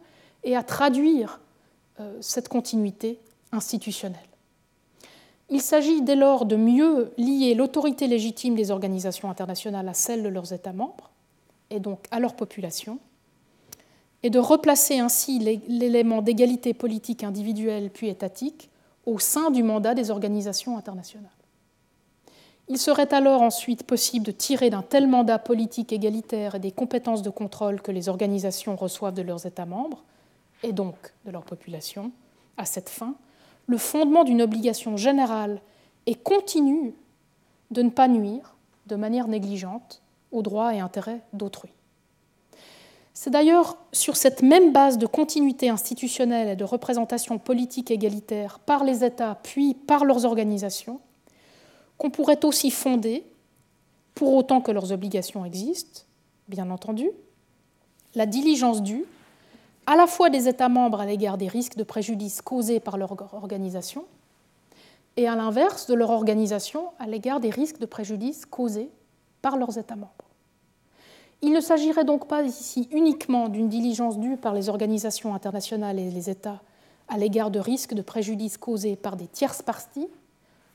et 0.45 0.57
à 0.57 0.63
traduire 0.63 1.41
euh, 1.99 2.17
cette 2.21 2.49
continuité 2.49 3.19
institutionnelle. 3.53 4.21
Il 5.49 5.61
s'agit 5.61 6.03
dès 6.03 6.15
lors 6.15 6.47
de 6.47 6.55
mieux 6.55 7.13
lier 7.19 7.55
l'autorité 7.55 8.07
légitime 8.07 8.55
des 8.55 8.71
organisations 8.71 9.29
internationales 9.29 9.89
à 9.89 9.95
celle 9.95 10.23
de 10.23 10.29
leurs 10.29 10.53
États 10.53 10.73
membres, 10.73 11.11
et 11.71 11.81
donc 11.81 12.05
à 12.13 12.21
leur 12.21 12.37
population, 12.37 13.01
et 14.23 14.31
de 14.31 14.39
replacer 14.39 15.01
ainsi 15.01 15.39
l'élément 15.67 16.23
d'égalité 16.23 16.75
politique 16.75 17.25
individuelle 17.25 17.91
puis 17.91 18.09
étatique 18.09 18.70
au 19.11 19.19
sein 19.19 19.51
du 19.51 19.65
mandat 19.65 19.95
des 19.95 20.13
organisations 20.13 20.79
internationales. 20.79 21.29
Il 22.69 22.79
serait 22.79 23.13
alors 23.13 23.43
ensuite 23.43 23.83
possible 23.83 24.25
de 24.25 24.31
tirer 24.31 24.71
d'un 24.71 24.83
tel 24.83 25.09
mandat 25.09 25.41
politique 25.41 25.93
égalitaire 25.93 26.55
et 26.55 26.61
des 26.61 26.71
compétences 26.71 27.23
de 27.23 27.31
contrôle 27.31 27.83
que 27.83 27.91
les 27.91 28.09
organisations 28.09 28.77
reçoivent 28.77 29.15
de 29.15 29.23
leurs 29.23 29.47
États 29.47 29.67
membres 29.67 30.05
et 30.63 30.73
donc 30.73 30.95
de 31.25 31.33
leur 31.33 31.43
population, 31.43 32.13
à 32.57 32.65
cette 32.65 32.89
fin, 32.89 33.17
le 33.67 33.79
fondement 33.79 34.23
d'une 34.23 34.43
obligation 34.43 34.97
générale 34.97 35.61
et 36.07 36.15
continue 36.15 36.95
de 37.73 37.83
ne 37.83 37.91
pas 37.91 38.07
nuire 38.07 38.55
de 38.87 38.95
manière 38.95 39.27
négligente 39.27 40.03
aux 40.31 40.43
droits 40.43 40.73
et 40.73 40.79
intérêts 40.79 41.23
d'autrui. 41.33 41.71
C'est 43.23 43.29
d'ailleurs 43.29 43.77
sur 43.93 44.17
cette 44.17 44.41
même 44.41 44.73
base 44.73 44.97
de 44.97 45.05
continuité 45.05 45.69
institutionnelle 45.69 46.49
et 46.49 46.57
de 46.57 46.65
représentation 46.65 47.39
politique 47.39 47.91
égalitaire 47.91 48.61
par 48.61 48.83
les 48.83 49.05
États 49.05 49.35
puis 49.43 49.75
par 49.75 50.07
leurs 50.07 50.25
organisations 50.25 51.03
qu'on 51.99 52.09
pourrait 52.09 52.43
aussi 52.47 52.71
fonder, 52.71 53.27
pour 54.15 54.33
autant 54.33 54.63
que 54.63 54.73
leurs 54.73 54.91
obligations 54.91 55.45
existent, 55.45 56.05
bien 56.49 56.71
entendu, 56.71 57.11
la 58.15 58.25
diligence 58.25 58.83
due 58.83 59.05
à 59.87 59.97
la 59.97 60.07
fois 60.07 60.31
des 60.31 60.49
États 60.49 60.71
membres 60.71 61.03
à 61.03 61.05
l'égard 61.05 61.37
des 61.37 61.49
risques 61.49 61.77
de 61.77 61.85
préjudice 61.85 62.41
causés 62.41 62.81
par 62.81 62.97
leur 62.97 63.35
organisation, 63.35 64.07
et 65.19 65.29
à 65.29 65.37
l'inverse 65.37 65.87
de 65.87 65.93
leur 65.93 66.09
organisation 66.09 66.87
à 66.99 67.07
l'égard 67.07 67.41
des 67.41 67.51
risques 67.51 67.81
de 67.81 67.85
préjudice 67.85 68.47
causés 68.47 68.91
par 69.43 69.59
leurs 69.59 69.77
États 69.77 69.97
membres. 69.97 70.30
Il 71.43 71.53
ne 71.53 71.61
s'agirait 71.61 72.05
donc 72.05 72.29
pas 72.29 72.43
ici 72.43 72.89
uniquement 72.93 73.49
d'une 73.49 73.69
diligence 73.69 74.19
due 74.19 74.37
par 74.37 74.53
les 74.53 74.69
organisations 74.69 75.35
internationales 75.35 75.99
et 75.99 76.11
les 76.11 76.29
États 76.29 76.61
à 77.09 77.19
l'égard 77.19 77.51
de 77.51 77.59
risques 77.59 77.95
de 77.95 78.03
préjudice 78.03 78.57
causés 78.57 78.97
par 78.97 79.17
des 79.17 79.27
tierces 79.27 79.63
parties 79.63 80.09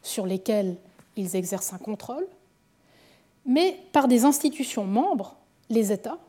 sur 0.01 0.25
lesquelles 0.25 0.75
ils 1.15 1.35
exercent 1.35 1.73
un 1.73 1.77
contrôle, 1.77 2.27
mais 3.45 3.79
par 3.93 4.07
des 4.07 4.25
institutions 4.25 4.85
membres, 4.85 5.37
les 5.69 5.91
États, 5.91 6.19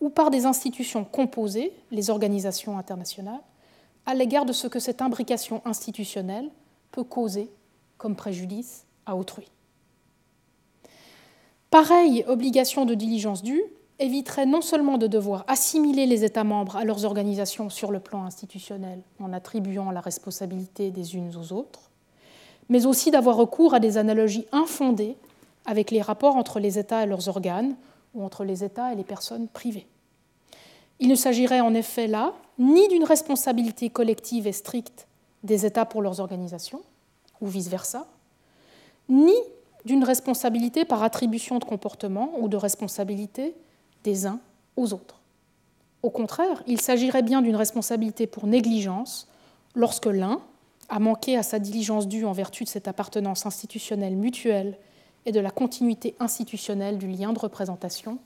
ou 0.00 0.10
par 0.10 0.30
des 0.30 0.44
institutions 0.46 1.04
composées, 1.04 1.72
les 1.90 2.10
organisations 2.10 2.76
internationales, 2.76 3.40
à 4.04 4.14
l'égard 4.14 4.44
de 4.44 4.52
ce 4.52 4.66
que 4.66 4.80
cette 4.80 5.00
imbrication 5.00 5.62
institutionnelle 5.64 6.50
peut 6.90 7.04
causer 7.04 7.50
comme 7.96 8.16
préjudice 8.16 8.84
à 9.06 9.16
autrui. 9.16 9.48
Pareille 11.72 12.22
obligation 12.28 12.84
de 12.84 12.92
diligence 12.92 13.42
due 13.42 13.64
éviterait 13.98 14.44
non 14.44 14.60
seulement 14.60 14.98
de 14.98 15.06
devoir 15.06 15.42
assimiler 15.48 16.04
les 16.04 16.22
États 16.22 16.44
membres 16.44 16.76
à 16.76 16.84
leurs 16.84 17.06
organisations 17.06 17.70
sur 17.70 17.90
le 17.90 17.98
plan 17.98 18.26
institutionnel 18.26 19.00
en 19.18 19.32
attribuant 19.32 19.90
la 19.90 20.02
responsabilité 20.02 20.90
des 20.90 21.16
unes 21.16 21.34
aux 21.34 21.54
autres, 21.54 21.90
mais 22.68 22.84
aussi 22.84 23.10
d'avoir 23.10 23.36
recours 23.36 23.72
à 23.72 23.80
des 23.80 23.96
analogies 23.96 24.44
infondées 24.52 25.16
avec 25.64 25.90
les 25.90 26.02
rapports 26.02 26.36
entre 26.36 26.60
les 26.60 26.78
États 26.78 27.04
et 27.04 27.06
leurs 27.06 27.28
organes 27.28 27.74
ou 28.12 28.22
entre 28.22 28.44
les 28.44 28.64
États 28.64 28.92
et 28.92 28.96
les 28.96 29.02
personnes 29.02 29.48
privées. 29.48 29.86
Il 31.00 31.08
ne 31.08 31.14
s'agirait 31.14 31.62
en 31.62 31.72
effet 31.72 32.06
là 32.06 32.34
ni 32.58 32.86
d'une 32.88 33.04
responsabilité 33.04 33.88
collective 33.88 34.46
et 34.46 34.52
stricte 34.52 35.08
des 35.42 35.64
États 35.64 35.86
pour 35.86 36.02
leurs 36.02 36.20
organisations, 36.20 36.82
ou 37.40 37.46
vice-versa, 37.46 38.06
ni 39.08 39.32
d'une 39.84 40.04
responsabilité 40.04 40.84
par 40.84 41.02
attribution 41.02 41.58
de 41.58 41.64
comportement 41.64 42.32
ou 42.38 42.48
de 42.48 42.56
responsabilité 42.56 43.54
des 44.04 44.26
uns 44.26 44.40
aux 44.76 44.92
autres. 44.92 45.20
Au 46.02 46.10
contraire, 46.10 46.62
il 46.66 46.80
s'agirait 46.80 47.22
bien 47.22 47.42
d'une 47.42 47.56
responsabilité 47.56 48.26
pour 48.26 48.46
négligence 48.46 49.28
lorsque 49.74 50.06
l'un 50.06 50.40
a 50.88 50.98
manqué 50.98 51.36
à 51.36 51.42
sa 51.42 51.58
diligence 51.58 52.08
due 52.08 52.24
en 52.24 52.32
vertu 52.32 52.64
de 52.64 52.68
cette 52.68 52.88
appartenance 52.88 53.46
institutionnelle 53.46 54.16
mutuelle 54.16 54.76
et 55.26 55.32
de 55.32 55.40
la 55.40 55.50
continuité 55.50 56.14
institutionnelle 56.18 56.98
du 56.98 57.06
lien 57.06 57.32
de 57.32 57.38
représentation 57.38 58.18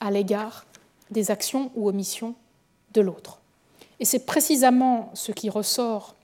à 0.00 0.10
l'égard 0.10 0.66
des 1.10 1.30
actions 1.30 1.70
ou 1.74 1.88
omissions 1.88 2.34
de 2.94 3.02
l'autre. 3.02 3.40
Et 4.00 4.04
c'est 4.04 4.26
précisément 4.26 5.10
ce 5.14 5.30
qui 5.30 5.50
ressort 5.50 6.16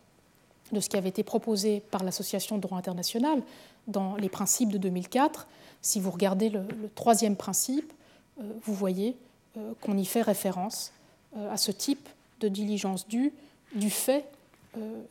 de 0.72 0.80
ce 0.80 0.88
qui 0.88 0.96
avait 0.96 1.10
été 1.10 1.22
proposé 1.22 1.80
par 1.90 2.02
l'Association 2.02 2.56
de 2.56 2.62
droit 2.62 2.78
international 2.78 3.42
dans 3.88 4.14
les 4.16 4.28
principes 4.28 4.70
de 4.70 4.78
2004. 4.78 5.48
Si 5.82 5.98
vous 5.98 6.10
regardez 6.10 6.50
le, 6.50 6.64
troisième 6.94 7.34
principe, 7.34 7.92
euh, 8.40 8.44
vous 8.62 8.74
voyez 8.74 9.16
euh, 9.56 9.72
qu'on 9.80 9.96
y 9.96 10.04
fait 10.04 10.22
référence 10.22 10.92
euh, 11.36 11.52
à 11.52 11.56
ce 11.56 11.72
type 11.72 12.08
de 12.40 12.48
diligence 12.48 13.08
due 13.08 13.32
du 13.74 13.90
fait 13.90 14.24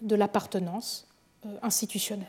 de 0.02 0.16
l'appartenance 0.16 1.08
institutionnelle. 1.62 2.28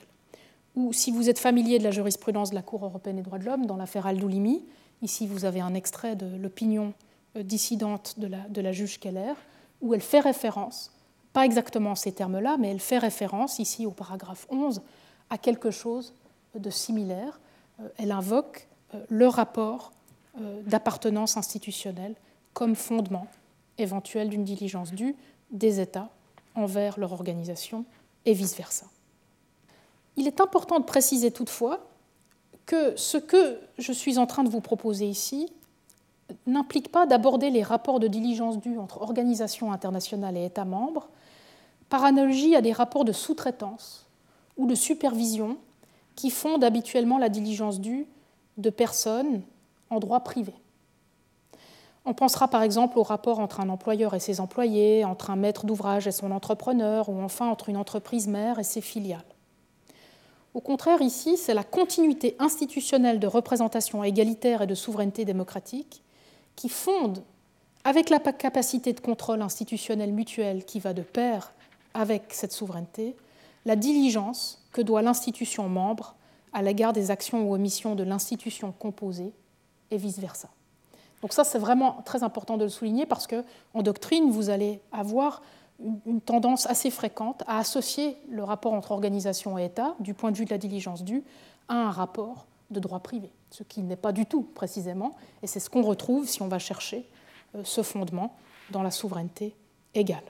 Ou 0.74 0.92
si 0.92 1.12
vous 1.12 1.30
êtes 1.30 1.38
familier 1.38 1.78
de 1.78 1.84
la 1.84 1.92
jurisprudence 1.92 2.50
de 2.50 2.56
la 2.56 2.62
Cour 2.62 2.84
européenne 2.84 3.16
des 3.16 3.22
droits 3.22 3.38
de 3.38 3.44
l'homme 3.44 3.66
dans 3.66 3.76
l'affaire 3.76 4.06
Aldoulimi, 4.06 4.64
ici 5.02 5.26
vous 5.28 5.44
avez 5.44 5.60
un 5.60 5.74
extrait 5.74 6.16
de 6.16 6.26
l'opinion 6.36 6.94
dissidente 7.36 8.18
de 8.18 8.26
la, 8.26 8.40
de 8.48 8.60
la 8.60 8.72
juge 8.72 8.98
Keller, 8.98 9.34
où 9.82 9.94
elle 9.94 10.00
fait 10.00 10.20
référence, 10.20 10.90
pas 11.32 11.44
exactement 11.44 11.94
ces 11.94 12.10
termes-là, 12.10 12.56
mais 12.58 12.70
elle 12.70 12.80
fait 12.80 12.98
référence, 12.98 13.60
ici 13.60 13.86
au 13.86 13.92
paragraphe 13.92 14.46
11, 14.50 14.82
à 15.30 15.38
quelque 15.38 15.70
chose 15.70 16.12
de 16.54 16.70
similaire. 16.70 17.40
Euh, 17.80 17.88
elle 17.98 18.12
invoque 18.12 18.68
euh, 18.94 19.04
le 19.08 19.28
rapport 19.28 19.92
d'appartenance 20.66 21.36
institutionnelle 21.36 22.14
comme 22.52 22.76
fondement 22.76 23.26
éventuel 23.76 24.28
d'une 24.28 24.44
diligence 24.44 24.92
due 24.92 25.16
des 25.50 25.80
États 25.80 26.10
envers 26.54 26.98
leur 27.00 27.12
organisation 27.12 27.84
et 28.24 28.34
vice-versa. 28.34 28.86
Il 30.16 30.28
est 30.28 30.40
important 30.40 30.78
de 30.78 30.84
préciser 30.84 31.32
toutefois 31.32 31.88
que 32.66 32.96
ce 32.96 33.16
que 33.16 33.58
je 33.78 33.92
suis 33.92 34.18
en 34.18 34.26
train 34.26 34.44
de 34.44 34.48
vous 34.48 34.60
proposer 34.60 35.08
ici 35.08 35.50
n'implique 36.46 36.92
pas 36.92 37.06
d'aborder 37.06 37.50
les 37.50 37.62
rapports 37.62 38.00
de 38.00 38.08
diligence 38.08 38.58
due 38.58 38.78
entre 38.78 39.00
organisations 39.00 39.72
internationales 39.72 40.36
et 40.36 40.44
États 40.44 40.64
membres 40.64 41.08
par 41.88 42.04
analogie 42.04 42.54
à 42.54 42.60
des 42.60 42.72
rapports 42.72 43.04
de 43.04 43.12
sous-traitance 43.12 44.06
ou 44.56 44.66
de 44.66 44.74
supervision 44.74 45.56
qui 46.18 46.30
fondent 46.30 46.64
habituellement 46.64 47.16
la 47.18 47.28
diligence 47.28 47.80
due 47.80 48.08
de 48.56 48.70
personnes 48.70 49.42
en 49.88 50.00
droit 50.00 50.18
privé. 50.18 50.52
On 52.04 52.12
pensera 52.12 52.48
par 52.48 52.64
exemple 52.64 52.98
au 52.98 53.04
rapport 53.04 53.38
entre 53.38 53.60
un 53.60 53.68
employeur 53.68 54.14
et 54.14 54.18
ses 54.18 54.40
employés, 54.40 55.04
entre 55.04 55.30
un 55.30 55.36
maître 55.36 55.64
d'ouvrage 55.64 56.08
et 56.08 56.10
son 56.10 56.32
entrepreneur, 56.32 57.08
ou 57.08 57.22
enfin 57.22 57.46
entre 57.46 57.68
une 57.68 57.76
entreprise 57.76 58.26
mère 58.26 58.58
et 58.58 58.64
ses 58.64 58.80
filiales. 58.80 59.22
Au 60.54 60.60
contraire, 60.60 61.02
ici, 61.02 61.36
c'est 61.36 61.54
la 61.54 61.62
continuité 61.62 62.34
institutionnelle 62.40 63.20
de 63.20 63.28
représentation 63.28 64.02
égalitaire 64.02 64.62
et 64.62 64.66
de 64.66 64.74
souveraineté 64.74 65.24
démocratique 65.24 66.02
qui 66.56 66.68
fonde, 66.68 67.22
avec 67.84 68.10
la 68.10 68.18
capacité 68.18 68.92
de 68.92 68.98
contrôle 68.98 69.40
institutionnel 69.40 70.12
mutuel 70.12 70.64
qui 70.64 70.80
va 70.80 70.94
de 70.94 71.02
pair 71.02 71.52
avec 71.94 72.32
cette 72.32 72.52
souveraineté, 72.52 73.14
la 73.66 73.76
diligence 73.76 74.57
que 74.72 74.82
doit 74.82 75.02
l'institution 75.02 75.68
membre 75.68 76.14
à 76.52 76.62
l'égard 76.62 76.92
des 76.92 77.10
actions 77.10 77.48
ou 77.48 77.54
omissions 77.54 77.94
de 77.94 78.02
l'institution 78.02 78.72
composée 78.72 79.32
et 79.90 79.96
vice-versa. 79.96 80.48
Donc 81.22 81.32
ça, 81.32 81.44
c'est 81.44 81.58
vraiment 81.58 82.02
très 82.04 82.22
important 82.22 82.56
de 82.56 82.64
le 82.64 82.70
souligner 82.70 83.06
parce 83.06 83.26
qu'en 83.26 83.82
doctrine, 83.82 84.30
vous 84.30 84.50
allez 84.50 84.80
avoir 84.92 85.42
une 86.06 86.20
tendance 86.20 86.66
assez 86.66 86.90
fréquente 86.90 87.42
à 87.46 87.58
associer 87.58 88.16
le 88.28 88.42
rapport 88.42 88.72
entre 88.72 88.92
organisation 88.92 89.58
et 89.58 89.66
État, 89.66 89.94
du 90.00 90.14
point 90.14 90.30
de 90.32 90.36
vue 90.36 90.44
de 90.44 90.50
la 90.50 90.58
diligence 90.58 91.04
due, 91.04 91.24
à 91.68 91.74
un 91.74 91.90
rapport 91.90 92.46
de 92.70 92.80
droit 92.80 93.00
privé, 93.00 93.30
ce 93.50 93.62
qui 93.62 93.82
n'est 93.82 93.96
pas 93.96 94.12
du 94.12 94.26
tout 94.26 94.42
précisément, 94.42 95.16
et 95.42 95.46
c'est 95.46 95.60
ce 95.60 95.70
qu'on 95.70 95.82
retrouve 95.82 96.26
si 96.26 96.42
on 96.42 96.48
va 96.48 96.58
chercher 96.58 97.08
euh, 97.54 97.62
ce 97.64 97.82
fondement 97.82 98.36
dans 98.70 98.82
la 98.82 98.90
souveraineté 98.90 99.54
égale. 99.94 100.24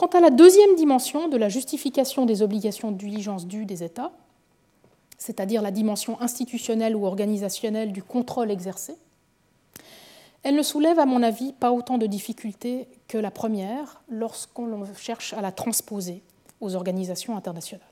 Quant 0.00 0.06
à 0.06 0.20
la 0.20 0.30
deuxième 0.30 0.76
dimension 0.76 1.28
de 1.28 1.36
la 1.36 1.50
justification 1.50 2.24
des 2.24 2.40
obligations 2.40 2.90
de 2.90 2.96
diligence 2.96 3.46
due 3.46 3.66
des 3.66 3.84
États, 3.84 4.12
c'est-à-dire 5.18 5.60
la 5.60 5.70
dimension 5.70 6.18
institutionnelle 6.22 6.96
ou 6.96 7.04
organisationnelle 7.04 7.92
du 7.92 8.02
contrôle 8.02 8.50
exercé, 8.50 8.94
elle 10.42 10.54
ne 10.54 10.62
soulève, 10.62 10.98
à 10.98 11.04
mon 11.04 11.22
avis, 11.22 11.52
pas 11.52 11.70
autant 11.70 11.98
de 11.98 12.06
difficultés 12.06 12.88
que 13.08 13.18
la 13.18 13.30
première 13.30 14.00
lorsqu'on 14.08 14.86
cherche 14.96 15.34
à 15.34 15.42
la 15.42 15.52
transposer 15.52 16.22
aux 16.62 16.76
organisations 16.76 17.36
internationales. 17.36 17.84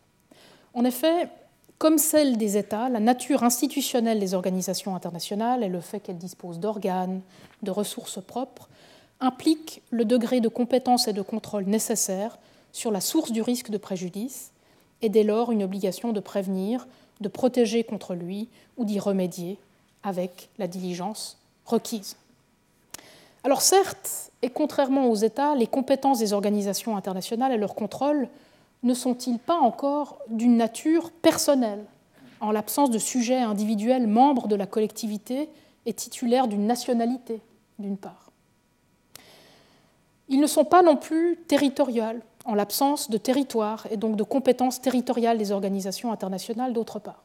En 0.73 0.87
effet, 0.87 1.29
comme 1.77 1.99
celle 1.99 2.39
des 2.39 2.57
États, 2.57 2.89
la 2.89 3.01
nature 3.01 3.43
institutionnelle 3.43 4.19
des 4.19 4.33
organisations 4.33 4.97
internationales 4.97 5.63
et 5.63 5.69
le 5.69 5.83
fait 5.83 6.01
qu'elles 6.01 6.17
disposent 6.17 6.59
d'organes, 6.59 7.21
de 7.63 7.71
ressources 7.71 8.25
propres, 8.25 8.71
implique 9.21 9.83
le 9.91 10.05
degré 10.05 10.41
de 10.41 10.49
compétence 10.49 11.09
et 11.09 11.13
de 11.13 11.23
contrôle 11.23 11.65
nécessaire 11.65 12.39
sur 12.73 12.91
la 12.91 13.01
source 13.01 13.33
du 13.33 13.43
risque 13.43 13.71
de 13.71 13.79
préjudice 13.79 14.53
et 15.03 15.09
dès 15.09 15.25
lors 15.25 15.53
une 15.53 15.63
obligation 15.63 16.13
de 16.13 16.21
prévenir, 16.21 16.87
de 17.21 17.29
protéger 17.29 17.85
contre 17.85 18.15
lui 18.15 18.49
ou 18.77 18.85
d'y 18.85 18.99
remédier 18.99 19.59
avec 20.03 20.49
la 20.59 20.67
diligence 20.67 21.39
requise. 21.65 22.17
Alors 23.45 23.63
certes, 23.63 24.31
et 24.43 24.51
contrairement 24.51 25.07
aux 25.11 25.15
États, 25.15 25.55
les 25.55 25.67
compétences 25.67 26.19
des 26.19 26.33
organisations 26.33 26.97
internationales 26.97 27.53
et 27.53 27.57
leur 27.57 27.75
contrôle 27.75 28.29
ne 28.83 28.95
sont-ils 28.95 29.39
pas 29.39 29.57
encore 29.57 30.19
d'une 30.29 30.57
nature 30.57 31.11
personnelle, 31.11 31.85
en 32.41 32.53
l'absence 32.53 32.91
de 32.91 32.99
sujets 32.99 33.39
individuels 33.39 34.07
membres 34.07 34.47
de 34.47 34.55
la 34.55 34.67
collectivité 34.67 35.49
et 35.87 35.93
titulaires 35.93 36.47
d'une 36.47 36.67
nationalité, 36.67 37.41
d'une 37.79 37.97
part. 37.97 38.28
Ils 40.29 40.41
ne 40.41 40.47
sont 40.47 40.65
pas 40.65 40.83
non 40.83 40.97
plus 40.97 41.37
territoriaux, 41.49 42.21
en 42.45 42.55
l'absence 42.55 43.11
de 43.11 43.19
territoire 43.19 43.87
et 43.91 43.97
donc 43.97 44.17
de 44.17 44.23
compétences 44.23 44.81
territoriales 44.81 45.39
des 45.39 45.53
organisations 45.53 46.13
internationales, 46.13 46.73
d'autre 46.73 46.99
part. 46.99 47.25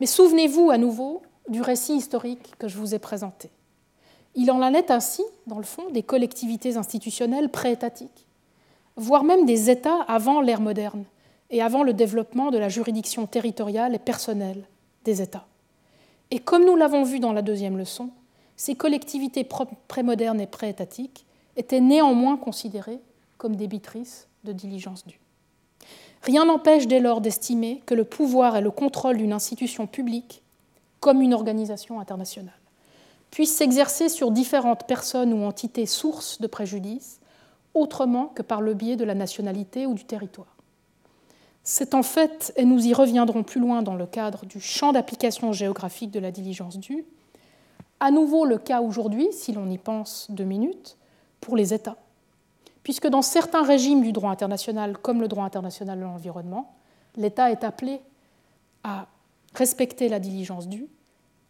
Mais 0.00 0.06
souvenez-vous 0.06 0.70
à 0.70 0.78
nouveau 0.78 1.22
du 1.48 1.62
récit 1.62 1.94
historique 1.94 2.56
que 2.58 2.68
je 2.68 2.78
vous 2.78 2.94
ai 2.94 2.98
présenté. 2.98 3.50
Il 4.34 4.50
en 4.52 4.62
est 4.72 4.90
ainsi, 4.90 5.22
dans 5.46 5.58
le 5.58 5.64
fond, 5.64 5.90
des 5.90 6.02
collectivités 6.02 6.76
institutionnelles 6.76 7.48
pré-étatiques, 7.48 8.26
voire 8.96 9.24
même 9.24 9.46
des 9.46 9.70
États 9.70 10.02
avant 10.02 10.40
l'ère 10.40 10.60
moderne 10.60 11.04
et 11.50 11.62
avant 11.62 11.82
le 11.82 11.92
développement 11.92 12.50
de 12.50 12.58
la 12.58 12.68
juridiction 12.68 13.26
territoriale 13.26 13.94
et 13.94 13.98
personnelle 13.98 14.64
des 15.04 15.22
États. 15.22 15.46
Et 16.30 16.38
comme 16.38 16.64
nous 16.64 16.76
l'avons 16.76 17.02
vu 17.02 17.18
dans 17.18 17.32
la 17.32 17.42
deuxième 17.42 17.78
leçon, 17.78 18.10
ces 18.56 18.74
collectivités 18.74 19.48
prémodernes 19.88 20.40
et 20.40 20.46
pré-étatiques 20.46 21.24
étaient 21.58 21.80
néanmoins 21.80 22.36
considérées 22.36 23.00
comme 23.36 23.56
débitrices 23.56 24.28
de 24.44 24.52
diligence 24.52 25.06
due. 25.06 25.20
Rien 26.22 26.46
n'empêche 26.46 26.86
dès 26.86 27.00
lors 27.00 27.20
d'estimer 27.20 27.82
que 27.84 27.94
le 27.94 28.04
pouvoir 28.04 28.56
et 28.56 28.60
le 28.60 28.70
contrôle 28.70 29.18
d'une 29.18 29.32
institution 29.32 29.86
publique, 29.86 30.42
comme 31.00 31.20
une 31.20 31.34
organisation 31.34 32.00
internationale, 32.00 32.58
puisse 33.30 33.54
s'exercer 33.54 34.08
sur 34.08 34.30
différentes 34.30 34.86
personnes 34.86 35.32
ou 35.32 35.44
entités 35.44 35.86
sources 35.86 36.40
de 36.40 36.46
préjudice, 36.46 37.20
autrement 37.74 38.26
que 38.26 38.42
par 38.42 38.60
le 38.60 38.74
biais 38.74 38.96
de 38.96 39.04
la 39.04 39.14
nationalité 39.14 39.86
ou 39.86 39.94
du 39.94 40.04
territoire. 40.04 40.56
C'est 41.62 41.94
en 41.94 42.02
fait, 42.02 42.52
et 42.56 42.64
nous 42.64 42.86
y 42.86 42.94
reviendrons 42.94 43.42
plus 43.42 43.60
loin 43.60 43.82
dans 43.82 43.94
le 43.94 44.06
cadre 44.06 44.46
du 44.46 44.60
champ 44.60 44.92
d'application 44.92 45.52
géographique 45.52 46.10
de 46.10 46.20
la 46.20 46.30
diligence 46.30 46.78
due, 46.78 47.04
à 48.00 48.10
nouveau 48.10 48.44
le 48.44 48.58
cas 48.58 48.80
aujourd'hui, 48.80 49.28
si 49.32 49.52
l'on 49.52 49.68
y 49.68 49.76
pense 49.76 50.28
deux 50.30 50.44
minutes, 50.44 50.96
pour 51.40 51.56
les 51.56 51.74
États, 51.74 51.96
puisque 52.82 53.06
dans 53.06 53.22
certains 53.22 53.62
régimes 53.62 54.02
du 54.02 54.12
droit 54.12 54.30
international, 54.30 54.98
comme 54.98 55.20
le 55.20 55.28
droit 55.28 55.44
international 55.44 55.98
de 55.98 56.04
l'environnement, 56.04 56.74
l'État 57.16 57.50
est 57.50 57.64
appelé 57.64 58.00
à 58.84 59.06
respecter 59.54 60.08
la 60.08 60.20
diligence 60.20 60.68
due, 60.68 60.86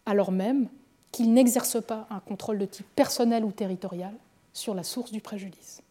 alors 0.07 0.33
même 0.33 0.69
qu'il 1.13 1.33
n'exerce 1.33 1.83
pas 1.83 2.07
un 2.11 2.21
contrôle 2.21 2.59
de 2.59 2.65
type 2.65 2.87
personnel 2.95 3.45
ou 3.45 3.53
territorial 3.53 4.13
sur 4.53 4.75
la 4.75 4.83
source 4.83 5.13
du 5.13 5.21
préjudice. 5.21 5.83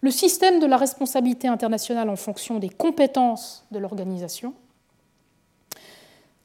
Le 0.00 0.10
système 0.10 0.60
de 0.60 0.66
la 0.66 0.76
responsabilité 0.76 1.46
internationale 1.46 2.08
en 2.08 2.16
fonction 2.16 2.58
des 2.58 2.70
compétences 2.70 3.64
de 3.70 3.78
l'organisation 3.78 4.54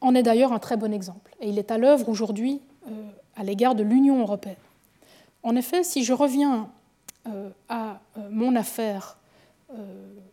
en 0.01 0.13
est 0.13 0.23
d'ailleurs 0.23 0.51
un 0.51 0.59
très 0.59 0.77
bon 0.77 0.93
exemple, 0.93 1.35
et 1.39 1.49
il 1.49 1.57
est 1.57 1.71
à 1.71 1.77
l'œuvre 1.77 2.09
aujourd'hui 2.09 2.61
euh, 2.87 3.09
à 3.35 3.43
l'égard 3.43 3.75
de 3.75 3.83
l'Union 3.83 4.19
européenne. 4.19 4.55
En 5.45 5.55
effet, 5.55 5.83
si 5.83 6.03
je 6.03 6.11
reviens 6.11 6.69
euh, 7.27 7.49
à 7.69 8.01
euh, 8.17 8.27
mon 8.29 8.55
affaire 8.55 9.17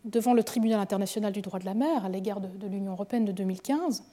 devant 0.04 0.34
le 0.34 0.44
tribunal 0.44 0.78
international 0.78 1.32
du 1.32 1.40
droit 1.40 1.58
de 1.58 1.64
la 1.64 1.72
mer 1.72 2.04
à 2.04 2.10
l'égard 2.10 2.40
de 2.40 2.66
l'Union 2.66 2.92
européenne 2.92 3.24
de 3.24 3.32
2015, 3.32 4.04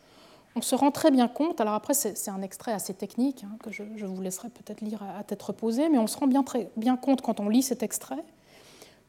on 0.55 0.61
se 0.61 0.75
rend 0.75 0.91
très 0.91 1.11
bien 1.11 1.27
compte, 1.27 1.61
alors 1.61 1.73
après 1.73 1.93
c'est 1.93 2.29
un 2.29 2.41
extrait 2.41 2.71
assez 2.71 2.93
technique 2.93 3.43
hein, 3.43 3.57
que 3.63 3.71
je, 3.71 3.83
vous 4.05 4.21
laisserai 4.21 4.49
peut-être 4.49 4.81
lire 4.81 5.03
à, 5.03 5.23
tête 5.23 5.41
reposée, 5.41 5.89
mais 5.89 5.97
on 5.97 6.07
se 6.07 6.17
rend 6.17 6.27
bien, 6.27 6.43
bien 6.77 6.97
compte 6.97 7.21
quand 7.21 7.39
on 7.39 7.49
lit 7.49 7.61
cet 7.61 7.83
extrait 7.83 8.23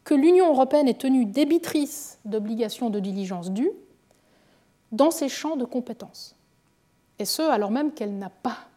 que 0.04 0.14
l'Union 0.14 0.48
européenne 0.48 0.88
est 0.88 1.00
tenue 1.00 1.26
débitrice 1.26 2.18
d'obligations 2.24 2.90
de 2.90 3.00
diligence 3.00 3.50
dues 3.50 3.72
dans 4.92 5.10
ses 5.10 5.28
champs 5.28 5.56
de 5.56 5.64
compétences. 5.64 6.36
Et 7.18 7.24
ce, 7.24 7.42
alors 7.42 7.70
même 7.70 7.92
qu'elle 7.92 8.16
n'a 8.18 8.30
pas 8.30 8.56
euh, 8.56 8.69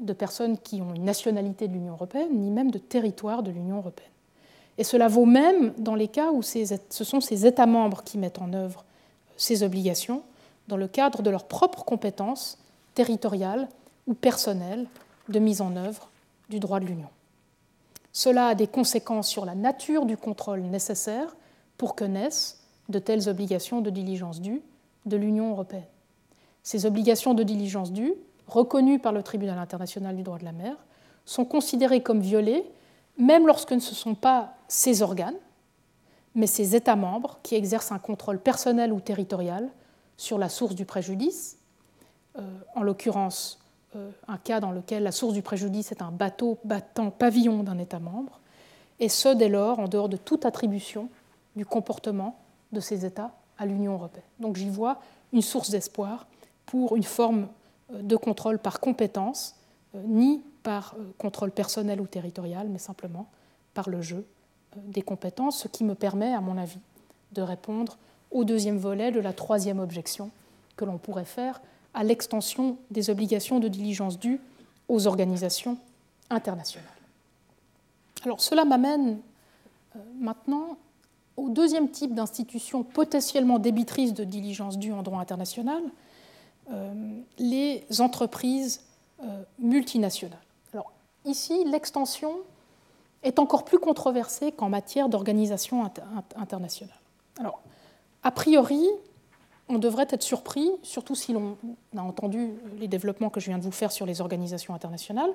de 0.00 0.12
personnes 0.12 0.58
qui 0.58 0.82
ont 0.82 0.94
une 0.94 1.04
nationalité 1.04 1.68
de 1.68 1.72
l'Union 1.72 1.94
européenne, 1.94 2.40
ni 2.40 2.50
même 2.50 2.70
de 2.70 2.78
territoire 2.78 3.42
de 3.42 3.50
l'Union 3.50 3.78
européenne. 3.78 4.10
Et 4.76 4.84
cela 4.84 5.08
vaut 5.08 5.26
même 5.26 5.72
dans 5.78 5.94
les 5.94 6.08
cas 6.08 6.30
où 6.30 6.42
ce 6.42 6.78
sont 6.90 7.20
ces 7.20 7.46
États 7.46 7.66
membres 7.66 8.04
qui 8.04 8.18
mettent 8.18 8.40
en 8.40 8.52
œuvre 8.52 8.84
ces 9.36 9.62
obligations, 9.62 10.22
dans 10.68 10.76
le 10.76 10.86
cadre 10.86 11.22
de 11.22 11.30
leurs 11.30 11.48
propres 11.48 11.84
compétences 11.84 12.58
territoriales 12.94 13.68
ou 14.06 14.14
personnelles 14.14 14.86
de 15.28 15.38
mise 15.38 15.60
en 15.60 15.76
œuvre 15.76 16.10
du 16.48 16.60
droit 16.60 16.78
de 16.80 16.84
l'Union. 16.84 17.08
Cela 18.12 18.48
a 18.48 18.54
des 18.54 18.66
conséquences 18.66 19.28
sur 19.28 19.44
la 19.44 19.54
nature 19.54 20.06
du 20.06 20.16
contrôle 20.16 20.60
nécessaire 20.62 21.36
pour 21.76 21.94
que 21.94 22.04
naissent 22.04 22.60
de 22.88 22.98
telles 22.98 23.28
obligations 23.28 23.80
de 23.80 23.90
diligence 23.90 24.40
due 24.40 24.62
de 25.06 25.16
l'Union 25.16 25.50
européenne. 25.50 25.84
Ces 26.62 26.86
obligations 26.86 27.34
de 27.34 27.42
diligence 27.42 27.92
due, 27.92 28.14
reconnues 28.48 28.98
par 28.98 29.12
le 29.12 29.22
Tribunal 29.22 29.58
international 29.58 30.16
du 30.16 30.22
droit 30.22 30.38
de 30.38 30.44
la 30.44 30.52
mer, 30.52 30.74
sont 31.24 31.44
considérées 31.44 32.02
comme 32.02 32.20
violées 32.20 32.64
même 33.18 33.46
lorsque 33.46 33.72
ne 33.72 33.80
sont 33.80 34.14
pas 34.14 34.54
ces 34.68 35.02
organes, 35.02 35.34
mais 36.34 36.46
ces 36.46 36.76
États 36.76 36.96
membres 36.96 37.38
qui 37.42 37.56
exercent 37.56 37.90
un 37.90 37.98
contrôle 37.98 38.38
personnel 38.38 38.92
ou 38.92 39.00
territorial 39.00 39.68
sur 40.16 40.38
la 40.38 40.48
source 40.48 40.76
du 40.76 40.84
préjudice, 40.84 41.58
euh, 42.38 42.42
en 42.74 42.82
l'occurrence 42.82 43.58
un 44.28 44.36
cas 44.36 44.60
dans 44.60 44.70
lequel 44.70 45.02
la 45.02 45.12
source 45.12 45.32
du 45.32 45.42
préjudice 45.42 45.92
est 45.92 46.02
un 46.02 46.12
bateau 46.12 46.58
battant 46.62 47.10
pavillon 47.10 47.62
d'un 47.62 47.78
État 47.78 47.98
membre, 47.98 48.38
et 49.00 49.08
ce 49.08 49.28
dès 49.30 49.48
lors 49.48 49.78
en 49.78 49.88
dehors 49.88 50.08
de 50.08 50.16
toute 50.16 50.44
attribution 50.44 51.08
du 51.56 51.64
comportement 51.64 52.38
de 52.72 52.80
ces 52.80 53.04
États 53.04 53.32
à 53.56 53.66
l'Union 53.66 53.94
européenne. 53.94 54.24
Donc 54.38 54.56
j'y 54.56 54.68
vois 54.68 55.00
une 55.32 55.42
source 55.42 55.70
d'espoir 55.70 56.26
pour 56.66 56.96
une 56.96 57.02
forme 57.02 57.48
de 57.92 58.16
contrôle 58.16 58.58
par 58.58 58.80
compétence, 58.80 59.56
ni 59.94 60.42
par 60.62 60.94
contrôle 61.16 61.50
personnel 61.50 62.00
ou 62.00 62.06
territorial, 62.06 62.68
mais 62.68 62.78
simplement 62.78 63.26
par 63.74 63.88
le 63.88 64.02
jeu 64.02 64.26
des 64.76 65.02
compétences, 65.02 65.60
ce 65.60 65.68
qui 65.68 65.84
me 65.84 65.94
permet, 65.94 66.34
à 66.34 66.40
mon 66.40 66.58
avis, 66.58 66.80
de 67.32 67.42
répondre 67.42 67.98
au 68.30 68.44
deuxième 68.44 68.78
volet 68.78 69.10
de 69.10 69.20
la 69.20 69.32
troisième 69.32 69.80
objection 69.80 70.30
que 70.76 70.84
l'on 70.84 70.98
pourrait 70.98 71.24
faire 71.24 71.60
à 71.94 72.04
l'extension 72.04 72.76
des 72.90 73.10
obligations 73.10 73.60
de 73.60 73.68
diligence 73.68 74.18
dues 74.18 74.40
aux 74.88 75.06
organisations 75.06 75.78
internationales. 76.30 76.88
Alors 78.24 78.40
cela 78.40 78.64
m'amène 78.64 79.20
euh, 79.96 79.98
maintenant 80.20 80.76
au 81.36 81.48
deuxième 81.48 81.88
type 81.88 82.14
d'institution 82.14 82.82
potentiellement 82.82 83.58
débitrice 83.58 84.12
de 84.12 84.24
diligence 84.24 84.78
due 84.78 84.92
en 84.92 85.02
droit 85.02 85.20
international, 85.20 85.82
euh, 85.82 86.07
les 87.38 87.84
entreprises 88.00 88.82
euh, 89.20 89.42
multinationales. 89.58 90.38
Alors 90.72 90.92
ici, 91.24 91.64
l'extension 91.64 92.36
est 93.24 93.40
encore 93.40 93.64
plus 93.64 93.80
controversée 93.80 94.52
qu'en 94.52 94.68
matière 94.68 95.08
d'organisation 95.08 95.90
internationale. 96.36 96.94
Alors, 97.40 97.60
a 98.22 98.30
priori, 98.30 98.86
on 99.68 99.78
devrait 99.78 100.06
être 100.10 100.22
surpris, 100.22 100.70
surtout 100.84 101.16
si 101.16 101.32
l'on 101.32 101.56
a 101.96 102.02
entendu 102.02 102.52
les 102.78 102.86
développements 102.86 103.28
que 103.28 103.40
je 103.40 103.46
viens 103.46 103.58
de 103.58 103.64
vous 103.64 103.72
faire 103.72 103.90
sur 103.90 104.06
les 104.06 104.20
organisations 104.20 104.72
internationales, 104.72 105.30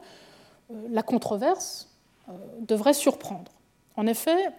euh, 0.72 0.76
la 0.90 1.04
controverse 1.04 1.90
euh, 2.30 2.32
devrait 2.62 2.94
surprendre. 2.94 3.52
En 3.98 4.08
effet, 4.08 4.50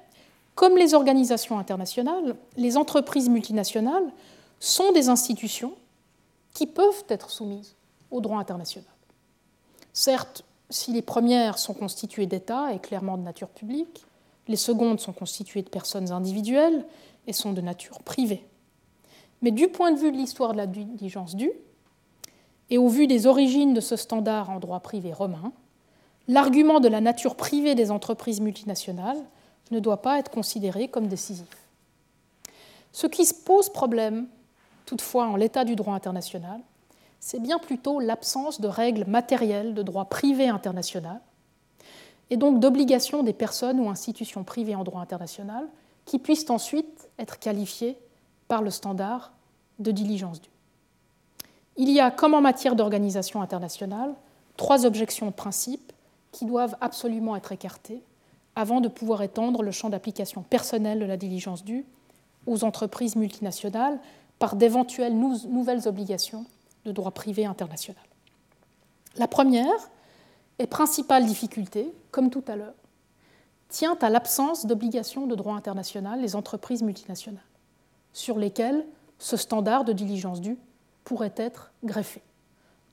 comme 0.55 0.77
les 0.77 0.93
organisations 0.93 1.59
internationales, 1.59 2.37
les 2.59 2.77
entreprises 2.77 3.31
multinationales 3.31 4.13
sont 4.61 4.93
des 4.93 5.09
institutions 5.09 5.73
qui 6.55 6.67
peuvent 6.67 7.05
être 7.09 7.31
soumises 7.31 7.75
au 8.11 8.21
droit 8.21 8.39
international. 8.39 8.89
Certes, 9.93 10.45
si 10.71 10.93
les 10.93 11.03
premières 11.03 11.59
sont 11.59 11.75
constituées 11.75 12.27
d'États 12.27 12.73
et 12.73 12.79
clairement 12.79 13.19
de 13.19 13.23
nature 13.23 13.49
publique, 13.49 14.07
les 14.49 14.57
secondes 14.57 15.01
sont 15.01 15.13
constituées 15.13 15.63
de 15.63 15.69
personnes 15.69 16.11
individuelles 16.11 16.87
et 17.27 17.33
sont 17.33 17.53
de 17.53 17.61
nature 17.61 18.03
privée. 18.03 18.47
Mais 19.43 19.51
du 19.51 19.69
point 19.69 19.93
de 19.93 19.99
vue 19.99 20.13
de 20.13 20.17
l'histoire 20.17 20.53
de 20.53 20.59
la 20.59 20.67
diligence 20.67 21.37
due, 21.37 21.53
et 22.71 22.79
au 22.79 22.89
vu 22.89 23.07
des 23.07 23.27
origines 23.27 23.75
de 23.75 23.81
ce 23.81 23.97
standard 23.97 24.49
en 24.49 24.59
droit 24.59 24.81
privé 24.81 25.13
romain, 25.13 25.53
l'argument 26.29 26.81
de 26.81 26.89
la 26.89 27.01
nature 27.01 27.37
privée 27.37 27.75
des 27.75 27.91
entreprises 27.91 28.41
multinationales 28.41 29.23
ne 29.71 29.81
doit 29.81 30.03
pas 30.03 30.19
être 30.19 30.31
considéré 30.31 30.89
comme 30.89 31.09
décisif. 31.09 31.47
Ce 32.93 33.07
qui 33.07 33.27
se 33.27 33.35
pose 33.35 33.71
problème, 33.71 34.29
toutefois, 34.87 35.27
en 35.27 35.37
l'état 35.37 35.65
du 35.65 35.77
droit 35.77 35.95
international, 35.95 36.61
c'est 37.21 37.41
bien 37.41 37.59
plutôt 37.59 38.01
l'absence 38.01 38.61
de 38.61 38.69
règles 38.69 39.05
matérielles 39.07 39.75
de 39.75 39.83
droit 39.83 40.07
privé 40.07 40.49
international, 40.49 41.21
et 42.31 42.37
donc 42.37 42.61
d'obligation 42.61 43.23
des 43.23 43.33
personnes 43.33 43.81
ou 43.81 43.89
institutions 43.89 44.45
privées 44.45 44.75
en 44.75 44.85
droit 44.85 45.01
international 45.01 45.67
qui 46.05 46.19
puissent 46.19 46.51
ensuite 46.51 47.09
être 47.19 47.39
qualifiées 47.39 47.99
par 48.49 48.63
le 48.63 48.71
standard 48.71 49.33
de 49.79 49.91
diligence 49.91 50.41
due. 50.41 50.51
Il 51.77 51.91
y 51.91 52.01
a, 52.01 52.11
comme 52.11 52.35
en 52.35 52.41
matière 52.41 52.77
d'organisation 52.77 53.43
internationale, 53.43 54.15
trois 54.57 54.87
objections 54.87 55.27
de 55.27 55.33
principe 55.33 55.93
qui 56.31 56.45
doivent 56.45 56.77
absolument 56.81 57.37
être 57.37 57.53
écartées 57.53 58.03
avant 58.57 58.81
de 58.81 58.89
pouvoir 58.89 59.23
étendre 59.23 59.63
le 59.63 59.73
champ 59.73 59.91
d'application 59.91 60.43
personnel 60.43 61.01
de 61.01 61.05
la 61.05 61.17
diligence 61.17 61.65
due 61.65 61.85
aux 62.47 62.65
entreprises 62.65 63.17
multinationales 63.17 63.99
par 64.39 64.57
d'éventuelles 64.57 65.17
nouvelles 65.17 65.89
obligations 65.89 66.45
de 66.85 66.93
droit 66.93 67.13
privé 67.13 67.47
international. 67.47 68.03
La 69.17 69.29
première 69.29 69.91
et 70.59 70.67
principale 70.67 71.27
difficulté, 71.27 71.93
comme 72.11 72.31
tout 72.31 72.45
à 72.49 72.57
l'heure, 72.57 72.75
tient 73.69 73.97
à 74.01 74.11
l'absence 74.11 74.67
d'obligations 74.67 75.27
de 75.27 75.35
droit 75.35 75.55
international 75.55 76.21
des 76.21 76.37
entreprises 76.37 76.83
multinationales, 76.83 77.43
sur 78.13 78.39
lesquelles 78.39 78.85
ce 79.19 79.37
standard 79.37 79.85
de 79.85 79.93
diligence 79.93 80.41
due 80.41 80.59
pourrait 81.05 81.35
être 81.37 81.73
greffé. 81.83 82.23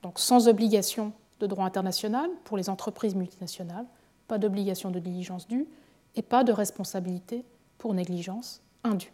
Donc 0.03 0.19
sans 0.19 0.47
obligation 0.47 1.13
de 1.39 1.47
droit 1.47 1.65
international 1.65 2.29
pour 2.43 2.57
les 2.57 2.69
entreprises 2.69 3.15
multinationales, 3.15 3.85
pas 4.27 4.37
d'obligation 4.37 4.91
de 4.91 4.99
diligence 4.99 5.47
due 5.47 5.67
et 6.15 6.21
pas 6.21 6.43
de 6.43 6.51
responsabilité 6.51 7.43
pour 7.77 7.93
négligence 7.93 8.61
indue. 8.83 9.13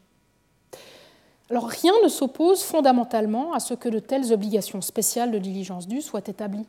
Alors 1.50 1.68
rien 1.68 1.94
ne 2.04 2.10
s'oppose 2.10 2.64
fondamentalement 2.64 3.54
à 3.54 3.60
ce 3.60 3.74
que 3.74 3.88
de 3.88 4.00
telles 4.00 4.34
obligations 4.34 4.82
spéciales 4.82 5.32
de 5.32 5.40
diligence 5.40 5.88
due 5.88 6.02
soient 6.02 6.28
établies 6.28 6.66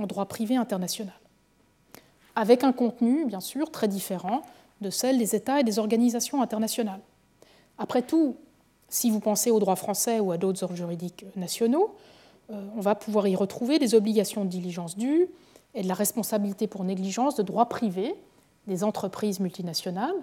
en 0.00 0.06
droit 0.06 0.26
privé 0.26 0.56
international, 0.56 1.14
avec 2.34 2.64
un 2.64 2.72
contenu, 2.72 3.24
bien 3.26 3.40
sûr, 3.40 3.70
très 3.70 3.88
différent 3.88 4.42
de 4.80 4.90
celle 4.90 5.18
des 5.18 5.34
États 5.34 5.60
et 5.60 5.64
des 5.64 5.78
organisations 5.78 6.42
internationales. 6.42 7.00
Après 7.78 8.02
tout, 8.02 8.36
si 8.88 9.10
vous 9.10 9.20
pensez 9.20 9.50
au 9.50 9.58
droit 9.60 9.76
français 9.76 10.20
ou 10.20 10.32
à 10.32 10.38
d'autres 10.38 10.62
ordres 10.62 10.76
juridiques 10.76 11.24
nationaux, 11.36 11.94
euh, 12.50 12.60
on 12.76 12.80
va 12.80 12.94
pouvoir 12.94 13.28
y 13.28 13.36
retrouver 13.36 13.78
des 13.78 13.94
obligations 13.94 14.44
de 14.44 14.50
diligence 14.50 14.96
due 14.96 15.28
et 15.74 15.82
de 15.82 15.88
la 15.88 15.94
responsabilité 15.94 16.66
pour 16.66 16.84
négligence 16.84 17.34
de 17.36 17.42
droit 17.42 17.66
privé 17.66 18.14
des 18.66 18.84
entreprises 18.84 19.40
multinationales, 19.40 20.14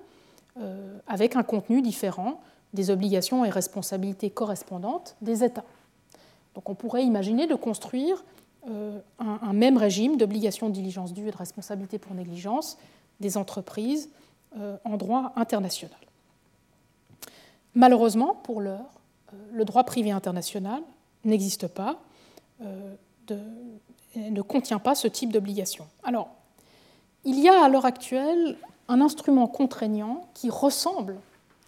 euh, 0.59 0.97
avec 1.07 1.35
un 1.35 1.43
contenu 1.43 1.81
différent 1.81 2.41
des 2.75 2.91
obligations 2.91 3.43
et 3.45 3.49
responsabilités 3.49 4.29
correspondantes 4.29 5.15
des 5.21 5.43
États. 5.43 5.63
Donc 6.53 6.69
on 6.69 6.75
pourrait 6.75 7.03
imaginer 7.03 7.47
de 7.47 7.55
construire 7.55 8.23
euh, 8.69 8.99
un, 9.19 9.53
même 9.53 9.77
régime 9.77 10.17
d'obligations 10.17 10.69
de 10.69 10.73
diligence 10.73 11.13
due 11.13 11.27
et 11.27 11.31
de 11.31 11.37
responsabilité 11.37 11.97
pour 11.97 12.13
négligence 12.13 12.77
des 13.19 13.37
entreprises 13.37 14.09
en 14.85 14.95
droit 14.95 15.33
international. 15.35 15.99
Malheureusement, 17.73 18.35
pour 18.43 18.61
l'heure, 18.61 18.89
le 19.51 19.65
droit 19.65 19.83
privé 19.83 20.11
international 20.11 20.81
n'existe 21.25 21.67
pas 21.67 21.99
euh, 22.61 22.95
ne 24.15 24.41
contient 24.41 24.79
pas 24.79 24.95
ce 24.95 25.09
type 25.09 25.33
d'obligation. 25.33 25.87
Alors, 26.03 26.29
il 27.25 27.37
y 27.39 27.49
a 27.49 27.65
à 27.65 27.67
l'heure 27.67 27.85
actuelle 27.85 28.55
un 28.87 29.01
instrument 29.01 29.47
contraignant 29.47 30.29
qui 30.33 30.49
ressemble 30.49 31.17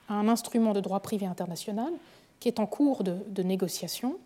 à 0.07 0.15
un 0.15 0.27
instrument 0.27 0.73
de 0.73 0.79
droit 0.79 0.99
privé 0.99 1.25
international 1.25 1.91
qui 2.39 2.47
est 2.47 2.59
en 2.59 2.65
cours 2.65 3.03
de, 3.03 3.43
négociation. 3.43 4.17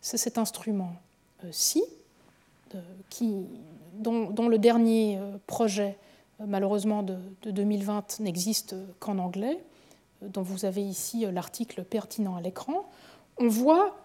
C'est 0.00 0.16
cet 0.16 0.38
instrument-ci, 0.38 1.82
euh, 2.74 2.80
dont, 3.94 4.30
dont, 4.30 4.48
le 4.48 4.58
dernier 4.58 5.18
euh, 5.18 5.36
projet, 5.46 5.98
malheureusement 6.46 7.02
de, 7.02 7.18
2020, 7.44 8.20
n'existe 8.20 8.76
qu'en 9.00 9.18
anglais, 9.18 9.58
dont 10.22 10.42
vous 10.42 10.64
avez 10.64 10.82
ici 10.82 11.26
l'article 11.30 11.82
pertinent 11.84 12.36
à 12.36 12.40
l'écran. 12.40 12.88
On 13.38 13.48
voit 13.48 13.96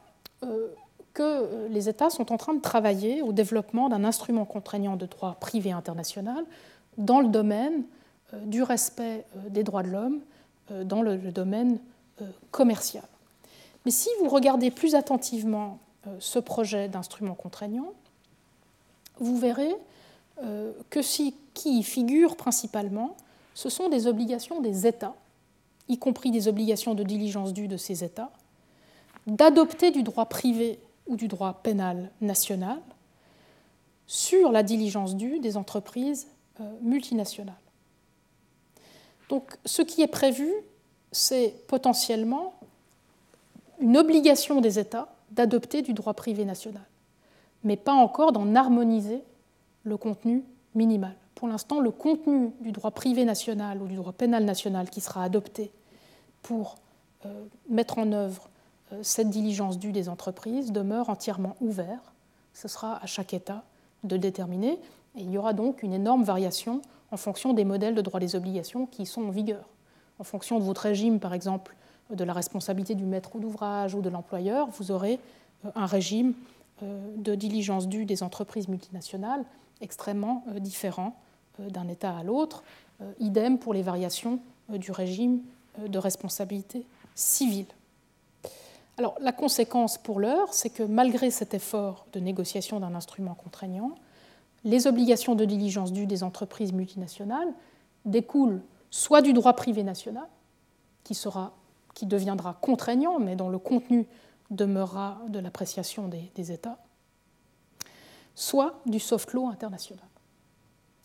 que 1.13 1.21
euh, 1.23 1.67
les 1.69 1.89
États 1.89 2.09
sont 2.09 2.31
en 2.31 2.37
train 2.37 2.53
de 2.53 2.61
travailler 2.61 3.21
au 3.21 3.31
développement 3.31 3.89
d'un 3.89 4.03
instrument 4.03 4.45
contraignant 4.45 4.95
de 4.95 5.05
droit 5.05 5.35
privé 5.39 5.71
international 5.71 6.43
dans 6.97 7.21
le 7.21 7.27
domaine 7.27 7.83
euh, 8.33 8.39
du 8.45 8.63
respect 8.63 9.25
euh, 9.37 9.49
des 9.49 9.63
droits 9.63 9.83
de 9.83 9.89
l'homme, 9.89 10.19
dans 10.69 11.01
le 11.01 11.17
domaine 11.17 11.79
commercial. 12.51 13.03
Mais 13.85 13.91
si 13.91 14.09
vous 14.19 14.29
regardez 14.29 14.71
plus 14.71 14.95
attentivement 14.95 15.79
ce 16.19 16.39
projet 16.39 16.87
d'instrument 16.87 17.35
contraignant, 17.35 17.93
vous 19.19 19.37
verrez 19.37 19.75
que 20.89 21.01
ce 21.01 21.31
qui 21.53 21.79
y 21.79 21.83
figure 21.83 22.35
principalement, 22.35 23.15
ce 23.53 23.69
sont 23.69 23.89
des 23.89 24.07
obligations 24.07 24.61
des 24.61 24.87
États, 24.87 25.15
y 25.87 25.97
compris 25.97 26.31
des 26.31 26.47
obligations 26.47 26.95
de 26.95 27.03
diligence 27.03 27.53
due 27.53 27.67
de 27.67 27.77
ces 27.77 28.03
États, 28.03 28.31
d'adopter 29.27 29.91
du 29.91 30.03
droit 30.03 30.25
privé 30.25 30.79
ou 31.07 31.15
du 31.15 31.27
droit 31.27 31.61
pénal 31.63 32.09
national 32.21 32.79
sur 34.07 34.51
la 34.51 34.63
diligence 34.63 35.15
due 35.15 35.39
des 35.39 35.57
entreprises 35.57 36.27
euh, 36.59 36.63
multinationales. 36.81 37.55
Donc 39.33 39.57
ce 39.65 39.81
qui 39.81 40.03
est 40.03 40.07
prévu, 40.07 40.47
c'est 41.11 41.55
potentiellement 41.67 42.53
une 43.79 43.97
obligation 43.97 44.61
des 44.61 44.77
États 44.77 45.07
d'adopter 45.31 45.81
du 45.81 45.93
droit 45.93 46.13
privé 46.13 46.45
national, 46.45 46.83
mais 47.63 47.75
pas 47.75 47.93
encore 47.93 48.31
d'en 48.31 48.53
harmoniser 48.53 49.23
le 49.85 49.97
contenu 49.97 50.43
minimal. 50.75 51.15
Pour 51.33 51.47
l'instant, 51.47 51.79
le 51.79 51.89
contenu 51.89 52.51
du 52.61 52.71
droit 52.71 52.91
privé 52.91 53.25
national 53.25 53.81
ou 53.81 53.87
du 53.87 53.95
droit 53.95 54.11
pénal 54.11 54.45
national 54.45 54.91
qui 54.91 55.01
sera 55.01 55.23
adopté 55.23 55.71
pour 56.43 56.75
euh, 57.25 57.45
mettre 57.69 57.97
en 57.97 58.11
œuvre 58.11 58.49
cette 59.01 59.31
diligence 59.31 59.79
due 59.79 59.93
des 59.93 60.09
entreprises 60.09 60.71
demeure 60.71 61.09
entièrement 61.09 61.55
ouverte. 61.59 62.13
Ce 62.53 62.67
sera 62.67 63.03
à 63.03 63.07
chaque 63.07 63.33
État 63.33 63.63
de 64.03 64.15
déterminer. 64.15 64.73
Et 65.15 65.21
il 65.21 65.31
y 65.31 65.39
aura 65.39 65.53
donc 65.53 65.81
une 65.81 65.93
énorme 65.93 66.23
variation 66.23 66.83
en 67.13 67.17
fonction 67.17 67.53
des 67.53 67.63
modèles 67.63 67.93
de 67.93 68.01
droit 68.01 68.19
des 68.19 68.35
obligations 68.35 68.87
qui 68.87 69.05
sont 69.05 69.21
en 69.21 69.29
vigueur. 69.29 69.69
En 70.17 70.23
fonction 70.23 70.57
de 70.57 70.63
votre 70.63 70.81
régime, 70.81 71.19
par 71.19 71.35
exemple, 71.35 71.75
de 72.09 72.23
la 72.23 72.33
responsabilité 72.33 72.95
du 72.95 73.05
maître 73.05 73.37
d'ouvrage 73.37 73.93
ou 73.93 74.01
de 74.01 74.09
l'employeur, 74.09 74.67
vous 74.71 74.89
aurez 74.89 75.19
euh, 75.63 75.69
un 75.75 75.85
régime 75.85 76.33
euh, 76.81 77.15
de 77.17 77.35
diligence 77.35 77.87
due 77.87 78.05
des 78.05 78.23
entreprises 78.23 78.67
multinationales 78.67 79.45
extrêmement 79.79 80.43
euh, 80.49 80.59
différent 80.59 81.15
d'un 81.59 81.87
État 81.87 82.17
à 82.17 82.23
l'autre. 82.23 82.63
Idem 83.19 83.59
pour 83.59 83.75
les 83.75 83.83
variations 83.83 84.39
du 84.69 84.91
régime 84.91 85.41
de 85.85 85.99
responsabilité 85.99 86.83
civile. 87.13 87.67
Alors, 88.97 89.15
la 89.21 89.31
conséquence 89.31 89.99
pour 89.99 90.19
l'heure, 90.19 90.51
c'est 90.51 90.71
que 90.71 90.81
malgré 90.81 91.29
cet 91.29 91.53
effort 91.53 92.07
de 92.13 92.19
négociation 92.19 92.79
d'un 92.79 92.95
instrument 92.95 93.35
contraignant, 93.35 93.91
les 94.63 94.87
obligations 94.87 95.35
de 95.35 95.45
diligence 95.45 95.91
dues 95.91 96.05
des 96.05 96.23
entreprises 96.23 96.73
multinationales 96.73 97.53
découlent 98.05 98.61
soit 98.89 99.21
du 99.21 99.33
droit 99.33 99.53
privé 99.53 99.83
national, 99.83 100.27
qui, 101.03 101.15
sera, 101.15 101.53
qui 101.93 102.05
deviendra 102.05 102.57
contraignant, 102.61 103.19
mais 103.19 103.35
dont 103.35 103.49
le 103.49 103.59
contenu 103.59 104.05
demeurera 104.51 105.19
de 105.29 105.39
l'appréciation 105.39 106.07
des, 106.07 106.31
des, 106.35 106.51
États, 106.51 106.77
soit 108.35 108.79
du 108.85 108.99
soft 108.99 109.33
law 109.33 109.47
international. 109.47 110.05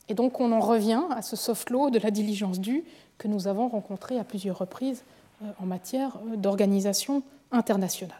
Et 0.09 0.15
donc 0.15 0.41
on 0.41 0.53
en 0.53 0.61
revient 0.61 1.03
à 1.11 1.23
ce 1.23 1.37
soft 1.37 1.71
law 1.71 1.91
de 1.91 1.99
la 1.99 2.11
diligence 2.11 2.61
due 2.61 2.85
que 3.17 3.29
nous 3.29 3.49
avons 3.49 3.69
rencontré 3.69 4.19
à 4.19 4.25
plusieurs 4.25 4.59
reprises 4.59 5.03
euh, 5.43 5.51
en 5.61 5.67
matière 5.67 6.19
euh, 6.27 6.37
d'organisation 6.37 7.23
internationale. 7.51 8.19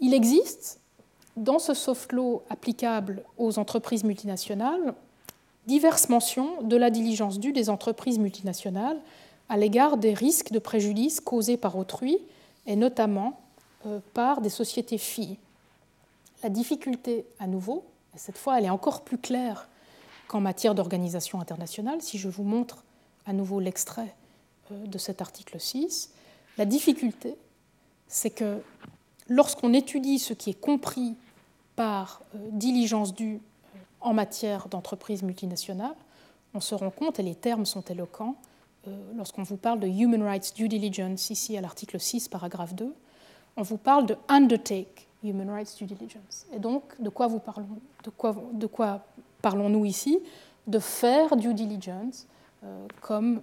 Il 0.00 0.14
existe 0.14 0.79
dans 1.40 1.58
ce 1.58 1.72
soft 1.72 2.12
law 2.12 2.42
applicable 2.50 3.22
aux 3.38 3.58
entreprises 3.58 4.04
multinationales 4.04 4.94
diverses 5.66 6.08
mentions 6.08 6.62
de 6.62 6.76
la 6.76 6.90
diligence 6.90 7.40
due 7.40 7.52
des 7.52 7.70
entreprises 7.70 8.18
multinationales 8.18 8.98
à 9.48 9.56
l'égard 9.56 9.96
des 9.96 10.14
risques 10.14 10.52
de 10.52 10.58
préjudice 10.58 11.20
causés 11.20 11.56
par 11.56 11.76
autrui 11.76 12.18
et 12.66 12.76
notamment 12.76 13.40
euh, 13.86 14.00
par 14.12 14.42
des 14.42 14.50
sociétés 14.50 14.98
filles. 14.98 15.38
La 16.42 16.50
difficulté, 16.50 17.24
à 17.38 17.46
nouveau, 17.46 17.84
et 18.14 18.18
cette 18.18 18.36
fois 18.36 18.58
elle 18.58 18.66
est 18.66 18.70
encore 18.70 19.02
plus 19.02 19.18
claire 19.18 19.68
qu'en 20.28 20.40
matière 20.40 20.74
d'organisation 20.74 21.40
internationale, 21.40 22.02
si 22.02 22.18
je 22.18 22.28
vous 22.28 22.44
montre 22.44 22.84
à 23.26 23.32
nouveau 23.32 23.60
l'extrait 23.60 24.14
euh, 24.72 24.86
de 24.86 24.98
cet 24.98 25.22
article 25.22 25.58
6, 25.58 26.10
la 26.58 26.66
difficulté, 26.66 27.34
c'est 28.08 28.30
que 28.30 28.60
lorsqu'on 29.28 29.72
étudie 29.72 30.18
ce 30.18 30.34
qui 30.34 30.50
est 30.50 30.60
compris 30.60 31.16
par 31.80 32.20
euh, 32.34 32.38
diligence 32.52 33.14
due 33.14 33.36
euh, 33.36 33.78
en 34.02 34.12
matière 34.12 34.68
d'entreprise 34.68 35.22
multinationale, 35.22 35.94
on 36.52 36.60
se 36.60 36.74
rend 36.74 36.90
compte, 36.90 37.18
et 37.18 37.22
les 37.22 37.34
termes 37.34 37.64
sont 37.64 37.80
éloquents, 37.80 38.36
euh, 38.86 38.90
lorsqu'on 39.16 39.44
vous 39.44 39.56
parle 39.56 39.80
de 39.80 39.86
Human 39.86 40.22
Rights 40.22 40.52
Due 40.54 40.68
Diligence, 40.68 41.30
ici 41.30 41.56
à 41.56 41.62
l'article 41.62 41.98
6, 41.98 42.28
paragraphe 42.28 42.74
2, 42.74 42.94
on 43.56 43.62
vous 43.62 43.78
parle 43.78 44.04
de 44.04 44.14
undertake 44.28 45.08
Human 45.24 45.48
Rights 45.48 45.74
Due 45.78 45.86
Diligence. 45.86 46.44
Et 46.52 46.58
donc, 46.58 46.82
de 47.00 47.08
quoi, 47.08 47.28
vous 47.28 47.40
parlons-nous 49.40 49.84
ici? 49.86 50.18
De 50.66 50.78
faire 50.80 51.34
due 51.34 51.54
diligence, 51.54 52.26
comme 53.00 53.40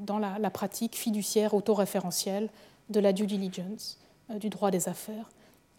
dans 0.00 0.18
la, 0.18 0.50
pratique 0.50 0.96
fiduciaire 0.96 1.54
autoréférentielle 1.54 2.50
de 2.90 3.00
la 3.00 3.14
due 3.14 3.26
diligence, 3.26 3.98
du 4.38 4.50
droit 4.50 4.70
des 4.70 4.86
affaires, 4.86 5.30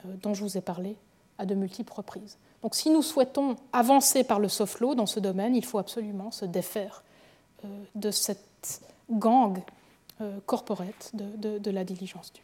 dont 0.03 0.33
je 0.33 0.41
vous 0.41 0.57
ai 0.57 0.61
parlé 0.61 0.97
à 1.37 1.45
de 1.45 1.55
multiples 1.55 1.93
reprises. 1.93 2.37
Donc 2.61 2.75
si 2.75 2.89
nous 2.89 3.01
souhaitons 3.01 3.57
avancer 3.73 4.23
par 4.23 4.39
le 4.39 4.49
soft 4.49 4.79
law 4.79 4.95
dans 4.95 5.05
ce 5.05 5.19
domaine, 5.19 5.55
il 5.55 5.65
faut 5.65 5.77
absolument 5.77 6.31
se 6.31 6.45
défaire 6.45 7.03
euh, 7.63 7.67
de 7.95 8.11
cette 8.11 8.81
gang 9.09 9.59
euh, 10.21 10.39
corporate 10.45 11.11
de, 11.13 11.71
la 11.71 11.83
diligence 11.83 12.33
due. 12.33 12.41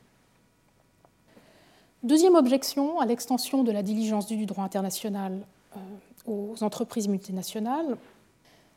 Deuxième 2.03 2.35
objection 2.35 2.99
à 2.99 3.05
l'extension 3.05 3.63
de 3.63 3.72
la 3.72 3.84
diligence 3.84 4.27
due 4.27 4.38
du 4.38 4.45
droit 4.45 4.63
international 4.63 5.45
euh, 5.76 5.80
aux 6.27 6.63
entreprises 6.63 7.07
multinationales, 7.07 7.97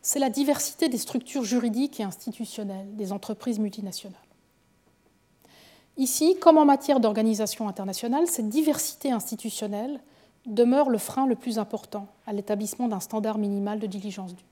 c'est 0.00 0.18
la 0.18 0.30
diversité 0.30 0.88
des 0.88 0.98
structures 0.98 1.44
juridiques 1.44 1.98
et 2.00 2.04
institutionnelles 2.04 2.94
des 2.96 3.12
entreprises 3.12 3.58
multinationales. 3.58 4.18
Ici, 5.96 6.36
comme 6.40 6.58
en 6.58 6.64
matière 6.64 7.00
d'organisation 7.00 7.68
internationale, 7.68 8.26
cette 8.26 8.48
diversité 8.48 9.12
institutionnelle 9.12 10.00
demeure 10.46 10.90
le 10.90 10.98
frein 10.98 11.26
le 11.26 11.36
plus 11.36 11.58
important 11.58 12.08
à 12.26 12.32
l'établissement 12.32 12.88
d'un 12.88 13.00
standard 13.00 13.38
minimal 13.38 13.78
de 13.78 13.86
diligence 13.86 14.34
due. 14.34 14.44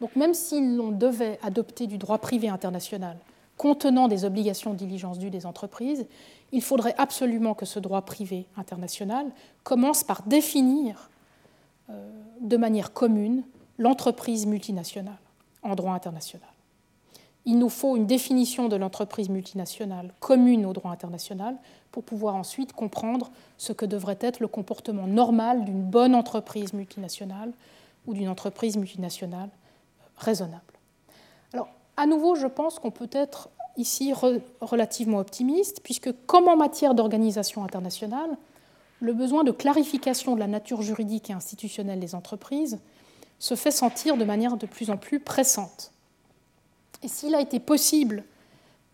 Donc 0.00 0.16
même 0.16 0.34
si 0.34 0.76
l'on 0.76 0.90
devait 0.90 1.38
adopter 1.42 1.86
du 1.86 1.98
droit 1.98 2.18
privé 2.18 2.48
international 2.48 3.16
contenant 3.56 4.08
des 4.08 4.24
obligations 4.24 4.72
de 4.72 4.76
diligence 4.76 5.18
due 5.18 5.30
des 5.30 5.46
entreprises, 5.46 6.06
il 6.52 6.62
faudrait 6.62 6.94
absolument 6.98 7.54
que 7.54 7.64
ce 7.64 7.78
droit 7.78 8.02
privé 8.02 8.46
international 8.56 9.26
commence 9.64 10.04
par 10.04 10.22
définir 10.22 11.10
euh, 11.88 12.10
de 12.40 12.56
manière 12.56 12.92
commune 12.92 13.44
l'entreprise 13.78 14.46
multinationale 14.46 15.18
en 15.62 15.74
droit 15.74 15.92
international 15.92 16.48
il 17.46 17.58
nous 17.58 17.68
faut 17.68 17.96
une 17.96 18.06
définition 18.06 18.68
de 18.68 18.76
l'entreprise 18.76 19.28
multinationale 19.28 20.12
commune 20.18 20.66
au 20.66 20.72
droit 20.72 20.90
international 20.90 21.56
pour 21.92 22.02
pouvoir 22.02 22.34
ensuite 22.34 22.72
comprendre 22.72 23.30
ce 23.56 23.72
que 23.72 23.86
devrait 23.86 24.18
être 24.20 24.40
le 24.40 24.48
comportement 24.48 25.06
normal 25.06 25.64
d'une 25.64 25.82
bonne 25.82 26.16
entreprise 26.16 26.72
multinationale 26.72 27.52
ou 28.06 28.14
d'une 28.14 28.28
entreprise 28.28 28.76
multinationale 28.76 29.48
raisonnable. 30.16 30.62
Alors, 31.52 31.68
à 31.96 32.06
nouveau, 32.06 32.34
je 32.34 32.48
pense 32.48 32.80
qu'on 32.80 32.90
peut 32.90 33.08
être 33.12 33.48
ici 33.76 34.12
relativement 34.60 35.18
optimiste, 35.18 35.80
puisque 35.82 36.10
comme 36.26 36.48
en 36.48 36.56
matière 36.56 36.94
d'organisation 36.94 37.62
internationale, 37.62 38.36
le 39.00 39.12
besoin 39.12 39.44
de 39.44 39.52
clarification 39.52 40.34
de 40.34 40.40
la 40.40 40.46
nature 40.46 40.82
juridique 40.82 41.30
et 41.30 41.32
institutionnelle 41.32 42.00
des 42.00 42.14
entreprises 42.14 42.80
se 43.38 43.54
fait 43.54 43.70
sentir 43.70 44.16
de 44.16 44.24
manière 44.24 44.56
de 44.56 44.66
plus 44.66 44.90
en 44.90 44.96
plus 44.96 45.20
pressante. 45.20 45.92
Et 47.02 47.08
s'il 47.08 47.34
a 47.34 47.40
été 47.40 47.60
possible, 47.60 48.24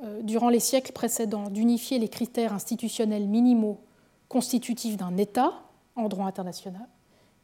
euh, 0.03 0.23
durant 0.23 0.49
les 0.49 0.61
siècles 0.61 0.93
précédents, 0.93 1.49
d'unifier 1.51 1.99
les 1.99 2.09
critères 2.09 2.53
institutionnels 2.53 3.27
minimaux 3.27 3.79
constitutifs 4.29 4.97
d'un 4.97 5.17
État 5.17 5.53
en 5.97 6.09
droit 6.09 6.27
international, 6.27 6.89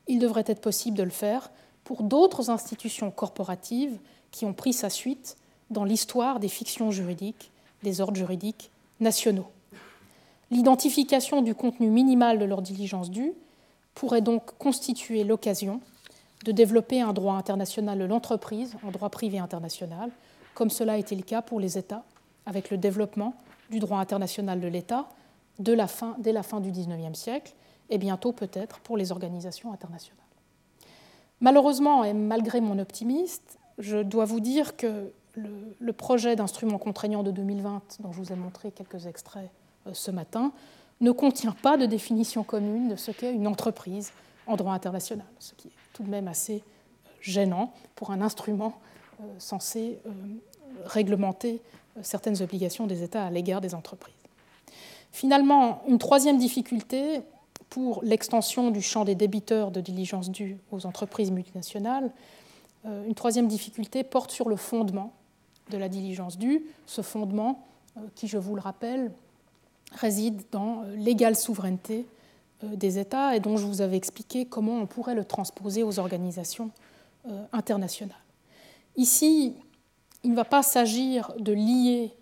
il 0.06 0.18
devrait 0.18 0.44
être 0.47 0.60
possible 0.60 0.97
de 0.97 1.02
le 1.02 1.10
faire 1.10 1.51
pour 1.85 2.02
d'autres 2.02 2.51
institutions 2.51 3.10
corporatives 3.10 3.98
qui 4.30 4.44
ont 4.44 4.55
pris 4.55 4.72
sa 4.72 4.90
suite 4.90 5.36
dans 5.70 5.85
l'histoire 5.85 6.40
des 6.40 6.48
fictions 6.48 6.90
juridiques, 6.90 7.51
des 7.82 8.01
ordres 8.01 8.16
juridiques 8.16 8.70
nationaux. 9.01 9.47
L'identification 10.51 11.43
du 11.43 11.55
contenu 11.55 11.89
minimal 11.89 12.39
de 12.39 12.44
leur 12.44 12.62
diligence 12.62 13.10
due 13.10 13.32
pourrait 13.94 14.22
donc 14.22 14.56
constituer 14.59 15.24
l'occasion 15.24 15.80
de 16.44 16.52
développer 16.52 17.01
un 17.01 17.12
droit 17.12 17.35
international 17.35 17.98
de 17.98 18.05
l'entreprise 18.05 18.76
en 18.82 18.90
droit 18.90 19.10
privé 19.10 19.39
international 19.39 20.10
comme 20.59 20.70
cela 20.70 20.94
a 20.94 20.97
été 20.97 21.14
le 21.14 21.22
cas 21.22 21.40
pour 21.40 21.60
les 21.60 21.78
États, 21.78 22.02
avec 22.44 22.70
le 22.70 22.78
développement 22.78 23.35
du 23.70 23.78
droit 23.78 24.01
international 24.01 24.60
de 24.60 24.66
l'État 24.66 25.09
dès 25.60 25.76
la 25.76 25.86
fin 25.86 26.16
du 26.60 26.72
XIXe 26.72 27.16
siècle, 27.16 27.55
et 27.90 27.97
bientôt 27.97 28.32
peut-être 28.32 28.80
pour 28.80 28.97
les 28.97 29.12
organisations 29.12 29.72
internationales. 29.72 30.18
Malheureusement, 31.40 32.02
et 32.02 32.12
malgré 32.12 32.60
mon 32.60 32.80
optimisme, 32.80 33.40
je 33.78 33.98
dois 33.98 34.24
vous 34.24 34.40
dire 34.40 34.76
que 34.76 35.12
le, 35.36 35.93
projet 35.93 36.35
d'instrument 36.35 36.78
contraignant 36.78 37.22
de 37.22 37.30
2020, 37.30 37.98
dont 38.01 38.10
je 38.10 38.18
vous 38.18 38.32
ai 38.32 38.36
montré 38.36 38.72
quelques 38.72 39.06
extraits 39.06 39.48
euh, 39.86 39.90
ce 39.93 40.10
matin, 40.10 40.51
ne 41.01 41.12
contient 41.12 41.55
pas 41.62 41.76
de 41.76 41.86
définition 41.86 42.43
commune 42.43 42.89
de 42.89 42.97
ce 42.97 43.12
qu'est 43.12 43.32
une 43.32 43.47
entreprise 43.47 44.10
en 44.48 44.56
droit 44.56 44.72
international, 44.72 45.26
ce 45.39 45.55
qui 45.55 45.68
est 45.68 45.72
tout 45.93 46.02
de 46.02 46.10
même 46.10 46.26
assez 46.26 46.56
euh, 46.56 47.10
gênant 47.20 47.72
pour 47.94 48.10
un 48.10 48.20
instrument 48.20 48.80
euh, 49.20 49.24
censé 49.39 50.01
réglementer 50.84 51.60
euh, 51.96 52.00
certaines 52.02 52.40
obligations 52.42 52.86
des 52.86 53.02
États 53.02 53.24
à 53.24 53.30
l'égard 53.30 53.60
des 53.60 53.74
entreprises. 53.74 54.14
Finalement, 55.12 55.82
une 55.88 55.98
troisième 55.98 56.38
difficulté 56.38 57.22
pour 57.70 58.02
l'extension 58.02 58.70
du 58.70 58.82
champ 58.82 59.05
des 59.05 59.14
débiteurs 59.14 59.70
de 59.70 59.80
diligence 59.80 60.30
due 60.30 60.59
aux 60.70 60.86
entreprises 60.86 61.30
multinationales, 61.30 62.10
euh, 62.86 63.06
une 63.06 63.14
troisième 63.14 63.48
difficulté 63.48 64.05
porte 64.05 64.30
sur 64.30 64.48
le 64.48 64.56
fondement 64.56 65.12
de 65.70 65.76
la 65.76 65.88
diligence 65.88 66.38
due, 66.38 66.64
ce 66.86 67.02
fondement 67.02 67.66
euh, 67.96 68.00
qui, 68.14 68.28
je 68.28 68.38
vous 68.38 68.55
le 68.55 68.60
rappelle, 68.60 69.10
réside 69.92 70.42
dans 70.52 70.82
l'égale 70.96 71.36
souveraineté 71.36 72.06
des 72.62 72.98
États 72.98 73.36
et 73.36 73.40
dont 73.40 73.56
je 73.56 73.64
vous 73.64 73.80
avais 73.80 73.96
expliqué 73.96 74.44
comment 74.44 74.76
on 74.76 74.86
pourrait 74.86 75.14
le 75.14 75.24
transposer 75.24 75.82
aux 75.82 75.98
organisations 75.98 76.70
internationales. 77.52 78.18
Ici, 78.96 79.55
il 80.28 80.32
ne 80.32 80.36
va 80.36 80.44
pas 80.44 80.62
s'agir 80.62 81.32
de 81.38 81.52
lier 81.52 82.12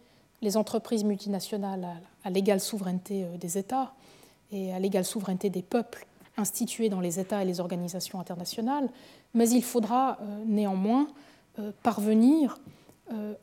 les 0.40 0.56
entreprises 0.56 1.02
multinationales 1.02 1.88
à, 2.22 2.30
l'égale 2.30 2.60
souveraineté 2.60 3.24
euh, 3.24 3.36
des 3.36 3.58
États 3.58 3.92
et 4.52 4.72
à 4.72 4.78
l'égale 4.78 5.04
souveraineté 5.04 5.50
des 5.50 5.62
peuples 5.62 6.06
instituées 6.36 6.88
dans 6.88 7.00
les 7.00 7.18
États 7.18 7.42
et 7.42 7.44
les 7.44 7.58
organisations 7.58 8.20
internationales, 8.20 8.88
mais 9.34 9.50
il 9.50 9.64
faudra 9.64 10.18
néanmoins 10.44 11.08
parvenir 11.82 12.58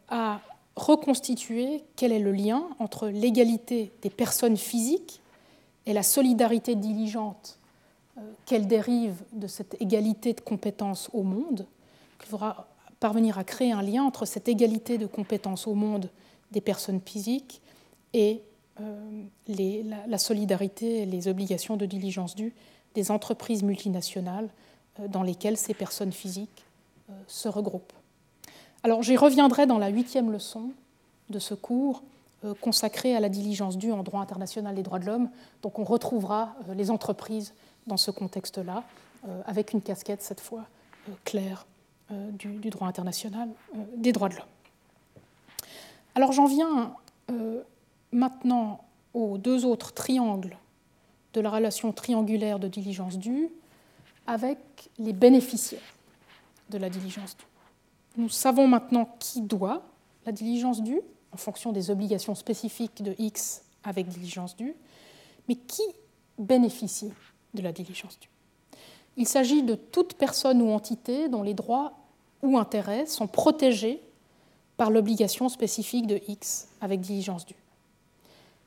à 0.07 0.39
reconstituer 0.75 1.83
quel 1.95 2.11
est 2.11 2.19
le 2.19 2.31
lien 2.31 2.63
entre 2.79 3.07
l'égalité 3.07 3.91
des 4.01 4.09
personnes 4.09 4.55
physiques 4.55 5.21
et 5.85 5.93
la 5.93 6.03
solidarité 6.03 6.75
diligente 6.75 7.59
euh, 8.17 8.21
qu'elle 8.45 8.67
dérive 8.67 9.23
de 9.33 9.47
cette 9.47 9.75
égalité 9.81 10.33
de 10.33 10.41
compétences 10.41 11.09
au 11.13 11.23
monde, 11.23 11.65
faudra 12.19 12.67
parvenir 13.03 13.37
à 13.37 13.43
créer 13.43 13.71
un 13.71 13.81
lien 13.81 14.03
entre 14.03 14.25
cette 14.25 14.47
égalité 14.47 14.97
de 14.97 15.05
compétences 15.05 15.67
au 15.67 15.73
monde 15.73 16.09
des 16.51 16.61
personnes 16.61 17.01
physiques 17.05 17.61
et 18.13 18.41
euh, 18.79 19.23
la, 20.07 20.17
solidarité 20.17 21.01
et 21.01 21.05
les 21.05 21.27
obligations 21.27 21.77
de 21.77 21.85
diligence 21.85 22.33
due 22.35 22.53
des 22.95 23.11
entreprises 23.11 23.63
multinationales 23.63 24.49
euh, 24.99 25.07
dans 25.07 25.23
lesquelles 25.23 25.57
ces 25.57 25.73
personnes 25.73 26.13
physiques 26.13 26.63
se 27.27 27.49
regroupent. 27.49 27.93
Alors 28.83 29.03
j'y 29.03 29.17
reviendrai 29.17 29.65
dans 29.65 29.77
la 29.77 29.89
huitième 29.89 30.31
leçon 30.31 30.71
de 31.29 31.39
ce 31.39 31.53
cours 31.53 32.01
euh, 32.45 32.53
consacré 32.59 33.15
à 33.15 33.21
la 33.21 33.29
diligence 33.29 33.77
due 33.77 33.93
en 33.93 34.03
droit 34.03 34.21
international 34.21 34.75
des 34.75 34.83
droits 34.83 34.99
de 34.99 35.05
l'homme. 35.05 35.29
Donc 35.61 35.79
on 35.79 35.85
retrouvera 35.85 36.55
euh, 36.67 36.73
les 36.73 36.91
entreprises 36.91 37.53
dans 37.87 37.95
ce 37.95 38.11
contexte-là, 38.11 38.83
euh, 39.27 39.41
avec 39.45 39.71
une 39.71 39.81
casquette 39.81 40.21
cette 40.21 40.41
fois 40.41 40.65
claire 41.23 41.65
du, 42.31 42.69
droit 42.69 42.87
international 42.87 43.49
des 43.95 44.11
droits 44.11 44.29
de 44.29 44.35
l'homme. 44.35 44.45
Alors 46.15 46.31
j'en 46.31 46.45
viens 46.45 46.95
maintenant 48.11 48.83
aux 49.13 49.37
deux 49.37 49.65
autres 49.65 49.93
triangles 49.93 50.57
de 51.33 51.41
la 51.41 51.49
relation 51.49 51.91
triangulaire 51.91 52.59
de 52.59 52.67
diligence 52.67 53.17
due 53.17 53.49
avec 54.27 54.57
les 54.99 55.13
bénéficiaires 55.13 55.81
de 56.69 56.77
la 56.77 56.89
diligence 56.89 57.35
due. 57.37 57.45
Nous 58.17 58.29
savons 58.29 58.67
maintenant 58.67 59.15
qui 59.19 59.41
doit 59.41 59.83
la 60.25 60.31
diligence 60.31 60.81
due 60.81 61.01
en 61.31 61.37
fonction 61.37 61.71
des 61.71 61.89
obligations 61.89 62.35
spécifiques 62.35 63.01
de 63.01 63.15
X 63.17 63.63
avec 63.83 64.07
diligence 64.07 64.55
due, 64.55 64.75
mais 65.47 65.55
qui 65.55 65.83
bénéficie 66.37 67.11
de 67.53 67.61
la 67.61 67.71
diligence 67.71 68.19
due 68.19 68.29
Il 69.17 69.27
s'agit 69.27 69.63
de 69.63 69.75
toute 69.75 70.13
personne 70.13 70.61
ou 70.61 70.71
entité 70.71 71.27
dont 71.27 71.43
les 71.43 71.53
droits 71.53 71.93
ou 72.43 72.57
intérêts 72.57 73.07
sont 73.07 73.25
protégés 73.25 73.99
par 74.77 74.91
l'obligation 74.91 75.49
spécifique 75.49 76.05
de 76.05 76.19
X 76.27 76.67
avec 76.81 76.99
diligence 76.99 77.45
due. 77.45 77.55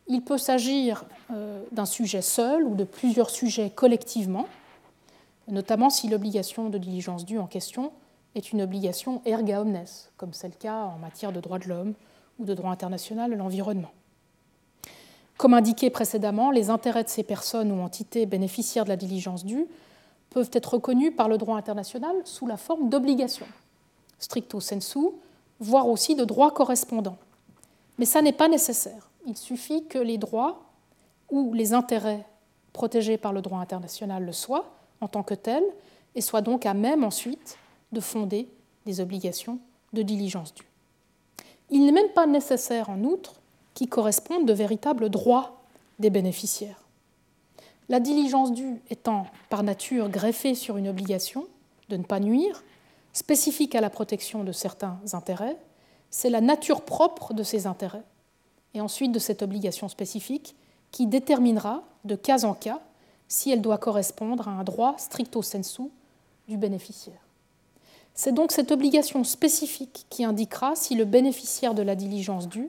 Il 0.08 0.22
peut 0.22 0.38
s'agir 0.38 1.04
euh, 1.32 1.62
d'un 1.72 1.84
sujet 1.84 2.22
seul 2.22 2.64
ou 2.64 2.74
de 2.74 2.84
plusieurs 2.84 3.30
sujets 3.30 3.70
collectivement, 3.70 4.46
notamment 5.48 5.90
si 5.90 6.08
l'obligation 6.08 6.70
de 6.70 6.78
diligence 6.78 7.24
due 7.24 7.38
en 7.38 7.46
question 7.46 7.92
est 8.34 8.52
une 8.52 8.62
obligation 8.62 9.20
erga 9.24 9.60
omnes, 9.60 9.84
comme 10.16 10.32
c'est 10.32 10.48
le 10.48 10.54
cas 10.54 10.84
en 10.84 10.98
matière 10.98 11.32
de 11.32 11.40
droits 11.40 11.58
de 11.58 11.68
l'homme 11.68 11.94
ou 12.38 12.44
de 12.44 12.54
droit 12.54 12.70
international 12.70 13.30
de 13.30 13.36
l'environnement. 13.36 13.90
Comme 15.36 15.54
indiqué 15.54 15.90
précédemment, 15.90 16.50
les 16.50 16.70
intérêts 16.70 17.04
de 17.04 17.08
ces 17.08 17.22
personnes 17.22 17.70
ou 17.72 17.82
entités 17.82 18.26
bénéficiaires 18.26 18.84
de 18.84 18.90
la 18.90 18.96
diligence 18.96 19.44
due 19.44 19.66
peuvent 20.30 20.50
être 20.52 20.74
reconnus 20.74 21.14
par 21.16 21.28
le 21.28 21.36
droit 21.36 21.56
international 21.56 22.14
sous 22.24 22.46
la 22.46 22.56
forme 22.56 22.88
d'obligations, 22.88 23.46
stricto 24.18 24.60
sensu, 24.60 25.08
voire 25.60 25.88
aussi 25.88 26.14
de 26.14 26.24
droits 26.24 26.50
correspondants. 26.50 27.18
Mais 27.98 28.04
ça 28.04 28.22
n'est 28.22 28.32
pas 28.32 28.48
nécessaire. 28.48 29.08
Il 29.26 29.36
suffit 29.36 29.84
que 29.86 29.98
les 29.98 30.18
droits 30.18 30.62
ou 31.30 31.52
les 31.54 31.72
intérêts 31.72 32.24
protégés 32.72 33.16
par 33.16 33.32
le 33.32 33.42
droit 33.42 33.58
international 33.58 34.24
le 34.24 34.32
soient 34.32 34.66
en 35.00 35.08
tant 35.08 35.22
que 35.22 35.34
tels 35.34 35.64
et 36.14 36.20
soient 36.20 36.42
donc 36.42 36.66
à 36.66 36.74
même 36.74 37.04
ensuite 37.04 37.58
de 37.92 38.00
fonder 38.00 38.48
des 38.84 39.00
obligations 39.00 39.58
de 39.92 40.02
diligence 40.02 40.54
due. 40.54 40.68
Il 41.70 41.84
n'est 41.84 41.92
même 41.92 42.10
pas 42.10 42.26
nécessaire, 42.26 42.90
en 42.90 43.02
outre, 43.02 43.34
qu'ils 43.74 43.88
correspondent 43.88 44.46
de 44.46 44.52
véritables 44.52 45.08
droits 45.10 45.60
des 45.98 46.10
bénéficiaires. 46.10 46.80
La 47.88 48.00
diligence 48.00 48.52
due 48.52 48.80
étant 48.90 49.26
par 49.48 49.62
nature 49.62 50.08
greffée 50.08 50.54
sur 50.54 50.76
une 50.76 50.88
obligation 50.88 51.46
de 51.88 51.96
ne 51.96 52.02
pas 52.02 52.20
nuire, 52.20 52.62
spécifique 53.16 53.74
à 53.74 53.80
la 53.80 53.88
protection 53.88 54.44
de 54.44 54.52
certains 54.52 54.98
intérêts, 55.14 55.56
c'est 56.10 56.28
la 56.28 56.42
nature 56.42 56.82
propre 56.82 57.32
de 57.32 57.42
ces 57.42 57.66
intérêts, 57.66 58.04
et 58.74 58.80
ensuite 58.82 59.10
de 59.10 59.18
cette 59.18 59.40
obligation 59.40 59.88
spécifique, 59.88 60.54
qui 60.92 61.06
déterminera, 61.06 61.82
de 62.04 62.14
cas 62.14 62.44
en 62.44 62.52
cas, 62.52 62.82
si 63.26 63.50
elle 63.50 63.62
doit 63.62 63.78
correspondre 63.78 64.48
à 64.48 64.50
un 64.50 64.64
droit 64.64 64.96
stricto 64.98 65.40
sensu 65.40 65.84
du 66.46 66.58
bénéficiaire. 66.58 67.20
C'est 68.12 68.32
donc 68.32 68.52
cette 68.52 68.70
obligation 68.70 69.24
spécifique 69.24 70.04
qui 70.10 70.22
indiquera 70.22 70.76
si 70.76 70.94
le 70.94 71.06
bénéficiaire 71.06 71.72
de 71.72 71.82
la 71.82 71.94
diligence 71.94 72.48
due 72.48 72.68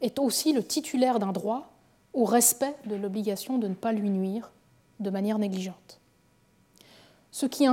est 0.00 0.18
aussi 0.18 0.54
le 0.54 0.62
titulaire 0.62 1.18
d'un 1.18 1.32
droit 1.32 1.70
au 2.14 2.24
respect 2.24 2.74
de 2.86 2.94
l'obligation 2.94 3.58
de 3.58 3.68
ne 3.68 3.74
pas 3.74 3.92
lui 3.92 4.08
nuire 4.08 4.50
de 4.98 5.10
manière 5.10 5.38
négligente. 5.38 6.00
Ce 7.32 7.44
qui 7.44 7.66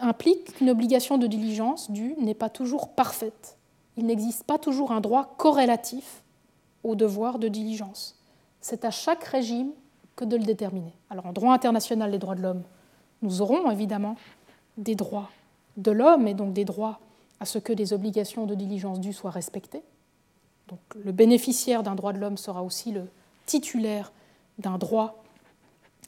implique 0.00 0.54
qu'une 0.54 0.70
obligation 0.70 1.18
de 1.18 1.26
diligence 1.26 1.90
due 1.90 2.14
n'est 2.18 2.34
pas 2.34 2.50
toujours 2.50 2.90
parfaite. 2.90 3.56
Il 3.96 4.06
n'existe 4.06 4.44
pas 4.44 4.58
toujours 4.58 4.92
un 4.92 5.00
droit 5.00 5.34
corrélatif 5.36 6.22
au 6.82 6.94
devoir 6.94 7.38
de 7.38 7.48
diligence. 7.48 8.16
C'est 8.60 8.84
à 8.84 8.90
chaque 8.90 9.24
régime 9.24 9.70
que 10.16 10.24
de 10.24 10.36
le 10.36 10.44
déterminer. 10.44 10.92
Alors 11.10 11.26
en 11.26 11.32
droit 11.32 11.52
international 11.52 12.10
des 12.10 12.18
droits 12.18 12.34
de 12.34 12.42
l'homme, 12.42 12.62
nous 13.22 13.42
aurons 13.42 13.70
évidemment 13.70 14.16
des 14.76 14.94
droits 14.94 15.30
de 15.76 15.90
l'homme 15.90 16.28
et 16.28 16.34
donc 16.34 16.52
des 16.52 16.64
droits 16.64 17.00
à 17.40 17.46
ce 17.46 17.58
que 17.58 17.72
des 17.72 17.92
obligations 17.92 18.46
de 18.46 18.54
diligence 18.54 19.00
due 19.00 19.12
soient 19.12 19.30
respectées. 19.30 19.82
Donc 20.68 20.80
le 21.02 21.12
bénéficiaire 21.12 21.82
d'un 21.82 21.94
droit 21.94 22.12
de 22.12 22.18
l'homme 22.18 22.36
sera 22.36 22.62
aussi 22.62 22.92
le 22.92 23.08
titulaire 23.46 24.12
d'un 24.58 24.78
droit 24.78 25.22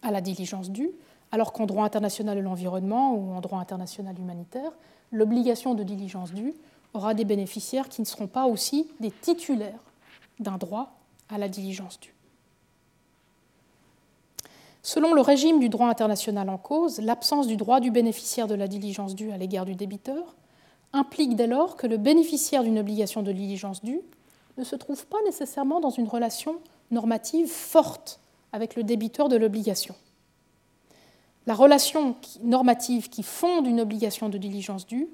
à 0.02 0.10
la 0.10 0.20
diligence 0.20 0.70
due, 0.70 0.90
alors 1.36 1.52
qu'en 1.52 1.66
droit 1.66 1.84
international 1.84 2.34
de 2.34 2.40
l'environnement 2.40 3.12
ou 3.14 3.34
en 3.34 3.42
droit 3.42 3.58
international 3.58 4.18
humanitaire, 4.18 4.72
l'obligation 5.12 5.74
de 5.74 5.82
diligence 5.82 6.32
due 6.32 6.54
aura 6.94 7.12
des 7.12 7.26
bénéficiaires 7.26 7.90
qui 7.90 8.00
ne 8.00 8.06
seront 8.06 8.26
pas 8.26 8.46
aussi 8.46 8.88
des 9.00 9.10
titulaires 9.10 9.82
d'un 10.40 10.56
droit 10.56 10.92
à 11.28 11.36
la 11.36 11.50
diligence 11.50 12.00
due. 12.00 12.14
Selon 14.82 15.12
le 15.12 15.20
régime 15.20 15.60
du 15.60 15.68
droit 15.68 15.88
international 15.88 16.48
en 16.48 16.56
cause, 16.56 17.00
l'absence 17.02 17.46
du 17.46 17.58
droit 17.58 17.80
du 17.80 17.90
bénéficiaire 17.90 18.46
de 18.46 18.54
la 18.54 18.66
diligence 18.66 19.14
due 19.14 19.30
à 19.30 19.36
l'égard 19.36 19.66
du 19.66 19.74
débiteur 19.74 20.36
implique 20.94 21.36
dès 21.36 21.48
lors 21.48 21.76
que 21.76 21.86
le 21.86 21.98
bénéficiaire 21.98 22.62
d'une 22.62 22.78
obligation 22.78 23.22
de 23.22 23.32
diligence 23.32 23.84
due 23.84 24.00
ne 24.56 24.64
se 24.64 24.74
trouve 24.74 25.04
pas 25.06 25.20
nécessairement 25.26 25.80
dans 25.80 25.90
une 25.90 26.08
relation 26.08 26.56
normative 26.90 27.48
forte 27.48 28.20
avec 28.54 28.74
le 28.74 28.84
débiteur 28.84 29.28
de 29.28 29.36
l'obligation. 29.36 29.94
La 31.46 31.54
relation 31.54 32.16
normative 32.42 33.08
qui 33.08 33.22
fonde 33.22 33.66
une 33.66 33.80
obligation 33.80 34.28
de 34.28 34.38
diligence 34.38 34.86
due 34.86 35.08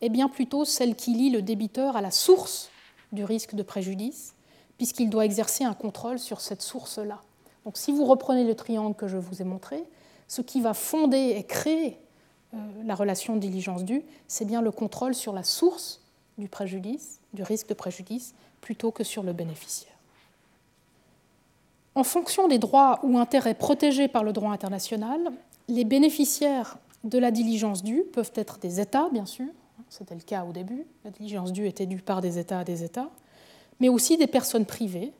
est 0.00 0.08
bien 0.08 0.28
plutôt 0.28 0.64
celle 0.64 0.96
qui 0.96 1.12
lie 1.12 1.30
le 1.30 1.42
débiteur 1.42 1.96
à 1.96 2.00
la 2.00 2.10
source 2.10 2.70
du 3.12 3.24
risque 3.24 3.54
de 3.54 3.62
préjudice, 3.62 4.34
puisqu'il 4.76 5.08
doit 5.08 5.24
exercer 5.24 5.64
un 5.64 5.74
contrôle 5.74 6.18
sur 6.18 6.40
cette 6.40 6.62
source-là. 6.62 7.20
Donc 7.64 7.76
si 7.76 7.92
vous 7.92 8.04
reprenez 8.04 8.44
le 8.44 8.54
triangle 8.54 8.96
que 8.96 9.08
je 9.08 9.16
vous 9.16 9.40
ai 9.40 9.44
montré, 9.44 9.84
ce 10.26 10.42
qui 10.42 10.60
va 10.60 10.74
fonder 10.74 11.34
et 11.36 11.44
créer 11.44 11.98
euh, 12.54 12.56
la 12.84 12.94
relation 12.94 13.34
de 13.34 13.40
diligence 13.40 13.84
due, 13.84 14.02
c'est 14.26 14.44
bien 14.44 14.62
le 14.62 14.70
contrôle 14.70 15.14
sur 15.14 15.32
la 15.32 15.42
source 15.42 16.00
du 16.38 16.48
préjudice, 16.48 17.20
du 17.34 17.42
risque 17.42 17.68
de 17.68 17.74
préjudice, 17.74 18.34
plutôt 18.60 18.90
que 18.90 19.04
sur 19.04 19.22
le 19.22 19.32
bénéficiaire. 19.32 19.92
En 21.94 22.04
fonction 22.04 22.46
des 22.46 22.58
droits 22.58 23.00
ou 23.02 23.18
intérêts 23.18 23.54
protégés 23.54 24.08
par 24.08 24.22
le 24.22 24.32
droit 24.32 24.52
international, 24.52 25.32
les 25.68 25.84
bénéficiaires 25.84 26.78
de 27.04 27.18
la 27.18 27.30
diligence 27.30 27.82
due 27.82 28.02
peuvent 28.12 28.32
être 28.34 28.58
des 28.58 28.80
États, 28.80 29.08
bien 29.10 29.26
sûr, 29.26 29.46
c'était 29.88 30.14
le 30.14 30.20
cas 30.20 30.44
au 30.44 30.52
début, 30.52 30.86
la 31.04 31.10
diligence 31.10 31.52
due 31.52 31.66
était 31.66 31.86
due 31.86 32.02
par 32.02 32.20
des 32.20 32.38
États 32.38 32.60
à 32.60 32.64
des 32.64 32.84
États, 32.84 33.10
mais 33.80 33.88
aussi 33.88 34.16
des 34.16 34.26
personnes 34.26 34.66
privées, 34.66 35.12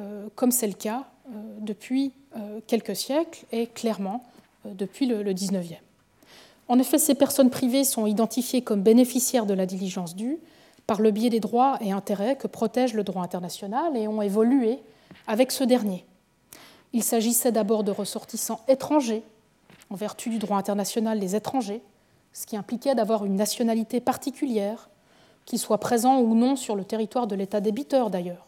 euh, 0.00 0.28
comme 0.34 0.50
c'est 0.50 0.66
le 0.66 0.72
cas 0.74 1.06
euh, 1.28 1.30
depuis 1.60 2.12
euh, 2.36 2.60
quelques 2.66 2.96
siècles 2.96 3.44
et 3.52 3.66
clairement 3.66 4.24
depuis 4.64 5.06
le, 5.06 5.22
le 5.22 5.34
19e. 5.34 5.76
En 6.68 6.78
effet, 6.78 6.98
ces 6.98 7.14
personnes 7.14 7.50
privées 7.50 7.84
sont 7.84 8.06
identifiées 8.06 8.62
comme 8.62 8.82
bénéficiaires 8.82 9.44
de 9.44 9.54
la 9.54 9.66
diligence 9.66 10.14
due 10.14 10.38
par 10.86 11.00
le 11.00 11.10
biais 11.10 11.30
des 11.30 11.40
droits 11.40 11.78
et 11.80 11.92
intérêts 11.92 12.36
que 12.36 12.46
protège 12.46 12.94
le 12.94 13.04
droit 13.04 13.22
international 13.22 13.96
et 13.96 14.06
ont 14.08 14.22
évolué 14.22 14.78
avec 15.26 15.50
ce 15.50 15.64
dernier. 15.64 16.04
Il 16.92 17.02
s'agissait 17.02 17.52
d'abord 17.52 17.84
de 17.84 17.90
ressortissants 17.90 18.60
étrangers, 18.68 19.24
en 19.92 19.94
vertu 19.94 20.30
du 20.30 20.38
droit 20.38 20.56
international 20.56 21.20
des 21.20 21.36
étrangers, 21.36 21.82
ce 22.32 22.46
qui 22.46 22.56
impliquait 22.56 22.94
d'avoir 22.94 23.26
une 23.26 23.36
nationalité 23.36 24.00
particulière, 24.00 24.88
qu'ils 25.44 25.58
soient 25.58 25.78
présents 25.78 26.20
ou 26.20 26.34
non 26.34 26.56
sur 26.56 26.76
le 26.76 26.84
territoire 26.84 27.26
de 27.26 27.34
l'État 27.34 27.60
débiteur 27.60 28.08
d'ailleurs. 28.08 28.46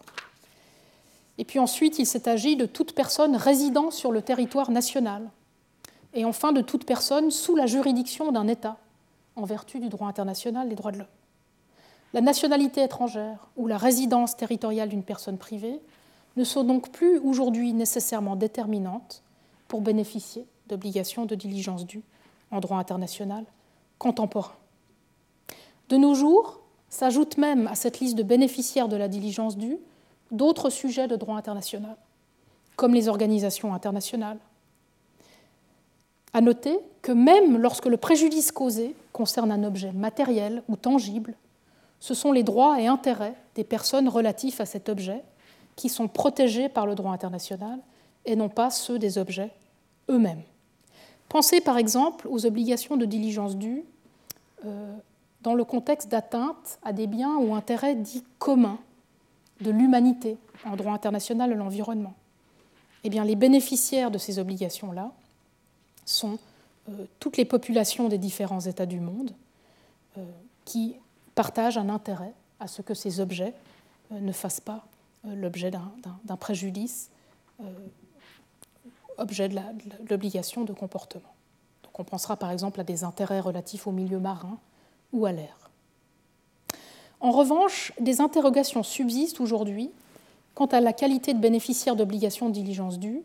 Et 1.36 1.44
puis 1.44 1.58
ensuite, 1.58 1.98
il 1.98 2.06
s'est 2.06 2.30
agi 2.30 2.56
de 2.56 2.64
toute 2.64 2.94
personne 2.94 3.36
résidant 3.36 3.90
sur 3.90 4.10
le 4.10 4.22
territoire 4.22 4.70
national. 4.70 5.30
et 6.16 6.24
enfin 6.24 6.52
de 6.52 6.60
toute 6.60 6.86
personne 6.86 7.32
sous 7.32 7.56
la 7.56 7.66
juridiction 7.66 8.30
d'un 8.30 8.46
État, 8.46 8.78
en 9.34 9.44
vertu 9.44 9.80
du 9.80 9.88
droit 9.88 10.06
international 10.06 10.68
des 10.68 10.76
droits 10.76 10.92
de 10.92 10.98
l'homme. 10.98 11.16
La 12.12 12.20
nationalité 12.20 12.84
étrangère 12.84 13.48
ou 13.56 13.66
la 13.66 13.76
résidence 13.76 14.36
territoriale 14.36 14.88
d'une 14.88 15.02
personne 15.02 15.38
privée 15.38 15.80
ne 16.36 16.44
sont 16.44 16.62
donc 16.62 16.90
plus 16.90 17.18
aujourd'hui 17.18 17.72
nécessairement 17.72 18.36
déterminantes 18.36 19.22
pour 19.66 19.80
bénéficier 19.80 20.46
d'obligations 20.68 21.26
de 21.26 21.34
diligence 21.34 21.86
due 21.86 22.02
en 22.50 22.60
droit 22.60 22.78
international 22.78 23.44
contemporain. 23.98 24.54
De 25.88 25.96
nos 25.96 26.14
jours, 26.14 26.60
s'ajoutent 26.88 27.38
même 27.38 27.66
à 27.66 27.74
cette 27.74 27.98
liste 27.98 28.16
de 28.16 28.22
bénéficiaires 28.22 28.88
de 28.88 28.96
la 28.96 29.08
diligence 29.08 29.56
due 29.56 29.78
d'autres 30.30 30.70
sujets 30.70 31.08
de 31.08 31.16
droit 31.16 31.36
international, 31.36 31.96
comme 32.76 32.94
les 32.94 33.08
organisations 33.08 33.74
internationales. 33.74 34.38
À 36.32 36.40
noter 36.40 36.78
que 37.02 37.12
même 37.12 37.58
lorsque 37.58 37.86
le 37.86 37.96
préjudice 37.96 38.52
causé 38.52 38.94
concerne 39.12 39.50
un 39.52 39.64
objet 39.64 39.92
matériel 39.92 40.62
ou 40.68 40.76
tangible, 40.76 41.34
ce 42.00 42.14
sont 42.14 42.32
les 42.32 42.42
droits 42.42 42.80
et 42.80 42.86
intérêts 42.86 43.34
des 43.54 43.64
personnes 43.64 44.08
relatifs 44.08 44.60
à 44.60 44.66
cet 44.66 44.88
objet 44.88 45.22
qui 45.76 45.88
sont 45.88 46.08
protégés 46.08 46.68
par 46.68 46.86
le 46.86 46.94
droit 46.94 47.12
international 47.12 47.78
et 48.24 48.36
non 48.36 48.48
pas 48.48 48.70
ceux 48.70 48.98
des 48.98 49.18
objets 49.18 49.50
eux-mêmes. 50.08 50.42
Pensez 51.28 51.60
par 51.60 51.78
exemple 51.78 52.28
aux 52.28 52.46
obligations 52.46 52.96
de 52.96 53.04
diligence 53.04 53.56
due 53.56 53.84
euh, 54.64 54.94
dans 55.42 55.54
le 55.54 55.64
contexte 55.64 56.08
d'atteinte 56.08 56.78
à 56.82 56.92
des 56.92 57.06
biens 57.06 57.36
ou 57.36 57.54
intérêts 57.54 57.94
dits 57.94 58.24
communs 58.38 58.78
de 59.60 59.70
l'humanité 59.70 60.38
en 60.64 60.76
droit 60.76 60.92
international 60.92 61.50
de 61.50 61.54
l'environnement. 61.54 62.14
Eh 63.02 63.10
bien, 63.10 63.24
les 63.24 63.36
bénéficiaires 63.36 64.10
de 64.10 64.18
ces 64.18 64.38
obligations-là 64.38 65.12
sont 66.06 66.38
euh, 66.88 67.04
toutes 67.20 67.36
les 67.36 67.44
populations 67.44 68.08
des 68.08 68.18
différents 68.18 68.60
États 68.60 68.86
du 68.86 69.00
monde 69.00 69.32
euh, 70.16 70.24
qui 70.64 70.96
partagent 71.34 71.78
un 71.78 71.88
intérêt 71.88 72.32
à 72.60 72.68
ce 72.68 72.80
que 72.80 72.94
ces 72.94 73.20
objets 73.20 73.52
ne 74.10 74.32
fassent 74.32 74.60
pas 74.60 74.86
l'objet 75.24 75.70
d'un 75.70 76.36
préjudice, 76.36 77.10
objet 79.18 79.48
de 79.48 79.58
l'obligation 80.10 80.64
de 80.64 80.72
comportement. 80.72 81.34
Donc 81.82 81.98
on 81.98 82.04
pensera 82.04 82.36
par 82.36 82.50
exemple 82.50 82.80
à 82.80 82.84
des 82.84 83.04
intérêts 83.04 83.40
relatifs 83.40 83.86
au 83.86 83.92
milieu 83.92 84.18
marin 84.18 84.58
ou 85.12 85.26
à 85.26 85.32
l'air. 85.32 85.70
En 87.20 87.30
revanche, 87.30 87.92
des 88.00 88.20
interrogations 88.20 88.82
subsistent 88.82 89.40
aujourd'hui 89.40 89.90
quant 90.54 90.66
à 90.66 90.80
la 90.80 90.92
qualité 90.92 91.34
de 91.34 91.38
bénéficiaire 91.38 91.96
d'obligations 91.96 92.48
de 92.48 92.54
diligence 92.54 92.98
due 92.98 93.22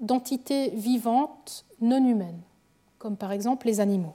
d'entités 0.00 0.70
vivantes 0.70 1.64
non 1.80 2.04
humaines, 2.06 2.40
comme 2.98 3.16
par 3.16 3.32
exemple 3.32 3.66
les 3.66 3.80
animaux. 3.80 4.14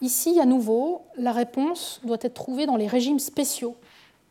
Ici, 0.00 0.38
à 0.38 0.44
nouveau, 0.44 1.02
la 1.16 1.32
réponse 1.32 2.00
doit 2.04 2.18
être 2.20 2.34
trouvée 2.34 2.66
dans 2.66 2.76
les 2.76 2.86
régimes 2.86 3.18
spéciaux 3.18 3.76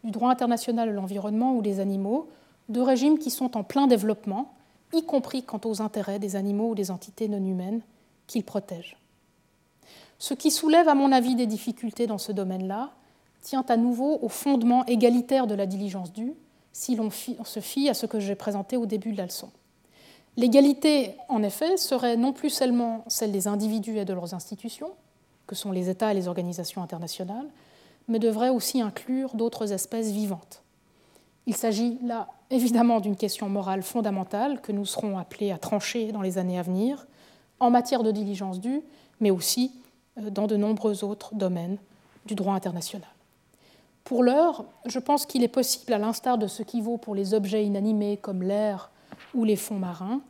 du 0.04 0.12
droit 0.12 0.30
international 0.30 0.88
de 0.88 0.94
l'environnement 0.94 1.56
ou 1.56 1.62
des 1.62 1.80
animaux, 1.82 2.30
deux 2.70 2.84
régimes 2.84 3.20
qui 3.20 3.30
sont 3.30 3.58
en 3.58 3.64
plein 3.64 3.88
développement, 3.88 4.54
y 4.94 5.04
compris 5.04 5.44
quant 5.44 5.62
aux 5.66 5.82
intérêts 5.82 6.20
des 6.20 6.36
animaux 6.36 6.72
ou 6.72 6.76
des 6.76 6.92
entités 6.92 7.28
non 7.28 7.46
humaines 7.46 7.82
qu'ils 8.26 8.44
protègent. 8.44 8.98
Ce 10.20 10.34
qui 10.34 10.52
soulève, 10.52 10.88
à 10.88 10.96
mon 10.96 11.12
avis, 11.12 11.36
des 11.36 11.46
difficultés 11.46 12.08
dans 12.08 12.18
ce 12.18 12.32
domaine-là 12.32 12.92
tient 13.42 13.66
à 13.70 13.78
nouveau 13.78 14.20
au 14.22 14.30
fondement 14.30 14.86
égalitaire 14.86 15.48
de 15.48 15.56
la 15.56 15.66
diligence 15.66 16.12
due, 16.12 16.34
si 16.74 16.96
l'on 16.96 17.10
se 17.10 17.60
fie 17.60 17.90
à 17.90 17.94
ce 17.94 18.06
que 18.06 18.20
j'ai 18.20 18.36
présenté 18.36 18.78
au 18.78 18.86
début 18.86 19.12
de 19.12 19.18
la 19.18 19.26
leçon. 19.26 19.50
L'égalité, 20.36 21.16
en 21.30 21.42
effet, 21.42 21.78
serait 21.78 22.18
non 22.18 22.34
plus 22.34 22.50
seulement 22.50 23.04
celle 23.08 23.32
des 23.32 23.48
individus 23.48 23.98
et 23.98 24.06
de 24.06 24.14
leurs 24.14 24.34
institutions, 24.34 24.92
que 25.48 25.56
sont 25.56 25.72
les 25.72 25.90
États 25.90 26.12
et 26.12 26.16
les 26.16 26.28
organisations 26.28 26.84
internationales, 26.84 27.48
mais 28.08 28.20
devrait 28.20 28.50
aussi 28.50 28.82
inclure 28.82 29.36
d'autres 29.36 29.74
espèces 29.74 30.12
vivantes. 30.12 30.62
Il 31.48 31.56
s'agit 31.56 31.98
là 32.04 32.28
évidemment 32.50 33.00
d'une 33.00 33.16
question 33.16 33.50
morale 33.50 33.84
fondamentale 33.84 34.62
que 34.62 34.72
nous 34.72 34.86
serons 34.86 35.18
appelés 35.18 35.52
à 35.52 35.58
trancher 35.58 36.12
dans 36.12 36.22
les 36.22 36.38
années 36.38 36.60
à 36.60 36.64
venir, 36.64 37.08
en 37.60 37.70
matière 37.70 38.04
de 38.04 38.12
diligence 38.12 38.60
due, 38.60 38.82
mais 39.20 39.32
aussi 39.32 39.72
euh, 40.20 40.30
dans 40.30 40.48
de 40.48 40.56
nombreux 40.56 41.04
autres 41.04 41.36
domaines 41.36 41.78
du 42.26 42.36
droit 42.36 42.54
international. 42.54 43.10
Pour 44.04 44.24
l'heure, 44.24 44.66
je 44.86 45.00
pense 45.00 45.26
qu'il 45.26 45.44
est 45.44 45.50
possible, 45.50 45.92
à 45.92 45.98
l'instar 45.98 46.38
de 46.38 46.48
ce 46.48 46.64
qui 46.64 46.82
vaut 46.82 46.98
pour 46.98 47.16
les 47.16 47.34
objets 47.34 47.66
inanimés 47.66 48.18
comme 48.18 48.42
l'air 48.42 48.92
ou 49.34 49.44
les 49.44 49.56
fonds 49.56 49.80
marins, 49.80 50.22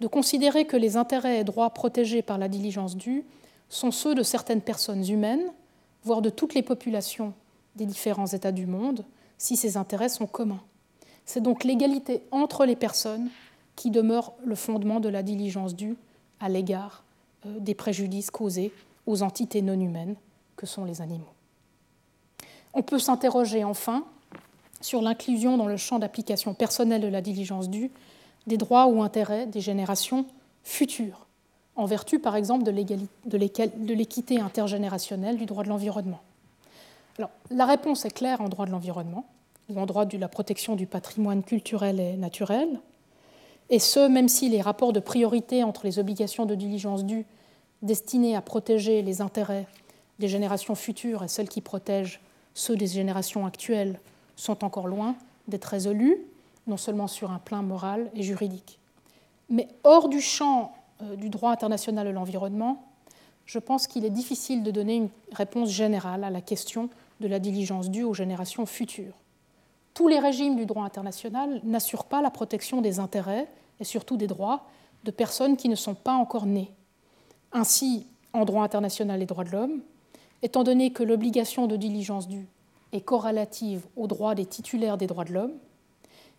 de 0.00 0.06
considérer 0.06 0.66
que 0.66 0.76
les 0.76 0.96
intérêts 0.96 1.40
et 1.40 1.44
droits 1.44 1.70
protégés 1.70 2.22
par 2.22 2.38
la 2.38 2.48
diligence 2.48 2.96
due 2.96 3.24
sont 3.68 3.90
ceux 3.90 4.14
de 4.14 4.22
certaines 4.22 4.60
personnes 4.60 5.08
humaines, 5.08 5.52
voire 6.04 6.22
de 6.22 6.30
toutes 6.30 6.54
les 6.54 6.62
populations 6.62 7.32
des 7.76 7.86
différents 7.86 8.26
États 8.26 8.52
du 8.52 8.66
monde, 8.66 9.04
si 9.38 9.56
ces 9.56 9.76
intérêts 9.76 10.08
sont 10.08 10.26
communs. 10.26 10.62
C'est 11.24 11.42
donc 11.42 11.64
l'égalité 11.64 12.22
entre 12.30 12.64
les 12.64 12.76
personnes 12.76 13.28
qui 13.76 13.90
demeure 13.90 14.32
le 14.44 14.54
fondement 14.54 15.00
de 15.00 15.08
la 15.08 15.22
diligence 15.22 15.74
due 15.74 15.96
à 16.40 16.48
l'égard 16.48 17.04
euh, 17.46 17.58
des 17.58 17.74
préjudices 17.74 18.30
causés 18.30 18.72
aux 19.06 19.22
entités 19.22 19.62
non 19.62 19.78
humaines 19.78 20.16
que 20.56 20.66
sont 20.66 20.84
les 20.84 21.00
animaux. 21.00 21.32
On 22.74 22.82
peut 22.82 22.98
s'interroger 22.98 23.64
enfin 23.64 24.04
sur 24.80 25.00
l'inclusion 25.00 25.56
dans 25.56 25.66
le 25.66 25.76
champ 25.76 25.98
d'application 25.98 26.54
personnelle 26.54 27.00
de 27.00 27.08
la 27.08 27.20
diligence 27.20 27.70
due 27.70 27.90
des 28.46 28.56
droits 28.56 28.86
ou 28.86 29.02
intérêts 29.02 29.46
des 29.46 29.60
générations 29.60 30.26
futures, 30.62 31.26
en 31.76 31.86
vertu 31.86 32.18
par 32.18 32.36
exemple 32.36 32.62
de 32.64 33.94
l'équité 33.94 34.40
intergénérationnelle 34.40 35.38
du 35.38 35.46
droit 35.46 35.64
de 35.64 35.68
l'environnement. 35.68 36.20
La 37.50 37.64
réponse 37.64 38.04
est 38.04 38.10
claire 38.10 38.40
en 38.40 38.48
droit 38.48 38.66
de 38.66 38.72
l'environnement, 38.72 39.24
ou 39.68 39.80
en 39.80 39.86
droit 39.86 40.04
de 40.04 40.18
la 40.18 40.28
protection 40.28 40.76
du 40.76 40.86
patrimoine 40.86 41.42
culturel 41.42 42.00
et 42.00 42.16
naturel, 42.16 42.80
et 43.70 43.78
ce, 43.78 44.08
même 44.08 44.28
si 44.28 44.48
les 44.48 44.60
rapports 44.60 44.92
de 44.92 45.00
priorité 45.00 45.64
entre 45.64 45.84
les 45.84 45.98
obligations 45.98 46.46
de 46.46 46.54
diligence 46.54 47.04
due 47.04 47.24
destinées 47.82 48.36
à 48.36 48.42
protéger 48.42 49.02
les 49.02 49.20
intérêts 49.20 49.66
des 50.18 50.28
générations 50.28 50.74
futures 50.74 51.24
et 51.24 51.28
celles 51.28 51.48
qui 51.48 51.60
protègent 51.60 52.20
ceux 52.54 52.76
des 52.76 52.86
générations 52.86 53.46
actuelles 53.46 53.98
sont 54.36 54.64
encore 54.64 54.86
loin 54.86 55.16
d'être 55.48 55.64
résolus, 55.64 56.18
non 56.66 56.76
seulement 56.76 57.08
sur 57.08 57.30
un 57.30 57.38
plan 57.38 57.62
moral 57.62 58.10
et 58.14 58.22
juridique. 58.22 58.78
Mais 59.50 59.68
hors 59.82 60.08
du 60.08 60.20
champ 60.20 60.72
euh, 61.02 61.16
du 61.16 61.28
droit 61.28 61.50
international 61.50 62.06
de 62.06 62.12
l'environnement, 62.12 62.84
je 63.44 63.58
pense 63.58 63.86
qu'il 63.86 64.04
est 64.04 64.10
difficile 64.10 64.62
de 64.62 64.70
donner 64.70 64.96
une 64.96 65.08
réponse 65.32 65.70
générale 65.70 66.24
à 66.24 66.30
la 66.30 66.40
question 66.40 66.88
de 67.20 67.28
la 67.28 67.38
diligence 67.38 67.90
due 67.90 68.04
aux 68.04 68.14
générations 68.14 68.66
futures. 68.66 69.14
Tous 69.94 70.08
les 70.08 70.18
régimes 70.18 70.56
du 70.56 70.66
droit 70.66 70.84
international 70.84 71.60
n'assurent 71.62 72.04
pas 72.04 72.20
la 72.20 72.30
protection 72.30 72.80
des 72.80 72.98
intérêts 72.98 73.48
et 73.80 73.84
surtout 73.84 74.16
des 74.16 74.26
droits 74.26 74.64
de 75.04 75.10
personnes 75.10 75.56
qui 75.56 75.68
ne 75.68 75.76
sont 75.76 75.94
pas 75.94 76.14
encore 76.14 76.46
nées 76.46 76.72
ainsi, 77.54 78.08
en 78.32 78.44
droit 78.44 78.64
international 78.64 79.22
et 79.22 79.26
droits 79.26 79.44
de 79.44 79.50
l'homme, 79.50 79.80
étant 80.42 80.64
donné 80.64 80.92
que 80.92 81.04
l'obligation 81.04 81.66
de 81.66 81.76
diligence 81.76 82.28
due 82.28 82.48
est 82.92 83.00
corrélative 83.00 83.86
aux 83.96 84.08
droits 84.08 84.34
des 84.34 84.44
titulaires 84.44 84.98
des 84.98 85.06
droits 85.06 85.24
de 85.24 85.32
l'homme, 85.32 85.54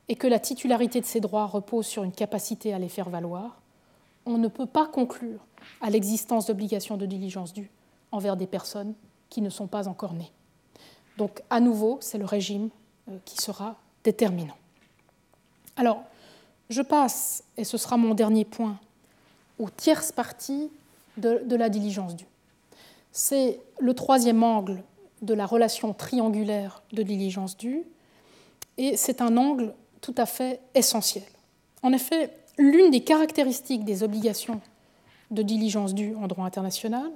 et 0.07 0.15
que 0.15 0.27
la 0.27 0.39
titularité 0.39 1.01
de 1.01 1.05
ces 1.05 1.19
droits 1.19 1.45
repose 1.45 1.87
sur 1.87 2.03
une 2.03 2.11
capacité 2.11 2.73
à 2.73 2.79
les 2.79 2.89
faire 2.89 3.09
valoir, 3.09 3.61
on 4.25 4.37
ne 4.37 4.47
peut 4.47 4.67
pas 4.67 4.85
conclure 4.85 5.39
à 5.81 5.89
l'existence 5.89 6.45
d'obligations 6.45 6.97
de 6.97 7.05
diligence 7.05 7.53
due 7.53 7.71
envers 8.11 8.37
des 8.37 8.45
personnes 8.45 8.93
qui 9.29 9.41
ne 9.41 9.49
sont 9.49 9.67
pas 9.67 9.87
encore 9.87 10.13
nées. 10.13 10.31
Donc, 11.17 11.41
à 11.49 11.59
nouveau, 11.59 11.97
c'est 12.01 12.17
le 12.17 12.25
régime 12.25 12.69
qui 13.25 13.37
sera 13.37 13.75
déterminant. 14.03 14.55
Alors, 15.77 16.03
je 16.69 16.81
passe, 16.81 17.43
et 17.57 17.63
ce 17.63 17.77
sera 17.77 17.97
mon 17.97 18.13
dernier 18.13 18.45
point, 18.45 18.79
aux 19.59 19.69
tierces 19.69 20.11
parties 20.11 20.69
de, 21.17 21.55
la 21.55 21.69
diligence 21.69 22.15
due. 22.15 22.25
C'est 23.11 23.59
le 23.79 23.93
troisième 23.93 24.43
angle 24.43 24.83
de 25.21 25.33
la 25.33 25.45
relation 25.45 25.93
triangulaire 25.93 26.81
de 26.91 27.03
diligence 27.03 27.57
due, 27.57 27.83
et 28.77 28.97
c'est 28.97 29.21
un 29.21 29.37
angle 29.37 29.73
tout 30.01 30.15
à 30.17 30.25
fait 30.25 30.59
essentiel. 30.73 31.23
En 31.83 31.93
effet, 31.93 32.31
l'une 32.57 32.91
des 32.91 33.01
caractéristiques 33.01 33.85
des 33.85 34.03
obligations 34.03 34.59
de 35.31 35.41
diligence 35.41 35.93
due 35.93 36.15
en 36.15 36.27
droit 36.27 36.45
international, 36.45 37.09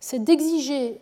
c'est 0.00 0.22
d'exiger 0.22 1.00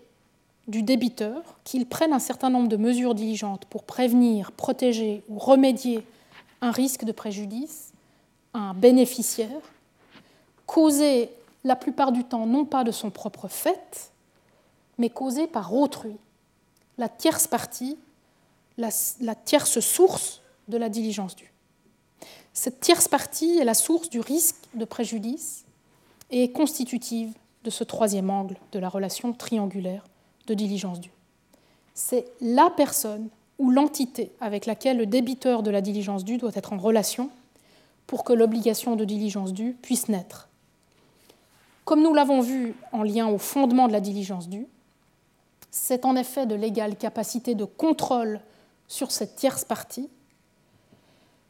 du 0.66 0.82
débiteur 0.82 1.42
qu'il 1.64 1.86
prenne 1.86 2.12
un 2.12 2.18
certain 2.18 2.50
nombre 2.50 2.68
de 2.68 2.76
mesures 2.76 3.14
diligentes 3.14 3.66
pour 3.66 3.84
prévenir, 3.84 4.52
protéger 4.52 5.22
ou 5.28 5.38
remédier 5.38 6.06
un 6.60 6.70
risque 6.70 7.04
de 7.04 7.12
préjudice 7.12 7.92
un 8.54 8.72
bénéficiaire 8.72 9.60
causé 10.64 11.30
la 11.64 11.76
plupart 11.76 12.12
du 12.12 12.24
temps 12.24 12.46
non 12.46 12.64
pas 12.64 12.84
de 12.84 12.92
son 12.92 13.10
propre 13.10 13.48
fait, 13.48 14.12
mais 14.96 15.10
causé 15.10 15.46
par 15.46 15.74
autrui, 15.74 16.16
la 16.96 17.08
tierce 17.08 17.46
partie, 17.46 17.98
la, 18.78 18.90
tierce 19.34 19.80
source 19.80 20.40
de 20.68 20.76
la 20.76 20.88
diligence 20.88 21.36
due. 21.36 21.52
Cette 22.52 22.80
tierce 22.80 23.08
partie 23.08 23.58
est 23.58 23.64
la 23.64 23.74
source 23.74 24.08
du 24.08 24.20
risque 24.20 24.56
de 24.74 24.84
préjudice 24.84 25.64
et 26.30 26.44
est 26.44 26.52
constitutive 26.52 27.34
de 27.64 27.70
ce 27.70 27.82
troisième 27.82 28.30
angle 28.30 28.56
de 28.72 28.78
la 28.78 28.88
relation 28.88 29.32
triangulaire 29.32 30.04
de 30.46 30.54
diligence 30.54 31.00
due. 31.00 31.12
C'est 31.94 32.26
la 32.40 32.70
personne 32.70 33.28
ou 33.58 33.70
l'entité 33.70 34.32
avec 34.40 34.66
laquelle 34.66 34.96
le 34.96 35.06
débiteur 35.06 35.62
de 35.62 35.70
la 35.70 35.80
diligence 35.80 36.24
due 36.24 36.38
doit 36.38 36.50
être 36.54 36.72
en 36.72 36.78
relation 36.78 37.30
pour 38.06 38.24
que 38.24 38.32
l'obligation 38.32 38.96
de 38.96 39.04
diligence 39.04 39.52
due 39.52 39.72
puisse 39.80 40.08
naître. 40.08 40.48
Comme 41.84 42.02
nous 42.02 42.14
l'avons 42.14 42.40
vu 42.40 42.74
en 42.92 43.02
lien 43.02 43.28
au 43.28 43.38
fondement 43.38 43.88
de 43.88 43.92
la 43.92 44.00
diligence 44.00 44.48
due, 44.48 44.66
c'est 45.70 46.04
en 46.04 46.16
effet 46.16 46.46
de 46.46 46.54
l'égale 46.54 46.96
capacité 46.96 47.54
de 47.54 47.64
contrôle 47.64 48.40
sur 48.88 49.10
cette 49.10 49.36
tierce 49.36 49.64
partie 49.64 50.08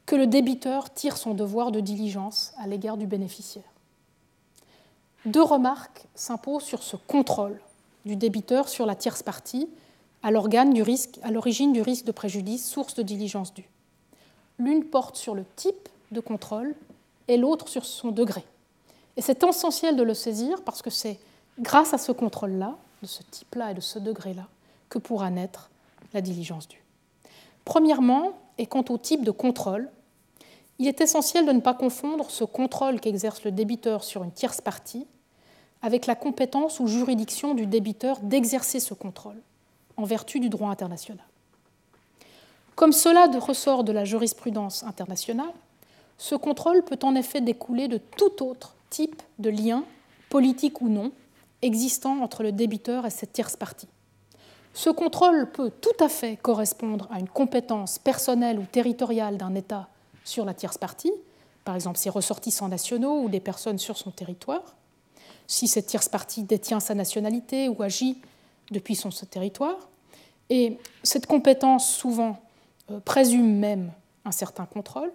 que 0.07 0.16
le 0.16 0.27
débiteur 0.27 0.93
tire 0.93 1.16
son 1.16 1.35
devoir 1.35 1.73
de 1.73 1.81
diligence 1.81 2.53
à 2.59 2.66
l'égard 2.66 2.97
du 2.97 3.07
bénéficiaire. 3.07 3.65
Deux 5.25 5.43
remarques 5.43 6.07
s'imposent 6.15 6.65
sur 6.65 6.83
ce 6.83 6.97
contrôle 6.97 7.59
du 8.05 8.16
débiteur 8.16 8.68
sur 8.68 8.86
la 8.86 8.94
tierce 8.94 9.22
partie 9.22 9.68
à 10.22 10.31
l'origine 10.31 10.72
du 11.72 11.82
risque 11.82 12.05
de 12.05 12.12
préjudice, 12.12 12.66
source 12.66 12.94
de 12.94 13.02
diligence 13.02 13.52
due. 13.52 13.68
L'une 14.59 14.85
porte 14.85 15.16
sur 15.16 15.35
le 15.35 15.44
type 15.56 15.89
de 16.12 16.20
contrôle 16.20 16.74
et 17.28 17.36
l'autre 17.36 17.68
sur 17.68 17.85
son 17.85 18.10
degré. 18.10 18.44
Et 19.16 19.22
c'est 19.22 19.43
essentiel 19.43 19.97
de 19.97 20.02
le 20.02 20.14
saisir 20.14 20.62
parce 20.62 20.82
que 20.82 20.90
c'est 20.90 21.18
grâce 21.59 21.94
à 21.94 21.98
ce 21.98 22.12
contrôle-là, 22.12 22.76
de 23.02 23.06
ce 23.06 23.22
type-là 23.22 23.72
et 23.72 23.74
de 23.74 23.81
ce 23.81 23.98
degré-là, 23.98 24.47
que 24.89 24.98
pourra 24.98 25.31
naître 25.31 25.70
la 26.12 26.20
diligence 26.20 26.68
due. 26.68 26.82
Premièrement, 27.64 28.32
et 28.59 28.66
quant 28.66 28.85
au 28.89 28.98
type 28.98 29.24
de 29.24 29.31
contrôle, 29.31 29.90
il 30.78 30.89
est 30.89 31.01
essentiel 31.01 31.47
de 31.47 31.52
ne 31.52 31.60
pas 31.60 31.74
confondre 31.74 32.31
ce 32.31 32.44
contrôle 32.44 33.01
qu'exerce 33.01 33.44
le 33.44 33.52
débiteur 33.52 34.02
sur 34.05 34.24
une 34.24 34.32
tierce 34.32 34.60
partie 34.60 35.06
avec 35.85 36.06
la 36.06 36.15
compétence 36.15 36.81
ou 36.81 36.86
juridiction 36.86 37.55
du 37.55 37.66
débiteur 37.66 38.19
d'exercer 38.20 38.81
ce 38.81 38.94
contrôle 38.94 39.36
en 39.98 40.05
vertu 40.05 40.40
du 40.40 40.48
droit 40.48 40.70
international. 40.70 41.27
Comme 42.74 42.93
cela 42.93 43.27
ressort 43.39 43.85
de 43.85 43.93
la 43.93 44.06
jurisprudence 44.06 44.82
internationale, 44.85 45.52
ce 46.16 46.36
contrôle 46.36 46.82
peut 46.85 46.98
en 47.02 47.15
effet 47.15 47.43
découler 47.43 47.86
de 47.86 47.98
tout 47.98 48.43
autre 48.43 48.74
type 48.89 49.20
de 49.39 49.51
lien, 49.51 49.85
politique 50.31 50.81
ou 50.81 50.89
non, 50.89 51.12
existant 51.61 52.19
entre 52.20 52.43
le 52.43 52.52
débiteur 52.52 53.05
et 53.05 53.11
cette 53.11 53.35
tierce 53.35 53.56
partie. 53.56 53.89
Ce 54.73 54.89
contrôle 54.89 55.51
peut 55.52 55.70
tout 55.82 56.02
à 56.02 56.09
fait 56.09 56.36
correspondre 56.36 57.09
à 57.11 57.20
une 57.20 57.28
compétence 57.28 57.98
personnelle 57.98 58.59
ou 58.59 58.65
territoriale 58.65 59.36
d'un 59.36 59.55
État 59.55 59.89
sur 60.24 60.47
la 60.47 60.55
tierce 60.55 60.78
partie, 60.78 61.12
par 61.62 61.74
exemple 61.74 61.98
ses 61.98 62.09
ressortissants 62.09 62.69
nationaux 62.69 63.20
ou 63.20 63.28
des 63.28 63.40
personnes 63.40 63.78
sur 63.78 63.98
son 63.98 64.11
territoire, 64.11 64.62
si 65.47 65.69
cette 65.69 65.87
tierce 65.87 66.09
partie 66.09 66.43
détient 66.43 66.81
sa 66.81 66.95
nationalité 66.95 67.69
ou 67.69 67.83
agit 67.83 68.19
depuis 68.71 68.97
son 68.97 69.11
territoire. 69.11 69.89
Et 70.51 70.79
cette 71.03 71.27
compétence 71.27 71.91
souvent 71.91 72.39
euh, 72.91 73.01
présume 73.01 73.59
même 73.59 73.93
un 74.25 74.33
certain 74.33 74.66
contrôle, 74.66 75.12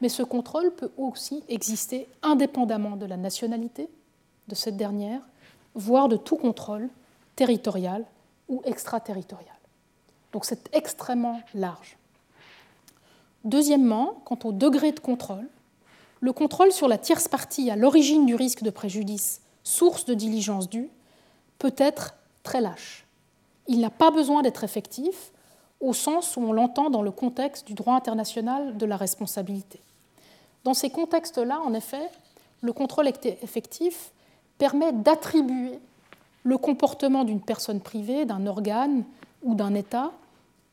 mais 0.00 0.08
ce 0.08 0.22
contrôle 0.22 0.74
peut 0.74 0.90
aussi 0.96 1.42
exister 1.48 2.08
indépendamment 2.22 2.96
de 2.96 3.06
la 3.06 3.16
nationalité 3.16 3.88
de 4.48 4.54
cette 4.54 4.76
dernière, 4.76 5.20
voire 5.74 6.08
de 6.08 6.16
tout 6.16 6.36
contrôle 6.36 6.88
territorial 7.34 8.04
ou 8.48 8.62
extraterritorial. 8.64 9.54
Donc 10.32 10.44
c'est 10.44 10.68
extrêmement 10.74 11.40
large. 11.54 11.96
Deuxièmement, 13.44 14.20
quant 14.24 14.38
au 14.44 14.52
degré 14.52 14.92
de 14.92 15.00
contrôle, 15.00 15.48
le 16.20 16.32
contrôle 16.32 16.72
sur 16.72 16.88
la 16.88 16.98
tierce 16.98 17.28
partie 17.28 17.70
à 17.70 17.76
l'origine 17.76 18.26
du 18.26 18.34
risque 18.34 18.62
de 18.62 18.70
préjudice, 18.70 19.40
source 19.66 20.04
de 20.04 20.14
diligence 20.14 20.70
due, 20.70 20.88
peut 21.58 21.74
être 21.76 22.14
très 22.44 22.60
lâche. 22.60 23.04
Il 23.66 23.80
n'a 23.80 23.90
pas 23.90 24.12
besoin 24.12 24.42
d'être 24.42 24.62
effectif 24.62 25.32
au 25.80 25.92
sens 25.92 26.36
où 26.36 26.40
on 26.40 26.52
l'entend 26.52 26.88
dans 26.88 27.02
le 27.02 27.10
contexte 27.10 27.66
du 27.66 27.74
droit 27.74 27.94
international 27.94 28.76
de 28.76 28.86
la 28.86 28.96
responsabilité. 28.96 29.80
Dans 30.62 30.72
ces 30.72 30.88
contextes-là, 30.88 31.60
en 31.60 31.74
effet, 31.74 32.08
le 32.62 32.72
contrôle 32.72 33.08
effectif 33.08 34.12
permet 34.56 34.92
d'attribuer 34.92 35.80
le 36.44 36.58
comportement 36.58 37.24
d'une 37.24 37.40
personne 37.40 37.80
privée, 37.80 38.24
d'un 38.24 38.46
organe 38.46 39.04
ou 39.42 39.56
d'un 39.56 39.74
État 39.74 40.12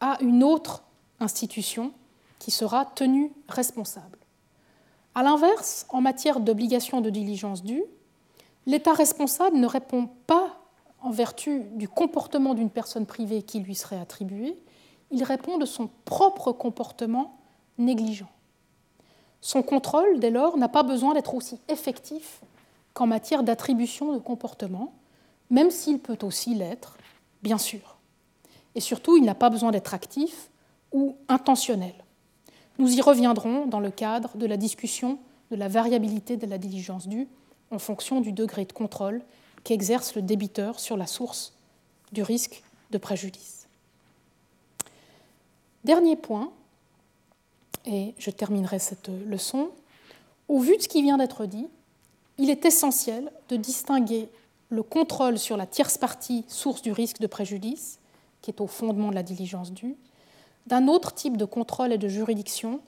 à 0.01 0.19
une 0.21 0.43
autre 0.43 0.83
institution 1.19 1.91
qui 2.37 2.51
sera 2.51 2.85
tenue 2.85 3.31
responsable. 3.49 4.19
A 5.15 5.23
l'inverse, 5.23 5.87
en 5.89 6.01
matière 6.01 6.39
d'obligation 6.39 7.01
de 7.01 7.09
diligence 7.09 7.63
due, 7.63 7.83
l'État 8.65 8.93
responsable 8.93 9.57
ne 9.57 9.67
répond 9.67 10.09
pas 10.27 10.59
en 11.01 11.11
vertu 11.11 11.63
du 11.73 11.87
comportement 11.87 12.53
d'une 12.53 12.69
personne 12.69 13.05
privée 13.05 13.43
qui 13.43 13.59
lui 13.59 13.75
serait 13.75 13.99
attribuée, 13.99 14.57
il 15.11 15.23
répond 15.23 15.57
de 15.57 15.65
son 15.65 15.89
propre 16.05 16.51
comportement 16.51 17.37
négligent. 17.77 18.31
Son 19.41 19.61
contrôle, 19.61 20.19
dès 20.19 20.29
lors, 20.29 20.57
n'a 20.57 20.69
pas 20.69 20.83
besoin 20.83 21.13
d'être 21.13 21.35
aussi 21.35 21.59
effectif 21.67 22.41
qu'en 22.93 23.07
matière 23.07 23.43
d'attribution 23.43 24.13
de 24.13 24.19
comportement, 24.19 24.93
même 25.49 25.69
s'il 25.69 25.99
peut 25.99 26.17
aussi 26.23 26.55
l'être, 26.55 26.97
bien 27.41 27.57
sûr. 27.57 27.97
Et 28.75 28.79
surtout, 28.79 29.17
il 29.17 29.23
n'a 29.23 29.35
pas 29.35 29.49
besoin 29.49 29.71
d'être 29.71 29.93
actif 29.93 30.49
ou 30.93 31.17
intentionnel. 31.27 31.93
Nous 32.79 32.93
y 32.93 33.01
reviendrons 33.01 33.65
dans 33.65 33.79
le 33.79 33.91
cadre 33.91 34.37
de 34.37 34.45
la 34.45 34.57
discussion 34.57 35.19
de 35.51 35.55
la 35.55 35.67
variabilité 35.67 36.37
de 36.37 36.47
la 36.47 36.57
diligence 36.57 37.07
due 37.07 37.27
en 37.73 37.79
fonction 37.79 38.21
du 38.21 38.31
degré 38.31 38.65
de 38.65 38.73
contrôle 38.73 39.21
qu'exerce 39.63 40.15
le 40.15 40.21
débiteur 40.21 40.79
sur 40.79 40.95
la 40.95 41.07
source 41.07 41.53
du 42.11 42.21
risque 42.21 42.63
de 42.91 42.97
préjudice. 42.97 43.67
Dernier 45.83 46.15
point, 46.15 46.51
et 47.85 48.13
je 48.17 48.29
terminerai 48.29 48.79
cette 48.79 49.09
leçon, 49.09 49.71
au 50.47 50.59
vu 50.59 50.77
de 50.77 50.81
ce 50.81 50.87
qui 50.87 51.01
vient 51.01 51.17
d'être 51.17 51.45
dit, 51.45 51.67
il 52.37 52.49
est 52.49 52.65
essentiel 52.65 53.31
de 53.49 53.55
distinguer 53.55 54.29
le 54.69 54.83
contrôle 54.83 55.37
sur 55.37 55.57
la 55.57 55.65
tierce 55.65 55.97
partie 55.97 56.45
source 56.47 56.81
du 56.81 56.91
risque 56.91 57.19
de 57.19 57.27
préjudice, 57.27 57.99
qui 58.41 58.51
est 58.51 58.61
au 58.61 58.67
fondement 58.67 59.09
de 59.09 59.15
la 59.15 59.23
diligence 59.23 59.71
due, 59.71 59.95
d'un 60.67 60.87
autre 60.87 61.13
type 61.13 61.37
de 61.37 61.45
contrôle 61.45 61.91
et 61.91 61.97
de 61.97 62.07
juridiction 62.07 62.79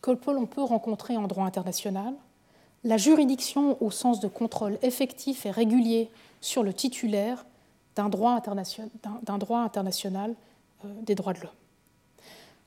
que 0.00 0.10
l'on 0.30 0.46
peut 0.46 0.62
rencontrer 0.62 1.16
en 1.16 1.26
droit 1.26 1.44
international, 1.44 2.14
la 2.84 2.96
juridiction 2.96 3.82
au 3.82 3.90
sens 3.90 4.20
de 4.20 4.28
contrôle 4.28 4.78
effectif 4.82 5.46
et 5.46 5.50
régulier 5.50 6.10
sur 6.40 6.62
le 6.62 6.72
titulaire 6.72 7.44
d'un 7.96 8.08
droit, 8.08 8.32
international, 8.32 8.88
euh, 10.84 10.88
des 11.02 11.14
droits 11.14 11.32
de 11.32 11.40
l'homme. 11.40 11.50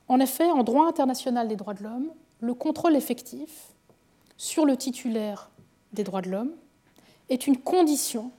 En 0.08 0.20
effet, 0.20 0.50
en 0.50 0.62
droit 0.62 0.86
international 0.86 1.48
des 1.48 1.56
droits 1.56 1.74
de 1.74 1.82
l'homme, 1.82 2.10
le 2.40 2.54
contrôle 2.54 2.96
effectif 2.96 3.72
sur 4.36 4.66
le 4.66 4.76
titulaire 4.76 5.50
des 5.92 6.04
droits 6.04 6.20
de 6.20 6.28
l'homme 6.28 6.52
est 7.30 7.46
une 7.46 7.56
condition 7.56 8.30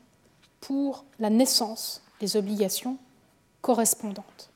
pour 0.60 1.06
la 1.20 1.30
naissance 1.30 2.02
des 2.20 2.38
obligations 2.38 2.98
correspondantes. 3.62 4.53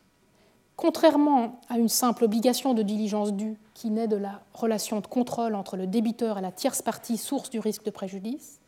Contrairement 0.78 1.60
à 1.70 1.80
une 1.80 1.90
simple 1.90 2.24
obligation 2.24 2.76
de 2.76 2.84
diligence 2.84 3.34
due 3.34 3.58
qui 3.74 3.90
naît 3.90 4.08
de 4.08 4.16
la 4.16 4.42
relation 4.54 5.00
de 5.00 5.08
contrôle 5.08 5.56
entre 5.56 5.76
le 5.76 5.88
débiteur 5.88 6.38
et 6.38 6.42
la 6.42 6.52
tierce 6.52 6.84
partie 6.84 7.18
source 7.18 7.50
du 7.50 7.60
risque 7.60 7.84
de 7.84 7.90
préjudice, 7.90 8.60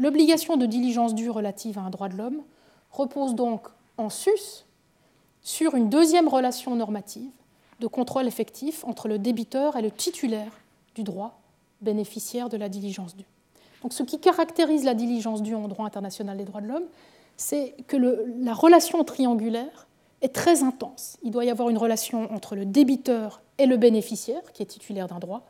l'obligation 0.00 0.56
de 0.56 0.66
diligence 0.66 1.14
due 1.14 1.30
relative 1.30 1.78
à 1.78 1.82
un 1.82 1.90
droit 1.90 2.08
de 2.08 2.16
l'homme 2.16 2.42
repose 2.90 3.36
donc 3.36 3.68
en 3.98 4.10
sus 4.10 4.66
sur 5.42 5.76
une 5.76 5.88
deuxième 5.88 6.26
relation 6.26 6.74
normative 6.74 7.30
de 7.78 7.86
contrôle 7.86 8.26
effectif 8.26 8.84
entre 8.84 9.06
le 9.06 9.20
débiteur 9.20 9.76
et 9.76 9.82
le 9.82 9.92
titulaire 9.92 10.52
du 10.96 11.04
droit 11.04 11.40
bénéficiaire 11.82 12.48
de 12.48 12.56
la 12.56 12.68
diligence 12.68 13.14
due. 13.14 13.26
Donc 13.82 13.92
ce 13.92 14.02
qui 14.02 14.18
caractérise 14.18 14.82
la 14.82 14.94
diligence 14.94 15.40
due 15.40 15.54
en 15.54 15.68
droit 15.68 15.86
international 15.86 16.36
des 16.36 16.44
droits 16.44 16.62
de 16.62 16.66
l'homme, 16.66 16.86
c'est 17.36 17.76
que 17.86 17.96
la 17.96 18.54
relation 18.54 19.04
triangulaire 19.04 19.86
est 20.22 20.34
très 20.34 20.62
intense. 20.62 21.18
Il 21.22 21.30
doit 21.30 21.44
y 21.44 21.50
avoir 21.50 21.68
une 21.68 21.78
relation 21.78 22.32
entre 22.32 22.56
le 22.56 22.64
débiteur 22.64 23.42
et 23.58 23.66
le 23.66 23.76
bénéficiaire, 23.76 24.42
qui 24.52 24.62
est 24.62 24.66
titulaire 24.66 25.06
d'un 25.06 25.18
droit, 25.18 25.42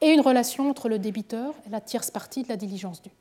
et 0.00 0.10
une 0.12 0.20
relation 0.20 0.68
entre 0.68 0.88
le 0.88 0.98
débiteur 0.98 1.54
et 1.66 1.70
la 1.70 1.80
tierce 1.80 2.10
partie 2.10 2.42
de 2.42 2.48
la 2.48 2.56
diligence 2.56 3.02
due. 3.02 3.12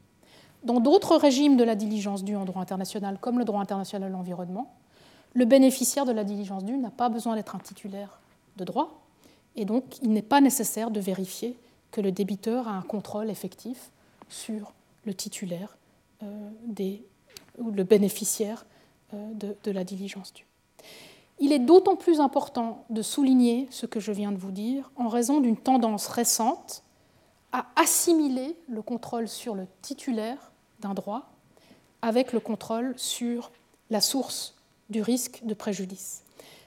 Dans 0.63 0.79
d'autres 0.79 1.15
régimes 1.15 1.57
de 1.57 1.63
la 1.63 1.75
diligence 1.75 2.23
due 2.23 2.35
en 2.35 2.45
droit 2.45 2.61
international, 2.61 3.17
comme 3.19 3.39
le 3.39 3.45
droit 3.45 3.61
international 3.61 4.09
de 4.09 4.13
l'environnement, 4.13 4.73
le 5.33 5.45
bénéficiaire 5.45 6.05
de 6.05 6.11
la 6.11 6.23
diligence 6.23 6.65
due 6.65 6.77
n'a 6.77 6.91
pas 6.91 7.09
besoin 7.09 7.35
d'être 7.35 7.55
un 7.55 7.59
titulaire 7.59 8.19
de 8.57 8.65
droit, 8.65 9.01
et 9.55 9.65
donc 9.65 9.83
il 10.01 10.11
n'est 10.11 10.21
pas 10.21 10.41
nécessaire 10.41 10.91
de 10.91 10.99
vérifier 10.99 11.57
que 11.91 12.01
le 12.01 12.11
débiteur 12.11 12.67
a 12.67 12.71
un 12.71 12.81
contrôle 12.81 13.29
effectif 13.29 13.91
sur 14.29 14.73
le 15.05 15.13
titulaire 15.13 15.77
euh, 16.23 16.49
des, 16.65 17.03
ou 17.57 17.71
le 17.71 17.83
bénéficiaire 17.83 18.65
euh, 19.13 19.33
de, 19.33 19.55
de 19.63 19.71
la 19.71 19.83
diligence 19.83 20.33
due. 20.33 20.45
Il 21.41 21.51
est 21.51 21.59
d'autant 21.59 21.95
plus 21.95 22.19
important 22.19 22.85
de 22.91 23.01
souligner 23.01 23.67
ce 23.71 23.87
que 23.87 23.99
je 23.99 24.11
viens 24.11 24.31
de 24.31 24.37
vous 24.37 24.51
dire 24.51 24.91
en 24.95 25.07
raison 25.07 25.41
d'une 25.41 25.57
tendance 25.57 26.05
récente 26.05 26.83
à 27.51 27.65
assimiler 27.75 28.55
le 28.69 28.83
contrôle 28.83 29.27
sur 29.27 29.55
le 29.55 29.65
titulaire 29.81 30.51
d'un 30.81 30.93
droit 30.93 31.31
avec 32.03 32.31
le 32.31 32.39
contrôle 32.39 32.93
sur 32.95 33.51
la 33.89 34.01
source 34.01 34.55
du 34.91 35.01
risque 35.01 35.41
de 35.43 35.55
préjudice. 35.55 36.23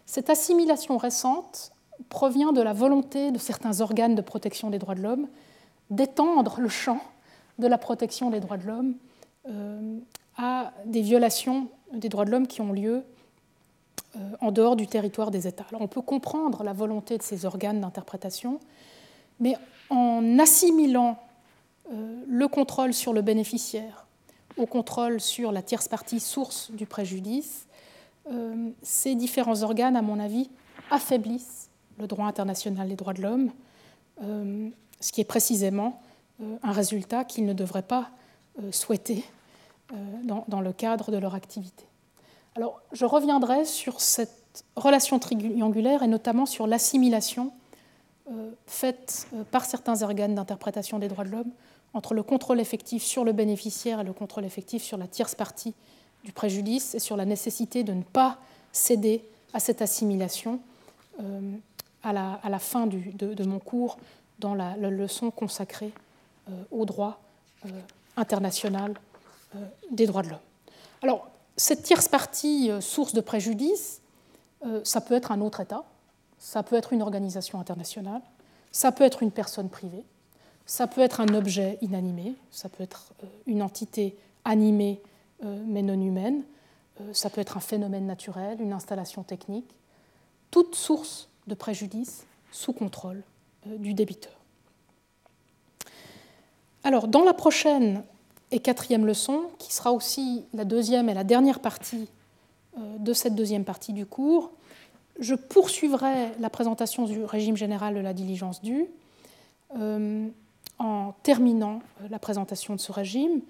Cette 0.06 0.28
assimilation 0.28 0.98
récente 0.98 1.70
provient 2.08 2.52
de 2.52 2.60
la 2.60 2.72
volonté 2.72 3.30
de 3.30 3.38
certains 3.38 3.80
organes 3.80 4.16
de 4.16 4.22
protection 4.22 4.70
des 4.70 4.80
droits 4.80 4.96
de 4.96 5.02
l'homme 5.02 5.28
d'étendre 5.90 6.56
le 6.58 6.68
champ 6.68 7.00
de 7.60 7.68
la 7.68 7.78
protection 7.78 8.30
des 8.30 8.40
droits 8.40 8.56
de 8.56 8.66
l'homme 8.66 8.94
euh, 9.48 9.98
à 10.36 10.72
des 10.84 11.02
violations 11.02 11.68
des 11.92 12.08
droits 12.08 12.24
de 12.24 12.32
l'homme 12.32 12.48
qui 12.48 12.60
ont 12.60 12.72
lieu 12.72 13.04
en 14.40 14.52
dehors 14.52 14.76
du 14.76 14.86
territoire 14.86 15.30
des 15.30 15.46
États. 15.46 15.66
On 15.72 15.88
peut 15.88 16.02
comprendre 16.02 16.62
la 16.62 16.72
volonté 16.72 17.18
de 17.18 17.22
ces 17.22 17.44
organes 17.44 17.80
d'interprétation, 17.80 18.60
mais 19.40 19.56
en 19.90 20.38
assimilant 20.38 21.18
euh, 21.92 22.22
le 22.26 22.48
contrôle 22.48 22.94
sur 22.94 23.12
le 23.12 23.22
bénéficiaire 23.22 24.06
au 24.56 24.66
contrôle 24.66 25.20
sur 25.20 25.50
la 25.50 25.62
tierce 25.62 25.88
partie 25.88 26.20
source 26.20 26.70
du 26.70 26.86
préjudice, 26.86 27.66
ces 28.82 29.16
différents 29.16 29.64
organes, 29.64 29.96
à 29.96 30.02
mon 30.02 30.20
avis, 30.20 30.48
affaiblissent 30.92 31.68
le 31.98 32.06
droit 32.06 32.26
international 32.26 32.88
des 32.88 32.94
droits 32.94 33.14
de 33.14 33.20
l'homme, 33.20 33.50
ce 35.00 35.12
qui 35.12 35.20
est 35.20 35.24
précisément 35.24 36.00
euh, 36.42 36.56
un 36.62 36.72
résultat 36.72 37.24
qu'ils 37.24 37.46
ne 37.46 37.52
devraient 37.52 37.82
pas 37.82 38.10
euh, 38.60 38.72
souhaiter 38.72 39.24
euh, 39.92 39.96
dans, 40.48 40.60
le 40.60 40.72
cadre 40.72 41.12
de 41.12 41.16
leur 41.16 41.34
activité. 41.34 41.84
Alors, 42.56 42.80
je 42.92 43.04
reviendrai 43.04 43.64
sur 43.64 44.00
cette 44.00 44.64
relation 44.76 45.18
triangulaire 45.18 46.02
et 46.02 46.06
notamment 46.06 46.46
sur 46.46 46.66
l'assimilation 46.66 47.52
faite 48.66 49.26
par 49.50 49.64
certains 49.64 50.02
organes 50.02 50.34
d'interprétation 50.34 50.98
des 50.98 51.08
droits 51.08 51.24
de 51.24 51.30
l'homme 51.30 51.50
entre 51.92 52.14
le 52.14 52.22
contrôle 52.22 52.60
effectif 52.60 53.02
sur 53.02 53.24
le 53.24 53.32
bénéficiaire 53.32 54.00
et 54.00 54.04
le 54.04 54.12
contrôle 54.12 54.44
effectif 54.44 54.82
sur 54.82 54.96
la 54.96 55.06
tierce 55.06 55.34
partie 55.34 55.74
du 56.24 56.32
préjudice 56.32 56.94
et 56.94 57.00
sur 57.00 57.16
la 57.16 57.24
nécessité 57.24 57.84
de 57.84 57.92
ne 57.92 58.02
pas 58.02 58.38
céder 58.72 59.24
à 59.52 59.60
cette 59.60 59.82
assimilation 59.82 60.60
à, 62.02 62.12
la, 62.12 62.58
fin 62.58 62.86
de, 62.86 63.44
mon 63.44 63.58
cours 63.58 63.98
dans 64.38 64.54
la, 64.54 64.76
leçon 64.76 65.30
consacrée 65.30 65.92
euh, 66.48 66.52
au 66.70 66.84
droit 66.84 67.20
euh, 67.64 67.68
international 68.16 68.94
euh, 69.54 69.58
des 69.90 70.06
droits 70.06 70.22
de 70.22 70.30
l'homme. 70.30 70.38
Alors, 71.02 71.28
cette 71.56 71.82
tierce 71.82 72.08
partie 72.08 72.70
source 72.80 73.14
de 73.14 73.20
préjudice, 73.20 74.00
ça 74.82 75.00
peut 75.00 75.14
être 75.14 75.32
un 75.32 75.40
autre 75.40 75.60
État, 75.60 75.84
ça 76.38 76.62
peut 76.62 76.76
être 76.76 76.92
une 76.92 77.02
organisation 77.02 77.60
internationale, 77.60 78.22
ça 78.72 78.92
peut 78.92 79.04
être 79.04 79.22
une 79.22 79.30
personne 79.30 79.68
privée, 79.68 80.04
ça 80.66 80.86
peut 80.86 81.00
être 81.00 81.20
un 81.20 81.34
objet 81.34 81.78
inanimé, 81.80 82.34
ça 82.50 82.68
peut 82.68 82.82
être 82.82 83.12
une 83.46 83.62
entité 83.62 84.16
animée 84.44 85.00
mais 85.42 85.82
non 85.82 86.00
humaine, 86.00 86.42
ça 87.12 87.28
peut 87.28 87.40
être 87.40 87.56
un 87.56 87.60
phénomène 87.60 88.06
naturel, 88.06 88.60
une 88.60 88.72
installation 88.72 89.22
technique, 89.22 89.70
toute 90.50 90.74
source 90.74 91.28
de 91.46 91.54
préjudice 91.54 92.24
sous 92.50 92.72
contrôle 92.72 93.22
du 93.66 93.94
débiteur. 93.94 94.32
Alors, 96.82 97.08
dans 97.08 97.24
la 97.24 97.34
prochaine 97.34 98.04
et 98.54 98.60
quatrième 98.60 99.04
leçon, 99.04 99.42
qui 99.58 99.74
sera 99.74 99.92
aussi 99.92 100.44
la 100.54 100.64
deuxième 100.64 101.08
et 101.08 101.14
la 101.14 101.24
dernière 101.24 101.58
partie 101.58 102.08
euh, 102.78 102.98
de 102.98 103.12
cette 103.12 103.34
deuxième 103.34 103.64
partie 103.64 103.92
du 103.92 104.06
cours, 104.06 104.52
je 105.18 105.34
poursuivrai 105.34 106.30
la 106.38 106.50
présentation 106.50 107.04
du 107.04 107.24
régime 107.24 107.56
général 107.56 107.96
de 107.96 108.00
la 108.00 108.14
diligence 108.14 108.62
due 108.62 108.86
euh, 109.76 110.28
en 110.78 111.14
terminant 111.24 111.80
euh, 112.00 112.08
la 112.10 112.20
présentation 112.20 112.76
de 112.76 112.80
ce 112.80 112.92
régime. 112.92 113.40